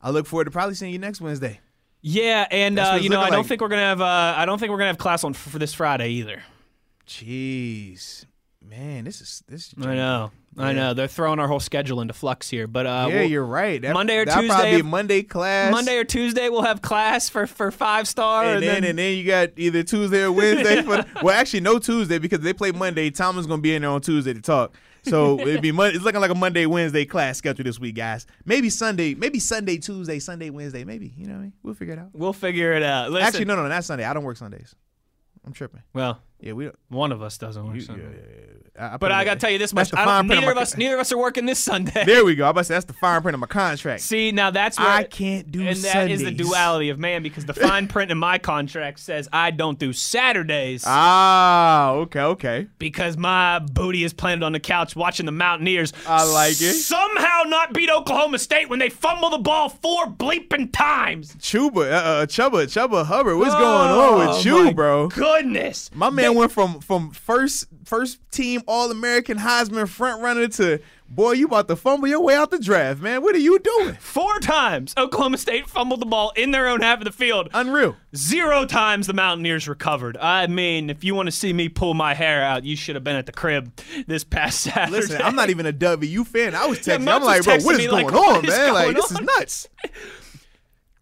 I 0.00 0.10
look 0.10 0.26
forward 0.26 0.44
to 0.44 0.50
probably 0.50 0.74
seeing 0.74 0.92
you 0.92 0.98
next 0.98 1.20
Wednesday. 1.20 1.60
yeah, 2.02 2.46
and 2.50 2.78
uh, 2.78 2.98
you 3.00 3.08
know 3.10 3.20
I 3.20 3.30
don't 3.30 3.40
like. 3.40 3.46
think 3.46 3.60
we're 3.60 3.68
gonna 3.68 3.82
have 3.82 4.00
uh, 4.00 4.34
I 4.36 4.46
don't 4.46 4.58
think 4.58 4.70
we're 4.70 4.78
gonna 4.78 4.88
have 4.88 4.98
class 4.98 5.24
on 5.24 5.34
for 5.34 5.58
this 5.58 5.74
Friday 5.74 6.10
either. 6.10 6.42
Jeez, 7.06 8.24
man, 8.60 9.04
this 9.04 9.20
is 9.20 9.42
this. 9.46 9.68
Is 9.68 9.86
I 9.86 9.94
know, 9.94 10.32
I 10.58 10.72
know. 10.72 10.92
They're 10.92 11.06
throwing 11.06 11.38
our 11.38 11.46
whole 11.46 11.60
schedule 11.60 12.00
into 12.00 12.14
flux 12.14 12.50
here, 12.50 12.66
but 12.66 12.84
uh, 12.84 13.06
yeah, 13.08 13.20
we'll- 13.20 13.30
you're 13.30 13.44
right. 13.44 13.80
That, 13.80 13.94
Monday 13.94 14.16
or 14.18 14.26
Probably 14.26 14.48
Tuesday- 14.48 14.76
be 14.76 14.82
Monday 14.82 15.22
class. 15.22 15.70
Monday 15.70 15.96
or 15.98 16.04
Tuesday 16.04 16.48
we'll 16.48 16.62
have 16.62 16.82
class 16.82 17.28
for 17.28 17.46
for 17.46 17.70
five 17.70 18.08
star, 18.08 18.44
and, 18.44 18.62
then, 18.62 18.82
and 18.84 18.98
then 18.98 19.16
you 19.16 19.24
got 19.24 19.50
either 19.56 19.82
Tuesday 19.84 20.22
or 20.22 20.32
Wednesday. 20.32 20.82
for, 20.82 21.04
well, 21.22 21.34
actually, 21.34 21.60
no 21.60 21.78
Tuesday 21.78 22.18
because 22.18 22.40
they 22.40 22.52
play 22.52 22.72
Monday. 22.72 23.10
Thomas 23.10 23.46
gonna 23.46 23.62
be 23.62 23.74
in 23.74 23.82
there 23.82 23.90
on 23.90 24.00
Tuesday 24.00 24.34
to 24.34 24.40
talk. 24.42 24.74
So 25.04 25.38
it'd 25.46 25.62
be 25.62 25.70
Monday. 25.70 25.94
it's 25.94 26.04
looking 26.04 26.20
like 26.20 26.32
a 26.32 26.34
Monday 26.34 26.66
Wednesday 26.66 27.04
class 27.04 27.38
schedule 27.38 27.62
this 27.64 27.78
week, 27.78 27.94
guys. 27.94 28.26
Maybe 28.44 28.68
Sunday, 28.68 29.14
maybe 29.14 29.38
Sunday 29.38 29.78
Tuesday, 29.78 30.18
Sunday 30.18 30.50
Wednesday, 30.50 30.82
maybe. 30.82 31.14
You 31.16 31.28
know, 31.28 31.34
what 31.34 31.38
I 31.38 31.42
mean? 31.42 31.52
we'll 31.62 31.74
figure 31.74 31.94
it 31.94 32.00
out. 32.00 32.10
we'll 32.12 32.32
figure 32.32 32.72
it 32.72 32.82
out. 32.82 33.12
Listen, 33.12 33.26
Actually, 33.28 33.44
no, 33.44 33.54
no, 33.54 33.68
not 33.68 33.84
Sunday. 33.84 34.04
I 34.04 34.12
don't 34.12 34.24
work 34.24 34.36
Sundays. 34.36 34.74
I'm 35.46 35.52
tripping. 35.52 35.82
Well, 35.94 36.20
Yeah, 36.40 36.52
we. 36.52 36.70
one 36.88 37.12
of 37.12 37.22
us 37.22 37.38
doesn't. 37.38 37.64
You, 37.74 37.80
yeah, 37.80 37.96
yeah, 37.96 38.02
yeah. 38.02 38.55
I- 38.78 38.96
But 38.96 39.12
I 39.12 39.24
got 39.24 39.34
to 39.34 39.40
tell 39.40 39.50
you 39.50 39.58
this 39.58 39.72
much: 39.72 39.92
I 39.94 40.04
fine 40.04 40.26
don't, 40.28 40.38
neither 40.40 40.52
of 40.52 40.58
us, 40.58 40.72
con- 40.72 40.78
neither 40.80 40.94
of 40.94 41.00
us 41.00 41.12
are 41.12 41.18
working 41.18 41.46
this 41.46 41.58
Sunday. 41.58 42.04
There 42.04 42.24
we 42.24 42.34
go. 42.34 42.46
I 42.46 42.50
about 42.50 42.60
to 42.60 42.64
say 42.64 42.74
that's 42.74 42.84
the 42.86 42.92
fine 42.92 43.22
print 43.22 43.34
of 43.34 43.40
my 43.40 43.46
contract. 43.46 44.02
See, 44.02 44.32
now 44.32 44.50
that's 44.50 44.78
where 44.78 44.88
I 44.88 45.04
can't 45.04 45.50
do 45.50 45.66
and 45.66 45.76
that 45.78 46.10
is 46.10 46.22
the 46.22 46.30
duality 46.30 46.88
of 46.90 46.98
man 46.98 47.22
because 47.22 47.44
the 47.46 47.54
fine 47.66 47.88
print 47.88 48.10
in 48.10 48.18
my 48.18 48.38
contract 48.38 49.00
says 49.00 49.28
I 49.32 49.50
don't 49.50 49.78
do 49.78 49.92
Saturdays 49.92 50.84
Ah, 50.86 51.90
okay, 51.92 52.20
okay. 52.20 52.66
because 52.78 53.16
my 53.16 53.58
booty 53.58 54.04
is 54.04 54.12
planted 54.12 54.44
on 54.44 54.52
the 54.52 54.60
couch 54.60 54.94
watching 54.96 55.26
the 55.26 55.32
Mountaineers. 55.32 55.92
I 56.06 56.24
like 56.24 56.52
it. 56.60 56.74
Somehow 56.74 57.42
not 57.46 57.72
beat 57.72 57.90
Oklahoma 57.90 58.38
State 58.38 58.68
when 58.68 58.78
they 58.78 58.88
fumble 58.90 59.30
the 59.30 59.38
ball 59.38 59.68
four 59.68 60.06
bleeping 60.06 60.70
times. 60.72 61.34
Chuba, 61.36 61.90
uh, 61.90 61.94
uh, 61.94 62.26
Chuba, 62.26 62.64
Chuba 62.66 63.04
Hubbard. 63.06 63.38
What's 63.38 63.54
going 63.54 63.64
on 63.64 64.18
with 64.18 64.28
Oh, 64.28 64.40
you, 64.40 64.64
my 64.64 64.72
bro? 64.72 65.08
Goodness, 65.08 65.90
My 65.94 66.10
man 66.10 66.34
went 66.34 66.52
from 66.52 66.80
from 66.80 67.10
first 67.10 67.66
first 67.84 68.18
team 68.30 68.62
All 68.66 68.90
American 68.90 69.38
Heisman 69.38 69.84
frontrunner 69.86 70.54
to 70.56 70.80
boy, 71.08 71.32
you 71.32 71.46
about 71.46 71.68
to 71.68 71.76
fumble 71.76 72.08
your 72.08 72.20
way 72.20 72.34
out 72.34 72.50
the 72.50 72.58
draft, 72.58 73.00
man. 73.00 73.22
What 73.22 73.34
are 73.34 73.38
you 73.38 73.58
doing? 73.58 73.94
four 73.94 74.38
times 74.40 74.92
Oklahoma 74.96 75.38
State 75.38 75.68
fumbled 75.68 76.00
the 76.00 76.06
ball 76.06 76.32
in 76.36 76.50
their 76.50 76.66
own 76.68 76.80
half 76.80 76.98
of 76.98 77.04
the 77.04 77.12
field. 77.12 77.48
Unreal. 77.54 77.96
Zero 78.14 78.64
times 78.66 79.06
the 79.06 79.12
Mountaineers 79.12 79.68
recovered. 79.68 80.16
I 80.16 80.46
mean, 80.48 80.90
if 80.90 81.04
you 81.04 81.14
want 81.14 81.26
to 81.26 81.32
see 81.32 81.52
me 81.52 81.68
pull 81.68 81.94
my 81.94 82.14
hair 82.14 82.42
out, 82.42 82.64
you 82.64 82.76
should 82.76 82.96
have 82.96 83.04
been 83.04 83.16
at 83.16 83.26
the 83.26 83.32
crib 83.32 83.72
this 84.06 84.24
past 84.24 84.60
Saturday. 84.60 84.90
Listen, 84.92 85.22
I'm 85.22 85.36
not 85.36 85.50
even 85.50 85.66
a 85.66 85.72
WU 85.72 86.24
fan. 86.24 86.54
I 86.54 86.66
was 86.66 86.86
Yeah, 86.86 86.96
texting. 86.96 87.04
Moats 87.04 87.16
I'm 87.16 87.22
like, 87.24 87.44
bro, 87.44 87.56
what 87.58 87.80
is 87.80 87.88
like, 87.92 88.08
going 88.08 88.24
on, 88.36 88.44
is 88.44 88.50
man? 88.50 88.74
Like, 88.74 88.84
going 88.84 88.94
this 88.96 89.10
is 89.12 89.20
nuts. 89.20 89.68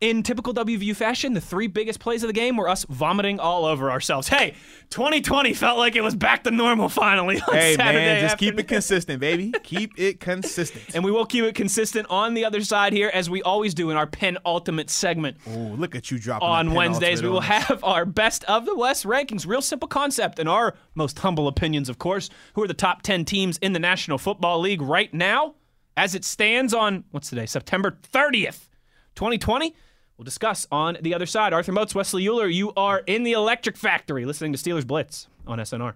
In 0.04 0.22
typical 0.22 0.52
WVU 0.52 0.94
fashion, 0.94 1.32
the 1.32 1.40
three 1.40 1.66
biggest 1.66 1.98
plays 1.98 2.22
of 2.22 2.26
the 2.26 2.34
game 2.34 2.58
were 2.58 2.68
us 2.68 2.84
vomiting 2.90 3.40
all 3.40 3.64
over 3.64 3.90
ourselves. 3.90 4.28
Hey, 4.28 4.54
2020 4.90 5.54
felt 5.54 5.78
like 5.78 5.96
it 5.96 6.02
was 6.02 6.14
back 6.14 6.44
to 6.44 6.50
normal 6.50 6.90
finally 6.90 7.40
on 7.40 7.54
Hey, 7.54 7.74
Saturday 7.74 8.04
man, 8.04 8.20
just 8.20 8.36
keep 8.36 8.58
it 8.58 8.68
consistent, 8.68 9.18
baby. 9.18 9.54
Keep 9.62 9.98
it 9.98 10.20
consistent. 10.20 10.94
And 10.94 11.04
we 11.04 11.10
will 11.10 11.24
keep 11.24 11.42
it 11.44 11.54
consistent 11.54 12.06
on 12.10 12.34
the 12.34 12.44
other 12.44 12.60
side 12.60 12.92
here, 12.92 13.10
as 13.14 13.30
we 13.30 13.40
always 13.44 13.72
do 13.72 13.88
in 13.88 13.96
our 13.96 14.06
penultimate 14.06 14.90
segment. 14.90 15.38
Ooh, 15.48 15.74
look 15.74 15.94
at 15.94 16.10
you 16.10 16.18
dropping 16.18 16.48
on 16.48 16.74
Wednesdays, 16.74 17.22
we 17.22 17.30
will 17.30 17.36
ultimate 17.36 17.54
on 17.54 17.62
us. 17.62 17.68
have 17.68 17.84
our 17.84 18.04
best 18.04 18.44
of 18.44 18.66
the 18.66 18.76
West 18.76 19.06
rankings. 19.06 19.46
Real 19.46 19.62
simple 19.62 19.88
concept, 19.88 20.38
and 20.38 20.50
our 20.50 20.74
most 20.94 21.18
humble 21.20 21.48
opinions, 21.48 21.88
of 21.88 21.96
course. 21.96 22.28
Who 22.56 22.62
are 22.62 22.68
the 22.68 22.74
top 22.74 23.00
10 23.00 23.24
teams 23.24 23.56
in 23.62 23.72
the 23.72 23.78
National 23.80 24.18
Football 24.18 24.60
League 24.60 24.82
right 24.82 25.14
now, 25.14 25.54
as 25.96 26.14
it 26.14 26.26
stands 26.26 26.74
on, 26.74 27.04
what's 27.10 27.30
today, 27.30 27.46
September 27.46 27.96
30th, 28.12 28.68
2020? 29.14 29.74
We'll 30.16 30.24
discuss 30.24 30.66
on 30.70 30.96
the 31.00 31.14
other 31.14 31.26
side. 31.26 31.52
Arthur 31.52 31.72
Moats, 31.72 31.94
Wesley 31.94 32.24
Uhler, 32.24 32.52
you 32.52 32.72
are 32.76 33.00
in 33.00 33.24
the 33.24 33.32
Electric 33.32 33.76
Factory 33.76 34.24
listening 34.24 34.52
to 34.52 34.58
Steelers 34.58 34.86
Blitz 34.86 35.28
on 35.46 35.58
SNR. 35.58 35.94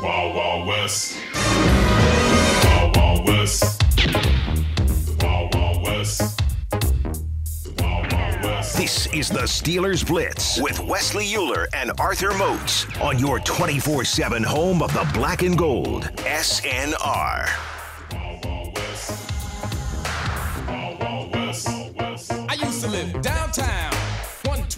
Wild 0.00 0.34
Wild 0.34 0.66
West. 0.66 1.16
This 8.88 9.06
is 9.08 9.28
the 9.28 9.40
Steelers 9.40 10.06
Blitz 10.06 10.58
with 10.62 10.80
Wesley 10.80 11.26
Uhler 11.26 11.66
and 11.74 11.92
Arthur 12.00 12.32
Moats 12.38 12.86
on 13.02 13.18
your 13.18 13.38
24 13.38 14.02
7 14.02 14.42
home 14.42 14.82
of 14.82 14.90
the 14.94 15.06
black 15.12 15.42
and 15.42 15.58
gold. 15.58 16.04
SNR. 16.16 17.50
Wild 18.14 18.44
Wild 18.46 18.74
West. 18.74 19.30
Wild 20.66 21.00
Wild 21.00 21.34
West. 21.34 21.68
West. 21.98 22.32
I 22.32 22.54
used 22.54 22.80
to 22.80 22.88
live 22.88 23.20
downtown. 23.20 23.94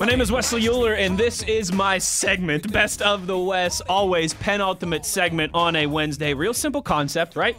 My 0.01 0.07
name 0.07 0.21
is 0.21 0.33
Wesley 0.33 0.63
Uhler, 0.63 0.99
and 0.99 1.17
this 1.17 1.45
is 1.45 1.73
my 1.73 1.99
segment, 1.99 2.73
Best 2.73 3.03
of 3.03 3.29
the 3.29 3.39
West, 3.39 3.83
always 3.89 4.35
penultimate 4.35 5.05
segment 5.05 5.53
on 5.55 5.77
a 5.77 5.87
Wednesday. 5.87 6.35
Real 6.35 6.55
simple 6.55 6.83
concept, 6.83 7.37
right? 7.37 7.57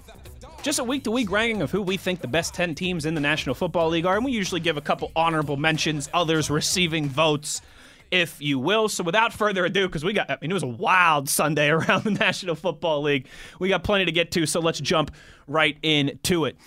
Just 0.64 0.78
a 0.78 0.84
week 0.84 1.05
to 1.05 1.12
week 1.12 1.32
ranking 1.32 1.64
of 1.64 1.72
who 1.72 1.82
we 1.82 1.97
think 1.97 2.22
the 2.22 2.28
best 2.28 2.53
10 2.53 2.76
teams 2.76 3.07
in 3.07 3.16
the 3.16 3.22
National 3.22 3.55
Football 3.55 3.89
League 3.89 4.05
are, 4.05 4.16
and 4.16 4.24
we 4.24 4.32
usually 4.32 4.62
give 4.62 4.78
a 4.78 4.82
couple 4.82 5.12
honorable 5.16 5.57
mentions, 5.57 6.07
others 6.14 6.51
receiving 6.51 7.09
votes, 7.09 7.64
if 8.12 8.39
you 8.39 8.59
will. 8.59 8.88
So 8.88 9.03
without 9.03 9.34
further 9.34 9.66
ado, 9.66 9.88
because 9.88 10.05
we 10.05 10.14
got, 10.14 10.30
I 10.30 10.38
mean, 10.39 10.51
it 10.51 10.53
was 10.53 10.62
a 10.62 10.68
wild 10.68 11.30
Sunday 11.30 11.70
around 11.72 12.03
the 12.03 12.12
National 12.12 12.53
Football 12.53 13.01
League. 13.01 13.26
We 13.57 13.70
got 13.70 13.84
plenty 13.84 14.05
to 14.05 14.12
get 14.12 14.30
to, 14.34 14.45
so 14.45 14.59
let's 14.59 14.80
jump 14.80 15.09
right 15.47 15.78
into 15.82 16.45
it. 16.45 16.57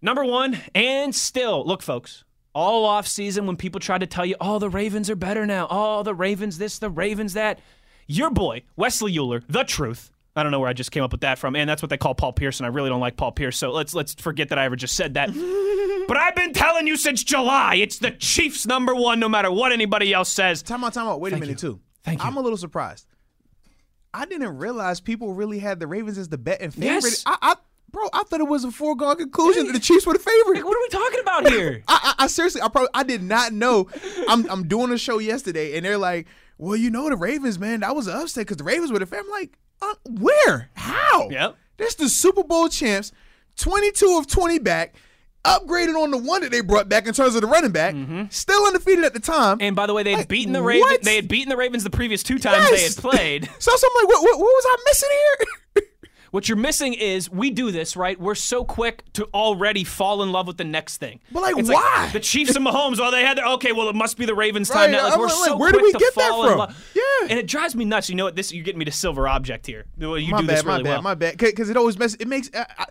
Number 0.00 0.24
one, 0.24 0.58
and 0.74 1.14
still, 1.14 1.66
look, 1.66 1.82
folks, 1.82 2.24
all 2.54 2.86
off 2.86 3.06
season 3.06 3.46
when 3.46 3.56
people 3.56 3.78
try 3.78 3.98
to 3.98 4.06
tell 4.06 4.24
you, 4.24 4.36
oh, 4.40 4.58
the 4.58 4.70
Ravens 4.70 5.10
are 5.10 5.16
better 5.16 5.44
now. 5.44 5.66
Oh, 5.70 6.02
the 6.02 6.14
Ravens 6.14 6.56
this, 6.56 6.78
the 6.78 6.88
Ravens 6.88 7.34
that. 7.34 7.58
Your 8.06 8.30
boy, 8.30 8.62
Wesley 8.74 9.14
Uhler, 9.14 9.42
the 9.48 9.64
truth. 9.64 10.10
I 10.36 10.42
don't 10.42 10.50
know 10.50 10.58
where 10.58 10.68
I 10.68 10.72
just 10.72 10.90
came 10.90 11.04
up 11.04 11.12
with 11.12 11.20
that 11.20 11.38
from, 11.38 11.54
and 11.54 11.70
that's 11.70 11.80
what 11.80 11.90
they 11.90 11.96
call 11.96 12.14
Paul 12.14 12.32
Pierce. 12.32 12.60
I 12.60 12.66
really 12.66 12.88
don't 12.88 13.00
like 13.00 13.16
Paul 13.16 13.30
Pierce, 13.32 13.56
so 13.56 13.70
let's 13.70 13.94
let's 13.94 14.14
forget 14.14 14.48
that 14.48 14.58
I 14.58 14.64
ever 14.64 14.74
just 14.74 14.96
said 14.96 15.14
that. 15.14 15.28
but 16.08 16.16
I've 16.16 16.34
been 16.34 16.52
telling 16.52 16.88
you 16.88 16.96
since 16.96 17.22
July, 17.22 17.76
it's 17.76 17.98
the 17.98 18.10
Chiefs 18.10 18.66
number 18.66 18.94
one, 18.94 19.20
no 19.20 19.28
matter 19.28 19.50
what 19.50 19.70
anybody 19.70 20.12
else 20.12 20.30
says. 20.30 20.62
Time 20.62 20.82
out, 20.82 20.94
time 20.94 21.06
out. 21.06 21.20
Wait 21.20 21.32
a 21.32 21.36
minute, 21.36 21.62
you. 21.62 21.74
too. 21.74 21.80
Thank 22.02 22.20
you. 22.20 22.26
I'm 22.26 22.36
a 22.36 22.40
little 22.40 22.58
surprised. 22.58 23.06
I 24.12 24.26
didn't 24.26 24.56
realize 24.58 25.00
people 25.00 25.34
really 25.34 25.58
had 25.58 25.80
the 25.80 25.86
Ravens 25.86 26.18
as 26.18 26.28
the 26.28 26.38
betting 26.38 26.70
favorite. 26.70 27.04
Yes. 27.04 27.22
I, 27.26 27.36
I, 27.40 27.54
bro, 27.90 28.08
I 28.12 28.22
thought 28.24 28.40
it 28.40 28.48
was 28.48 28.64
a 28.64 28.70
foregone 28.70 29.16
conclusion 29.16 29.66
that 29.66 29.72
the 29.72 29.80
Chiefs 29.80 30.06
were 30.06 30.12
the 30.12 30.18
favorite. 30.18 30.64
What 30.64 30.76
are 30.76 30.80
we 30.80 30.88
talking 30.88 31.20
about 31.20 31.48
here? 31.48 31.82
I, 31.88 32.14
I, 32.18 32.24
I 32.24 32.26
seriously, 32.28 32.60
I 32.60 32.68
probably, 32.68 32.90
I 32.94 33.02
did 33.02 33.22
not 33.22 33.52
know. 33.52 33.88
I'm, 34.28 34.48
I'm 34.50 34.68
doing 34.68 34.92
a 34.92 34.98
show 34.98 35.18
yesterday, 35.18 35.76
and 35.76 35.84
they're 35.84 35.98
like, 35.98 36.26
"Well, 36.58 36.76
you 36.76 36.90
know, 36.90 37.08
the 37.08 37.16
Ravens, 37.16 37.58
man, 37.58 37.80
that 37.80 37.94
was 37.96 38.06
an 38.06 38.16
upset 38.16 38.42
because 38.46 38.56
the 38.58 38.64
Ravens 38.64 38.92
were 38.92 38.98
the 38.98 39.06
favorite." 39.06 39.26
I'm 39.26 39.30
like, 39.30 39.58
uh, 39.82 39.94
"Where? 40.08 40.70
How? 40.74 41.28
Yep. 41.30 41.56
That's 41.76 41.94
the 41.96 42.08
Super 42.08 42.44
Bowl 42.44 42.68
champs, 42.68 43.10
22 43.56 44.16
of 44.18 44.26
20 44.28 44.58
back, 44.60 44.94
upgraded 45.44 45.94
on 46.00 46.10
the 46.10 46.18
one 46.18 46.40
that 46.42 46.50
they 46.50 46.60
brought 46.60 46.88
back 46.88 47.06
in 47.06 47.12
terms 47.14 47.34
of 47.34 47.40
the 47.42 47.46
running 47.48 47.72
back, 47.72 47.94
still 48.30 48.64
undefeated 48.66 49.04
at 49.04 49.12
the 49.12 49.20
time. 49.20 49.58
and 49.60 49.74
by 49.76 49.86
the 49.86 49.92
way, 49.94 50.02
they 50.02 50.12
had 50.12 50.20
Like, 50.20 50.28
beaten 50.28 50.52
the 50.52 50.62
what? 50.62 50.68
Ravens. 50.68 51.04
They 51.04 51.16
had 51.16 51.28
beaten 51.28 51.48
the 51.50 51.56
Ravens 51.56 51.82
the 51.84 51.90
previous 51.90 52.22
two 52.22 52.38
times 52.38 52.70
they 52.70 52.82
had 52.82 52.96
played. 52.96 53.44
so, 53.58 53.74
so 53.76 53.88
I'm 53.88 54.02
like, 54.04 54.08
what, 54.14 54.22
what, 54.22 54.38
what 54.38 54.44
was 54.46 54.64
I 54.66 54.76
missing 54.86 55.08
here? 55.10 55.84
What 56.34 56.48
you're 56.48 56.58
missing 56.58 56.94
is 56.94 57.30
we 57.30 57.52
do 57.52 57.70
this, 57.70 57.94
right? 57.94 58.18
We're 58.18 58.34
so 58.34 58.64
quick 58.64 59.04
to 59.12 59.26
already 59.32 59.84
fall 59.84 60.20
in 60.24 60.32
love 60.32 60.48
with 60.48 60.56
the 60.56 60.64
next 60.64 60.96
thing. 60.96 61.20
But, 61.30 61.42
like, 61.42 61.56
It's 61.56 61.68
why? 61.68 62.10
the 62.12 62.18
Chiefs 62.18 62.56
and 62.56 62.66
Mahomes, 62.66 62.98
oh, 62.98 63.12
they 63.12 63.22
had 63.22 63.38
their, 63.38 63.46
okay, 63.52 63.70
well, 63.70 63.88
it 63.88 63.94
must 63.94 64.18
be 64.18 64.26
the 64.26 64.34
Ravens 64.34 64.68
Right, 64.68 64.86
time 64.86 64.90
now. 64.90 65.04
Like, 65.04 65.12
I'm 65.12 65.20
we're 65.20 65.26
like, 65.26 65.34
so 65.44 65.56
where 65.56 65.70
quick 65.70 65.82
we 65.84 65.92
to 65.92 65.98
get 66.00 66.12
that 66.16 66.32
from? 66.32 66.74
Yeah. 66.92 67.28
And 67.30 67.38
it 67.38 67.46
drives 67.46 67.76
me 67.76 67.84
nuts. 67.84 68.08
You 68.08 68.16
know 68.16 68.24
what? 68.24 68.34
This 68.34 68.52
You're 68.52 68.64
getting 68.64 68.80
me 68.80 68.84
to 68.86 68.90
silver 68.90 69.28
object 69.28 69.64
here. 69.64 69.84
Well, 69.96 70.18
you 70.18 70.32
my 70.32 70.40
do 70.40 70.48
bad, 70.48 70.56
this 70.56 70.64
really 70.64 70.78
my 70.78 70.82
bad, 70.82 70.90
well. 70.90 71.02
my 71.02 71.14
bad. 71.14 71.38
Because 71.38 71.70
it 71.70 71.76
always 71.76 71.96
messes. 71.96 72.16
It 72.18 72.26
makes. 72.26 72.50
I, 72.52 72.66
I, 72.78 72.86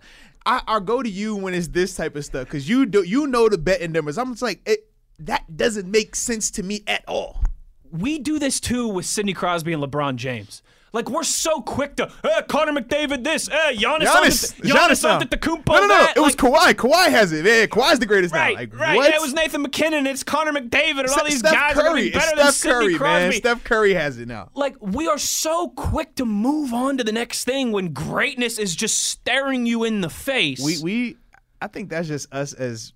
I, 0.46 0.62
I 0.76 0.80
go 0.80 1.04
to 1.04 1.10
you 1.10 1.36
when 1.36 1.54
it's 1.54 1.68
this 1.68 1.98
type 1.98 2.16
of 2.16 2.24
stuff 2.24 2.46
because 2.46 2.70
you 2.70 2.86
do 2.86 3.04
you 3.04 3.28
know 3.28 3.50
the 3.50 3.58
betting 3.58 3.91
numbers. 3.91 4.18
I'm 4.18 4.32
just 4.32 4.41
like 4.41 4.62
it. 4.66 4.88
That 5.20 5.58
doesn't 5.58 5.91
make 5.91 6.16
sense 6.16 6.50
to 6.52 6.64
me 6.64 6.84
at 6.88 7.04
all. 7.10 7.44
we 7.91 8.20
do 8.20 8.39
this 8.39 8.62
too 8.62 8.88
with 8.88 9.06
Sidney 9.06 9.34
Crosby 9.34 9.74
and 9.74 9.84
LeBron 9.84 10.16
James. 10.16 10.64
Like 10.94 11.10
we're 11.10 11.24
so 11.24 11.60
quick 11.62 11.96
to, 11.96 12.12
eh, 12.24 12.41
Connor 12.44 12.80
McDavid 12.80 13.24
this, 13.24 13.50
eh, 13.50 13.74
Giannis, 13.74 14.02
Giannis, 14.06 14.54
Giannis, 14.62 14.62
Giannis 14.62 15.04
now. 15.04 15.20
Antetokounmpo 15.20 15.66
No, 15.68 15.74
no, 15.74 15.82
no. 15.82 15.88
that. 15.88 16.14
It 16.16 16.20
was 16.20 16.39
like, 16.41 16.54
Kawhi. 16.54 16.74
Kawhi 16.76 17.10
has 17.10 17.32
it. 17.32 17.44
Man, 17.44 17.68
Kawhi's 17.68 17.98
the 18.00 18.06
greatest 18.06 18.32
Right, 18.34 18.54
now. 18.54 18.60
Like, 18.60 18.76
right. 18.80 18.96
What? 18.96 19.10
Yeah, 19.10 19.16
it 19.16 19.22
was 19.22 19.34
Nathan 19.34 19.64
MacKinnon. 19.64 20.06
It's 20.06 20.24
Connor 20.24 20.52
McDavid, 20.54 21.00
and 21.00 21.08
all 21.10 21.16
Steph- 21.16 21.26
these 21.28 21.39
Steph 21.39 21.52
guys 21.52 21.72
are 21.78 21.82
Curry. 21.82 21.84
gonna 21.89 21.96
be 22.02 22.08
It's 22.10 22.18
better 22.18 22.36
than 22.36 22.46
Steph 22.46 22.54
Sidney 22.56 22.74
Curry, 22.76 22.96
Crosby. 22.96 23.24
man. 23.24 23.32
Steph 23.34 23.64
Curry 23.64 23.94
has 23.96 24.20
it 24.20 24.28
now. 24.28 24.50
like 24.54 24.76
we 24.80 25.08
are 25.08 25.18
so 25.18 25.70
quick 25.70 26.14
to 26.16 26.26
move 26.26 26.74
on 26.74 26.98
to 26.98 27.04
the 27.04 27.12
next 27.12 27.44
thing 27.44 27.72
when 27.72 27.91
greatness 27.91 28.60
is 28.60 28.76
just 28.76 29.00
staring 29.00 29.66
you 29.66 29.84
in 29.84 30.02
the 30.02 30.10
face. 30.12 30.64
We 30.64 30.78
we. 30.84 31.18
I 31.60 31.68
think 31.68 31.89
that's 31.89 32.08
just 32.08 32.32
us 32.32 32.54
as 32.54 32.94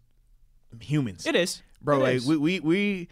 humans. 0.81 1.25
it 1.25 1.35
is, 1.35 1.63
bro. 1.81 1.97
It 1.97 2.03
like 2.03 2.15
is. 2.17 2.27
we 2.27 2.37
we 2.37 2.59
we 2.59 3.07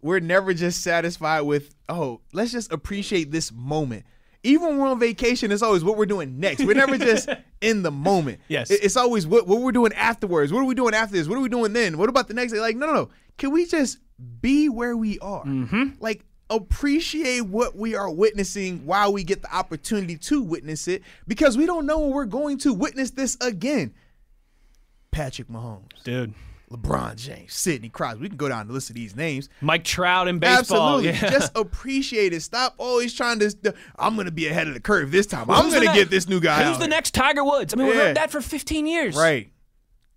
we're 0.00 0.20
never 0.20 0.54
just 0.54 0.82
satisfied 0.82 1.40
with 1.40 1.74
oh, 1.88 2.20
let's 2.32 2.52
just 2.52 2.70
appreciate 2.72 3.32
this 3.32 3.50
moment. 3.50 4.04
Even 4.44 4.68
when 4.68 4.78
we're 4.78 4.86
on 4.86 5.00
vacation, 5.00 5.50
it's 5.50 5.62
always 5.62 5.82
what 5.82 5.96
we're 5.96 6.06
doing 6.06 6.38
next. 6.38 6.64
We're 6.64 6.74
never 6.74 6.96
just 6.96 7.28
in 7.60 7.82
the 7.82 7.90
moment. 7.90 8.40
Yes. 8.48 8.70
It's 8.70 8.96
always 8.96 9.26
what 9.26 9.46
what 9.46 9.60
we're 9.60 9.72
doing 9.72 9.92
afterwards. 9.94 10.52
What 10.52 10.60
are 10.60 10.64
we 10.64 10.74
doing 10.74 10.94
after 10.94 11.14
this? 11.16 11.28
What 11.28 11.36
are 11.38 11.40
we 11.40 11.48
doing 11.48 11.72
then? 11.72 11.98
What 11.98 12.08
about 12.08 12.28
the 12.28 12.34
next 12.34 12.52
day? 12.52 12.60
Like 12.60 12.76
no 12.76 12.86
no 12.86 12.92
no. 12.94 13.08
Can 13.36 13.50
we 13.50 13.66
just 13.66 13.98
be 14.40 14.68
where 14.68 14.96
we 14.96 15.18
are? 15.18 15.44
Mm-hmm. 15.44 15.84
Like 16.00 16.24
appreciate 16.50 17.42
what 17.42 17.76
we 17.76 17.94
are 17.94 18.10
witnessing 18.10 18.86
while 18.86 19.12
we 19.12 19.22
get 19.22 19.42
the 19.42 19.54
opportunity 19.54 20.16
to 20.16 20.42
witness 20.42 20.88
it 20.88 21.02
because 21.26 21.56
we 21.58 21.66
don't 21.66 21.84
know 21.84 21.98
when 21.98 22.10
we're 22.12 22.24
going 22.24 22.58
to 22.58 22.72
witness 22.72 23.10
this 23.10 23.36
again. 23.40 23.92
Patrick 25.10 25.48
Mahomes. 25.48 26.02
dude. 26.04 26.32
LeBron 26.70 27.16
James, 27.16 27.54
Sidney 27.54 27.88
Crosby. 27.88 28.20
We 28.22 28.28
can 28.28 28.36
go 28.36 28.48
down 28.48 28.66
the 28.66 28.74
list 28.74 28.90
of 28.90 28.96
these 28.96 29.16
names. 29.16 29.48
Mike 29.62 29.84
Trout 29.84 30.28
in 30.28 30.38
baseball. 30.38 30.98
Absolutely. 30.98 31.06
Yeah. 31.20 31.30
Just 31.30 31.52
appreciate 31.56 32.32
it. 32.32 32.42
Stop 32.42 32.74
always 32.78 33.14
trying 33.14 33.38
to. 33.38 33.74
I'm 33.98 34.14
going 34.14 34.26
to 34.26 34.32
be 34.32 34.48
ahead 34.48 34.68
of 34.68 34.74
the 34.74 34.80
curve 34.80 35.10
this 35.10 35.26
time. 35.26 35.50
I'm 35.50 35.70
going 35.70 35.86
to 35.86 35.94
get 35.94 36.10
this 36.10 36.28
new 36.28 36.40
guy. 36.40 36.64
Who's 36.64 36.76
the 36.78 36.84
here. 36.84 36.90
next 36.90 37.14
Tiger 37.14 37.42
Woods? 37.44 37.72
I 37.72 37.76
mean, 37.78 37.86
we 37.86 37.92
Yeah. 37.94 37.98
heard 38.00 38.16
that 38.18 38.30
for 38.30 38.40
15 38.42 38.86
years. 38.86 39.16
Right. 39.16 39.50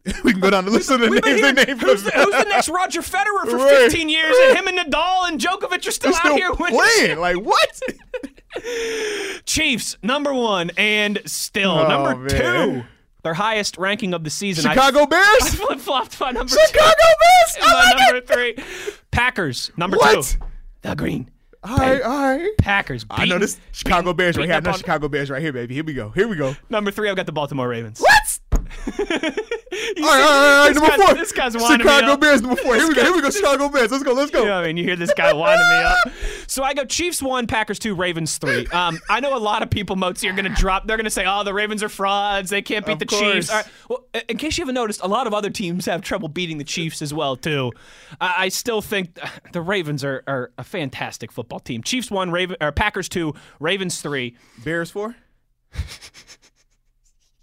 we 0.23 0.31
can 0.31 0.41
go 0.41 0.49
down 0.49 0.65
the 0.65 0.71
list 0.71 0.89
of 0.89 0.99
the 0.99 1.09
We've 1.09 1.23
names. 1.23 1.39
They 1.41 1.47
hearing- 1.53 1.55
named 1.55 1.81
who's, 1.81 2.01
the, 2.03 2.09
who's 2.11 2.31
the 2.35 2.49
next 2.49 2.69
Roger 2.69 3.01
Federer 3.01 3.47
for 3.49 3.57
Right. 3.57 3.77
15 3.91 4.09
years, 4.09 4.35
and 4.47 4.57
him 4.57 4.67
and 4.67 4.91
Nadal 4.91 5.27
and 5.29 5.39
Djokovic 5.39 5.87
are 5.87 5.91
still, 5.91 6.11
They're 6.11 6.31
out 6.33 6.37
here 6.39 6.51
winning. 6.53 6.79
playing. 6.79 7.19
Like 7.19 7.37
what? 7.37 7.81
Chiefs 9.45 9.97
number 10.03 10.33
one, 10.33 10.71
and 10.77 11.21
still 11.25 11.71
Oh, 11.71 11.87
number 11.87 12.15
man. 12.15 12.29
two, 12.29 12.83
their 13.23 13.33
highest 13.33 13.77
ranking 13.77 14.13
of 14.13 14.23
the 14.23 14.29
season. 14.29 14.65
I- 14.69 14.73
Chicago 14.73 14.99
I 15.03 15.05
Bears. 15.05 15.55
flip 15.55 15.79
flopped 15.79 16.19
my 16.19 16.31
number 16.31 16.49
Chicago 16.49 16.89
two. 16.89 17.15
Bears. 17.19 17.55
and 17.55 17.65
my 17.65 17.71
oh 17.73 17.77
I 17.77 17.99
number 18.05 18.17
it. 18.17 18.27
three. 18.27 18.63
Packers 19.11 19.71
number 19.77 19.97
What? 19.97 20.23
two. 20.25 20.39
The 20.81 20.95
Green 20.95 21.29
All 21.63 21.77
right, 21.77 22.01
all 22.01 22.37
right. 22.37 22.49
Packers. 22.57 23.05
I 23.09 23.25
know 23.25 23.37
this 23.37 23.59
Chicago 23.71 24.13
Bears 24.13 24.35
right 24.35 24.47
here. 24.47 24.55
I 24.55 24.59
know 24.61 24.71
Chicago 24.71 25.07
Bears 25.07 25.29
right 25.29 25.41
here, 25.41 25.53
baby. 25.53 25.75
Here 25.75 25.83
we 25.83 25.93
go. 25.93 26.09
Here 26.09 26.27
we 26.27 26.35
go. 26.35 26.55
Number 26.69 26.89
three, 26.89 27.09
I've 27.09 27.15
got 27.15 27.27
the 27.27 27.31
Baltimore 27.31 27.67
Ravens. 27.67 27.99
What? 27.99 28.39
all 28.61 29.05
right, 29.07 29.11
all 29.97 30.01
right, 30.01 30.21
all 30.21 30.65
right. 30.65 30.73
Number 30.73 31.05
four. 31.05 31.13
This 31.15 31.31
guy's 31.31 31.55
winding 31.55 31.85
me 31.85 31.93
Chicago 31.93 32.13
up. 32.13 32.21
Bears 32.21 32.41
number 32.41 32.55
four. 32.55 32.75
Here 32.75 32.87
we 32.87 32.95
go. 32.95 33.03
Here 33.03 33.13
we 33.13 33.21
go. 33.21 33.29
Chicago 33.29 33.69
Bears. 33.69 33.91
Let's 33.91 34.03
go. 34.03 34.13
Let's 34.13 34.31
go. 34.31 34.39
You 34.39 34.45
know 34.45 34.55
what 34.55 34.63
I 34.63 34.67
mean? 34.67 34.77
You 34.77 34.83
hear 34.85 34.95
this 34.95 35.13
guy 35.13 35.33
winding 35.33 35.67
me 35.67 35.75
up. 35.75 35.97
So 36.47 36.63
I 36.63 36.73
go 36.73 36.83
Chiefs 36.83 37.21
one, 37.21 37.47
Packers 37.47 37.79
two, 37.79 37.95
Ravens 37.95 38.37
three. 38.37 38.67
Um, 38.67 38.99
I 39.09 39.21
know 39.21 39.37
a 39.37 39.39
lot 39.39 39.63
of 39.63 39.69
people, 39.69 39.95
Mozi, 39.95 40.29
are 40.29 40.33
going 40.33 40.53
to 40.53 40.61
drop. 40.61 40.85
They're 40.85 40.97
going 40.97 41.05
to 41.05 41.09
say, 41.09 41.23
"Oh, 41.25 41.45
the 41.45 41.53
Ravens 41.53 41.81
are 41.81 41.87
frauds. 41.87 42.49
They 42.49 42.61
can't 42.61 42.85
beat 42.85 42.93
Of 42.93 42.99
the 42.99 43.05
course. 43.05 43.21
Chiefs." 43.21 43.49
All 43.49 43.55
right. 43.55 43.67
Well, 43.87 44.05
in 44.27 44.35
case 44.37 44.57
you 44.57 44.63
haven't 44.63 44.75
noticed, 44.75 44.99
a 45.01 45.07
lot 45.07 45.27
of 45.27 45.33
other 45.33 45.49
teams 45.49 45.85
have 45.85 46.01
trouble 46.01 46.27
beating 46.27 46.57
the 46.57 46.65
Chiefs 46.65 47.01
as 47.01 47.13
well 47.13 47.37
too. 47.37 47.71
I, 48.19 48.35
I 48.37 48.49
still 48.49 48.81
think 48.81 49.17
the 49.53 49.61
Ravens 49.61 50.03
are, 50.03 50.23
are 50.27 50.51
a 50.57 50.63
fantastic 50.65 51.31
football 51.31 51.50
team. 51.59 51.83
Chiefs 51.83 52.09
one, 52.09 52.31
Raven, 52.31 52.55
or 52.61 52.71
Packers 52.71 53.09
two, 53.09 53.33
Ravens 53.59 54.01
three. 54.01 54.37
Bears 54.63 54.91
four. 54.91 55.15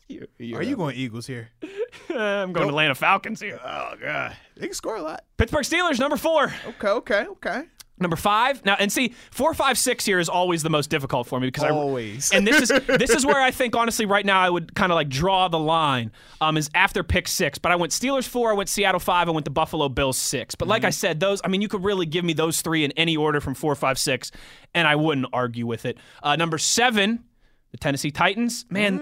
You, 0.09 0.56
Are 0.56 0.62
you 0.62 0.74
going 0.74 0.96
Eagles 0.96 1.26
here? 1.26 1.50
I'm 2.09 2.54
going 2.54 2.68
Atlanta 2.68 2.94
Falcons 2.94 3.40
here. 3.40 3.61
Oh 3.62 3.92
god, 4.00 4.34
they 4.56 4.66
can 4.68 4.74
score 4.74 4.96
a 4.96 5.02
lot. 5.02 5.24
Pittsburgh 5.36 5.64
Steelers 5.64 5.98
number 5.98 6.16
four. 6.16 6.52
Okay, 6.66 6.88
okay, 6.88 7.26
okay. 7.26 7.64
Number 8.01 8.16
five 8.16 8.64
now, 8.64 8.76
and 8.78 8.90
see, 8.92 9.14
four, 9.30 9.55
five, 9.55 9.76
six 9.78 10.05
here 10.05 10.18
is 10.18 10.28
always 10.28 10.62
the 10.62 10.70
most 10.70 10.88
difficult 10.90 11.26
for 11.26 11.40
me 11.40 11.49
because 11.49 11.64
Always. 11.64 11.74
I 11.74 11.78
always 11.80 12.32
and 12.32 12.46
this 12.46 12.70
is 12.70 12.86
this 12.86 13.11
is 13.11 13.26
where 13.26 13.40
I 13.40 13.51
think 13.51 13.74
honestly 13.74 14.07
right 14.07 14.24
now 14.24 14.40
I 14.40 14.49
would 14.51 14.74
kind 14.74 14.92
of 14.92 14.96
like 14.96 15.09
draw 15.09 15.49
the 15.49 15.59
line 15.59 16.12
um, 16.40 16.57
is 16.57 16.70
after 16.74 17.03
pick 17.03 17.26
six. 17.28 17.59
But 17.59 17.72
I 17.72 17.76
went 17.76 17.92
Steelers 17.92 18.26
four, 18.28 18.51
I 18.51 18.55
went 18.55 18.68
Seattle 18.68 19.01
five, 19.01 19.28
I 19.28 19.32
went 19.32 19.44
the 19.44 19.51
Buffalo 19.51 19.88
Bills 19.88 20.16
six. 20.18 20.55
But 20.55 20.64
Mm-hmm. 20.64 20.70
like 20.70 20.84
I 20.84 20.90
said, 20.90 21.20
those 21.20 21.40
I 21.44 21.49
mean 21.49 21.62
you 21.62 21.68
could 21.68 21.82
really 21.84 22.07
give 22.07 22.24
me 22.24 22.32
those 22.32 22.61
three 22.62 22.84
in 22.84 22.92
any 22.92 23.16
order 23.16 23.40
from 23.40 23.55
four, 23.55 23.74
five, 23.74 23.99
six, 23.99 24.30
and 24.74 24.86
I 24.86 24.96
wouldn't 24.96 25.26
argue 25.32 25.66
with 25.66 25.84
it. 25.86 25.99
Uh, 26.22 26.36
number 26.36 26.59
seven, 26.59 27.24
the 27.72 27.78
Tennessee 27.78 28.11
Titans, 28.11 28.64
man. 28.70 28.99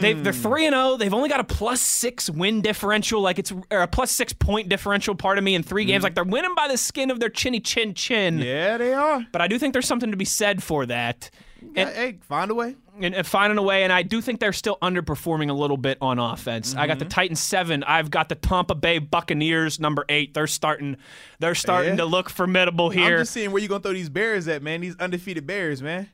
They, 0.00 0.12
they're 0.14 0.32
three 0.32 0.66
and 0.66 0.74
zero. 0.74 0.96
They've 0.96 1.12
only 1.14 1.28
got 1.28 1.40
a 1.40 1.44
plus 1.44 1.80
six 1.80 2.28
win 2.30 2.60
differential, 2.62 3.20
like 3.20 3.38
it's 3.38 3.52
or 3.70 3.80
a 3.82 3.86
plus 3.88 4.10
six 4.10 4.32
point 4.32 4.68
differential. 4.68 5.14
Part 5.14 5.38
of 5.38 5.44
me 5.44 5.54
in 5.54 5.62
three 5.62 5.84
games, 5.84 6.04
like 6.04 6.14
they're 6.14 6.24
winning 6.24 6.54
by 6.54 6.68
the 6.68 6.76
skin 6.76 7.10
of 7.10 7.20
their 7.20 7.28
chinny 7.30 7.60
chin 7.60 7.94
chin. 7.94 8.34
Mm-hmm. 8.34 8.42
Yeah, 8.44 8.76
they 8.78 8.92
are. 8.94 9.24
But 9.32 9.42
I 9.42 9.48
do 9.48 9.58
think 9.58 9.72
there's 9.72 9.86
something 9.86 10.10
to 10.10 10.16
be 10.16 10.24
said 10.24 10.62
for 10.62 10.86
that. 10.86 11.30
Yeah, 11.74 11.90
hey, 11.90 12.18
find 12.22 12.50
a 12.50 12.54
way. 12.54 12.76
and, 13.00 13.14
and 13.14 13.26
finding 13.26 13.58
a 13.58 13.62
way. 13.62 13.82
And 13.82 13.92
I 13.92 14.02
do 14.02 14.20
think 14.20 14.38
they're 14.40 14.52
still 14.52 14.78
underperforming 14.82 15.50
a 15.50 15.52
little 15.52 15.76
bit 15.76 15.98
on 16.00 16.18
offense. 16.18 16.74
I 16.74 16.78
Mm-hmm. 16.80 16.86
got 16.88 16.98
the 17.00 17.04
Titans 17.06 17.40
seven. 17.40 17.82
I've 17.82 18.10
got 18.10 18.28
the 18.28 18.34
Tampa 18.36 18.74
Bay 18.74 18.98
Buccaneers 18.98 19.80
number 19.80 20.04
eight. 20.08 20.32
They're 20.34 20.46
starting. 20.46 20.96
They're 21.40 21.54
starting 21.56 21.92
Yeah. 21.92 21.96
to 21.98 22.04
look 22.06 22.30
formidable 22.30 22.90
here. 22.90 23.16
I'm 23.16 23.20
just 23.22 23.32
seeing 23.32 23.50
where 23.50 23.60
you 23.60 23.68
gonna 23.68 23.82
throw 23.82 23.92
these 23.94 24.08
Bears 24.08 24.46
at, 24.48 24.62
man. 24.62 24.80
These 24.80 24.96
undefeated 24.96 25.46
Bears, 25.46 25.82
man. 25.82 26.08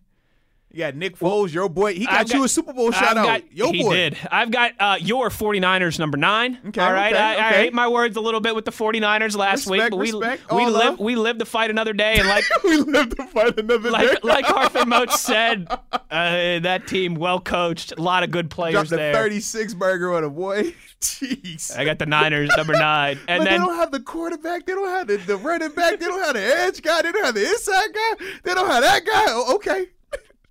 You 0.73 0.79
got 0.79 0.95
Nick 0.97 1.19
Foles, 1.19 1.53
your 1.53 1.69
boy. 1.69 1.93
He 1.95 2.07
got 2.07 2.15
I've 2.15 2.29
you 2.29 2.39
got- 2.39 2.45
a 2.47 2.49
Super 2.49 2.73
Bowl 2.73 2.91
shout 2.93 3.17
out. 3.19 3.27
got- 3.27 3.53
Your 3.55 3.73
he 3.73 3.83
boy. 3.83 3.95
did. 3.95 4.17
I've 4.31 4.51
got 4.51 4.73
uh, 4.81 4.97
your 5.01 5.29
49ers 5.29 5.99
number 5.99 6.17
nine. 6.17 6.59
Okay, 6.69 6.81
All 6.81 6.91
right. 6.93 7.13
okay, 7.13 7.23
I, 7.23 7.51
I 7.51 7.55
ate 7.63 7.75
my 7.75 7.89
words 7.89 8.17
a 8.17 8.23
little 8.23 8.41
bit 8.41 8.55
with 8.55 8.65
the 8.65 8.71
49ers 8.71 9.37
last 9.37 9.67
week, 9.67 9.83
but 9.91 9.99
we 9.99 10.13
respect. 10.13 10.51
we 10.51 10.65
live 10.67 10.99
we 10.99 11.15
live 11.15 11.37
to 11.39 11.45
fight 11.45 11.69
another 11.71 11.93
day, 11.93 12.15
and 12.19 12.27
like 12.27 12.45
we 12.65 12.79
live 12.79 13.15
to 13.17 13.25
fight 13.27 13.59
another 13.59 13.83
day. 13.83 13.91
like 13.91 14.25
like 14.25 14.51
Arthur 14.51 14.87
Moat 14.87 15.11
said, 15.13 15.67
uh, 15.71 15.99
that 16.11 16.87
team 16.87 17.17
well 17.17 17.39
coached, 17.41 17.93
a 17.99 18.01
lot 18.01 18.23
of 18.23 18.31
good 18.31 18.49
players 18.51 18.73
Dropped 18.75 18.91
the 18.91 18.97
there. 18.97 19.13
36 19.13 19.75
burger 19.75 20.15
on 20.15 20.25
a 20.25 20.31
boy. 20.31 20.73
Jeez. 21.03 21.77
I 21.77 21.85
got 21.85 21.99
the 21.99 22.07
Niners 22.07 22.51
number 22.57 22.73
nine, 22.73 23.19
and 23.29 23.41
but 23.41 23.45
then 23.45 23.61
they 23.61 23.67
don't 23.67 23.77
have 23.77 23.91
the 23.93 24.01
quarterback. 24.01 24.65
They 24.65 24.73
don't 24.73 24.89
have 24.89 25.07
the, 25.07 25.17
the 25.19 25.37
running 25.37 25.73
back. 25.73 25.99
They 26.01 26.07
don't 26.07 26.23
have 26.23 26.35
the 26.35 26.41
edge 26.41 26.81
guy. 26.81 27.03
They 27.03 27.13
don't 27.13 27.25
have 27.25 27.35
the 27.35 27.47
inside 27.47 27.89
guy. 27.93 28.27
They 28.45 28.55
don't 28.55 28.69
have 28.69 28.83
that 28.83 29.05
guy. 29.05 29.55
Okay. 29.55 29.87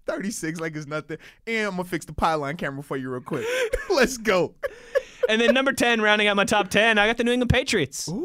36 0.07 0.59
like 0.59 0.75
it's 0.75 0.87
nothing. 0.87 1.17
And 1.47 1.67
I'm 1.67 1.77
to 1.77 1.83
fix 1.83 2.05
the 2.05 2.13
pylon 2.13 2.57
camera 2.57 2.83
for 2.83 2.97
you 2.97 3.09
real 3.09 3.21
quick. 3.21 3.45
Let's 3.89 4.17
go. 4.17 4.53
and 5.29 5.41
then 5.41 5.53
number 5.53 5.73
ten, 5.73 6.01
rounding 6.01 6.27
out 6.27 6.35
my 6.35 6.45
top 6.45 6.69
ten, 6.69 6.97
I 6.97 7.07
got 7.07 7.17
the 7.17 7.23
New 7.23 7.31
England 7.31 7.51
Patriots. 7.51 8.07
Ooh, 8.09 8.21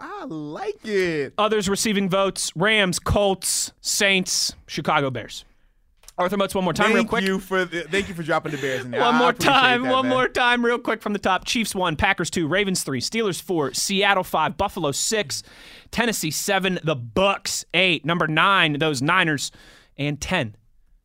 I 0.00 0.24
like 0.24 0.84
it. 0.84 1.34
Others 1.38 1.68
receiving 1.68 2.08
votes: 2.08 2.52
Rams, 2.56 2.98
Colts, 2.98 3.72
Saints, 3.80 4.54
Chicago 4.66 5.10
Bears. 5.10 5.44
Arthur 6.18 6.38
Moats, 6.38 6.54
one 6.54 6.64
more 6.64 6.72
time, 6.72 6.88
real 6.88 6.96
Thank 6.96 7.08
quick. 7.10 7.24
you 7.24 7.38
for 7.38 7.66
the, 7.66 7.82
thank 7.82 8.08
you 8.08 8.14
for 8.14 8.22
dropping 8.22 8.52
the 8.52 8.58
Bears 8.58 8.86
in 8.86 8.90
there. 8.90 9.02
One 9.02 9.16
more 9.16 9.34
time, 9.34 9.82
that, 9.82 9.92
one 9.92 10.06
man. 10.08 10.16
more 10.16 10.28
time, 10.28 10.64
real 10.64 10.78
quick 10.78 11.02
from 11.02 11.12
the 11.12 11.18
top. 11.18 11.44
Chiefs 11.44 11.74
one, 11.74 11.94
Packers 11.94 12.30
two, 12.30 12.48
Ravens 12.48 12.82
three, 12.82 13.00
Steelers 13.02 13.40
four, 13.40 13.74
Seattle 13.74 14.24
five, 14.24 14.56
Buffalo 14.56 14.92
six, 14.92 15.42
Tennessee 15.90 16.30
seven, 16.30 16.78
the 16.82 16.96
Bucks 16.96 17.66
eight, 17.74 18.06
number 18.06 18.26
nine, 18.26 18.78
those 18.78 19.02
Niners, 19.02 19.52
and 19.98 20.18
ten, 20.18 20.56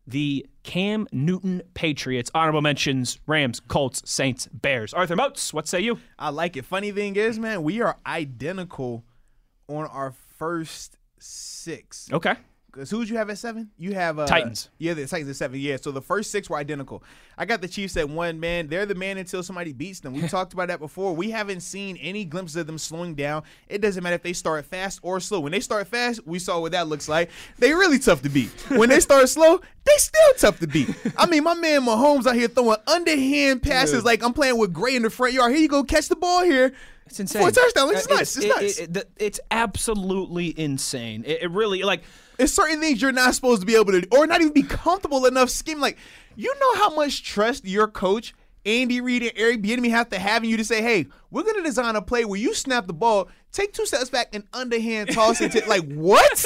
the 0.07 0.45
Cam 0.64 1.07
Newton 1.12 1.62
Patriots. 1.74 2.32
Honorable 2.34 2.62
mentions: 2.62 3.20
Rams, 3.28 3.59
Colts, 3.59 4.01
Saints, 4.09 4.47
Bears. 4.53 4.93
Arthur 4.93 5.18
Moats, 5.18 5.53
what 5.53 5.68
say 5.68 5.82
you? 5.82 5.99
I 6.18 6.30
like 6.30 6.55
it. 6.55 6.64
Funny 6.64 6.93
thing 6.93 7.18
is, 7.18 7.38
man, 7.38 7.64
we 7.64 7.82
are 7.82 7.97
identical 8.05 9.03
on 9.68 9.88
our 9.88 10.14
first 10.38 10.97
six. 11.20 12.07
Okay. 12.14 12.36
Because 12.72 12.89
who'd 12.89 13.09
you 13.09 13.17
have 13.17 13.30
at 13.30 13.38
seven? 13.38 13.69
You 13.78 13.93
have 13.95 14.17
uh, 14.17 14.26
Titans. 14.28 14.69
Yeah, 14.78 14.93
the 14.93 15.05
Titans 15.05 15.30
at 15.30 15.36
seven. 15.36 15.59
Yeah, 15.59 15.76
so 15.76 15.91
the 15.91 16.01
first 16.01 16.32
six 16.32 16.49
were 16.49 16.55
identical. 16.55 17.03
I 17.38 17.43
got 17.43 17.61
the 17.61 17.67
Chiefs 17.67 17.97
at 17.97 18.07
one. 18.07 18.39
Man, 18.39 18.67
they're 18.67 18.86
the 18.86 18.95
man 18.95 19.17
until 19.17 19.43
somebody 19.43 19.74
beats 19.74 19.99
them. 19.99 20.13
We 20.13 20.22
talked 20.30 20.53
about 20.53 20.69
that 20.69 20.80
before. 20.80 21.13
We 21.13 21.32
haven't 21.32 21.59
seen 21.61 21.97
any 21.97 22.24
glimpses 22.24 22.55
of 22.55 22.67
them 22.67 22.78
slowing 22.78 23.13
down. 23.15 23.43
It 23.67 23.82
doesn't 23.82 24.01
matter 24.01 24.15
if 24.15 24.24
they 24.24 24.32
start 24.32 24.63
fast 24.65 24.99
or 25.03 25.19
slow. 25.19 25.41
When 25.41 25.51
they 25.51 25.59
start 25.59 25.88
fast, 25.88 26.26
we 26.26 26.39
saw 26.39 26.61
what 26.61 26.72
that 26.72 26.88
looks 26.88 27.09
like. 27.09 27.30
They 27.59 27.74
really 27.74 27.99
tough 27.99 28.22
to 28.22 28.30
beat. 28.30 28.49
When 28.69 28.88
they 28.88 29.01
start 29.01 29.28
slow, 29.30 29.57
they 29.84 29.97
still 29.97 30.34
tough 30.38 30.59
to 30.59 30.67
beat. 30.67 30.89
I 31.17 31.26
mean, 31.26 31.43
my 31.43 31.55
man 31.55 31.82
Mahomes 31.82 32.26
out 32.26 32.36
here 32.36 32.47
throwing 32.47 32.78
underhand 32.88 33.63
passes 33.63 34.05
like 34.05 34.24
I'm 34.24 34.34
playing 34.34 34.57
with 34.57 34.72
Gray 34.72 34.95
in 34.95 35.03
the 35.03 35.09
front 35.09 35.34
yard. 35.34 35.51
Here 35.51 35.61
you 35.61 35.67
go, 35.67 35.84
catch 35.84 36.07
the 36.07 36.15
ball 36.15 36.43
here. 36.45 36.72
It's 37.07 37.19
insane. 37.19 37.41
For 37.41 37.49
a 37.49 37.51
touchdown. 37.51 37.89
It's 37.93 38.07
Uh, 38.07 38.15
nuts. 38.15 38.38
It's 38.38 38.45
it- 38.45 38.47
nuts. 38.47 38.80
it- 38.80 38.95
it- 38.97 39.11
it's 39.17 39.39
absolutely 39.51 40.57
insane. 40.57 41.24
It 41.26 41.51
really 41.51 41.84
like 41.84 42.03
It's 42.38 42.54
certain 42.54 42.80
things 42.80 43.02
you're 43.02 43.12
not 43.12 43.36
supposed 43.36 43.62
to 43.62 43.68
be 43.68 43.76
able 43.76 43.92
to, 43.92 44.08
or 44.12 44.26
not 44.28 44.42
even 44.42 44.54
be 44.54 44.64
comfortable 44.64 45.26
enough 45.26 45.50
scheming. 45.50 45.82
Like, 45.82 45.98
you 46.36 46.54
know 46.60 46.76
how 46.76 46.96
much 46.96 47.24
trust 47.24 47.66
your 47.66 47.88
coach, 47.88 48.34
Andy 48.66 49.02
Reid 49.02 49.24
and 49.24 49.32
Eric 49.36 49.62
Bieniemy 49.62 49.90
have 49.90 50.10
to 50.10 50.20
have 50.20 50.44
in 50.44 50.50
you 50.50 50.58
to 50.58 50.64
say, 50.66 50.82
"Hey, 50.82 51.08
we're 51.30 51.44
going 51.44 51.56
to 51.58 51.64
design 51.64 51.96
a 51.96 52.02
play 52.02 52.26
where 52.26 52.40
you 52.40 52.54
snap 52.54 52.88
the 52.88 52.94
ball, 52.94 53.30
take 53.52 53.74
two 53.74 53.86
steps 53.86 54.10
back, 54.10 54.30
and 54.34 54.44
underhand 54.54 55.12
toss 55.12 55.42
it 55.42 55.52
to 55.54 55.64
like 55.68 55.84
what? 55.94 56.46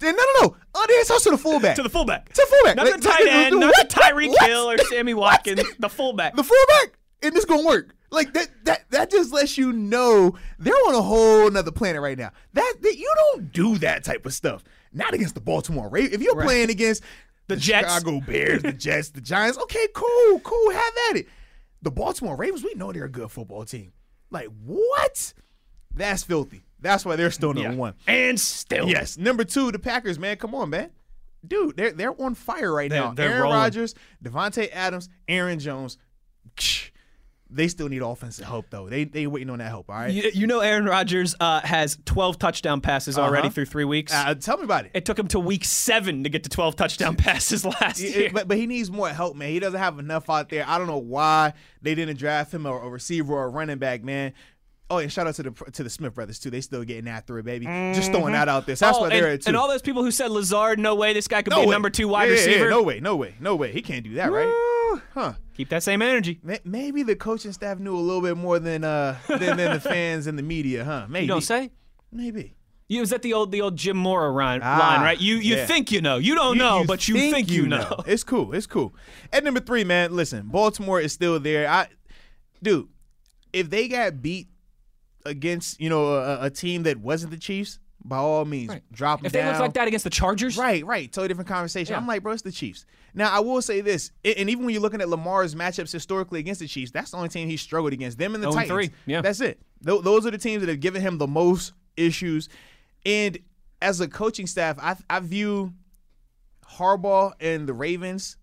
Then 0.00 0.16
no, 0.16 0.22
no, 0.40 0.46
no, 0.48 0.56
underhand 0.80 1.06
toss 1.06 1.22
to 1.24 1.30
the 1.30 1.38
fullback. 1.38 1.76
to 1.76 1.82
the 1.82 1.88
fullback. 1.88 2.28
To 2.30 2.34
the 2.34 2.46
fullback. 2.46 2.76
Not 2.76 2.86
Like, 2.86 2.96
the 3.00 3.08
tight 3.08 3.26
end, 3.28 3.60
not 3.60 3.72
what? 3.76 3.88
the 3.88 3.94
Tyreek? 3.94 4.46
Hill 4.46 4.70
or 4.70 4.78
Sammy 4.78 5.14
Watkins. 5.14 5.62
The 5.78 5.88
fullback. 5.88 6.34
the 6.36 6.42
fullback, 6.44 6.98
and 7.22 7.34
it's 7.36 7.44
gonna 7.44 7.66
work. 7.66 7.94
Like 8.10 8.32
that, 8.34 8.48
that, 8.64 8.84
that 8.90 9.10
just 9.10 9.32
lets 9.32 9.58
you 9.58 9.72
know 9.72 10.36
they're 10.60 10.72
on 10.72 10.94
a 10.94 11.02
whole 11.02 11.50
nother 11.50 11.72
planet 11.72 12.00
right 12.00 12.16
now. 12.18 12.30
That, 12.52 12.74
that 12.82 12.96
you 12.96 13.12
don't 13.16 13.50
do 13.52 13.78
that 13.78 14.04
type 14.04 14.24
of 14.24 14.32
stuff. 14.32 14.62
Not 14.94 15.12
against 15.12 15.34
the 15.34 15.40
Baltimore 15.40 15.88
Ravens. 15.88 16.14
If 16.14 16.22
you're 16.22 16.40
playing 16.40 16.70
against 16.70 17.02
the, 17.48 17.56
Jets. 17.56 17.92
Chicago 17.92 18.20
Bears, 18.24 18.62
the 18.62 18.72
Jets, 18.86 19.10
the 19.10 19.20
Giants, 19.20 19.58
okay, 19.58 19.86
cool, 19.94 20.40
cool, 20.40 20.70
have 20.70 20.92
at 21.10 21.16
it. 21.16 21.26
The 21.82 21.90
Baltimore 21.90 22.36
Ravens, 22.36 22.64
we 22.64 22.72
know 22.74 22.92
they're 22.92 23.04
a 23.04 23.08
good 23.10 23.30
football 23.30 23.64
team. 23.64 23.92
Like 24.30 24.48
what? 24.64 25.34
That's 25.94 26.22
filthy. 26.22 26.64
That's 26.80 27.04
why 27.04 27.16
they're 27.16 27.30
still 27.30 27.52
number 27.54 27.70
Yeah. 27.70 27.76
one. 27.76 27.94
And 28.06 28.38
still. 28.40 28.88
Yes. 28.88 29.18
Number 29.18 29.44
two, 29.44 29.70
the 29.72 29.78
Packers, 29.78 30.18
man. 30.18 30.36
Come 30.36 30.54
on, 30.54 30.70
man. 30.70 30.90
Dude, 31.46 31.76
they're 31.76 31.92
they're 31.92 32.20
on 32.22 32.34
fire 32.34 32.72
right 32.72 32.88
They're- 32.90 33.00
now. 33.00 33.12
they're 33.12 33.30
Aaron. 33.32 33.50
Rodgers, 33.50 33.94
Davante 34.22 34.70
Adams, 34.72 35.08
Aaron 35.28 35.58
Jones. 35.58 35.98
They 37.50 37.68
still 37.68 37.88
need 37.88 38.02
offensive 38.02 38.46
help 38.46 38.66
though. 38.70 38.88
They 38.88 39.04
they 39.04 39.26
waiting 39.28 39.50
on 39.50 39.58
that 39.58 39.68
help. 39.68 39.88
All 39.88 39.96
right. 39.96 40.12
You, 40.12 40.30
you 40.34 40.46
know 40.46 40.60
Aaron 40.60 40.86
Rodgers 40.86 41.36
uh, 41.38 41.60
has 41.60 41.96
12 42.04 42.38
touchdown 42.38 42.80
passes 42.80 43.16
already 43.18 43.46
Uh-huh. 43.46 43.54
through 43.54 43.66
three 43.66 43.84
weeks. 43.84 44.12
Uh, 44.12 44.34
tell 44.34 44.56
me 44.56 44.64
about 44.64 44.86
it. 44.86 44.90
it 44.94 45.04
took 45.04 45.18
him 45.18 45.28
to 45.28 45.38
week 45.38 45.64
seven 45.64 46.24
to 46.24 46.30
get 46.30 46.42
to 46.44 46.48
12 46.48 46.74
touchdown 46.74 47.14
passes 47.16 47.64
last 47.64 48.00
It- 48.00 48.16
year. 48.16 48.30
but 48.32 48.48
but 48.48 48.56
he 48.56 48.66
needs 48.66 48.90
more 48.90 49.08
help, 49.10 49.36
man. 49.36 49.50
He 49.50 49.60
doesn't 49.60 49.78
have 49.78 49.98
enough 49.98 50.28
out 50.30 50.48
there. 50.48 50.64
I 50.66 50.78
don't 50.78 50.86
know 50.88 50.98
why 50.98 51.52
they 51.82 51.94
didn't 51.94 52.16
draft 52.16 52.52
him 52.52 52.66
a, 52.66 52.72
a 52.72 52.88
receiver 52.88 53.34
or 53.34 53.44
a 53.44 53.48
running 53.48 53.78
back, 53.78 54.02
man. 54.02 54.32
Oh, 54.90 54.98
and 54.98 55.10
shout 55.12 55.26
out 55.26 55.34
to 55.36 55.42
the 55.44 55.50
to 55.72 55.82
the 55.82 55.90
Smith 55.90 56.14
brothers 56.14 56.38
too. 56.38 56.50
They 56.50 56.60
still 56.60 56.82
getting 56.84 57.08
after 57.08 57.38
it, 57.38 57.44
baby. 57.44 57.66
Just 57.94 58.10
throwing 58.10 58.32
that 58.32 58.48
out 58.48 58.66
there. 58.66 58.74
So 58.76 58.86
that's 58.86 58.98
Oh, 58.98 59.02
why 59.02 59.08
they're 59.10 59.24
and, 59.26 59.34
at 59.34 59.42
two. 59.42 59.48
and 59.48 59.56
all 59.56 59.68
those 59.68 59.80
people 59.82 60.02
who 60.02 60.10
said 60.10 60.30
Lazard, 60.30 60.78
no 60.78 60.94
way, 60.94 61.12
this 61.14 61.26
guy 61.28 61.40
could 61.42 61.52
no 61.52 61.60
be 61.60 61.66
way. 61.66 61.72
number 61.72 61.88
two 61.90 62.08
wide 62.08 62.24
Yeah, 62.30 62.34
yeah, 62.34 62.40
yeah. 62.40 62.46
receiver. 62.48 62.70
no 62.70 62.82
way, 62.82 63.00
no 63.00 63.16
way, 63.16 63.34
no 63.40 63.54
way. 63.56 63.70
He 63.72 63.80
can't 63.80 64.04
do 64.04 64.14
that, 64.14 64.30
right? 64.32 64.73
Huh. 65.14 65.32
Keep 65.56 65.68
that 65.70 65.82
same 65.82 66.02
energy. 66.02 66.40
May- 66.42 66.60
Maybe 66.64 67.02
the 67.02 67.16
coaching 67.16 67.52
staff 67.52 67.78
knew 67.78 67.96
a 67.96 68.00
little 68.00 68.20
bit 68.22 68.36
more 68.36 68.58
than 68.58 68.84
uh 68.84 69.16
than, 69.28 69.56
than 69.56 69.72
the 69.72 69.80
fans 69.94 70.26
and 70.26 70.38
the 70.38 70.42
media, 70.42 70.84
huh? 70.84 71.06
Maybe. 71.08 71.24
You 71.26 71.28
don't 71.28 71.40
say. 71.42 71.70
Maybe. 72.12 72.54
You 72.88 73.00
was 73.00 73.10
that 73.10 73.22
the 73.22 73.32
old 73.32 73.50
the 73.52 73.60
old 73.62 73.76
Jim 73.76 73.96
Mora 73.96 74.30
rhyme, 74.30 74.60
Ah, 74.62 74.78
line, 74.78 75.00
right? 75.02 75.20
You 75.20 75.36
you 75.36 75.56
yeah. 75.56 75.66
think 75.66 75.90
you 75.90 76.00
know, 76.02 76.18
you 76.18 76.34
don't 76.34 76.58
know, 76.58 76.84
but 76.86 77.08
you 77.08 77.14
think, 77.30 77.50
you 77.50 77.66
know. 77.66 78.02
It's 78.06 78.22
cool. 78.24 78.52
It's 78.52 78.66
cool. 78.66 78.94
At 79.32 79.42
number 79.42 79.60
three, 79.60 79.84
man, 79.84 80.14
listen, 80.14 80.48
Baltimore 80.48 81.00
is 81.00 81.12
still 81.12 81.40
there. 81.40 81.66
I, 81.68 81.88
dude, 82.62 82.88
if 83.54 83.70
they 83.70 83.88
got 83.88 84.20
beat 84.20 84.48
against 85.24 85.80
you 85.80 85.88
know 85.88 86.14
a, 86.14 86.44
a 86.46 86.50
team 86.50 86.82
that 86.82 86.98
wasn't 86.98 87.30
the 87.32 87.38
Chiefs, 87.38 87.78
by 88.04 88.18
all 88.18 88.44
means, 88.44 88.68
Right. 88.68 88.82
drop 88.92 89.20
them 89.20 89.26
If 89.26 89.32
they 89.32 89.44
look 89.46 89.58
like 89.58 89.72
that 89.74 89.88
against 89.88 90.04
the 90.04 90.10
Chargers, 90.10 90.58
Right, 90.58 90.84
right. 90.84 91.10
Totally 91.10 91.28
different 91.28 91.48
conversation. 91.48 91.92
Yeah. 91.94 91.98
I'm 91.98 92.06
like, 92.06 92.22
bro, 92.22 92.32
it's 92.32 92.42
the 92.42 92.52
Chiefs. 92.52 92.84
Now, 93.14 93.30
I 93.34 93.38
will 93.40 93.62
say 93.62 93.80
this, 93.80 94.10
and 94.24 94.50
even 94.50 94.64
when 94.64 94.72
you're 94.74 94.82
looking 94.82 95.00
at 95.00 95.08
Lamar's 95.08 95.54
matchups 95.54 95.92
historically 95.92 96.40
against 96.40 96.60
the 96.60 96.66
Chiefs, 96.66 96.90
that's 96.90 97.12
the 97.12 97.16
only 97.16 97.28
team 97.28 97.48
he 97.48 97.56
struggled 97.56 97.92
against. 97.92 98.18
Them 98.18 98.34
and 98.34 98.42
the 98.42 98.50
0 98.50 98.60
and 98.62 98.68
Titans. 98.68 98.88
3, 98.88 99.12
yeah. 99.12 99.20
That's 99.20 99.40
it. 99.40 99.60
Tho- 99.82 100.00
those 100.02 100.26
are 100.26 100.30
the 100.32 100.38
teams 100.38 100.62
that 100.62 100.68
have 100.68 100.80
given 100.80 101.00
him 101.00 101.18
the 101.18 101.26
most 101.28 101.72
issues. 101.96 102.48
And 103.06 103.38
as 103.80 104.00
a 104.00 104.08
coaching 104.08 104.46
staff, 104.48 104.78
I, 104.80 104.96
I 105.08 105.20
view 105.20 105.72
Harbaugh 106.76 107.32
and 107.40 107.68
the 107.68 107.72
Ravens, 107.74 108.36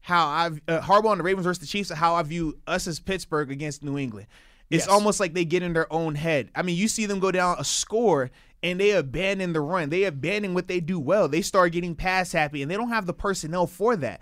how 0.00 0.26
I 0.26 0.46
uh, 0.68 0.80
Harbaugh 0.80 1.10
and 1.12 1.20
the 1.20 1.24
Ravens 1.24 1.44
versus 1.44 1.60
the 1.60 1.66
Chiefs, 1.66 1.90
how 1.90 2.14
I 2.14 2.22
view 2.22 2.58
us 2.66 2.86
as 2.86 3.00
Pittsburgh 3.00 3.50
against 3.50 3.82
New 3.82 3.98
England. 3.98 4.26
It's 4.70 4.84
Yes. 4.84 4.88
almost 4.88 5.18
like 5.18 5.34
they 5.34 5.44
get 5.44 5.62
in 5.62 5.72
their 5.72 5.90
own 5.92 6.14
head. 6.14 6.50
I 6.54 6.62
mean, 6.62 6.76
you 6.76 6.88
see 6.88 7.06
them 7.06 7.20
go 7.20 7.30
down 7.30 7.56
a 7.58 7.64
score 7.64 8.30
and 8.62 8.80
they 8.80 8.90
abandon 8.90 9.52
the 9.52 9.60
run. 9.60 9.90
They 9.90 10.04
abandon 10.04 10.54
what 10.54 10.68
they 10.68 10.80
do 10.80 10.98
well. 10.98 11.28
They 11.28 11.42
start 11.42 11.72
getting 11.72 11.94
pass 11.94 12.32
happy 12.32 12.62
and 12.62 12.70
they 12.70 12.76
don't 12.76 12.90
have 12.90 13.06
the 13.06 13.12
personnel 13.12 13.66
for 13.66 13.96
that. 13.96 14.20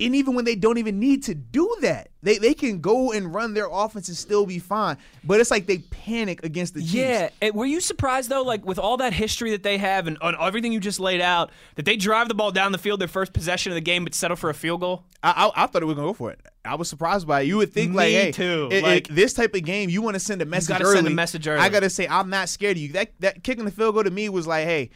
And 0.00 0.16
even 0.16 0.34
when 0.34 0.44
they 0.44 0.56
don't 0.56 0.78
even 0.78 0.98
need 0.98 1.22
to 1.24 1.34
do 1.34 1.76
that, 1.82 2.08
they, 2.22 2.36
they 2.38 2.54
can 2.54 2.80
go 2.80 3.12
and 3.12 3.32
run 3.32 3.54
their 3.54 3.68
offense 3.70 4.08
and 4.08 4.16
still 4.16 4.46
be 4.46 4.58
fine. 4.58 4.96
But 5.22 5.38
it's 5.38 5.50
like 5.50 5.66
they 5.66 5.78
panic 5.78 6.42
against 6.44 6.74
the 6.74 6.80
Chiefs. 6.80 6.94
Yeah, 6.94 7.28
and 7.40 7.54
were 7.54 7.66
you 7.66 7.80
surprised 7.80 8.28
though, 8.28 8.42
like 8.42 8.64
with 8.66 8.80
all 8.80 8.96
that 8.96 9.12
history 9.12 9.52
that 9.52 9.62
they 9.62 9.78
have 9.78 10.08
and 10.08 10.18
on 10.18 10.34
everything 10.40 10.72
you 10.72 10.80
just 10.80 10.98
laid 10.98 11.20
out, 11.20 11.50
that 11.76 11.84
they 11.84 11.96
drive 11.96 12.26
the 12.26 12.34
ball 12.34 12.50
down 12.50 12.72
the 12.72 12.78
field 12.78 13.00
their 13.00 13.06
first 13.06 13.32
possession 13.32 13.70
of 13.70 13.74
the 13.74 13.80
game, 13.80 14.02
but 14.02 14.12
settle 14.14 14.36
for 14.36 14.50
a 14.50 14.54
field 14.54 14.80
goal? 14.80 15.04
I, 15.22 15.50
I, 15.54 15.64
I 15.64 15.66
thought 15.66 15.82
it 15.82 15.86
was 15.86 15.94
gonna 15.94 16.08
go 16.08 16.14
for 16.14 16.32
it. 16.32 16.40
I 16.64 16.74
was 16.74 16.88
surprised 16.88 17.28
by 17.28 17.42
it. 17.42 17.46
You 17.46 17.58
would 17.58 17.72
think 17.72 17.94
like, 17.94 18.08
Me 18.08 18.12
hey, 18.14 18.32
too. 18.32 18.70
i- 18.72 18.76
i- 18.78 18.80
Like- 18.80 19.08
this 19.08 19.34
type 19.34 19.54
of 19.54 19.62
game, 19.62 19.88
you 19.88 20.02
want 20.02 20.14
to 20.14 20.20
send 20.20 20.42
a 20.42 20.46
message 20.46 20.80
early. 20.80 20.94
send 20.96 21.06
a 21.06 21.10
message 21.10 21.46
early. 21.46 21.60
I 21.60 21.68
gotta 21.68 21.90
say, 21.90 22.08
I'm 22.08 22.28
not 22.28 22.48
scared 22.48 22.76
of 22.76 22.82
you. 22.82 22.88
That 22.94 23.12
that 23.20 23.44
kicking 23.44 23.64
the 23.66 23.70
field 23.70 23.94
goal 23.94 24.02
to 24.04 24.10
me 24.10 24.28
was 24.30 24.48
like, 24.48 24.64
hey, 24.64 24.90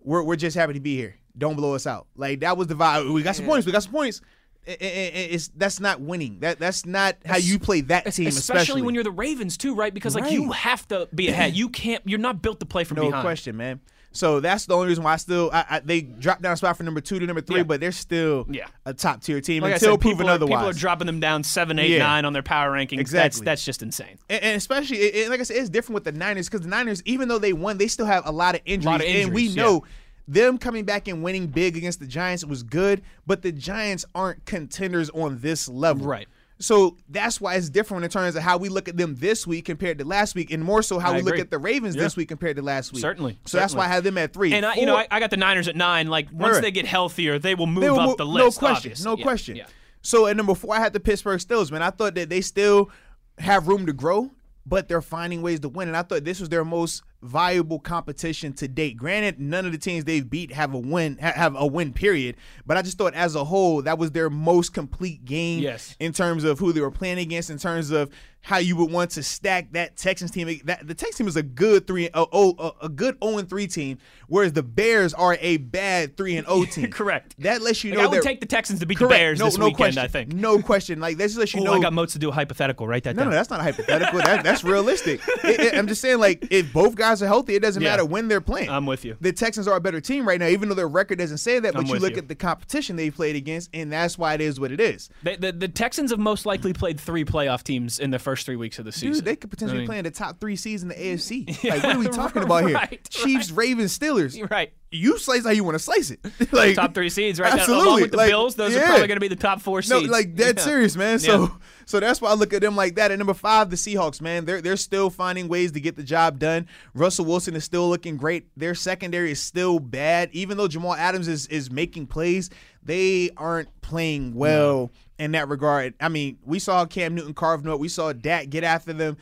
we're 0.00 0.22
we're 0.22 0.36
just 0.36 0.56
happy 0.56 0.74
to 0.74 0.80
be 0.80 0.94
here. 0.96 1.16
Don't 1.36 1.56
blow 1.56 1.74
us 1.74 1.86
out. 1.86 2.06
Like 2.14 2.40
that 2.40 2.56
was 2.56 2.68
the 2.68 2.74
vibe. 2.74 3.12
We 3.12 3.22
got 3.22 3.34
some 3.34 3.46
points. 3.46 3.66
We 3.66 3.72
got 3.72 3.82
some 3.82 3.92
points. 3.92 4.20
It's 4.66 5.48
that's 5.56 5.80
not 5.80 6.00
winning. 6.00 6.38
That 6.40 6.58
that's 6.58 6.86
not 6.86 7.16
how 7.26 7.36
you 7.36 7.58
play 7.58 7.80
that 7.82 8.04
team, 8.12 8.26
especially, 8.28 8.28
especially, 8.60 8.82
when 8.82 8.94
you're 8.94 9.04
the 9.04 9.10
Ravens 9.10 9.56
too, 9.56 9.74
right? 9.74 9.92
Because 9.92 10.14
like 10.14 10.24
Right. 10.24 10.32
you 10.32 10.52
have 10.52 10.86
to 10.88 11.08
be 11.14 11.28
ahead. 11.28 11.54
You 11.62 11.68
can't. 11.68 12.02
You're 12.06 12.18
not 12.20 12.42
built 12.42 12.60
to 12.60 12.66
play 12.66 12.84
from 12.84 12.96
no 12.96 13.06
behind. 13.06 13.22
question, 13.24 13.56
man. 13.56 13.80
So 14.14 14.40
that's 14.40 14.66
the 14.66 14.74
only 14.74 14.88
reason 14.88 15.04
why 15.04 15.14
I 15.14 15.16
still 15.16 15.48
I, 15.52 15.64
I, 15.70 15.80
they 15.80 16.02
dropped 16.02 16.42
down 16.42 16.52
a 16.52 16.56
spot 16.56 16.76
from 16.76 16.84
number 16.84 17.00
two 17.00 17.18
to 17.18 17.26
number 17.26 17.40
three, 17.40 17.58
Yeah. 17.58 17.62
but 17.62 17.80
they're 17.80 17.92
still 17.92 18.46
Yeah. 18.50 18.66
a 18.84 18.92
top 18.92 19.22
tier 19.22 19.40
team 19.40 19.62
Like 19.62 19.72
until 19.74 19.92
said, 19.94 20.00
proven 20.02 20.18
people 20.18 20.30
are, 20.30 20.34
otherwise. 20.34 20.58
people 20.58 20.68
are 20.68 20.72
dropping 20.74 21.06
them 21.06 21.18
down 21.18 21.42
seven, 21.44 21.78
eight, 21.78 21.92
Yeah. 21.92 22.00
nine 22.00 22.24
on 22.26 22.34
their 22.34 22.42
power 22.42 22.70
rankings. 22.70 22.96
That's 23.10 23.36
Exactly. 23.36 23.44
that's 23.46 23.64
just 23.64 23.82
insane. 23.82 24.18
And, 24.28 24.42
and 24.42 24.56
especially, 24.56 24.98
it, 24.98 25.14
it- 25.14 25.30
like 25.30 25.40
I 25.40 25.44
said, 25.44 25.56
it's 25.56 25.70
different 25.70 25.94
with 25.94 26.04
the 26.04 26.12
Niners 26.12 26.46
because 26.48 26.60
the 26.60 26.68
Niners, 26.68 27.02
even 27.06 27.28
though 27.28 27.38
they 27.38 27.54
won, 27.54 27.78
they 27.78 27.88
still 27.88 28.04
have 28.06 28.26
a 28.26 28.32
lot 28.32 28.54
of 28.54 28.60
injuries. 28.66 28.96
of 28.96 29.00
and 29.00 29.32
we 29.32 29.44
injuries, 29.46 29.56
know 29.56 29.84
them 30.28 30.58
coming 30.58 30.84
back 30.84 31.08
and 31.08 31.22
winning 31.22 31.46
big 31.48 31.76
against 31.76 32.00
the 32.00 32.06
Giants 32.06 32.44
was 32.44 32.62
good, 32.62 33.02
but 33.26 33.42
the 33.42 33.52
Giants 33.52 34.04
aren't 34.14 34.44
contenders 34.44 35.10
on 35.10 35.38
this 35.40 35.68
level. 35.68 36.06
Right. 36.06 36.28
So 36.58 36.96
that's 37.08 37.40
why 37.40 37.56
it's 37.56 37.68
different 37.70 38.04
in 38.04 38.10
terms 38.10 38.36
of 38.36 38.42
how 38.44 38.56
we 38.56 38.68
look 38.68 38.88
at 38.88 38.96
them 38.96 39.16
this 39.16 39.48
week 39.48 39.64
compared 39.64 39.98
to 39.98 40.04
last 40.04 40.36
week, 40.36 40.52
and 40.52 40.62
more 40.62 40.80
so 40.80 41.00
how 41.00 41.12
I 41.12 41.16
we 41.16 41.22
look 41.22 41.40
at 41.40 41.50
the 41.50 41.58
Ravens 41.58 41.96
Yeah. 41.96 42.02
this 42.02 42.16
week 42.16 42.28
compared 42.28 42.54
to 42.56 42.62
last 42.62 42.92
week. 42.92 43.00
Certainly, 43.00 43.40
So 43.46 43.58
that's 43.58 43.74
why 43.74 43.80
I 43.80 43.86
certainly. 43.86 43.94
have 43.96 44.04
them 44.04 44.18
at 44.18 44.32
three. 44.32 44.54
And 44.54 44.64
I, 44.64 44.74
you 44.76 44.86
know, 44.86 44.96
I, 44.96 45.08
I 45.10 45.18
got 45.18 45.30
the 45.30 45.36
Niners 45.36 45.66
at 45.66 45.74
nine. 45.74 46.06
Like 46.06 46.28
once 46.32 46.54
Right. 46.54 46.62
they 46.62 46.70
get 46.70 46.86
healthier, 46.86 47.40
they 47.40 47.56
will 47.56 47.66
move 47.66 47.82
they 47.82 47.90
will 47.90 47.98
up 48.00 48.08
move- 48.10 48.16
the 48.18 48.26
list. 48.26 48.62
No 48.62 48.66
question. 48.66 48.76
obvious. 48.92 49.04
No 49.04 49.16
Yeah, 49.16 49.22
question. 49.24 49.56
yeah. 49.56 49.66
So 50.02 50.26
at 50.28 50.36
number 50.36 50.54
four, 50.54 50.76
I 50.76 50.78
had 50.78 50.92
the 50.92 51.00
Pittsburgh 51.00 51.40
Steelers. 51.40 51.72
Man, 51.72 51.82
I 51.82 51.90
thought 51.90 52.14
that 52.14 52.28
they 52.28 52.40
still 52.40 52.90
have 53.38 53.66
room 53.66 53.86
to 53.86 53.92
grow, 53.92 54.30
but 54.64 54.86
they're 54.86 55.02
finding 55.02 55.42
ways 55.42 55.58
to 55.60 55.68
win. 55.68 55.88
And 55.88 55.96
I 55.96 56.02
thought 56.02 56.22
this 56.22 56.38
was 56.38 56.48
their 56.48 56.64
most 56.64 57.02
viable 57.22 57.78
competition 57.78 58.52
to 58.54 58.68
date. 58.68 58.96
Granted, 58.96 59.38
none 59.40 59.64
of 59.64 59.72
the 59.72 59.78
teams 59.78 60.04
they've 60.04 60.28
beat 60.28 60.52
have 60.52 60.74
a 60.74 60.78
win 60.78 61.16
have 61.18 61.54
a 61.56 61.66
win 61.66 61.92
period, 61.92 62.36
but 62.66 62.76
I 62.76 62.82
just 62.82 62.98
thought 62.98 63.14
as 63.14 63.34
a 63.34 63.44
whole 63.44 63.82
that 63.82 63.98
was 63.98 64.10
their 64.10 64.28
most 64.30 64.74
complete 64.74 65.24
game 65.24 65.60
Yes. 65.60 65.96
in 66.00 66.12
terms 66.12 66.44
of 66.44 66.58
who 66.58 66.72
they 66.72 66.80
were 66.80 66.90
playing 66.90 67.18
against, 67.18 67.50
in 67.50 67.58
terms 67.58 67.90
of 67.90 68.10
how 68.44 68.58
you 68.58 68.74
would 68.74 68.90
want 68.90 69.08
to 69.12 69.22
stack 69.22 69.70
that 69.72 69.96
Texans 69.96 70.32
team. 70.32 70.48
That 70.64 70.84
the 70.84 70.94
Texans 70.94 71.16
team 71.18 71.28
is 71.28 71.36
a 71.36 71.44
good 71.44 71.86
three, 71.86 72.06
a, 72.06 72.10
oh, 72.14 72.56
a, 72.82 72.86
a 72.86 72.88
good 72.88 73.16
zero 73.22 73.38
and 73.38 73.48
three 73.48 73.68
team, 73.68 73.98
whereas 74.26 74.52
the 74.52 74.64
Bears 74.64 75.14
are 75.14 75.36
a 75.40 75.58
bad 75.58 76.16
three 76.16 76.36
and 76.36 76.44
zero 76.48 76.58
oh 76.60 76.64
team. 76.70 76.90
Correct. 76.90 77.36
That 77.38 77.62
lets 77.62 77.84
you 77.84 77.90
Like, 77.92 77.98
know 78.00 78.04
I 78.04 78.06
would 78.08 78.22
take 78.22 78.40
the 78.40 78.46
Texans 78.46 78.80
to 78.80 78.86
beat 78.86 78.98
Correct. 78.98 79.12
the 79.12 79.16
Bears 79.16 79.38
no, 79.38 79.44
this 79.44 79.58
no 79.58 79.66
weekend. 79.66 79.76
question. 79.76 80.02
I 80.02 80.08
think. 80.08 80.32
No 80.32 80.60
question. 80.60 80.98
Like 80.98 81.18
this 81.18 81.36
lets 81.36 81.54
you 81.54 81.60
Oh, 81.60 81.64
know. 81.66 81.72
I 81.74 81.80
got 81.80 81.92
Moats 81.92 82.14
to 82.14 82.18
do 82.18 82.30
a 82.30 82.32
hypothetical. 82.32 82.88
Write 82.88 83.04
that 83.04 83.14
no, 83.14 83.22
down. 83.22 83.30
no, 83.30 83.36
that's 83.36 83.50
not 83.50 83.60
hypothetical. 83.60 84.18
that, 84.18 84.42
that's 84.42 84.64
realistic. 84.64 85.20
It- 85.44 85.60
it- 85.60 85.74
I'm 85.78 85.86
just 85.86 86.00
saying, 86.00 86.18
like, 86.18 86.48
if 86.50 86.72
both 86.72 86.96
guys 86.96 87.11
are 87.20 87.26
healthy, 87.26 87.56
it 87.56 87.60
doesn't 87.62 87.82
Yeah. 87.82 87.90
matter 87.90 88.04
when 88.04 88.28
they're 88.28 88.40
playing. 88.40 88.70
I'm 88.70 88.86
with 88.86 89.04
you. 89.04 89.16
The 89.20 89.32
Texans 89.32 89.66
are 89.66 89.76
a 89.76 89.80
better 89.80 90.00
team 90.00 90.26
right 90.26 90.38
now, 90.38 90.46
even 90.46 90.68
though 90.68 90.74
their 90.76 90.88
record 90.88 91.18
doesn't 91.18 91.38
say 91.38 91.58
that. 91.58 91.74
But 91.74 91.80
I'm 91.80 91.86
you 91.86 91.96
look 91.98 92.12
you. 92.12 92.18
at 92.18 92.28
the 92.28 92.34
competition 92.36 92.94
they 92.96 93.10
played 93.10 93.34
against, 93.36 93.70
and 93.74 93.92
that's 93.92 94.16
why 94.16 94.34
it 94.34 94.40
is 94.40 94.60
what 94.60 94.70
it 94.70 94.80
is. 94.80 95.10
The, 95.24 95.36
the, 95.36 95.52
the 95.52 95.68
Texans 95.68 96.10
have 96.12 96.20
most 96.20 96.46
likely 96.46 96.72
played 96.72 97.00
three 97.00 97.24
playoff 97.24 97.64
teams 97.64 97.98
in 97.98 98.10
the 98.10 98.18
first 98.20 98.46
three 98.46 98.56
weeks 98.56 98.78
of 98.78 98.84
the 98.84 98.92
season. 98.92 99.12
Dude, 99.14 99.24
they 99.24 99.36
could 99.36 99.50
potentially 99.50 99.78
I 99.78 99.80
mean, 99.80 99.88
play 99.88 99.98
in 99.98 100.04
the 100.04 100.10
top 100.12 100.38
three 100.40 100.54
seeds 100.56 100.82
in 100.82 100.88
the 100.88 100.94
AFC. 100.94 101.64
like, 101.68 101.82
what 101.82 101.96
are 101.96 101.98
we 101.98 102.06
talking 102.08 102.42
about 102.44 102.64
here? 102.66 102.74
Right, 102.76 103.06
Chiefs, 103.10 103.50
Ravens, 103.50 103.98
Steelers. 103.98 104.36
You're 104.36 104.46
right. 104.46 104.72
You 104.94 105.18
slice 105.18 105.42
how 105.44 105.50
you 105.52 105.64
want 105.64 105.74
to 105.74 105.78
slice 105.78 106.10
it. 106.10 106.20
like 106.52 106.74
Top 106.76 106.92
three 106.92 107.08
seeds, 107.08 107.40
right? 107.40 107.50
Absolutely. 107.54 107.86
Along 107.86 108.00
with 108.02 108.10
the 108.10 108.16
Like, 108.18 108.28
Bills, 108.28 108.56
those 108.56 108.76
are 108.76 108.80
probably 108.82 109.06
going 109.06 109.16
to 109.16 109.20
be 109.20 109.28
the 109.28 109.36
top 109.36 109.62
four 109.62 109.78
No, 109.78 110.00
seeds. 110.00 110.10
like 110.10 110.34
dead 110.34 110.58
Yeah. 110.58 110.64
serious, 110.64 110.96
man. 110.96 111.18
So 111.18 111.40
Yeah. 111.44 111.48
So 111.92 112.00
that's 112.00 112.22
why 112.22 112.30
I 112.30 112.34
look 112.34 112.54
at 112.54 112.62
them 112.62 112.74
like 112.74 112.94
that. 112.94 113.10
At 113.10 113.18
number 113.18 113.34
five, 113.34 113.68
the 113.68 113.76
Seahawks, 113.76 114.22
man. 114.22 114.46
They're 114.46 114.62
they're 114.62 114.78
still 114.78 115.10
finding 115.10 115.46
ways 115.46 115.72
to 115.72 115.80
get 115.80 115.94
the 115.94 116.02
job 116.02 116.38
done. 116.38 116.66
Russell 116.94 117.26
Wilson 117.26 117.54
is 117.54 117.64
still 117.64 117.86
looking 117.86 118.16
great. 118.16 118.46
Their 118.56 118.74
secondary 118.74 119.32
is 119.32 119.42
still 119.42 119.78
bad. 119.78 120.30
Even 120.32 120.56
though 120.56 120.68
Jamal 120.68 120.94
Adams 120.94 121.28
is 121.28 121.46
is 121.48 121.70
making 121.70 122.06
plays, 122.06 122.48
they 122.82 123.28
aren't 123.36 123.68
playing 123.82 124.32
well 124.34 124.90
in 125.18 125.32
that 125.32 125.50
regard. 125.50 125.92
I 126.00 126.08
mean, 126.08 126.38
we 126.46 126.58
saw 126.58 126.86
Cam 126.86 127.14
Newton 127.14 127.34
carve 127.34 127.62
them 127.62 127.74
up. 127.74 127.78
We 127.78 127.88
saw 127.88 128.14
Dak 128.14 128.48
get 128.48 128.64
after 128.64 128.94
them. 128.94 129.18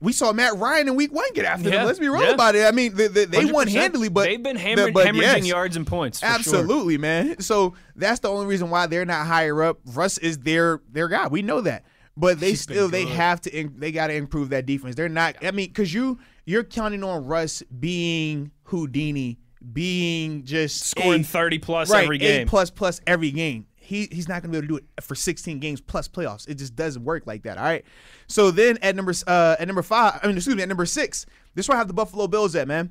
We 0.00 0.12
saw 0.12 0.32
Matt 0.32 0.56
Ryan 0.56 0.88
in 0.88 0.94
Week 0.94 1.12
One 1.12 1.26
get 1.34 1.44
after 1.44 1.68
Yeah, 1.68 1.78
them. 1.78 1.86
Let's 1.86 1.98
be 1.98 2.08
real 2.08 2.22
yeah. 2.22 2.30
about 2.30 2.54
it. 2.54 2.64
I 2.64 2.70
mean, 2.70 2.94
they, 2.94 3.08
they, 3.08 3.24
they 3.24 3.44
won 3.46 3.66
handily, 3.66 4.08
but 4.08 4.26
they've 4.26 4.40
been 4.42 4.54
the- 4.54 4.62
hammer- 4.62 4.92
but 4.92 5.06
hemorrhaging 5.06 5.20
yes. 5.38 5.46
yards 5.48 5.76
and 5.76 5.84
points. 5.86 6.20
for 6.20 6.26
sure. 6.26 6.34
Absolutely, 6.36 6.98
man. 6.98 7.40
So 7.40 7.74
that's 7.96 8.20
the 8.20 8.28
only 8.28 8.46
reason 8.46 8.70
why 8.70 8.86
they're 8.86 9.04
not 9.04 9.26
higher 9.26 9.60
up. 9.62 9.80
Russ 9.86 10.16
is 10.18 10.38
their 10.38 10.80
their 10.90 11.08
guy. 11.08 11.26
We 11.26 11.42
know 11.42 11.60
that, 11.62 11.84
but 12.16 12.38
they 12.38 12.50
He's 12.50 12.60
still 12.60 12.88
they 12.88 13.06
have 13.06 13.40
to 13.42 13.68
they 13.76 13.90
got 13.90 14.06
to 14.06 14.14
improve 14.14 14.50
that 14.50 14.66
defense. 14.66 14.94
They're 14.94 15.08
not. 15.08 15.36
I 15.44 15.50
mean, 15.50 15.66
because 15.68 15.92
you 15.92 16.20
you're 16.44 16.62
counting 16.64 17.02
on 17.02 17.24
Russ 17.26 17.62
being 17.80 18.52
Houdini, 18.64 19.38
being 19.72 20.44
just 20.44 20.86
Scoring 20.86 21.22
a- 21.22 21.24
30 21.24 21.58
plus 21.58 21.90
right, 21.90 22.04
every 22.04 22.18
game. 22.18 22.46
plus 22.46 22.70
plus 22.70 23.00
every 23.06 23.32
game. 23.32 23.66
He 23.88 24.06
he's 24.12 24.28
not 24.28 24.42
gonna 24.42 24.52
be 24.52 24.58
able 24.58 24.66
to 24.66 24.68
do 24.68 24.76
it 24.76 25.02
for 25.02 25.14
16 25.14 25.60
games 25.60 25.80
plus 25.80 26.08
playoffs. 26.08 26.46
It 26.46 26.56
just 26.56 26.76
doesn't 26.76 27.02
work 27.02 27.26
like 27.26 27.44
that. 27.44 27.56
All 27.56 27.64
right. 27.64 27.86
So 28.26 28.50
then 28.50 28.76
at 28.82 28.94
number 28.94 29.14
uh 29.26 29.56
at 29.58 29.66
number 29.66 29.82
five, 29.82 30.20
I 30.22 30.26
mean 30.26 30.36
excuse 30.36 30.54
me, 30.54 30.62
at 30.62 30.68
number 30.68 30.84
six, 30.84 31.24
this 31.54 31.64
is 31.64 31.68
where 31.70 31.76
I 31.76 31.78
have 31.78 31.88
the 31.88 31.94
Buffalo 31.94 32.26
Bills 32.26 32.54
at, 32.54 32.68
man. 32.68 32.90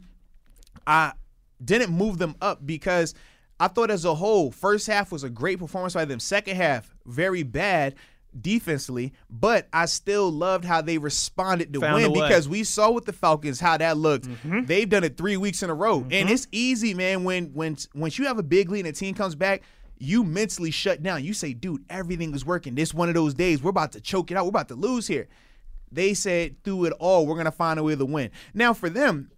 I 0.87 1.13
didn't 1.63 1.91
move 1.91 2.17
them 2.17 2.35
up 2.41 2.65
because 2.65 3.13
I 3.59 3.67
thought 3.67 3.91
as 3.91 4.05
a 4.05 4.15
whole, 4.15 4.49
first 4.49 4.87
half 4.87 5.11
was 5.11 5.23
a 5.23 5.29
great 5.29 5.59
performance 5.59 5.93
by 5.93 6.05
them. 6.05 6.19
Second 6.19 6.55
half, 6.55 6.89
very 7.05 7.43
bad 7.43 7.93
defensively, 8.39 9.13
but 9.29 9.67
I 9.71 9.85
still 9.85 10.31
loved 10.31 10.65
how 10.65 10.81
they 10.81 10.97
responded 10.97 11.73
to 11.73 11.79
Found 11.79 11.95
win 11.95 12.13
because 12.13 12.49
we 12.49 12.63
saw 12.63 12.89
with 12.91 13.05
the 13.05 13.13
Falcons 13.13 13.59
how 13.59 13.77
that 13.77 13.97
looked. 13.97 14.27
They've 14.65 14.89
done 14.89 15.03
it 15.03 15.15
three 15.15 15.37
weeks 15.37 15.61
in 15.61 15.69
a 15.69 15.75
row, 15.75 16.05
and 16.09 16.27
it's 16.29 16.47
easy, 16.51 16.95
man. 16.95 17.23
When 17.23 17.53
when 17.53 17.77
once 17.93 18.17
you 18.17 18.25
have 18.25 18.39
a 18.39 18.43
big 18.43 18.71
lead 18.71 18.79
and 18.87 18.89
a 18.89 18.91
team 18.93 19.13
comes 19.13 19.35
back. 19.35 19.61
You 19.99 20.23
mentally 20.23 20.71
shut 20.71 21.01
down. 21.03 21.23
You 21.23 21.33
say, 21.33 21.53
dude, 21.53 21.83
everything 21.89 22.33
is 22.33 22.45
working. 22.45 22.75
This 22.75 22.93
one 22.93 23.09
of 23.09 23.15
those 23.15 23.33
days. 23.33 23.63
We're 23.63 23.71
about 23.71 23.93
to 23.93 24.01
choke 24.01 24.31
it 24.31 24.37
out. 24.37 24.45
We're 24.45 24.49
about 24.49 24.67
to 24.69 24.75
lose 24.75 25.07
here. 25.07 25.27
They 25.91 26.13
said 26.13 26.63
through 26.63 26.85
it 26.85 26.93
all, 26.99 27.25
we're 27.25 27.37
gonna 27.37 27.51
find 27.51 27.79
a 27.79 27.83
way 27.83 27.95
to 27.95 28.05
win. 28.05 28.29
Now 28.53 28.73
for 28.73 28.89
them, 28.89 29.31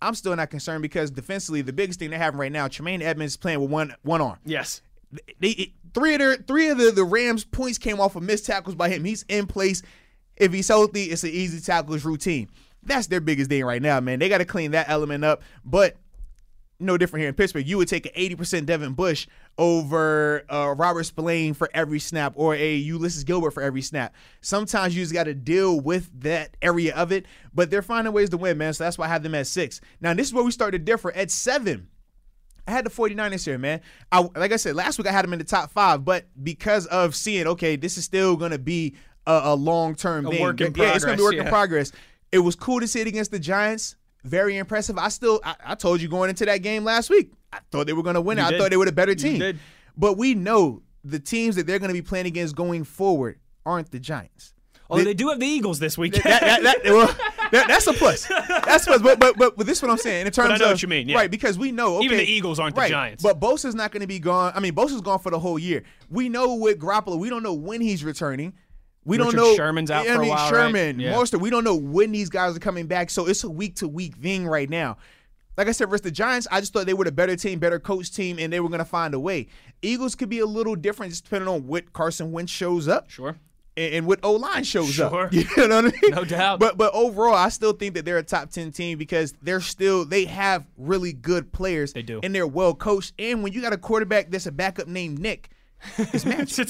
I'm 0.00 0.14
still 0.14 0.36
not 0.36 0.50
concerned 0.50 0.82
because 0.82 1.10
defensively, 1.10 1.62
the 1.62 1.72
biggest 1.72 1.98
thing 1.98 2.10
they're 2.10 2.18
having 2.18 2.38
right 2.38 2.52
now, 2.52 2.68
Tremaine 2.68 3.02
Edmunds 3.02 3.32
is 3.32 3.36
playing 3.36 3.60
with 3.60 3.70
one 3.70 3.94
one 4.02 4.20
arm. 4.20 4.38
Yes. 4.44 4.82
They, 5.40 5.48
it- 5.50 5.70
three 5.94 6.12
of 6.14 6.18
their 6.20 6.36
three 6.36 6.68
of 6.68 6.78
the, 6.78 6.90
the 6.90 7.04
Rams 7.04 7.44
points 7.44 7.78
came 7.78 7.98
off 7.98 8.14
of 8.14 8.22
missed 8.22 8.46
tackles 8.46 8.74
by 8.76 8.88
him. 8.90 9.04
He's 9.04 9.24
in 9.28 9.46
place. 9.46 9.82
If 10.36 10.52
he's 10.52 10.68
healthy, 10.68 11.04
it's 11.04 11.24
an 11.24 11.30
easy 11.30 11.60
tackles 11.60 12.04
routine. 12.04 12.48
That's 12.84 13.08
their 13.08 13.20
biggest 13.20 13.50
thing 13.50 13.64
right 13.64 13.82
now, 13.82 13.98
man. 14.00 14.18
They 14.20 14.28
got 14.28 14.38
to 14.38 14.44
clean 14.44 14.70
that 14.72 14.88
element 14.88 15.24
up. 15.24 15.42
But 15.64 15.96
no 16.80 16.96
different 16.96 17.22
here 17.22 17.28
in 17.28 17.34
Pittsburgh. 17.34 17.66
You 17.66 17.78
would 17.78 17.88
take 17.88 18.06
an 18.06 18.12
80% 18.12 18.66
Devin 18.66 18.92
Bush 18.92 19.26
over 19.56 20.44
uh, 20.48 20.74
Robert 20.76 21.04
Spillane 21.04 21.54
for 21.54 21.68
every 21.74 21.98
snap 21.98 22.32
or 22.36 22.54
a 22.54 22.84
Ulysees 22.84 23.24
Gilbert 23.24 23.50
for 23.50 23.62
every 23.62 23.82
snap. 23.82 24.14
Sometimes 24.40 24.96
you 24.96 25.02
just 25.02 25.12
got 25.12 25.24
to 25.24 25.34
deal 25.34 25.80
with 25.80 26.08
that 26.20 26.56
area 26.62 26.94
of 26.94 27.10
it, 27.10 27.26
but 27.52 27.70
they're 27.70 27.82
finding 27.82 28.12
ways 28.12 28.30
to 28.30 28.36
win, 28.36 28.58
man. 28.58 28.72
So 28.74 28.84
that's 28.84 28.96
why 28.96 29.06
I 29.06 29.08
have 29.08 29.22
them 29.22 29.34
at 29.34 29.46
six. 29.46 29.80
Now, 30.00 30.14
this 30.14 30.28
is 30.28 30.34
where 30.34 30.44
we 30.44 30.52
start 30.52 30.72
to 30.72 30.78
differ. 30.78 31.12
At 31.12 31.30
seven, 31.30 31.88
I 32.66 32.70
had 32.70 32.86
the 32.86 32.90
49ers 32.90 33.44
here, 33.44 33.58
man. 33.58 33.80
I, 34.12 34.28
like 34.36 34.52
I 34.52 34.56
said, 34.56 34.76
last 34.76 34.98
week 34.98 35.08
I 35.08 35.12
had 35.12 35.24
them 35.24 35.32
in 35.32 35.38
the 35.40 35.44
top 35.44 35.72
five, 35.72 36.04
but 36.04 36.26
because 36.42 36.86
of 36.86 37.16
seeing, 37.16 37.46
okay, 37.48 37.76
this 37.76 37.98
is 37.98 38.04
still 38.04 38.36
going 38.36 38.52
to 38.52 38.58
be 38.58 38.94
a, 39.26 39.40
a 39.44 39.54
long 39.54 39.94
term 39.94 40.26
thing. 40.26 40.40
work 40.40 40.60
in 40.60 40.72
yeah, 40.76 40.94
it's 40.94 41.04
going 41.04 41.16
to 41.16 41.20
be 41.20 41.24
work 41.24 41.34
in 41.34 41.48
progress. 41.48 41.90
It 42.30 42.38
was 42.40 42.54
cool 42.54 42.78
to 42.80 42.86
see 42.86 43.00
it 43.00 43.06
against 43.06 43.30
the 43.30 43.38
Giants. 43.38 43.96
Very 44.24 44.56
impressive. 44.56 44.98
I 44.98 45.08
still, 45.08 45.40
I, 45.44 45.54
I 45.66 45.74
told 45.74 46.00
you 46.00 46.08
going 46.08 46.28
into 46.30 46.44
that 46.46 46.58
game 46.58 46.84
last 46.84 47.08
week, 47.10 47.32
I 47.52 47.58
thought 47.70 47.86
they 47.86 47.92
were 47.92 48.02
going 48.02 48.14
to 48.14 48.20
win. 48.20 48.38
it. 48.38 48.42
You 48.42 48.46
I 48.46 48.50
did. 48.50 48.60
thought 48.60 48.70
they 48.70 48.76
were 48.76 48.84
the 48.84 48.92
better 48.92 49.14
team. 49.14 49.58
But 49.96 50.16
we 50.18 50.34
know 50.34 50.82
the 51.04 51.18
teams 51.18 51.56
that 51.56 51.66
they're 51.66 51.78
going 51.78 51.88
to 51.88 51.94
be 51.94 52.02
playing 52.02 52.26
against 52.26 52.54
going 52.54 52.84
forward 52.84 53.38
aren't 53.64 53.90
the 53.90 53.98
Giants. 54.00 54.54
Oh, 54.90 54.94
Although 54.94 55.04
they 55.04 55.14
do 55.14 55.28
have 55.28 55.38
the 55.38 55.46
Eagles 55.46 55.78
this 55.78 55.98
weekend. 55.98 56.24
That, 56.24 56.40
that, 56.62 56.62
that, 56.62 56.92
well, 56.92 57.06
that- 57.52 57.68
that's 57.68 57.86
a 57.86 57.92
plus. 57.92 58.26
That's 58.26 58.86
a 58.86 58.90
plus. 58.98 59.02
But, 59.02 59.20
but 59.20 59.36
but 59.36 59.56
but 59.56 59.66
this 59.66 59.78
is 59.78 59.82
what 59.82 59.90
I'm 59.90 59.98
saying 59.98 60.26
in 60.26 60.32
terms 60.32 60.50
I 60.50 60.56
know 60.56 60.64
of 60.66 60.70
what 60.72 60.82
you 60.82 60.88
mean, 60.88 61.08
yeah. 61.08 61.16
right 61.16 61.30
because 61.30 61.58
we 61.58 61.72
know 61.72 61.96
okay, 61.96 62.06
Even 62.06 62.18
the 62.18 62.24
Eagles 62.24 62.58
aren't 62.58 62.74
the 62.74 62.88
Giants. 62.88 63.22
But 63.22 63.38
Bosa's 63.38 63.74
not 63.74 63.90
going 63.90 64.00
to 64.00 64.06
be 64.06 64.18
gone. 64.18 64.52
I 64.54 64.60
mean, 64.60 64.74
Bosa's 64.74 65.02
gone 65.02 65.18
for 65.18 65.30
the 65.30 65.38
whole 65.38 65.58
year. 65.58 65.84
We 66.08 66.28
know 66.30 66.54
with 66.54 66.78
Garoppolo, 66.78 67.18
we 67.18 67.28
don't 67.28 67.42
know 67.42 67.52
when 67.54 67.80
he's 67.82 68.02
returning. 68.02 68.54
We 69.08 69.16
don't 69.16 69.26
Richard 69.28 69.36
know 69.38 69.56
Sherman's 69.56 69.90
out 69.90 70.06
I 70.06 70.10
for 70.14 70.14
a 70.14 70.18
mean, 70.20 70.28
while, 70.28 70.52
right? 70.52 70.66
Sherman, 70.66 71.00
Yeah. 71.00 71.12
Mostert. 71.14 71.40
We 71.40 71.50
don't 71.50 71.64
know 71.64 71.74
when 71.76 72.12
these 72.12 72.28
guys 72.28 72.56
are 72.56 72.60
coming 72.60 72.86
back. 72.86 73.10
So 73.10 73.26
it's 73.26 73.42
a 73.44 73.50
week 73.50 73.76
to 73.76 73.88
week 73.88 74.16
thing 74.16 74.46
right 74.46 74.68
now. 74.70 74.98
Like 75.56 75.66
I 75.66 75.72
said, 75.72 75.90
versus 75.90 76.02
the 76.02 76.10
Giants, 76.12 76.46
I 76.52 76.60
just 76.60 76.72
thought 76.72 76.86
they 76.86 76.94
were 76.94 77.04
the 77.04 77.10
better 77.10 77.34
team, 77.34 77.58
better 77.58 77.80
coach 77.80 78.14
team, 78.14 78.38
and 78.38 78.52
they 78.52 78.60
were 78.60 78.68
going 78.68 78.78
to 78.78 78.84
find 78.84 79.12
a 79.14 79.18
way. 79.18 79.48
Eagles 79.82 80.14
could 80.14 80.28
be 80.28 80.38
a 80.38 80.46
little 80.46 80.76
different, 80.76 81.10
just 81.10 81.24
depending 81.24 81.48
on 81.48 81.66
what 81.66 81.92
Carson 81.92 82.30
Wentz 82.30 82.52
shows 82.52 82.86
up 82.86 83.10
Sure. 83.10 83.34
and, 83.76 83.94
and 83.94 84.06
what 84.06 84.20
O 84.22 84.32
line 84.34 84.62
shows 84.62 85.00
up. 85.00 85.10
Sure. 85.10 85.24
up. 85.26 85.32
You 85.32 85.44
know 85.68 85.82
what 85.82 85.94
I 85.96 86.00
mean? 86.02 86.10
No 86.14 86.24
doubt. 86.24 86.60
But 86.60 86.76
but 86.78 86.94
overall, 86.94 87.34
I 87.34 87.48
still 87.48 87.72
think 87.72 87.94
that 87.94 88.04
they're 88.04 88.18
a 88.18 88.22
top 88.22 88.50
ten 88.50 88.70
team 88.70 88.98
because 88.98 89.34
they're 89.42 89.60
still 89.60 90.04
they 90.04 90.26
have 90.26 90.64
really 90.76 91.12
good 91.12 91.50
players. 91.52 91.92
They 91.92 92.02
do. 92.02 92.20
and 92.22 92.32
they're 92.32 92.46
well 92.46 92.74
coached. 92.74 93.14
And 93.18 93.42
when 93.42 93.52
you 93.52 93.60
got 93.60 93.72
a 93.72 93.78
quarterback 93.78 94.30
that's 94.30 94.46
a 94.46 94.52
backup 94.52 94.86
named 94.86 95.18
Nick, 95.18 95.50
it's 95.98 96.24
magic. 96.24 96.68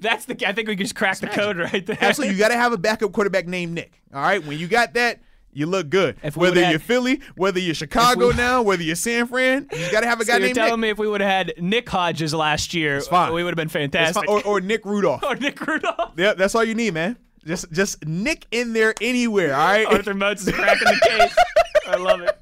That's 0.00 0.24
the. 0.26 0.44
I 0.46 0.52
think 0.52 0.68
we 0.68 0.76
just 0.76 0.94
cracked 0.94 1.20
the 1.20 1.28
code 1.28 1.56
right 1.58 1.84
there. 1.86 1.98
Absolutely, 2.00 2.34
you 2.34 2.38
got 2.40 2.48
to 2.48 2.56
have 2.56 2.72
a 2.72 2.78
backup 2.78 3.12
quarterback 3.12 3.46
named 3.46 3.72
Nick. 3.74 4.00
All 4.12 4.20
right, 4.22 4.44
when 4.44 4.58
you 4.58 4.66
got 4.68 4.94
that. 4.94 5.20
You 5.56 5.66
look 5.66 5.88
good. 5.88 6.16
Whether 6.34 6.56
you're 6.58 6.66
had- 6.66 6.82
Philly, 6.82 7.20
whether 7.36 7.60
you're 7.60 7.76
Chicago 7.76 8.30
we- 8.30 8.34
now, 8.34 8.60
whether 8.62 8.82
you're 8.82 8.96
San 8.96 9.28
Fran, 9.28 9.68
you 9.72 9.92
got 9.92 10.00
to 10.00 10.08
have 10.08 10.20
a 10.20 10.24
guy 10.24 10.32
So 10.32 10.32
guy 10.32 10.38
you're 10.38 10.46
named 10.46 10.56
telling 10.56 10.70
Nick. 10.72 10.78
me 10.80 10.88
if 10.88 10.98
we 10.98 11.06
would 11.06 11.20
have 11.20 11.30
had 11.30 11.52
Nick 11.62 11.88
Hodges 11.88 12.34
last 12.34 12.74
year, 12.74 13.00
we 13.32 13.44
would 13.44 13.50
have 13.52 13.56
been 13.56 13.68
fantastic. 13.68 14.28
Or, 14.28 14.42
or 14.44 14.60
Nick 14.60 14.84
Rudolph. 14.84 15.22
Or 15.24 15.36
Nick 15.36 15.64
Rudolph. 15.64 16.14
yeah, 16.16 16.34
that's 16.34 16.56
all 16.56 16.64
you 16.64 16.74
need, 16.74 16.94
man. 16.94 17.16
Just 17.46 17.70
just 17.70 18.04
Nick 18.04 18.46
in 18.50 18.72
there 18.72 18.94
anywhere. 19.00 19.54
All 19.54 19.64
right. 19.64 19.86
Arthur 19.86 20.14
Moats 20.14 20.44
is 20.44 20.52
cracking 20.52 20.88
the 20.88 21.00
case. 21.08 21.36
I 21.86 21.96
love 21.98 22.20
it. 22.22 22.36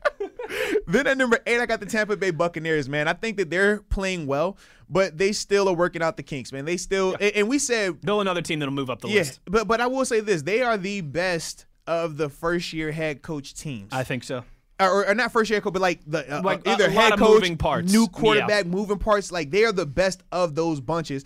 Then 0.87 1.07
at 1.07 1.17
number 1.17 1.39
eight, 1.47 1.61
I 1.61 1.67
got 1.67 1.81
the 1.81 1.87
Tampa 1.87 2.17
Bay 2.17 2.31
Buccaneers, 2.31 2.89
man. 2.89 3.09
I 3.09 3.13
think 3.13 3.37
that 3.39 3.51
they're 3.51 3.79
playing 3.83 4.27
well, 4.27 4.57
but 4.89 5.17
they 5.19 5.33
still 5.33 5.69
are 5.69 5.75
working 5.75 6.03
out 6.03 6.17
the 6.17 6.23
kinks, 6.23 6.53
man. 6.53 6.65
They 6.65 6.77
still, 6.77 7.13
and, 7.21 7.33
and 7.37 7.49
we 7.49 7.59
said, 7.59 8.01
Bill, 8.01 8.21
another 8.21 8.43
team 8.43 8.59
that'll 8.59 8.75
move 8.75 8.91
up 8.91 9.01
the 9.01 9.09
yeah, 9.09 9.21
list. 9.21 9.41
but 9.47 9.67
but 9.69 9.81
I 9.81 9.87
will 9.87 10.05
say 10.05 10.21
this: 10.21 10.43
they 10.43 10.63
are 10.63 10.77
the 10.77 11.01
best 11.01 11.67
of 11.87 12.17
the 12.17 12.29
first 12.29 12.73
year 12.73 12.93
head 12.93 13.23
coach 13.23 13.55
teams, 13.55 13.93
I 13.93 14.05
think 14.05 14.25
so. 14.25 14.45
or, 14.81 15.07
or 15.09 15.15
not 15.15 15.33
first 15.33 15.51
year 15.51 15.61
coach, 15.61 15.73
but 15.73 15.83
like 15.83 16.01
the 16.07 16.39
uh, 16.39 16.43
Like, 16.43 16.67
uh, 16.67 16.71
a- 16.71 16.73
either 16.75 16.91
head 16.91 17.13
coach, 17.19 17.21
moving 17.31 17.57
parts. 17.57 17.93
new 17.93 18.03
Yeah. 18.03 18.07
quarterback, 18.09 18.67
moving 18.67 18.99
parts. 18.99 19.33
Like 19.33 19.51
they 19.51 19.65
are 19.65 19.73
the 19.73 19.87
best 19.87 20.23
of 20.33 20.55
those 20.55 20.81
bunches. 20.81 21.25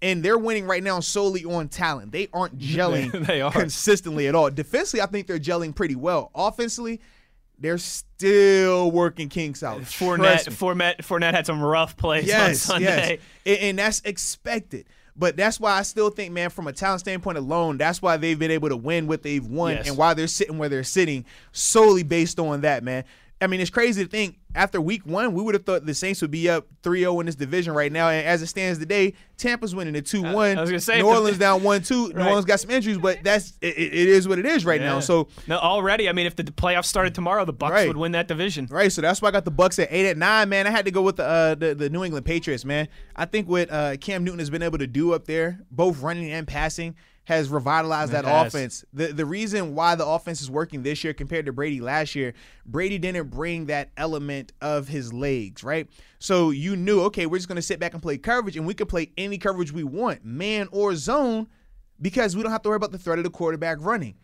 And 0.00 0.22
they're 0.22 0.38
winning 0.38 0.66
right 0.66 0.80
now 0.82 1.00
solely 1.00 1.44
on 1.44 1.66
talent. 1.68 2.12
They 2.12 2.28
aren't 2.32 2.56
gelling 2.60 3.26
They 3.26 3.40
are. 3.40 3.50
consistently 3.50 4.28
at 4.28 4.34
all. 4.36 4.48
Defensively, 4.48 5.00
I 5.00 5.06
think 5.06 5.26
they're 5.26 5.40
gelling 5.40 5.74
pretty 5.74 5.96
well. 5.96 6.30
Offensively, 6.36 7.00
they're 7.58 7.78
still 7.78 8.90
working 8.90 9.28
kinks 9.28 9.62
out. 9.62 9.80
Fournette. 9.82 10.46
Fournette, 10.50 10.98
Fournette 10.98 11.32
had 11.34 11.46
some 11.46 11.60
rough 11.62 11.96
plays 11.96 12.24
on 12.24 12.28
Yes, 12.28 12.60
Sunday. 12.60 12.84
yes, 12.84 13.20
and, 13.46 13.58
and 13.58 13.78
that's 13.78 14.00
expected. 14.00 14.86
But 15.16 15.36
that's 15.36 15.58
why 15.58 15.72
I 15.72 15.82
still 15.82 16.10
think, 16.10 16.32
man, 16.32 16.48
from 16.50 16.68
a 16.68 16.72
talent 16.72 17.00
standpoint 17.00 17.38
alone, 17.38 17.76
that's 17.76 18.00
why 18.00 18.16
they've 18.18 18.38
been 18.38 18.52
able 18.52 18.68
to 18.68 18.76
win 18.76 19.08
what 19.08 19.22
they've 19.24 19.44
won, 19.44 19.72
Yes. 19.72 19.88
and 19.88 19.96
why 19.96 20.14
they're 20.14 20.28
sitting 20.28 20.58
where 20.58 20.68
they're 20.68 20.84
sitting, 20.84 21.24
solely 21.50 22.04
based 22.04 22.38
on 22.38 22.60
that, 22.60 22.84
man. 22.84 23.02
I 23.40 23.46
mean, 23.46 23.60
it's 23.60 23.70
crazy 23.70 24.02
to 24.02 24.10
think 24.10 24.38
after 24.54 24.80
week 24.80 25.06
one, 25.06 25.32
we 25.32 25.42
would 25.42 25.54
have 25.54 25.64
thought 25.64 25.86
the 25.86 25.94
Saints 25.94 26.20
would 26.22 26.30
be 26.32 26.48
up 26.48 26.66
3-0 26.82 27.20
in 27.20 27.26
this 27.26 27.36
division 27.36 27.72
right 27.72 27.92
now, 27.92 28.08
and 28.08 28.26
as 28.26 28.42
it 28.42 28.46
stands 28.46 28.78
today, 28.78 29.14
Tampa's 29.36 29.74
winning 29.74 29.94
at 29.94 30.06
two 30.06 30.22
one. 30.22 30.58
I 30.58 30.62
was 30.62 30.84
say, 30.84 31.00
New 31.00 31.06
Orleans 31.06 31.38
down 31.38 31.62
one 31.62 31.82
two. 31.82 32.12
New 32.12 32.22
Orleans 32.26 32.44
got 32.44 32.58
some 32.58 32.70
injuries, 32.70 32.98
but 32.98 33.22
that's 33.22 33.56
it, 33.60 33.78
it 33.78 33.92
is 33.92 34.26
what 34.26 34.40
it 34.40 34.46
is 34.46 34.64
right 34.64 34.80
now. 34.80 34.98
So 34.98 35.28
no, 35.46 35.58
already, 35.58 36.08
I 36.08 36.12
mean, 36.12 36.26
if 36.26 36.34
the 36.34 36.42
playoffs 36.44 36.86
started 36.86 37.14
tomorrow, 37.14 37.44
the 37.44 37.52
Bucks 37.52 37.72
Right. 37.72 37.86
would 37.86 37.96
win 37.96 38.12
that 38.12 38.26
division. 38.26 38.66
Right, 38.68 38.90
so 38.90 39.00
that's 39.02 39.22
why 39.22 39.28
I 39.28 39.32
got 39.32 39.44
the 39.44 39.52
Bucks 39.52 39.78
at 39.78 39.88
eight 39.92 40.08
at 40.08 40.16
nine, 40.16 40.48
man. 40.48 40.66
I 40.66 40.70
had 40.70 40.86
to 40.86 40.90
go 40.90 41.02
with 41.02 41.16
the 41.16 41.24
uh, 41.24 41.54
the, 41.54 41.74
the 41.74 41.90
New 41.90 42.02
England 42.02 42.26
Patriots, 42.26 42.64
man. 42.64 42.88
I 43.14 43.24
think 43.26 43.48
what 43.48 43.70
uh, 43.70 43.96
Cam 43.98 44.24
Newton 44.24 44.40
has 44.40 44.50
been 44.50 44.62
able 44.62 44.78
to 44.78 44.86
do 44.88 45.12
up 45.14 45.26
there, 45.26 45.60
both 45.70 46.00
running 46.00 46.32
and 46.32 46.46
passing, 46.48 46.96
has 47.28 47.50
revitalized 47.50 48.12
that 48.12 48.24
offense. 48.26 48.86
The 48.94 49.08
the 49.08 49.26
reason 49.26 49.74
why 49.74 49.96
the 49.96 50.06
offense 50.06 50.40
is 50.40 50.50
working 50.50 50.82
this 50.82 51.04
year 51.04 51.12
compared 51.12 51.44
to 51.44 51.52
Brady 51.52 51.78
last 51.78 52.14
year, 52.14 52.32
Brady 52.64 52.96
didn't 52.96 53.28
bring 53.28 53.66
that 53.66 53.90
element 53.98 54.52
of 54.62 54.88
his 54.88 55.12
legs, 55.12 55.62
right? 55.62 55.90
So 56.18 56.48
you 56.48 56.74
knew, 56.74 57.02
okay, 57.02 57.26
we're 57.26 57.36
just 57.36 57.46
gonna 57.46 57.60
sit 57.60 57.80
back 57.80 57.92
and 57.92 58.02
play 58.02 58.16
coverage, 58.16 58.56
and 58.56 58.66
we 58.66 58.72
can 58.72 58.86
play 58.86 59.12
any 59.18 59.36
coverage 59.36 59.72
we 59.72 59.84
want, 59.84 60.24
man 60.24 60.68
or 60.72 60.94
zone, 60.94 61.48
because 62.00 62.34
we 62.34 62.42
don't 62.42 62.50
have 62.50 62.62
to 62.62 62.70
worry 62.70 62.76
about 62.76 62.92
the 62.92 62.98
threat 62.98 63.18
of 63.18 63.24
the 63.24 63.30
quarterback 63.30 63.76
running. 63.82 64.14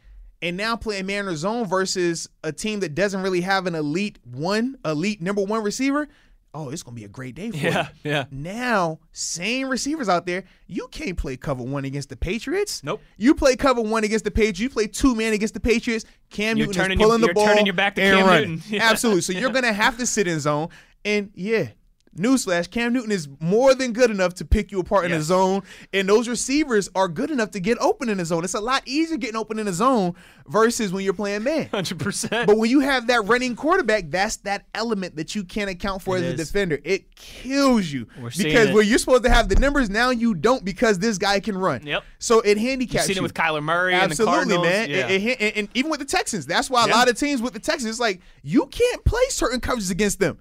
And 0.40 0.56
now 0.56 0.74
playing 0.74 1.04
man 1.04 1.28
or 1.28 1.36
zone 1.36 1.66
versus 1.66 2.26
a 2.42 2.52
team 2.52 2.80
that 2.80 2.94
doesn't 2.94 3.20
really 3.20 3.42
have 3.42 3.66
an 3.66 3.74
elite 3.74 4.18
one, 4.24 4.78
elite 4.82 5.20
number 5.20 5.42
one 5.42 5.62
receiver. 5.62 6.08
Oh, 6.56 6.70
it's 6.70 6.84
gonna 6.84 6.94
be 6.94 7.04
a 7.04 7.08
great 7.08 7.34
day 7.34 7.50
for 7.50 7.56
Yeah, 7.56 7.88
you. 8.04 8.10
yeah. 8.12 8.24
Now, 8.30 9.00
same 9.12 9.68
receivers 9.68 10.08
out 10.08 10.24
there, 10.24 10.44
you 10.68 10.86
can't 10.92 11.16
play 11.18 11.36
cover 11.36 11.64
one 11.64 11.84
against 11.84 12.08
the 12.10 12.16
Patriots. 12.16 12.82
Nope. 12.84 13.00
You 13.16 13.34
play 13.34 13.56
cover 13.56 13.80
one 13.82 14.04
against 14.04 14.24
the 14.24 14.30
Patriots. 14.30 14.60
You 14.60 14.70
play 14.70 14.86
two 14.86 15.16
man 15.16 15.32
against 15.32 15.54
the 15.54 15.60
Patriots. 15.60 16.04
Cam 16.30 16.56
You're 16.56 16.68
Newton 16.68 16.92
is 16.92 16.98
your- 16.98 17.06
pulling 17.08 17.20
the 17.20 17.26
you're 17.26 17.34
ball. 17.34 17.46
turning 17.46 17.66
your 17.66 17.74
back 17.74 17.96
to 17.96 18.00
Cam 18.02 18.24
running. 18.26 18.50
Newton. 18.50 18.62
Yeah. 18.72 18.88
Absolutely. 18.90 19.22
So 19.22 19.32
you're 19.32 19.50
gonna 19.52 19.72
have 19.72 19.98
to 19.98 20.06
sit 20.06 20.28
in 20.28 20.38
zone. 20.38 20.68
And 21.04 21.30
yeah, 21.34 21.68
newsflash: 22.16 22.70
Cam 22.70 22.92
Newton 22.92 23.10
is 23.12 23.28
more 23.40 23.74
than 23.74 23.92
good 23.92 24.10
enough 24.10 24.34
to 24.34 24.44
pick 24.44 24.70
you 24.72 24.80
apart 24.80 25.04
in 25.04 25.10
the 25.10 25.16
Yes. 25.18 25.26
zone, 25.26 25.62
and 25.92 26.08
those 26.08 26.28
receivers 26.28 26.88
are 26.94 27.08
good 27.08 27.30
enough 27.30 27.50
to 27.52 27.60
get 27.60 27.78
open 27.80 28.08
in 28.08 28.18
the 28.18 28.24
zone. 28.24 28.44
It's 28.44 28.54
a 28.54 28.60
lot 28.60 28.82
easier 28.86 29.16
getting 29.16 29.36
open 29.36 29.58
in 29.58 29.66
the 29.66 29.72
zone 29.72 30.14
versus 30.46 30.92
when 30.92 31.04
you're 31.04 31.14
playing 31.14 31.42
man. 31.44 31.68
100%. 31.72 32.46
But 32.46 32.58
when 32.58 32.70
you 32.70 32.80
have 32.80 33.06
that 33.08 33.24
running 33.26 33.56
quarterback, 33.56 34.10
that's 34.10 34.36
that 34.38 34.66
element 34.74 35.16
that 35.16 35.34
you 35.34 35.44
can't 35.44 35.70
account 35.70 36.02
for 36.02 36.16
It 36.18 36.24
as 36.24 36.34
a 36.34 36.36
defender. 36.36 36.78
It 36.84 37.14
kills 37.16 37.86
you 37.90 38.06
We're 38.20 38.30
because 38.30 38.68
it. 38.68 38.74
where 38.74 38.82
you're 38.82 38.98
supposed 38.98 39.24
to 39.24 39.30
have 39.30 39.48
the 39.48 39.56
numbers, 39.56 39.88
now 39.90 40.10
you 40.10 40.34
don't 40.34 40.64
because 40.64 40.98
this 40.98 41.18
guy 41.18 41.40
can 41.40 41.56
run. 41.56 41.86
Yep. 41.86 42.04
So 42.18 42.40
it 42.40 42.58
handicaps. 42.58 42.94
You've 43.08 43.16
seen 43.16 43.16
you. 43.16 43.20
it 43.20 43.22
with 43.22 43.34
Kyler 43.34 43.62
Murray 43.62 43.94
and 43.94 44.02
the 44.02 44.04
Absolutely, 44.12 44.34
Cardinals. 44.34 44.66
man. 44.66 44.90
Yeah. 44.90 44.96
And, 45.08 45.22
and- 45.30 45.40
and- 45.40 45.54
and 45.56 45.68
even 45.74 45.90
with 45.90 46.00
the 46.00 46.06
Texans, 46.06 46.46
that's 46.46 46.68
why 46.68 46.84
a 46.84 46.88
Yeah. 46.88 46.94
lot 46.94 47.08
of 47.08 47.18
teams 47.18 47.40
with 47.40 47.52
the 47.54 47.58
Texans, 47.60 47.90
it's 47.90 48.00
like 48.00 48.20
you 48.42 48.66
can't 48.66 49.04
play 49.04 49.22
certain 49.30 49.60
coverages 49.60 49.90
against 49.90 50.18
them. 50.20 50.38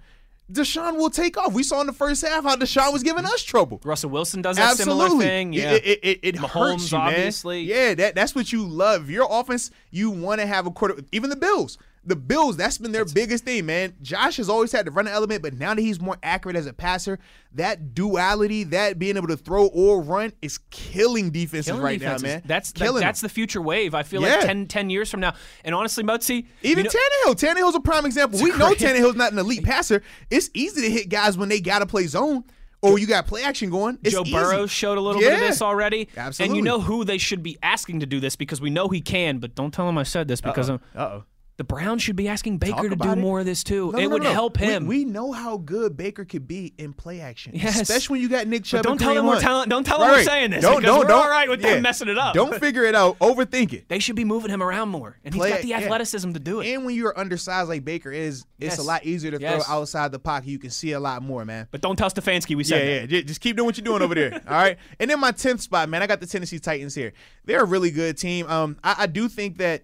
Deshaun 0.54 0.98
will 0.98 1.10
take 1.10 1.38
off. 1.38 1.54
We 1.54 1.64
saw 1.64 1.82
in 1.82 1.88
the 1.88 1.94
first 1.94 2.26
half 2.26 2.44
how 2.44 2.56
Deshaun 2.56 2.94
was 2.94 3.04
giving 3.04 3.26
us 3.26 3.42
trouble. 3.44 3.82
Russell 3.84 4.10
Wilson 4.12 4.42
does 4.42 4.58
that 4.58 4.72
Absolutely. 4.72 5.08
similar 5.10 5.24
thing. 5.24 5.54
Yeah. 5.54 5.72
It, 5.74 5.86
it, 5.86 6.00
it, 6.04 6.20
it 6.24 6.36
Mahomes, 6.36 6.50
hurts 6.50 6.92
you, 6.92 6.98
man. 6.98 7.08
obviously. 7.08 7.62
Yeah, 7.64 7.94
that, 7.96 8.16
that's 8.16 8.36
what 8.36 8.52
you 8.52 8.66
love. 8.66 9.10
Your 9.10 9.28
offense, 9.30 9.72
you 9.92 10.12
want 10.12 10.42
to 10.42 10.48
have 10.48 10.66
a 10.68 10.72
quarter. 10.72 11.02
Even 11.12 11.30
the 11.30 11.36
Bills. 11.36 11.78
The 12.06 12.18
Bills, 12.18 12.58
that's 12.58 12.78
been 12.78 12.92
their 12.92 13.06
biggest 13.06 13.46
thing, 13.46 13.66
man. 13.66 13.94
Josh 14.02 14.36
has 14.36 14.50
always 14.50 14.74
had 14.74 14.86
the 14.86 14.92
running 14.92 15.14
element, 15.14 15.42
but 15.42 15.54
now 15.54 15.74
that 15.74 15.82
he's 15.82 16.02
more 16.02 16.18
accurate 16.22 16.58
as 16.58 16.66
a 16.66 16.74
passer, 16.74 17.18
that 17.54 17.96
duality, 17.96 18.66
that 18.66 19.00
being 19.00 19.16
able 19.16 19.30
to 19.30 19.38
throw 19.38 19.68
or 19.68 20.02
run 20.02 20.34
is 20.42 20.58
killing 20.70 21.32
defenses 21.32 21.68
Killing 21.68 21.82
right 21.82 22.00
defenses. 22.00 22.24
now, 22.24 22.30
man. 22.30 22.42
That's 22.46 22.74
that- 22.74 22.80
killing 22.84 23.02
that's 23.02 23.22
the 23.22 23.30
future 23.30 23.62
wave. 23.62 23.96
I 23.96 24.04
feel 24.04 24.22
Yeah. 24.22 24.36
like 24.36 24.46
10, 24.48 24.68
10 24.68 24.90
years 24.90 25.10
from 25.10 25.22
now. 25.22 25.34
And 25.64 25.74
honestly, 25.74 26.04
Motzi, 26.04 26.46
Even 26.62 26.84
you 26.86 26.92
know, 26.94 27.34
Tannehill. 27.34 27.36
Tannehill's 27.40 27.76
a 27.76 27.80
prime 27.80 28.06
example. 28.06 28.42
We 28.42 28.50
know 28.52 28.72
Tannehill's 28.74 29.16
not 29.16 29.32
an 29.32 29.40
elite 29.40 29.64
passer. 29.64 30.02
It's 30.30 30.50
easy 30.54 30.82
to 30.82 30.90
hit 30.92 31.08
guys 31.10 31.38
when 31.38 31.48
they 31.48 31.62
got 31.62 31.80
to 31.80 31.86
play 31.86 32.08
zone 32.08 32.44
or 32.82 33.00
you 33.00 33.08
got 33.08 33.28
play 33.28 33.44
action 33.44 33.70
going. 33.70 33.98
It's 34.04 34.14
Joe. 34.14 34.26
Burrow 34.26 34.66
showed 34.66 34.98
a 34.98 35.02
little 35.02 35.22
bit 35.22 35.34
of 35.36 35.40
this 35.40 35.62
already. 35.62 36.10
Absolutely. 36.18 36.50
And 36.50 36.56
you 36.58 36.70
know 36.70 36.82
who 36.82 37.06
they 37.06 37.18
should 37.18 37.42
be 37.42 37.58
asking 37.64 38.02
to 38.02 38.06
do 38.06 38.20
this 38.20 38.36
because 38.36 38.60
we 38.60 38.70
know 38.70 38.90
he 38.90 39.00
can, 39.00 39.38
but 39.38 39.56
don't 39.56 39.72
tell 39.74 39.88
him 39.88 39.98
I 39.98 40.04
said 40.04 40.28
this 40.28 40.42
because 40.42 40.68
I'm 40.68 40.82
Uh-oh. 40.94 41.24
The 41.58 41.64
Browns 41.64 42.02
should 42.02 42.16
be 42.16 42.28
asking 42.28 42.58
Baker 42.58 42.90
to 42.90 42.96
do 42.96 43.12
it. 43.12 43.16
more 43.18 43.40
of 43.40 43.46
this 43.46 43.64
too. 43.64 43.92
No, 43.92 44.00
it 44.00 44.04
no, 44.06 44.10
would 44.10 44.24
no. 44.24 44.32
help 44.32 44.58
him. 44.58 44.88
We, 44.88 45.06
know 45.06 45.32
how 45.32 45.58
good 45.58 45.96
Baker 45.96 46.26
could 46.26 46.48
be 46.48 46.74
in 46.80 46.94
play 46.94 47.22
action, 47.22 47.52
Yes. 47.56 47.80
especially 47.80 48.16
when 48.16 48.22
you 48.22 48.30
got 48.30 48.48
Nick 48.48 48.64
Chubb. 48.64 48.82
But 48.82 48.90
don't 48.90 48.98
tell 48.98 49.14
them 49.14 49.28
we're 49.28 49.40
telling- 49.40 49.70
don't 49.70 49.84
tell 49.84 50.00
Right, 50.00 50.08
them 50.08 50.16
we're 50.18 50.24
saying 50.24 50.50
this, 50.50 50.64
Don't, 50.64 50.82
don't, 50.82 50.98
we're 51.02 51.06
don't, 51.06 51.22
all 51.22 51.30
right 51.30 51.48
with 51.48 51.62
them 51.62 51.84
messing 51.84 52.08
it 52.08 52.18
up. 52.18 52.34
Don't 52.34 52.60
figure 52.60 52.84
it 52.86 52.96
out. 52.96 53.20
Overthink 53.20 53.72
it. 53.74 53.88
they 53.88 54.00
should 54.00 54.16
be 54.16 54.26
moving 54.26 54.50
him 54.50 54.64
around 54.64 54.90
more, 54.90 55.20
and 55.24 55.32
Play 55.36 55.50
he's 55.50 55.56
got 55.58 55.62
the 55.62 55.68
yeah. 55.70 55.78
athleticism 55.82 56.32
to 56.34 56.40
do 56.40 56.62
it. 56.62 56.74
And 56.74 56.86
when 56.86 56.96
you're 56.96 57.18
undersized 57.18 57.70
like 57.70 57.86
Baker 57.86 58.12
is, 58.12 58.46
it's 58.60 58.78
Yes. 58.78 58.80
a 58.80 58.84
lot 58.84 59.06
easier 59.06 59.30
to 59.30 59.40
Yes. 59.40 59.64
throw 59.66 59.76
outside 59.76 60.12
the 60.12 60.18
pocket. 60.20 60.48
You 60.50 60.58
can 60.58 60.72
see 60.72 60.94
a 60.94 61.00
lot 61.00 61.22
more, 61.22 61.46
man. 61.46 61.68
but 61.70 61.82
don't 61.82 61.96
tell 61.98 62.10
Stefanski 62.10 62.56
we 62.56 62.64
Yeah, 62.64 62.68
said 62.70 62.88
that. 62.88 63.12
yeah. 63.14 63.20
ju- 63.20 63.24
Just 63.26 63.42
keep 63.42 63.58
doing 63.58 63.68
what 63.68 63.78
you're 63.78 63.86
doing 63.86 64.02
over 64.02 64.16
there. 64.16 64.42
All 64.48 64.56
right. 64.56 64.78
And 65.00 65.08
then 65.08 65.20
my 65.20 65.32
tenth 65.32 65.62
spot, 65.62 65.88
man. 65.88 66.02
I 66.02 66.08
got 66.08 66.20
the 66.20 66.26
Tennessee 66.26 66.58
Titans 66.58 66.96
here. 66.96 67.14
They're 67.46 67.62
a 67.62 67.66
really 67.66 67.92
good 67.92 68.18
team. 68.18 68.48
Um, 68.50 68.78
I, 68.84 68.96
I 69.00 69.06
do 69.06 69.28
think 69.30 69.58
that 69.60 69.84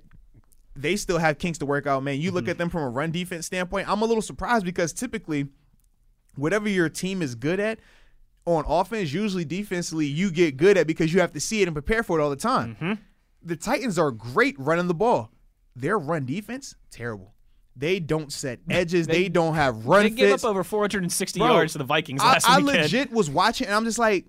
they 0.81 0.95
still 0.95 1.18
have 1.18 1.38
kinks 1.38 1.57
to 1.60 1.65
work 1.65 1.85
out, 1.88 2.03
man. 2.03 2.19
You 2.22 2.31
look 2.31 2.43
Mm-hmm. 2.45 2.51
at 2.51 2.57
them 2.57 2.69
from 2.69 2.84
a 2.84 2.89
run 2.89 3.11
defense 3.11 3.45
standpoint. 3.45 3.89
I'm 3.89 4.01
a 4.01 4.06
little 4.06 4.22
surprised 4.22 4.65
because 4.65 4.93
typically, 4.93 5.47
whatever 6.35 6.69
your 6.69 6.89
team 6.89 7.22
is 7.22 7.35
good 7.35 7.60
at 7.60 7.80
on 8.45 8.64
offense, 8.68 9.11
usually 9.14 9.45
defensively, 9.45 10.06
you 10.06 10.31
get 10.31 10.57
good 10.57 10.77
at 10.77 10.88
because 10.88 11.14
you 11.14 11.19
have 11.19 11.34
to 11.34 11.39
see 11.39 11.61
it 11.61 11.68
and 11.68 11.76
prepare 11.76 12.03
for 12.03 12.19
it 12.19 12.23
all 12.23 12.30
the 12.30 12.35
time. 12.35 12.76
Mm-hmm. 12.76 12.93
The 13.43 13.56
Titans 13.56 13.99
are 13.99 14.11
great 14.11 14.57
running 14.60 14.88
the 14.88 14.93
ball. 14.93 15.31
Their 15.76 15.97
run 15.97 16.26
defense, 16.26 16.76
terrible. 16.91 17.34
They 17.76 17.99
don't 18.01 18.31
set 18.34 18.60
edges. 18.69 19.07
they, 19.07 19.30
don't 19.30 19.53
have 19.56 19.85
run 19.85 20.03
They 20.03 20.10
gave 20.10 20.34
up 20.34 20.43
over 20.43 20.65
460 20.65 21.39
Bro, 21.39 21.47
yards 21.47 21.72
to 21.73 21.77
the 21.77 21.85
Vikings 21.85 22.22
I, 22.22 22.34
last 22.34 22.49
I 22.49 22.57
weekend. 22.60 22.81
legit 22.84 23.11
was 23.11 23.30
watching, 23.30 23.68
and 23.68 23.76
I'm 23.76 23.85
just 23.85 23.99
like, 23.99 24.26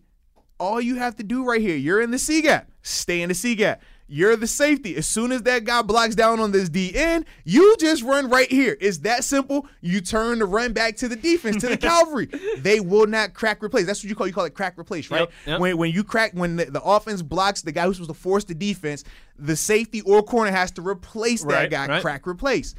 all 0.60 0.80
you 0.80 0.96
have 0.96 1.16
to 1.16 1.24
do 1.24 1.44
right 1.44 1.60
here, 1.60 1.74
you're 1.76 2.00
in 2.00 2.12
the 2.12 2.18
C 2.18 2.42
gap, 2.42 2.70
stay 2.82 3.22
in 3.22 3.28
the 3.28 3.34
C 3.34 3.56
gap. 3.56 3.82
You're 4.12 4.34
the 4.34 4.48
safety. 4.48 4.96
As 4.96 5.06
soon 5.06 5.30
as 5.30 5.42
that 5.42 5.62
guy 5.62 5.82
blocks 5.82 6.16
down 6.16 6.40
on 6.40 6.50
this 6.50 6.68
D 6.68 6.92
end, 6.96 7.26
you 7.44 7.76
just 7.78 8.02
run 8.02 8.28
right 8.28 8.50
here. 8.50 8.76
It's 8.80 8.98
that 8.98 9.22
simple. 9.22 9.68
You 9.80 10.00
turn 10.00 10.40
the 10.40 10.46
run 10.46 10.72
back 10.72 10.96
to 10.96 11.08
the 11.08 11.14
defense, 11.14 11.58
to 11.62 11.68
the 11.68 11.76
cavalry. 11.78 12.26
They 12.58 12.80
will 12.80 13.06
not 13.06 13.34
crack 13.34 13.62
replace. 13.62 13.86
That's 13.86 14.02
what 14.02 14.08
you 14.08 14.16
call 14.16 14.26
you 14.26 14.32
call 14.32 14.46
it 14.46 14.54
crack 14.54 14.76
replace, 14.76 15.10
right? 15.12 15.20
Yep, 15.20 15.32
yep. 15.46 15.60
When 15.60 15.76
when 15.78 15.92
you 15.92 16.02
crack 16.02 16.32
when 16.34 16.56
the, 16.56 16.64
the 16.64 16.82
offense 16.82 17.22
blocks 17.22 17.62
the 17.62 17.70
guy 17.70 17.84
who's 17.84 17.98
supposed 17.98 18.10
to 18.10 18.14
force 18.20 18.42
the 18.42 18.54
defense, 18.54 19.04
the 19.38 19.54
safety 19.54 20.00
or 20.00 20.24
corner 20.24 20.50
has 20.50 20.72
to 20.72 20.82
replace 20.82 21.42
that 21.44 21.52
Right, 21.54 21.70
guy. 21.70 21.86
right. 21.86 22.02
Crack 22.02 22.26
replace. 22.26 22.74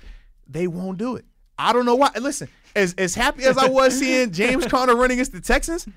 They 0.50 0.68
won't 0.68 0.98
do 0.98 1.16
it. 1.16 1.24
I 1.58 1.72
don't 1.72 1.86
know 1.86 1.96
why. 1.96 2.12
Listen, 2.20 2.50
as 2.76 2.94
as 2.98 3.16
happy 3.16 3.44
as 3.46 3.58
I 3.58 3.70
was 3.70 3.98
seeing 3.98 4.32
James 4.34 4.66
Conner 4.68 4.98
running 4.98 5.16
against 5.16 5.32
the 5.32 5.40
Texans, 5.40 5.88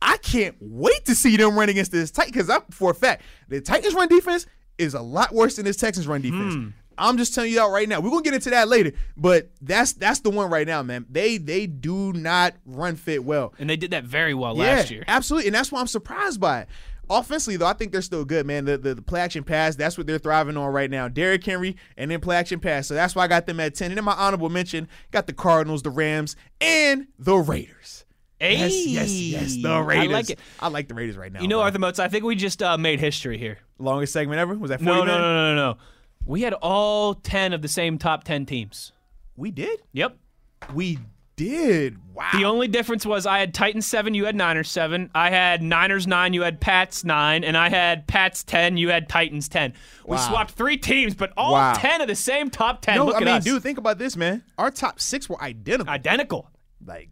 I 0.00 0.18
can't 0.18 0.54
wait 0.60 1.04
to 1.06 1.16
see 1.16 1.36
them 1.36 1.56
run 1.58 1.68
against 1.68 1.90
this 1.90 2.12
tight 2.12 2.26
because 2.26 2.48
I'm 2.48 2.62
for 2.70 2.92
a 2.92 2.94
fact 2.94 3.22
the 3.48 3.60
Titans 3.60 3.94
run 3.94 4.06
defense 4.08 4.46
is 4.78 4.94
a 4.94 5.00
lot 5.02 5.32
worse 5.34 5.56
than 5.56 5.64
this 5.64 5.76
Texans 5.76 6.06
run 6.06 6.22
defense. 6.22 6.54
Hmm. 6.54 6.68
I'm 6.96 7.16
just 7.18 7.34
telling 7.34 7.50
you 7.50 7.60
out 7.60 7.70
right 7.72 7.88
now. 7.88 8.00
We're 8.00 8.10
gonna 8.10 8.22
get 8.22 8.34
into 8.34 8.50
that 8.50 8.68
later, 8.68 8.92
but 9.16 9.50
that's 9.60 9.94
that's 9.94 10.20
the 10.20 10.30
one 10.30 10.48
right 10.48 10.66
now, 10.66 10.82
man. 10.82 11.06
They 11.10 11.38
they 11.38 11.66
do 11.66 12.12
not 12.12 12.54
run 12.64 12.94
fit 12.96 13.24
well. 13.24 13.52
and 13.58 13.68
they 13.68 13.76
did 13.76 13.90
that 13.90 14.04
very 14.04 14.32
well 14.34 14.54
last 14.54 14.90
year. 14.90 15.04
absolutely, 15.08 15.48
and 15.48 15.54
that's 15.54 15.72
why 15.72 15.80
I'm 15.80 15.88
surprised 15.88 16.40
by 16.40 16.60
it. 16.60 16.68
Offensively, 17.10 17.56
though, 17.58 17.66
I 17.66 17.74
think 17.74 17.92
they're 17.92 18.00
still 18.00 18.24
good, 18.24 18.46
man. 18.46 18.64
The, 18.64 18.78
the 18.78 18.94
the 18.94 19.02
play 19.02 19.20
action 19.20 19.44
pass, 19.44 19.76
that's 19.76 19.98
what 19.98 20.06
they're 20.06 20.18
thriving 20.18 20.56
on 20.56 20.72
right 20.72 20.90
now. 20.90 21.08
Derrick 21.08 21.44
Henry 21.44 21.76
and 21.96 22.10
then 22.10 22.20
play 22.20 22.36
action 22.36 22.60
pass. 22.60 22.86
So 22.86 22.94
that's 22.94 23.14
why 23.14 23.24
I 23.24 23.28
got 23.28 23.44
them 23.46 23.60
at 23.60 23.74
10. 23.74 23.90
And 23.90 23.98
then 23.98 24.04
my 24.04 24.14
honorable 24.14 24.48
mention, 24.48 24.88
got 25.10 25.26
the 25.26 25.34
Cardinals, 25.34 25.82
the 25.82 25.90
Rams, 25.90 26.34
and 26.62 27.08
the 27.18 27.36
Raiders. 27.36 28.03
Yes, 28.52 28.86
yes, 28.86 29.10
yes. 29.12 29.56
The 29.62 29.80
Raiders. 29.82 30.08
I 30.08 30.12
like 30.12 30.30
it. 30.30 30.38
I 30.60 30.68
like 30.68 30.88
the 30.88 30.94
Raiders 30.94 31.16
right 31.16 31.32
now. 31.32 31.40
You 31.40 31.48
know, 31.48 31.56
bro. 31.56 31.64
Arthur 31.64 31.78
Moats, 31.78 31.98
I 31.98 32.08
think 32.08 32.24
we 32.24 32.34
just 32.36 32.62
uh, 32.62 32.76
made 32.78 33.00
history 33.00 33.38
here. 33.38 33.58
longest 33.78 34.12
segment 34.12 34.38
ever? 34.40 34.54
Was 34.54 34.70
that 34.70 34.80
40 34.80 34.84
No, 34.84 34.92
no, 34.94 35.04
minutes? 35.04 35.18
no, 35.18 35.32
no, 35.34 35.54
no, 35.54 35.72
no. 35.72 35.78
We 36.26 36.42
had 36.42 36.54
all 36.54 37.14
10 37.14 37.52
of 37.52 37.62
the 37.62 37.68
same 37.68 37.98
top 37.98 38.24
10 38.24 38.46
teams. 38.46 38.92
We 39.36 39.50
did? 39.50 39.82
Yep. 39.92 40.16
We 40.72 40.98
did. 41.36 41.98
Wow. 42.14 42.30
The 42.32 42.44
only 42.44 42.68
difference 42.68 43.04
was 43.04 43.26
I 43.26 43.40
had 43.40 43.52
Titans 43.52 43.86
7, 43.86 44.14
you 44.14 44.24
had 44.24 44.36
Niners 44.36 44.70
7. 44.70 45.10
I 45.14 45.30
had 45.30 45.62
Niners 45.62 46.06
9, 46.06 46.32
you 46.32 46.42
had 46.42 46.60
Pats 46.60 47.04
9. 47.04 47.42
And 47.44 47.56
I 47.56 47.68
had 47.68 48.06
Pats 48.06 48.44
10, 48.44 48.76
you 48.76 48.88
had 48.90 49.08
Titans 49.08 49.48
10. 49.48 49.74
We 50.06 50.16
Wow. 50.16 50.28
swapped 50.28 50.52
three 50.52 50.76
teams, 50.76 51.14
but 51.14 51.32
all 51.36 51.52
Wow. 51.54 51.74
10 51.74 52.00
of 52.00 52.06
the 52.08 52.14
same 52.14 52.50
top 52.50 52.80
10. 52.82 52.96
no, 52.96 53.06
Look 53.06 53.16
I 53.16 53.18
at 53.18 53.24
mean, 53.24 53.34
us. 53.34 53.44
dude, 53.44 53.62
think 53.62 53.78
about 53.78 53.98
this, 53.98 54.16
man. 54.16 54.44
Our 54.56 54.70
top 54.70 55.00
six 55.00 55.28
were 55.28 55.42
identical. 55.42 55.92
Identical. 55.92 56.50
Like, 56.86 57.10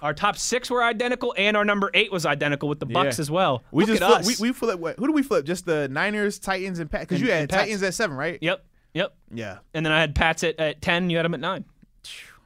Our 0.00 0.14
top 0.14 0.36
six 0.36 0.70
were 0.70 0.82
identical, 0.82 1.34
and 1.38 1.56
our 1.56 1.64
number 1.64 1.90
eight 1.94 2.10
was 2.12 2.26
identical 2.26 2.68
with 2.68 2.80
the 2.80 2.86
Bucks 2.86 3.18
Yeah. 3.18 3.22
as 3.22 3.30
well. 3.30 3.62
we 3.70 3.84
Look 3.84 3.90
just 3.98 4.02
at 4.02 4.08
flip, 4.08 4.20
us. 4.20 4.40
we, 4.40 4.48
we 4.48 4.52
flip. 4.52 4.78
What, 4.80 4.98
who 4.98 5.06
do 5.06 5.12
we 5.12 5.22
flip? 5.22 5.44
Just 5.44 5.66
the 5.66 5.88
Niners, 5.88 6.38
Titans, 6.38 6.78
and 6.78 6.90
Pats. 6.90 7.04
Because 7.04 7.20
And- 7.20 7.26
you 7.26 7.32
had 7.32 7.40
and 7.42 7.50
Pats. 7.50 7.62
Titans 7.62 7.82
at 7.82 7.94
seven, 7.94 8.16
right? 8.16 8.38
Yep, 8.40 8.64
yep. 8.94 9.14
Yeah. 9.32 9.58
And 9.74 9.84
then 9.86 9.92
I 9.92 10.00
had 10.00 10.14
Pats 10.14 10.44
at, 10.44 10.58
at 10.58 10.80
10, 10.82 11.10
you 11.10 11.16
had 11.18 11.24
them 11.24 11.34
at 11.34 11.40
9. 11.40 11.64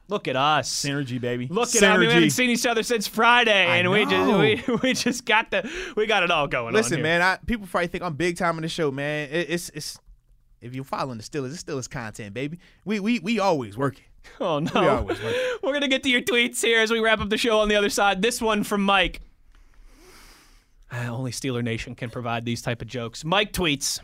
Look 0.09 0.29
at 0.29 0.37
us. 0.37 0.73
Synergy, 0.73 1.19
baby. 1.19 1.47
Look 1.49 1.75
at 1.75 1.83
us. 1.83 1.99
We 1.99 2.05
haven't 2.07 2.29
seen 2.29 2.49
each 2.49 2.65
other 2.65 2.81
since 2.81 3.07
Friday, 3.07 3.65
and 3.65 3.91
we 3.91 4.05
just 4.05 4.67
we, 4.69 4.75
we 4.83 4.93
just 4.93 5.25
got 5.25 5.51
the 5.51 5.69
we 5.97 6.05
got 6.07 6.23
it 6.23 6.31
all 6.31 6.47
going 6.47 6.67
on. 6.67 6.73
Listen, 6.73 6.99
here. 6.99 7.03
man. 7.03 7.21
I, 7.21 7.37
people 7.45 7.67
probably 7.67 7.87
think 7.87 8.05
I'm 8.05 8.13
big 8.13 8.37
time 8.37 8.55
in 8.55 8.61
the 8.61 8.69
show, 8.69 8.89
man. 8.89 9.27
It, 9.29 9.49
it's 9.49 9.67
it's 9.71 9.99
if 10.61 10.73
you're 10.73 10.85
following 10.85 11.17
the 11.17 11.25
Steelers, 11.25 11.51
it's 11.53 11.61
Steelers 11.61 11.89
content, 11.89 12.33
baby. 12.33 12.57
We 12.85 13.01
we 13.01 13.19
we 13.19 13.39
always 13.39 13.77
working. 13.77 14.05
Oh 14.39 14.59
no. 14.59 14.81
We 14.81 14.87
always. 14.87 15.19
We're 15.63 15.73
gonna 15.73 15.87
get 15.87 16.03
to 16.03 16.09
your 16.09 16.21
tweets 16.21 16.61
here 16.61 16.79
as 16.79 16.91
we 16.91 16.99
wrap 16.99 17.19
up 17.19 17.29
the 17.29 17.37
show 17.37 17.59
on 17.59 17.69
the 17.69 17.75
other 17.75 17.89
side. 17.89 18.21
This 18.21 18.41
one 18.41 18.63
from 18.63 18.83
Mike. 18.83 19.21
Ah, 20.91 21.07
only 21.07 21.31
Steeler 21.31 21.63
Nation 21.63 21.95
can 21.95 22.09
provide 22.09 22.45
these 22.45 22.61
type 22.61 22.81
of 22.81 22.87
jokes. 22.87 23.25
Mike 23.25 23.51
tweets. 23.51 23.99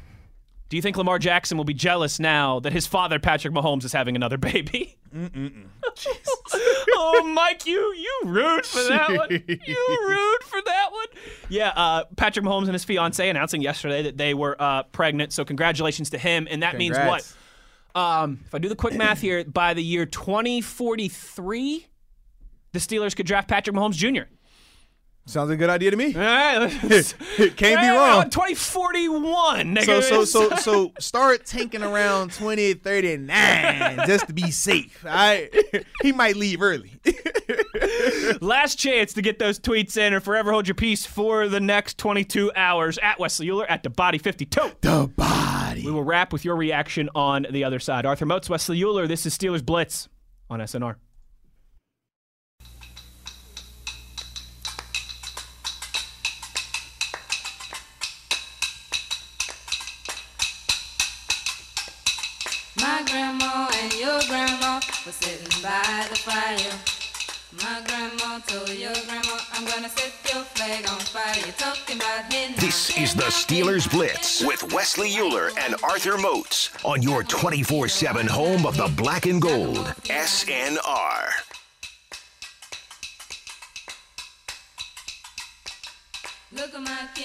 Do 0.70 0.76
you 0.76 0.82
think 0.82 0.98
Lamar 0.98 1.20
Jackson 1.20 1.56
will 1.56 1.66
be 1.66 1.76
jealous 1.76 2.20
now 2.20 2.60
that 2.62 2.74
his 2.74 2.88
father, 2.88 3.20
Patrick 3.20 3.54
Mahomes, 3.54 3.84
is 3.84 3.94
having 3.94 4.16
another 4.16 4.40
baby? 4.40 4.98
oh, 6.96 7.32
Mike, 7.36 7.68
you 7.68 7.94
you 7.94 8.22
rude 8.26 8.66
for 8.66 8.82
that 8.90 9.16
one. 9.16 9.30
You 9.30 9.98
rude 10.08 10.44
for 10.44 10.60
that 10.66 10.88
one. 10.92 11.06
Yeah, 11.50 11.70
uh, 11.76 12.06
Patrick 12.18 12.44
Mahomes 12.44 12.64
and 12.64 12.74
his 12.74 12.84
fiance 12.84 13.30
announcing 13.30 13.62
yesterday 13.62 14.02
that 14.02 14.18
they 14.18 14.34
were 14.34 14.60
uh, 14.60 14.84
pregnant. 14.84 15.32
So 15.32 15.46
congratulations 15.46 16.10
to 16.10 16.18
him. 16.18 16.48
And 16.50 16.64
that 16.64 16.78
means 16.78 16.98
what? 16.98 17.32
Um, 17.96 18.40
if 18.46 18.56
I 18.56 18.58
do 18.58 18.70
the 18.70 18.76
quick 18.76 18.96
math 18.96 19.22
here, 19.22 19.44
by 19.44 19.74
the 19.74 19.84
year 19.84 20.06
2043, 20.06 21.88
the 22.72 22.80
Steelers 22.80 23.16
could 23.16 23.26
draft 23.28 23.48
Patrick 23.48 23.76
Mahomes 23.76 23.94
Jr. 23.94 24.24
Sounds 25.26 25.50
like 25.50 25.56
a 25.56 25.60
good 25.60 25.70
idea 25.70 25.90
to 25.90 25.96
me. 25.98 26.14
All 26.14 26.22
right, 26.22 26.58
let's- 26.84 27.14
Can't 27.38 27.58
be 27.60 27.88
wrong. 27.88 28.24
Uh, 28.24 28.26
2041. 28.26 29.78
So 29.84 30.02
so 30.02 30.26
so 30.26 30.50
so 30.58 30.92
start 31.00 31.46
tanking 31.46 31.82
around 31.82 32.34
20, 32.34 32.74
39 32.74 33.98
just 34.06 34.28
to 34.28 34.34
be 34.34 34.52
safe. 34.52 35.04
All 35.06 35.12
right. 35.12 35.50
he 36.02 36.12
might 36.12 36.36
leave 36.36 36.62
early. 36.62 36.92
Last 38.42 38.76
chance 38.78 39.14
to 39.14 39.22
get 39.22 39.40
those 39.40 39.60
tweets 39.60 39.96
in 39.98 40.14
or 40.14 40.20
forever 40.20 40.52
hold 40.52 40.68
your 40.68 40.76
peace 40.76 41.06
for 41.06 41.48
the 41.48 41.60
next 41.60 41.98
22 41.98 42.52
hours 42.56 42.98
at 43.02 43.18
Wesley 43.20 43.48
Uhler 43.48 43.66
at 43.70 43.84
the 43.84 43.90
Body 43.90 44.18
52. 44.18 44.72
the 44.82 45.10
body. 45.16 45.86
We 45.86 45.92
will 45.92 46.04
wrap 46.04 46.34
with 46.34 46.44
your 46.46 46.56
reaction 46.58 47.10
on 47.16 47.48
the 47.50 47.64
other 47.64 47.80
side. 47.80 48.06
Arthur 48.06 48.26
Moats, 48.26 48.50
Wesley 48.50 48.80
Uhler. 48.82 49.08
This 49.08 49.26
is 49.26 49.38
Steelers 49.38 49.66
Blitz 49.66 50.10
on 50.50 50.60
SNR. 50.60 50.96
Were 65.06 65.12
sitting 65.12 65.62
by 65.62 66.08
the 66.10 66.16
fire. 66.16 66.80
My 67.62 67.86
grandma 67.86 68.40
told 68.48 68.70
your 68.70 68.94
grandma, 69.06 69.38
I'm 69.52 69.66
gonna 69.66 69.90
set 69.90 70.14
your 70.34 70.44
flag 70.44 70.88
on 70.88 70.98
fire. 70.98 71.36
You're 71.44 71.54
talking 71.58 71.98
about 71.98 72.32
hitting 72.32 72.56
This 72.56 72.98
is 72.98 73.14
the 73.14 73.24
Steelers 73.24 73.92
Blitz 73.92 74.42
with 74.46 74.72
Wesley 74.72 75.10
Uhler 75.12 75.52
and 75.58 75.76
Arthur 75.84 76.18
Moats 76.18 76.70
on 76.86 77.02
your 77.02 77.22
24 77.24 77.90
7 77.90 78.28
home 78.28 78.66
of 78.66 78.78
the 78.78 78.88
black 78.96 79.26
and 79.26 79.42
gold. 79.42 79.94
SNR. 80.06 81.53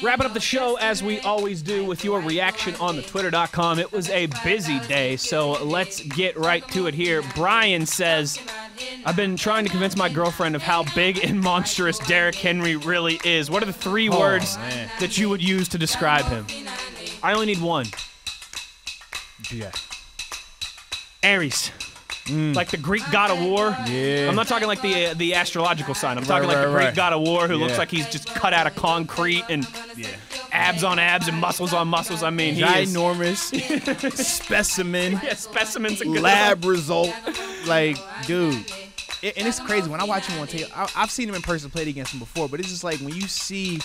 Wrapping 0.03 0.27
up 0.27 0.35
the 0.35 0.41
show 0.41 0.77
as 0.77 1.03
we 1.03 1.21
always 1.21 1.63
do 1.63 1.85
with 1.85 2.05
your 2.05 2.21
reaction 2.21 2.75
on 2.77 2.97
the 2.97 3.03
twitter.com. 3.03 3.79
It 3.79 3.93
was 3.93 4.09
a 4.11 4.27
busy 4.45 4.79
day, 4.81 5.17
so 5.17 5.53
let's 5.65 6.01
get 6.01 6.37
right 6.37 6.67
to 6.69 6.87
it 6.87 6.95
here. 6.95 7.23
Brian 7.35 7.87
says, 7.87 8.39
I've 9.05 9.17
been 9.17 9.37
trying 9.37 9.65
to 9.65 9.71
convince 9.71 9.97
my 9.97 10.09
girlfriend 10.09 10.57
of 10.57 10.63
how 10.63 10.85
big 10.95 11.25
and 11.25 11.41
monstrous 11.41 11.99
Derrick 11.99 12.35
Henry 12.35 12.77
really 12.77 13.21
is. 13.25 13.51
What 13.51 13.63
are 13.63 13.67
the 13.67 13.73
three 13.73 14.09
oh, 14.09 14.19
words 14.19 14.57
man. 14.59 14.91
that 15.01 15.19
you 15.19 15.29
would 15.29 15.43
use 15.43 15.69
to 15.69 15.79
describe 15.79 16.25
him? 16.27 16.47
I 17.23 17.33
only 17.33 17.47
need 17.47 17.61
one. 17.61 17.87
Yeah. 19.51 19.73
Ares. 21.25 21.73
Like 22.31 22.71
the 22.71 22.77
Greek 22.77 23.03
god 23.11 23.31
of 23.31 23.43
war. 23.43 23.77
Yeah. 23.87 24.29
I'm 24.29 24.37
not 24.37 24.49
talking 24.49 24.69
like 24.69 24.83
the 24.83 25.07
uh, 25.07 25.15
the 25.15 25.35
astrological 25.35 25.95
sign. 25.95 26.19
I'm 26.19 26.25
talking 26.25 26.49
like 26.49 26.57
right, 26.57 26.67
the 26.67 26.73
Greek 26.73 26.87
right. 26.87 26.95
god 26.95 27.13
of 27.13 27.23
war 27.23 27.49
who 27.49 27.57
looks 27.57 27.79
like 27.79 27.91
he's 27.91 28.09
just 28.09 28.29
cut 28.35 28.53
out 28.53 28.67
of 28.67 28.75
concrete 28.75 29.45
and 29.49 29.67
abs 30.53 30.85
on 30.85 30.99
abs 30.99 31.29
and 31.29 31.37
muscles 31.39 31.73
on 31.73 31.89
muscles. 31.89 32.23
I 32.23 32.31
mean, 32.31 32.55
he 32.55 32.63
is 32.63 32.95
ginormous 32.95 34.13
specimen 34.17 35.21
yeah, 35.23 35.35
specimens. 35.35 36.01
a 36.01 36.05
good 36.05 36.21
lab 36.21 36.65
result. 36.65 37.15
Like, 37.67 37.97
dude. 38.27 38.65
It, 39.21 39.37
and 39.37 39.49
it's 39.49 39.59
crazy 39.59 39.91
when 39.91 40.01
I 40.01 40.05
watch 40.05 40.27
him 40.27 40.41
on 40.41 40.47
tape. 40.47 40.69
I, 40.77 40.89
I've 40.95 41.11
seen 41.11 41.29
him 41.29 41.35
in 41.35 41.43
person, 41.43 41.71
played 41.71 41.89
against 41.89 42.13
him 42.13 42.21
before, 42.21 42.49
but 42.49 42.61
it's 42.61 42.69
just 42.69 42.85
like 42.85 43.01
when 43.01 43.15
you 43.15 43.23
see 43.23 43.81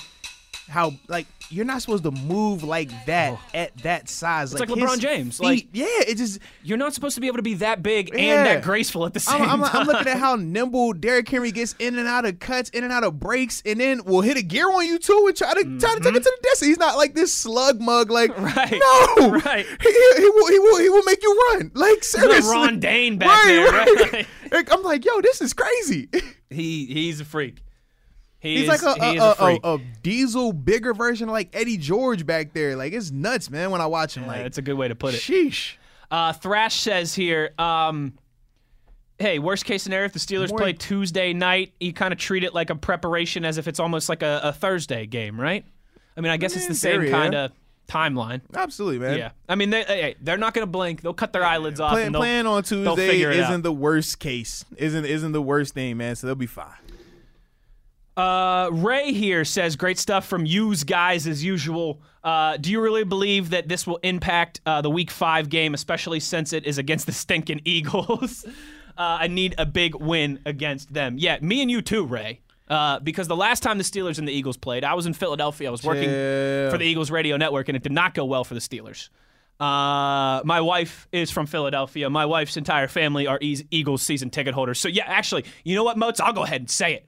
how 0.70 0.94
like 1.08 1.28
you're 1.50 1.66
not 1.66 1.82
supposed 1.82 2.04
to 2.04 2.12
move 2.12 2.64
like 2.64 2.90
that 3.06 3.38
at 3.54 3.76
that 3.84 4.10
size. 4.10 4.54
Oh. 4.54 4.58
It's 4.58 4.60
like 4.62 4.70
his 4.70 4.78
LeBron 4.90 5.00
James, 5.00 5.38
feet- 5.38 5.44
like- 5.46 5.68
yeah, 5.74 5.86
it 6.08 6.18
just. 6.18 6.40
You're 6.64 6.78
not 6.78 6.94
supposed 6.94 7.16
to 7.16 7.22
be 7.22 7.28
able 7.28 7.38
to 7.38 7.44
be 7.44 7.56
that 7.56 7.84
big 7.84 8.10
Yeah. 8.14 8.20
and 8.38 8.46
that 8.48 8.64
graceful 8.64 9.06
at 9.06 9.14
the 9.14 9.20
same 9.20 9.42
I'm, 9.42 9.62
I'm, 9.62 9.70
time. 9.70 9.82
I'm 9.82 9.88
looking 9.88 10.08
at 10.08 10.18
how 10.18 10.36
nimble 10.36 10.94
Derrick 10.94 11.28
Henry 11.28 11.52
gets 11.52 11.76
in 11.80 12.00
and 12.00 12.08
out 12.08 12.26
of 12.26 12.40
cuts, 12.40 12.70
in 12.70 12.84
and 12.86 12.94
out 12.94 13.04
of 13.04 13.20
breaks, 13.20 13.62
and 13.66 13.80
then 13.80 14.04
will 14.06 14.22
hit 14.22 14.38
a 14.38 14.42
gear 14.42 14.72
on 14.72 14.86
you 14.86 14.98
too 14.98 15.26
and 15.28 15.36
try 15.36 15.54
to 15.54 15.64
try 15.80 15.94
to 15.96 16.00
take 16.00 16.16
it 16.16 16.24
to 16.24 16.32
the 16.32 16.40
distance. 16.44 16.68
He's 16.70 16.78
not 16.80 16.96
like 16.98 17.14
this 17.14 17.34
slug 17.34 17.82
mug. 17.82 18.10
Like 18.10 18.32
Mm-hmm. 18.34 18.44
Right. 18.58 18.82
no, 19.20 19.32
Right. 19.32 19.66
He, 19.66 19.92
he, 19.92 20.30
will 20.30 20.48
he 20.48 20.60
will 20.60 20.80
he 20.80 20.90
will 20.90 21.04
make 21.04 21.22
you 21.22 21.40
run. 21.52 21.72
Like 21.76 22.04
seriously, 22.04 22.50
Ron 22.52 22.80
Dayne 22.80 23.18
back 23.18 23.44
there, 23.46 23.72
right? 23.72 24.26
Like, 24.52 24.72
I'm 24.72 24.82
like, 24.84 25.04
yo, 25.06 25.20
this 25.22 25.42
is 25.42 25.54
crazy. 25.54 26.10
he 26.50 26.86
he's 26.86 27.20
a 27.20 27.26
freak. 27.26 27.62
He 28.44 28.58
He's 28.58 28.64
is, 28.64 28.84
like 28.84 28.98
a, 28.98 29.06
he 29.06 29.18
a, 29.18 29.24
a 29.24 29.60
a, 29.64 29.76
a, 29.76 29.80
diesel 30.02 30.52
bigger 30.52 30.94
version 30.94 31.30
of 31.30 31.34
like 31.34 31.56
Eddie 31.56 31.78
George 31.78 32.26
back 32.26 32.52
there. 32.52 32.76
Like 32.76 32.92
it's 32.92 33.10
nuts, 33.10 33.50
man. 33.50 33.72
When 33.72 33.80
I 33.80 33.86
watch 33.86 34.18
him, 34.18 34.24
Yeah, 34.24 34.30
like 34.30 34.44
that's 34.44 34.58
a 34.58 34.62
good 34.62 34.74
way 34.74 34.90
to 34.90 34.96
put 34.96 35.14
it. 35.14 35.22
sheesh. 35.22 35.76
Uh, 36.12 36.34
Thrash 36.34 36.76
says 36.76 37.16
here, 37.16 37.52
um, 37.58 38.14
hey, 39.18 39.40
worst 39.40 39.64
case 39.64 39.82
scenario, 39.82 40.06
if 40.08 40.14
the 40.14 40.20
Steelers 40.20 40.50
More- 40.50 40.60
play 40.60 40.74
Tuesday 40.74 41.32
night, 41.32 41.72
you 41.80 41.94
kind 41.94 42.12
of 42.12 42.20
treat 42.20 42.44
it 42.44 42.54
like 42.54 42.70
a 42.70 42.76
preparation 42.76 43.46
as 43.46 43.58
if 43.58 43.70
it's 43.70 43.80
almost 43.80 44.10
like 44.10 44.22
a, 44.22 44.42
a 44.44 44.52
Thursday 44.52 45.06
game, 45.06 45.40
right? 45.40 45.64
I 46.18 46.22
mean, 46.22 46.32
I 46.32 46.36
guess 46.36 46.56
it's 46.58 46.68
the 46.68 46.76
same 46.76 47.10
kind 47.10 47.34
of 47.34 47.52
timeline. 47.88 48.42
Absolutely, 48.54 49.00
man. 49.00 49.18
Yeah. 49.18 49.32
I 49.48 49.56
mean, 49.56 49.70
they, 49.70 49.84
hey, 49.84 50.16
they're 50.22 50.38
not 50.38 50.54
going 50.54 50.64
to 50.64 50.72
blink. 50.72 51.02
They'll 51.02 51.14
cut 51.14 51.32
their 51.32 51.46
eyelids 51.46 51.80
off. 51.80 51.94
Playing, 51.94 52.08
and 52.08 52.16
playing 52.16 52.46
on 52.46 52.64
Tuesday 52.64 53.22
isn't 53.22 53.54
out. 53.54 53.64
the 53.64 53.72
worst 53.72 54.20
case. 54.20 54.66
Isn't 54.76 55.06
isn't 55.06 55.32
the 55.32 55.42
worst 55.42 55.74
thing, 55.74 55.98
man. 55.98 56.18
So 56.18 56.28
they'll 56.28 56.36
be 56.36 56.46
fine. 56.46 56.76
Uh, 58.16 58.70
Ray 58.72 59.12
here 59.12 59.44
says 59.44 59.76
great 59.76 59.98
stuff 59.98 60.28
from 60.28 60.46
yous 60.46 60.84
guys 60.84 61.26
as 61.26 61.44
usual. 61.44 62.02
Uh, 62.24 62.58
do 62.58 62.72
you 62.72 62.80
really 62.80 63.04
believe 63.04 63.50
that 63.50 63.68
this 63.68 63.88
will 63.88 63.98
impact 63.98 64.62
uh, 64.66 64.82
the 64.82 64.90
Week 64.90 65.10
Five 65.10 65.50
game, 65.50 65.74
especially 65.74 66.20
since 66.20 66.54
it 66.54 66.66
is 66.66 66.78
against 66.78 67.06
the 67.06 67.12
stinking 67.12 67.62
Eagles? 67.66 68.46
uh, 68.46 68.52
I 68.98 69.28
need 69.28 69.56
a 69.58 69.66
big 69.66 69.96
win 69.96 70.40
against 70.46 70.94
them. 70.94 71.18
Yeah, 71.18 71.40
me 71.42 71.62
and 71.62 71.72
you 71.72 71.82
too, 71.82 72.06
Ray. 72.06 72.42
Uh, 72.70 73.00
because 73.00 73.28
the 73.28 73.36
last 73.36 73.62
time 73.62 73.78
the 73.78 73.84
Steelers 73.84 74.20
and 74.20 74.28
the 74.28 74.32
Eagles 74.32 74.58
played, 74.58 74.84
I 74.84 74.94
was 74.94 75.06
in 75.06 75.14
Philadelphia. 75.14 75.68
I 75.68 75.72
was 75.72 75.84
working 75.84 76.06
Chill. 76.10 76.72
for 76.72 76.78
the 76.78 76.86
Eagles 76.86 77.12
radio 77.12 77.36
network, 77.36 77.68
and 77.68 77.76
it 77.76 77.84
did 77.84 77.92
not 77.92 78.14
go 78.14 78.26
well 78.26 78.44
for 78.44 78.54
the 78.54 78.62
Steelers. 78.62 79.10
Uh, 79.60 80.42
my 80.44 80.62
wife 80.62 81.08
is 81.12 81.30
from 81.30 81.46
Philadelphia. 81.46 82.10
My 82.10 82.26
wife's 82.26 82.58
entire 82.58 82.88
family 82.88 83.28
are 83.28 83.38
Eagles 83.42 84.02
season 84.02 84.30
ticket 84.30 84.54
holders. 84.54 84.80
So 84.80 84.88
yeah, 84.88 85.04
actually, 85.08 85.46
you 85.64 85.76
know 85.76 85.84
what, 85.84 85.98
Moats? 85.98 86.20
I'll 86.20 86.34
go 86.34 86.44
ahead 86.44 86.62
and 86.62 86.70
say 86.70 86.94
it. 86.96 87.08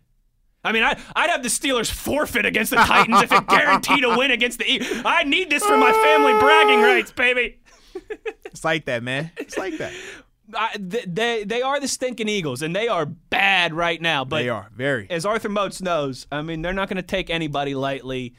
I 0.66 0.72
mean, 0.72 0.84
I, 0.84 1.00
I'd 1.16 1.30
have 1.30 1.44
the 1.44 1.50
Steelers 1.50 1.92
forfeit 1.92 2.46
against 2.46 2.72
the 2.72 2.78
Titans 2.78 3.22
if 3.22 3.32
it 3.32 3.48
guaranteed 3.48 4.04
a 4.04 4.18
win 4.18 4.32
against 4.32 4.58
the 4.60 4.70
Eagles. 4.70 5.04
I 5.06 5.24
need 5.24 5.50
this 5.50 5.64
for 5.64 5.78
my 5.78 5.92
family 5.92 6.34
bragging 6.40 6.82
rights, 6.82 7.12
baby. 7.12 7.60
It's 8.46 8.64
like 8.64 8.86
that, 8.86 9.04
man. 9.04 9.32
It's 9.36 9.58
like 9.58 9.78
that. 9.80 9.92
I, 10.54 10.78
they 10.80 11.44
they 11.44 11.62
are 11.62 11.80
the 11.80 11.90
stinking 11.90 12.30
Eagles, 12.30 12.62
and 12.62 12.74
they 12.74 12.88
are 12.88 13.06
bad 13.06 13.74
right 13.74 14.02
now. 14.02 14.24
But 14.24 14.44
they 14.44 14.50
are 14.50 14.70
very. 14.74 15.08
as 15.10 15.26
Arthur 15.26 15.50
Moats 15.50 15.82
knows, 15.82 16.26
I 16.32 16.42
mean, 16.42 16.62
they're 16.62 16.72
not 16.72 16.88
going 16.88 16.98
to 16.98 17.04
take 17.04 17.30
anybody 17.30 17.76
lightly. 17.76 18.34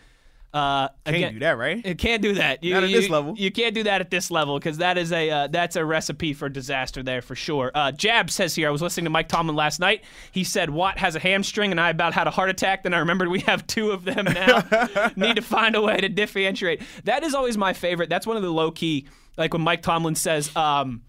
Uh, 0.57 0.89
Can't 1.05 1.17
again, 1.17 1.33
do 1.35 1.39
that, 1.41 1.59
right? 1.59 1.85
It 1.85 1.99
can't 1.99 2.23
do 2.23 2.33
that. 2.35 2.65
You, 2.65 2.73
Not 2.73 2.85
at 2.85 2.89
you- 2.89 3.01
this 3.01 3.11
level. 3.11 3.35
You 3.37 3.51
can't 3.51 3.75
do 3.75 3.83
that 3.83 4.01
at 4.01 4.11
this 4.11 4.31
level 4.31 4.59
because 4.59 4.79
that 4.79 4.97
is 4.97 5.13
a 5.13 5.29
uh, 5.31 5.47
that's 5.49 5.77
a 5.77 5.85
recipe 5.85 6.33
for 6.33 6.49
disaster 6.49 7.03
there 7.03 7.21
for 7.21 7.35
sure. 7.35 7.71
Uh, 7.75 7.93
Jab 7.93 8.31
says 8.31 8.55
here, 8.55 8.69
I 8.69 8.71
was 8.71 8.81
listening 8.81 9.05
to 9.05 9.11
Mike 9.11 9.29
Tomlin 9.29 9.55
last 9.55 9.81
night. 9.81 10.03
He 10.33 10.45
said 10.45 10.71
Watt 10.71 10.97
has 10.97 11.15
a 11.15 11.19
hamstring, 11.19 11.73
and 11.73 11.79
I 11.81 11.91
about 11.91 12.15
had 12.15 12.27
a 12.27 12.31
heart 12.31 12.49
attack. 12.49 12.85
Then 12.85 12.95
I 12.95 13.01
remembered 13.01 13.29
we 13.29 13.41
have 13.41 13.67
two 13.67 13.91
of 13.91 14.07
them 14.07 14.25
now. 14.25 14.65
Need 15.17 15.37
to 15.37 15.43
find 15.43 15.75
a 15.77 15.83
way 15.83 15.99
to 15.99 16.09
differentiate. 16.09 16.81
That 17.05 17.23
is 17.23 17.35
always 17.35 17.59
my 17.59 17.75
favorite. 17.75 18.09
That's 18.09 18.27
one 18.27 18.39
of 18.39 18.43
the 18.43 18.51
low 18.51 18.71
key, 18.71 19.09
like 19.37 19.53
when 19.53 19.61
Mike 19.61 19.83
Tomlin 19.83 20.15
says, 20.15 20.57
um, 20.57 21.03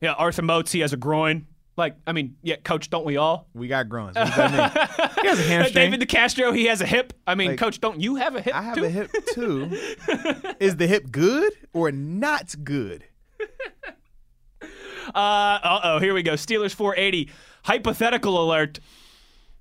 "Yeah, 0.00 0.12
Arthur 0.14 0.40
Moats, 0.40 0.72
he 0.72 0.80
has 0.80 0.94
a 0.94 0.96
groin." 0.96 1.46
Like, 1.76 1.96
I 2.06 2.12
mean, 2.12 2.36
yeah, 2.42 2.56
coach, 2.56 2.88
don't 2.88 3.04
we 3.04 3.18
all? 3.18 3.48
We 3.52 3.68
got 3.68 3.88
groans. 3.90 4.16
What 4.16 4.26
does 4.28 4.36
that 4.36 4.50
mean? 4.50 5.08
he 5.22 5.28
has 5.28 5.38
a 5.38 5.42
hamstring. 5.42 5.90
David 5.90 6.08
DeCastro, 6.08 6.56
he 6.56 6.64
has 6.66 6.80
a 6.80 6.86
hip. 6.86 7.12
I 7.26 7.34
mean, 7.34 7.50
Like, 7.50 7.58
coach, 7.58 7.80
don't 7.82 8.00
you 8.00 8.14
have 8.16 8.34
a 8.34 8.40
hip? 8.40 8.54
I 8.54 8.62
have 8.62 8.76
too? 8.76 8.84
a 8.84 8.88
hip 8.88 9.10
too. 9.34 9.68
Is 10.58 10.76
the 10.76 10.86
hip 10.86 11.10
good 11.10 11.52
or 11.74 11.92
not 11.92 12.54
good? 12.64 13.04
Uh 15.14 15.80
oh, 15.84 15.98
here 16.00 16.12
we 16.14 16.22
go. 16.22 16.32
Steelers 16.32 16.74
480. 16.74 17.30
Hypothetical 17.62 18.42
alert. 18.44 18.80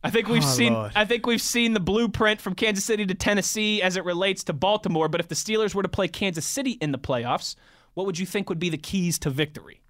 I 0.04 0.10
think 0.10 0.28
we've 0.28 0.44
Oh, 0.44 0.48
seen 0.48 0.74
Lord. 0.74 0.92
I 0.96 1.06
think 1.06 1.26
we've 1.28 1.42
seen 1.42 1.74
the 1.74 1.80
blueprint 1.80 2.42
from 2.42 2.56
Kansas 2.56 2.84
City 2.84 3.06
to 3.06 3.14
Tennessee 3.14 3.82
as 3.82 3.96
it 3.96 4.06
relates 4.06 4.44
to 4.46 4.54
Baltimore, 4.54 5.08
but 5.08 5.20
if 5.20 5.28
the 5.28 5.36
Steelers 5.36 5.74
were 5.76 5.84
to 5.84 5.90
play 5.90 6.08
Kansas 6.08 6.46
City 6.46 6.72
in 6.82 6.92
the 6.92 6.98
playoffs, 6.98 7.56
what 7.94 8.06
would 8.06 8.18
you 8.20 8.26
think 8.26 8.50
would 8.50 8.60
be 8.60 8.70
the 8.70 8.78
keys 8.78 9.18
to 9.20 9.30
victory? 9.30 9.82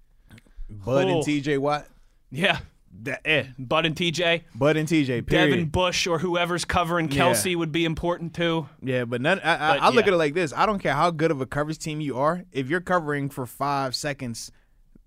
Bud 0.68 1.06
Oh. 1.06 1.08
and 1.08 1.24
TJ 1.24 1.58
Watt. 1.58 1.86
Yeah. 2.30 2.58
That, 3.02 3.20
eh. 3.26 3.44
Bud 3.58 3.84
and 3.84 3.94
TJ, 3.94 4.44
Bud 4.54 4.76
and 4.76 4.88
TJ. 4.88 5.26
Period. 5.26 5.26
Devin 5.26 5.66
Bush 5.66 6.06
or 6.06 6.18
whoever's 6.18 6.64
covering 6.64 7.10
Yeah. 7.10 7.24
Kelce 7.24 7.54
would 7.54 7.70
be 7.70 7.84
important 7.84 8.32
too. 8.34 8.68
Yeah, 8.82 9.04
but 9.04 9.20
none. 9.20 9.38
I, 9.40 9.54
I, 9.54 9.58
But, 9.58 9.82
I 9.82 9.86
look 9.88 10.06
yeah. 10.06 10.12
at 10.12 10.14
it 10.14 10.16
like 10.16 10.34
this. 10.34 10.52
I 10.54 10.64
don't 10.64 10.78
care 10.78 10.94
how 10.94 11.10
good 11.10 11.30
of 11.30 11.40
a 11.40 11.46
coverage 11.46 11.78
team 11.78 12.00
you 12.00 12.16
are. 12.18 12.44
If 12.52 12.70
you're 12.70 12.80
covering 12.80 13.28
for 13.28 13.44
five 13.44 13.94
seconds, 13.94 14.50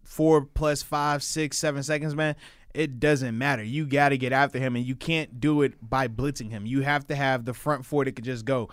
four 0.03 0.41
plus 0.45 0.83
five, 0.83 1.23
six, 1.23 1.57
seven 1.57 1.81
seconds, 1.81 2.15
man, 2.15 2.35
it 2.75 2.99
doesn't 2.99 3.35
matter. 3.35 3.63
You 3.63 3.87
got 3.87 4.09
to 4.09 4.17
get 4.17 4.31
after 4.33 4.59
him, 4.59 4.75
and 4.75 4.85
you 4.85 4.95
can't 4.95 5.39
do 5.39 5.63
it 5.63 5.73
by 5.81 6.07
blitzing 6.07 6.51
him. 6.51 6.67
You 6.67 6.81
have 6.81 7.07
to 7.07 7.15
have 7.15 7.45
the 7.45 7.53
front 7.55 7.85
four 7.85 8.05
that 8.05 8.15
could 8.15 8.25
just 8.25 8.45
go. 8.45 8.69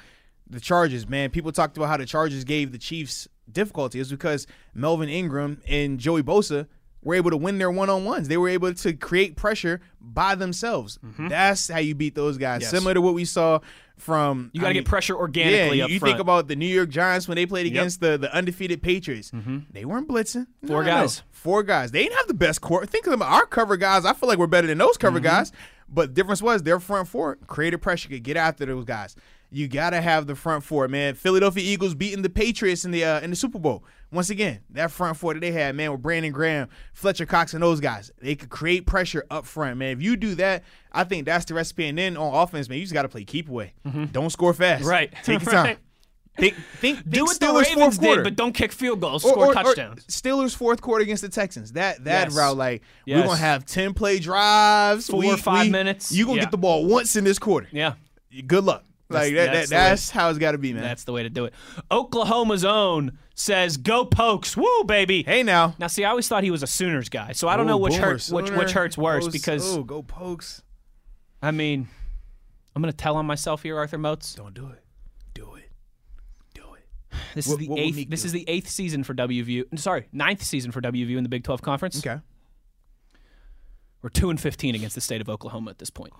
The 0.49 0.61
Chargers, 0.61 1.09
man. 1.09 1.31
People 1.31 1.53
talked 1.53 1.77
about 1.79 1.89
how 1.89 1.97
the 1.97 2.07
Chargers 2.07 2.45
gave 2.45 2.71
the 2.71 2.79
Chiefs 2.79 3.27
difficulty. 3.51 3.99
It's 3.99 4.11
because 4.11 4.47
Melvin 4.75 5.09
Ingram 5.09 5.63
and 5.67 5.99
Joey 5.99 6.23
Bosa 6.23 6.67
were 7.07 7.15
able 7.15 7.31
to 7.31 7.37
win 7.37 7.57
their 7.59 7.71
one 7.71 7.89
on 7.89 8.05
ones. 8.05 8.27
They 8.27 8.37
were 8.37 8.49
able 8.49 8.75
to 8.75 8.93
create 8.95 9.37
pressure 9.37 9.81
by 10.01 10.35
themselves. 10.35 10.99
That's 11.19 11.69
how 11.69 11.79
you 11.79 11.95
beat 11.95 12.15
those 12.17 12.37
guys. 12.37 12.57
Mm-hmm. 12.57 12.63
Yes. 12.63 12.71
Similar 12.73 12.95
to 12.95 13.01
what 13.01 13.15
we 13.15 13.25
saw 13.25 13.61
from. 13.97 14.51
You 14.53 14.61
got 14.61 14.69
to 14.69 14.75
get 14.75 14.85
pressure 14.85 15.17
organically 15.17 15.79
yeah, 15.79 15.87
you 15.87 16.01
think 16.01 16.19
about 16.19 16.49
the 16.49 16.57
New 16.57 16.67
York 16.67 16.89
Giants 16.91 17.29
when 17.29 17.37
they 17.37 17.47
played 17.47 17.67
against 17.67 18.01
the, 18.01 18.19
the 18.19 18.35
undefeated 18.35 18.83
Patriots. 18.83 19.31
They 19.71 19.85
weren't 19.85 20.09
blitzing. 20.09 20.47
Mm-hmm. 20.65 20.67
Four 20.67 20.83
No, 20.85 20.91
no, 20.91 20.97
no. 20.97 21.03
guys. 21.03 21.23
Four 21.31 21.63
guys. 21.63 21.93
They 21.93 22.03
didn't 22.03 22.19
have 22.19 22.27
the 22.29 22.35
best 22.35 22.61
court. 22.61 22.91
Think 22.91 23.07
about 23.07 23.31
our 23.33 23.47
cover 23.47 23.77
guys. 23.77 24.05
I 24.05 24.13
feel 24.13 24.29
like 24.29 24.39
we're 24.39 24.47
better 24.49 24.67
than 24.67 24.79
those 24.79 24.97
cover 24.97 25.19
Mm-hmm. 25.19 25.25
guys. 25.27 25.53
But 25.89 26.15
difference 26.15 26.43
was 26.43 26.65
their 26.65 26.81
front 26.81 27.07
four 27.07 27.37
created 27.47 27.79
pressure, 27.79 28.09
could 28.09 28.25
get 28.25 28.37
after 28.37 28.67
those 28.67 28.85
guys. 28.85 29.15
You 29.53 29.69
gotta 29.69 30.01
have 30.01 30.27
the 30.27 30.35
front 30.35 30.65
four, 30.65 30.89
man. 30.89 31.15
Philadelphia 31.15 31.63
Eagles 31.63 31.95
beating 31.95 32.23
the 32.23 32.29
Patriots 32.29 32.85
in 32.85 32.91
the 32.91 33.05
uh, 33.05 33.21
in 33.21 33.31
the 33.31 33.37
Super 33.37 33.61
Bowl. 33.61 33.85
Once 34.17 34.31
again, 34.31 34.61
that 34.71 34.91
front 34.91 35.17
four 35.17 35.35
that 35.35 35.41
they 35.41 35.53
had, 35.53 35.77
man, 35.77 35.93
with 35.93 36.03
Brandon 36.03 36.33
Graham, 36.33 36.69
Fletcher 36.95 37.27
Cox, 37.27 37.55
and 37.55 37.63
those 37.63 37.79
guys, 37.81 38.11
they 38.21 38.35
could 38.35 38.49
create 38.49 38.87
pressure 38.87 39.25
up 39.31 39.45
front, 39.47 39.77
man. 39.77 39.93
If 39.93 40.03
you 40.03 40.17
do 40.17 40.35
that, 40.37 40.65
I 40.91 41.05
think 41.05 41.27
that's 41.27 41.45
the 41.45 41.55
recipe. 41.55 41.87
And 41.87 41.97
then 41.99 42.17
on 42.17 42.35
offense, 42.35 42.69
man, 42.69 42.79
you 42.79 42.85
just 42.85 42.95
gotta 42.95 43.09
play 43.09 43.25
keep 43.25 43.49
away. 43.49 43.75
Don't 44.13 44.31
score 44.31 44.53
fast. 44.55 44.81
Mm-hmm. 44.83 44.91
Right. 44.91 45.13
Take 45.23 45.43
your 45.45 45.53
Right. 45.53 45.67
time. 45.67 45.77
Think, 46.39 46.55
think, 46.79 46.99
think 46.99 47.09
Do 47.11 47.25
what 47.25 47.41
the 47.41 47.47
Ravens 47.51 47.97
did, 47.97 48.23
but 48.23 48.37
don't 48.37 48.53
kick 48.53 48.71
field 48.71 49.01
goals, 49.01 49.25
Or- 49.25 49.31
score 49.33 49.45
or- 49.47 49.51
or 49.51 49.55
touchdowns. 49.55 50.05
Steelers 50.07 50.55
fourth 50.55 50.83
quarter 50.83 51.03
against 51.03 51.23
the 51.23 51.31
Texans. 51.31 51.73
That 51.73 52.05
that 52.05 52.29
Yes. 52.29 52.37
route, 52.37 52.57
like 52.59 52.83
we're 53.07 53.23
gonna 53.23 53.37
have 53.37 53.65
ten 53.65 53.95
play 53.95 54.19
drives, 54.19 55.07
Four 55.07 55.21
We- 55.21 55.31
or 55.31 55.37
five 55.39 55.67
we- 55.67 55.73
minutes. 55.73 56.13
You 56.13 56.25
gonna 56.27 56.37
Yeah. 56.37 56.43
get 56.43 56.51
the 56.51 56.59
ball 56.59 56.85
once 56.87 57.17
in 57.17 57.25
this 57.25 57.39
quarter. 57.39 57.69
yeah. 57.73 57.95
Good 58.47 58.65
luck. 58.65 58.85
That's- 59.09 59.29
Like 59.29 59.35
that, 59.37 59.53
that's 59.53 59.71
that, 59.71 59.89
that's 59.91 60.11
how 60.11 60.31
it's 60.31 60.39
got 60.39 60.53
to 60.53 60.59
be, 60.59 60.73
man. 60.73 60.83
That's 60.83 61.05
the 61.05 61.13
way 61.13 61.23
to 61.23 61.31
do 61.31 61.45
it. 61.45 61.55
Oklahoma's 61.91 62.65
own 62.65 63.19
says, 63.35 63.77
"Go 63.77 64.05
Pokes, 64.05 64.57
woo 64.57 64.85
baby." 64.85 65.23
hey 65.23 65.43
now, 65.43 65.75
Now, 65.79 65.87
see, 65.87 66.05
I 66.05 66.11
always 66.11 66.27
thought 66.27 66.43
he 66.43 66.51
was 66.51 66.63
a 66.63 66.67
Sooners 66.67 67.09
guy, 67.09 67.33
so 67.33 67.47
I 67.49 67.57
don't 67.57 67.67
know 67.67 67.77
which 67.77 67.93
Boomer 67.95 68.07
hurts 68.07 68.31
which 68.31 68.51
which 68.51 68.73
hurts 68.73 68.99
worse 68.99 69.29
because 69.29 69.77
ooh, 69.77 69.85
go 69.85 70.03
pokes. 70.03 70.63
I 71.43 71.51
mean, 71.53 71.87
I'm 72.75 72.83
gonna 72.83 72.93
tell 72.93 73.17
on 73.17 73.27
myself 73.27 73.63
here, 73.63 73.77
Arthur 73.77 73.99
Moats. 73.99 74.35
Don't 74.35 74.55
do 74.55 74.69
it. 74.69 74.83
Do 75.35 75.55
it. 75.55 75.71
Do 76.55 76.63
it. 76.75 76.85
This 77.35 77.47
What- 77.47 77.61
is 77.61 77.69
the 77.69 77.79
eighth. 77.79 78.11
This 78.11 78.23
do? 78.23 78.27
is 78.27 78.33
the 78.33 78.45
eighth 78.49 78.69
season 78.69 79.05
for 79.05 79.15
WVU. 79.15 79.67
Sorry, 79.79 80.09
ninth 80.13 80.43
season 80.43 80.73
for 80.73 80.81
WVU 80.81 81.17
in 81.17 81.23
the 81.23 81.29
Big 81.29 81.45
12 81.45 81.63
Conference. 81.63 81.99
Okay. 82.05 82.21
We're 84.03 84.11
two 84.11 84.31
and 84.31 84.41
15 84.41 84.75
against 84.75 84.95
the 84.95 85.01
state 85.01 85.21
of 85.21 85.29
Oklahoma 85.29 85.71
at 85.71 85.79
this 85.79 85.91
point. 85.91 86.13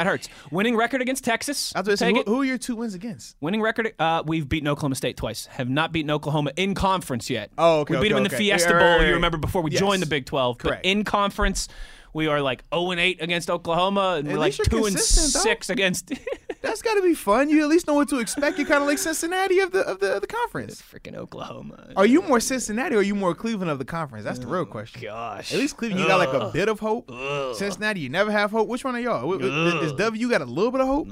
That 0.00 0.06
hurts. 0.06 0.30
Winning 0.50 0.76
record 0.76 1.02
against 1.02 1.24
Texas. 1.24 1.74
I 1.76 1.80
was 1.80 1.88
gonna 1.88 1.96
say, 1.98 2.14
Take 2.14 2.26
who, 2.26 2.36
who 2.36 2.40
are 2.40 2.44
your 2.46 2.56
two 2.56 2.74
wins 2.74 2.94
against? 2.94 3.36
Winning 3.42 3.60
record. 3.60 3.92
Uh, 3.98 4.22
we've 4.24 4.48
beaten 4.48 4.66
Oklahoma 4.66 4.94
State 4.94 5.18
twice. 5.18 5.44
Have 5.44 5.68
not 5.68 5.92
beaten 5.92 6.10
Oklahoma 6.10 6.52
in 6.56 6.74
conference 6.74 7.28
yet. 7.28 7.50
Oh, 7.58 7.80
okay, 7.80 7.96
We 7.96 8.00
beat 8.00 8.06
okay, 8.06 8.14
them 8.14 8.24
in 8.24 8.30
the. 8.30 8.36
Fiesta 8.38 8.72
Bowl. 8.72 9.02
You 9.06 9.12
remember 9.12 9.36
before 9.36 9.60
we 9.60 9.72
Yes. 9.72 9.80
joined 9.80 10.00
the 10.00 10.06
Big 10.06 10.24
12. 10.24 10.56
Correct. 10.56 10.82
But 10.84 10.88
in 10.88 11.04
conference, 11.04 11.68
We 12.12 12.26
are 12.26 12.40
like 12.40 12.62
0 12.74 12.90
and 12.90 13.00
8 13.00 13.22
against 13.22 13.50
Oklahoma, 13.50 14.16
and 14.18 14.28
At 14.28 14.32
we're 14.34 14.38
like 14.40 14.54
2 14.54 14.62
and 14.62 14.70
consistent, 14.96 15.32
though. 15.34 15.50
6 15.50 15.70
against 15.70 16.12
That's 16.62 16.82
got 16.82 16.94
to 16.94 17.02
be 17.02 17.14
fun. 17.14 17.48
You 17.48 17.62
at 17.62 17.68
least 17.70 17.86
know 17.86 17.94
what 17.94 18.10
to 18.10 18.18
expect. 18.18 18.58
You're 18.58 18.66
kind 18.66 18.82
of 18.82 18.86
like 18.88 18.98
Cincinnati 18.98 19.60
of 19.60 19.72
the 19.72 19.80
of 19.80 19.98
the 20.00 20.16
of 20.16 20.20
the 20.20 20.26
conference. 20.26 20.82
freaking 20.82 21.16
Oklahoma. 21.16 21.90
Are 21.96 22.04
you 22.04 22.20
more 22.20 22.38
Cincinnati 22.38 22.94
or 22.94 22.98
are 22.98 23.02
you 23.02 23.14
more 23.14 23.34
Cleveland 23.34 23.70
of 23.70 23.78
the 23.78 23.84
conference? 23.86 24.24
That's 24.26 24.40
the 24.40 24.46
real 24.46 24.66
question. 24.66 25.00
Gosh. 25.00 25.54
At 25.54 25.58
least 25.58 25.78
Cleveland, 25.78 26.02
you 26.02 26.06
got 26.08 26.18
like 26.18 26.34
a 26.34 26.50
bit 26.52 26.68
of 26.68 26.78
hope. 26.78 27.10
Cincinnati, 27.56 28.00
you 28.00 28.10
never 28.10 28.30
have 28.30 28.50
hope. 28.50 28.68
Which 28.68 28.84
one 28.84 28.94
are 28.94 29.00
y'all? 29.00 29.38
Wh- 29.38 29.82
Is 29.82 29.92
W 29.94 30.28
got 30.28 30.42
a 30.42 30.44
little 30.44 30.70
bit 30.70 30.82
of 30.82 30.86
hope? 30.86 31.08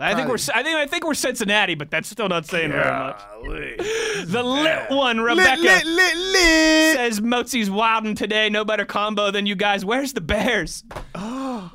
I 0.00 0.12
think 0.16 0.26
we're 0.28 0.38
I 0.52 0.62
think 0.64 0.76
I 0.76 0.86
think 0.86 1.04
we're 1.06 1.14
Cincinnati, 1.14 1.76
but 1.76 1.90
that's 1.92 2.08
still 2.08 2.28
not 2.28 2.44
saying 2.44 2.72
very 2.72 2.84
much. 2.84 3.20
The 4.26 4.42
lit 4.42 4.90
one, 4.90 5.20
Rebecca. 5.20 5.60
Lit, 5.60 5.84
lit, 5.84 5.86
lit, 5.86 6.16
lit. 6.16 6.96
Says 6.96 7.20
Motzi's 7.20 7.70
wilding 7.70 8.14
today. 8.14 8.48
No 8.48 8.64
better 8.64 8.84
combo 8.86 9.30
than 9.30 9.44
you 9.44 9.54
guys. 9.54 9.84
Where's 9.84 10.13
the 10.14 10.20
Bears? 10.20 10.84
Uh, 11.14 11.68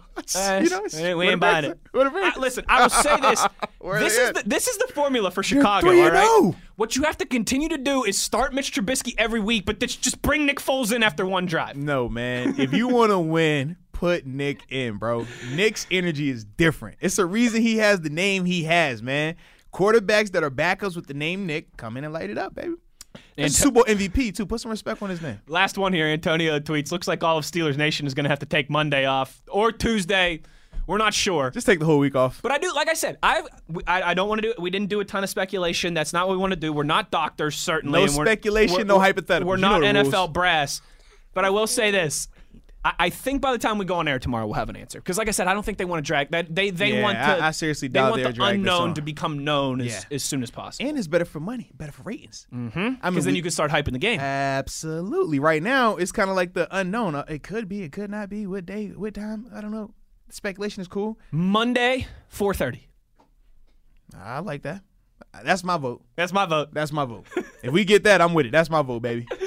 you 0.63 0.69
know, 0.69 0.81
we 0.93 0.99
ain't- 0.99 1.17
we 1.17 1.29
ain't 1.29 1.39
buying 1.39 1.65
it. 1.65 1.79
what 1.91 2.11
the 2.11 2.19
I- 2.19 2.37
listen, 2.39 2.65
I 2.67 2.81
will 2.83 2.89
say 2.89 3.17
this. 3.21 3.45
This 3.99 4.17
is 4.17 4.29
at? 4.29 4.35
the, 4.35 4.43
this 4.45 4.67
is 4.67 4.77
the 4.77 4.87
formula 4.93 5.31
for 5.31 5.41
Chicago. 5.41 5.89
and 5.89 6.13
right. 6.13 6.23
oh. 6.27 6.53
What 6.75 6.95
you 6.97 7.03
have 7.03 7.17
to 7.19 7.25
continue 7.25 7.69
to 7.69 7.77
do 7.77 8.03
is 8.03 8.19
start 8.21 8.53
Mitch 8.53 8.71
Trubisky 8.73 9.13
every 9.17 9.39
week, 9.39 9.65
but 9.65 9.79
just 9.79 10.01
just 10.01 10.21
bring 10.21 10.45
Nick 10.45 10.59
Foles 10.59 10.93
in 10.93 11.01
after 11.01 11.25
one 11.25 11.45
drive. 11.45 11.75
No, 11.77 12.07
man. 12.09 12.55
If 12.59 12.73
you 12.73 12.87
want 12.89 13.11
to 13.11 13.17
win, 13.19 13.77
put 13.93 14.25
Nick 14.27 14.63
in, 14.69 14.97
bro. 14.97 15.25
Nick's 15.53 15.87
energy 15.89 16.29
is 16.29 16.43
different. 16.43 16.97
It's 16.99 17.15
the 17.15 17.25
reason 17.25 17.61
he 17.61 17.77
has 17.77 18.01
the 18.01 18.09
name 18.09 18.43
he 18.45 18.65
has, 18.65 19.01
man. 19.01 19.35
Quarterbacks 19.73 20.31
that 20.33 20.43
are 20.43 20.51
backups 20.51 20.95
with 20.95 21.07
the 21.07 21.13
name 21.13 21.45
Nick 21.45 21.77
come 21.77 21.95
in 21.97 22.03
and 22.03 22.13
light 22.13 22.29
it 22.29 22.37
up, 22.37 22.53
baby. 22.53 22.75
And 23.15 23.45
And- 23.45 23.53
Super 23.53 23.75
Bowl 23.75 23.83
MVP 23.87 24.35
too. 24.35 24.45
Put 24.45 24.61
some 24.61 24.71
respect 24.71 25.01
on 25.01 25.09
his 25.09 25.21
name. 25.21 25.39
Last 25.47 25.77
one 25.77 25.93
here. 25.93 26.07
Antonio 26.07 26.59
tweets. 26.59 26.91
Looks 26.91 27.07
like 27.07 27.23
all 27.23 27.37
of 27.37 27.45
Steelers 27.45 27.77
Nation 27.77 28.05
is 28.05 28.13
going 28.13 28.25
to 28.25 28.29
have 28.29 28.39
to 28.39 28.45
take 28.45 28.69
Monday 28.69 29.05
off 29.05 29.41
or 29.49 29.71
Tuesday. 29.71 30.41
We're 30.87 30.97
not 30.97 31.13
sure. 31.13 31.51
Just 31.51 31.67
take 31.67 31.79
the 31.79 31.85
whole 31.85 31.99
week 31.99 32.15
off. 32.15 32.41
But 32.41 32.51
I 32.51 32.57
do, 32.57 32.71
like 32.73 32.89
I 32.89 32.93
said, 32.95 33.17
I've, 33.21 33.45
I 33.85 34.01
I 34.01 34.13
don't 34.15 34.27
want 34.27 34.41
to 34.41 34.47
do. 34.53 34.61
We 34.61 34.71
didn't 34.71 34.89
do 34.89 34.99
a 35.01 35.05
ton 35.05 35.23
of 35.23 35.29
speculation. 35.29 35.93
That's 35.93 36.13
not 36.13 36.27
what 36.27 36.33
we 36.35 36.39
want 36.41 36.51
to 36.51 36.59
do. 36.59 36.73
We're 36.73 36.81
not 36.83 37.11
doctors, 37.11 37.55
certainly. 37.55 38.01
No 38.01 38.07
speculation, 38.07 38.73
we're- 38.75 38.85
no 38.87 38.97
we're- 38.97 39.43
We're 39.45 39.55
You 39.57 39.61
not 39.61 39.81
NFL 39.81 40.11
rules. 40.13 40.29
brass. 40.31 40.81
But 41.35 41.45
I 41.45 41.51
will 41.51 41.67
say 41.67 41.91
this: 41.91 42.27
I, 42.85 42.93
I 42.99 43.09
think 43.09 43.41
by 43.41 43.51
the 43.51 43.57
time 43.57 43.77
we 43.77 43.83
go 43.85 43.95
on 43.95 44.07
air 44.07 44.19
tomorrow, 44.19 44.45
we'll 44.45 44.53
have 44.53 44.69
an 44.69 44.77
answer. 44.77 44.99
Because, 44.99 45.17
like 45.17 45.27
I 45.27 45.31
said, 45.31 45.47
I 45.47 45.53
don't 45.53 45.63
think 45.65 45.77
they 45.77 45.83
want 45.85 46.03
to 46.03 46.07
drag 46.07 46.31
that. 46.31 46.53
They 46.55 46.69
they 46.69 46.93
Yeah, 46.93 47.03
want 47.03 47.17
to. 47.17 47.21
I- 47.23 47.47
I 47.47 47.51
seriously 47.51 47.89
they 47.89 47.99
doubt 47.99 48.11
want 48.11 48.21
they'll 48.23 48.29
the 48.31 48.35
drag 48.37 48.51
this 48.51 48.57
unknown 48.59 48.89
on. 48.89 48.93
to 48.95 49.01
become 49.01 49.43
known 49.43 49.81
as, 49.81 49.87
Yeah. 49.87 50.15
as 50.15 50.23
soon 50.23 50.43
as 50.43 50.49
possible. 50.51 50.87
And 50.87 50.97
it's 50.97 51.07
better 51.07 51.25
for 51.25 51.39
money, 51.41 51.71
better 51.73 51.91
for 51.91 52.03
ratings. 52.03 52.47
Mm-hmm. 52.53 52.79
I 52.79 52.81
mean, 52.83 52.97
Because 53.01 53.25
then 53.25 53.33
we- 53.33 53.37
you 53.37 53.43
can 53.43 53.51
start 53.51 53.69
hyping 53.71 53.91
the 53.91 53.99
game. 53.99 54.19
absolutely. 54.19 55.39
Right 55.39 55.61
now, 55.61 55.97
it's 55.97 56.11
kind 56.13 56.29
of 56.29 56.35
like 56.37 56.53
the 56.53 56.67
unknown. 56.75 57.15
Uh, 57.15 57.25
It 57.27 57.43
could 57.43 57.67
be, 57.67 57.81
it 57.83 57.91
could 57.91 58.09
not 58.11 58.29
be. 58.29 58.47
What 58.47 58.65
day? 58.65 58.87
What 58.87 59.13
time? 59.13 59.47
I 59.53 59.59
don't 59.61 59.71
know. 59.71 59.91
Speculation 60.29 60.79
is 60.81 60.87
cool. 60.87 61.19
Monday, 61.31 62.07
four 62.29 62.53
thirty. 62.53 62.87
I 64.17 64.39
like 64.39 64.61
that. 64.63 64.83
That's 65.43 65.63
my 65.63 65.77
vote. 65.77 66.03
That's 66.15 66.31
my 66.33 66.45
vote. 66.45 66.73
That's 66.73 66.91
my 66.91 67.05
vote. 67.05 67.25
if 67.61 67.71
we 67.73 67.83
get 67.83 68.03
that, 68.05 68.21
I'm 68.21 68.33
with 68.33 68.45
it. 68.47 68.51
That's 68.51 68.69
my 68.69 68.81
vote, 68.81 69.01
baby. 69.01 69.27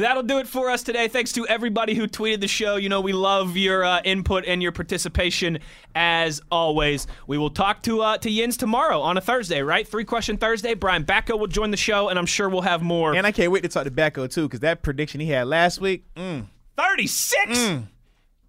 That'll 0.00 0.22
do 0.22 0.38
it 0.38 0.48
for 0.48 0.70
us 0.70 0.82
today. 0.82 1.08
Thanks 1.08 1.32
to 1.32 1.46
everybody 1.46 1.94
who 1.94 2.06
tweeted 2.06 2.40
the 2.40 2.48
show. 2.48 2.76
You 2.76 2.88
know, 2.88 3.00
we 3.00 3.12
love 3.12 3.56
your 3.56 3.84
uh, 3.84 4.00
input 4.04 4.44
and 4.46 4.62
your 4.62 4.72
participation 4.72 5.58
as 5.94 6.40
always. 6.50 7.06
We 7.26 7.38
will 7.38 7.50
talk 7.50 7.82
to 7.82 8.02
uh, 8.02 8.18
to 8.18 8.30
Yins 8.30 8.56
tomorrow 8.56 9.00
on 9.00 9.16
a 9.16 9.20
Thursday, 9.20 9.62
right? 9.62 9.86
Three 9.86 10.04
question 10.04 10.36
Thursday. 10.36 10.74
Brian 10.74 11.04
Batko 11.04 11.38
will 11.38 11.46
join 11.46 11.70
the 11.70 11.76
show, 11.76 12.08
and 12.08 12.18
I'm 12.18 12.26
sure 12.26 12.48
we'll 12.48 12.62
have 12.62 12.82
more. 12.82 13.14
And 13.14 13.26
I 13.26 13.32
can't 13.32 13.50
wait 13.52 13.62
to 13.62 13.68
talk 13.68 13.84
to 13.84 13.90
Batko 13.90 14.32
too, 14.32 14.42
because 14.42 14.60
that 14.60 14.82
prediction 14.82 15.20
he 15.20 15.28
had 15.28 15.46
last 15.46 15.80
week. 15.80 16.04
Mm, 16.14 16.46
36. 16.76 17.84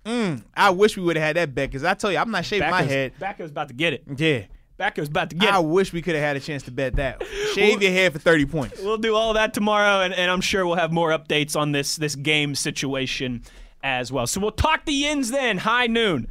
mm, 0.06 0.44
I 0.56 0.70
wish 0.70 0.98
we 0.98 1.04
would 1.04 1.16
have 1.16 1.26
had 1.26 1.36
that 1.38 1.56
bet, 1.56 1.70
because 1.70 1.84
I 1.84 1.94
tell 1.94 2.12
you, 2.12 2.18
I'm 2.18 2.32
not 2.32 2.46
shaving 2.46 2.70
my 2.70 2.84
head. 2.84 3.14
Batko's 3.20 3.52
about 3.52 3.68
to 3.70 3.74
get 3.74 3.94
it. 3.94 4.04
Yeah. 4.18 4.44
Batko's 4.80 5.10
about 5.10 5.30
to 5.32 5.36
get 5.36 5.54
I 5.54 5.60
it. 5.60 5.66
wish 5.66 5.92
we 5.92 6.02
could 6.02 6.16
have 6.16 6.24
had 6.24 6.38
a 6.38 6.40
chance 6.40 6.64
to 6.64 6.72
bet 6.72 6.96
that. 6.96 7.22
Shave 7.54 7.82
your 7.82 7.92
head 7.92 8.14
for 8.14 8.20
30 8.20 8.46
points. 8.46 8.82
We'll 8.82 8.98
do 8.98 9.14
all 9.14 9.34
that 9.34 9.54
tomorrow, 9.54 10.02
and, 10.02 10.14
and 10.14 10.32
I'm 10.32 10.42
sure 10.42 10.66
we'll 10.66 10.76
have 10.78 10.92
more 10.92 11.10
updates 11.12 11.56
on 11.56 11.74
this 11.74 11.98
this 11.98 12.16
game 12.16 12.56
situation 12.56 13.44
as 13.84 14.12
well. 14.12 14.26
So 14.26 14.40
we'll 14.40 14.52
talk 14.52 14.86
the 14.86 14.94
Yins 14.94 15.32
then. 15.32 15.60
High 15.60 15.88
noon 15.88 16.28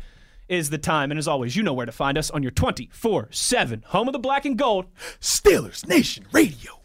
is 0.49 0.71
the 0.71 0.79
time, 0.79 1.11
and 1.11 1.19
as 1.19 1.29
always, 1.29 1.57
you 1.57 1.63
know 1.63 1.75
where 1.75 1.87
to 1.87 1.93
find 1.93 2.17
us 2.17 2.31
on 2.31 2.43
your 2.43 2.53
24/7 2.53 3.85
home 3.85 4.09
of 4.09 4.13
the 4.13 4.19
black 4.19 4.47
and 4.47 4.57
gold. 4.59 4.87
Steelers 5.21 5.87
Nation 5.87 6.25
Radio. 6.33 6.78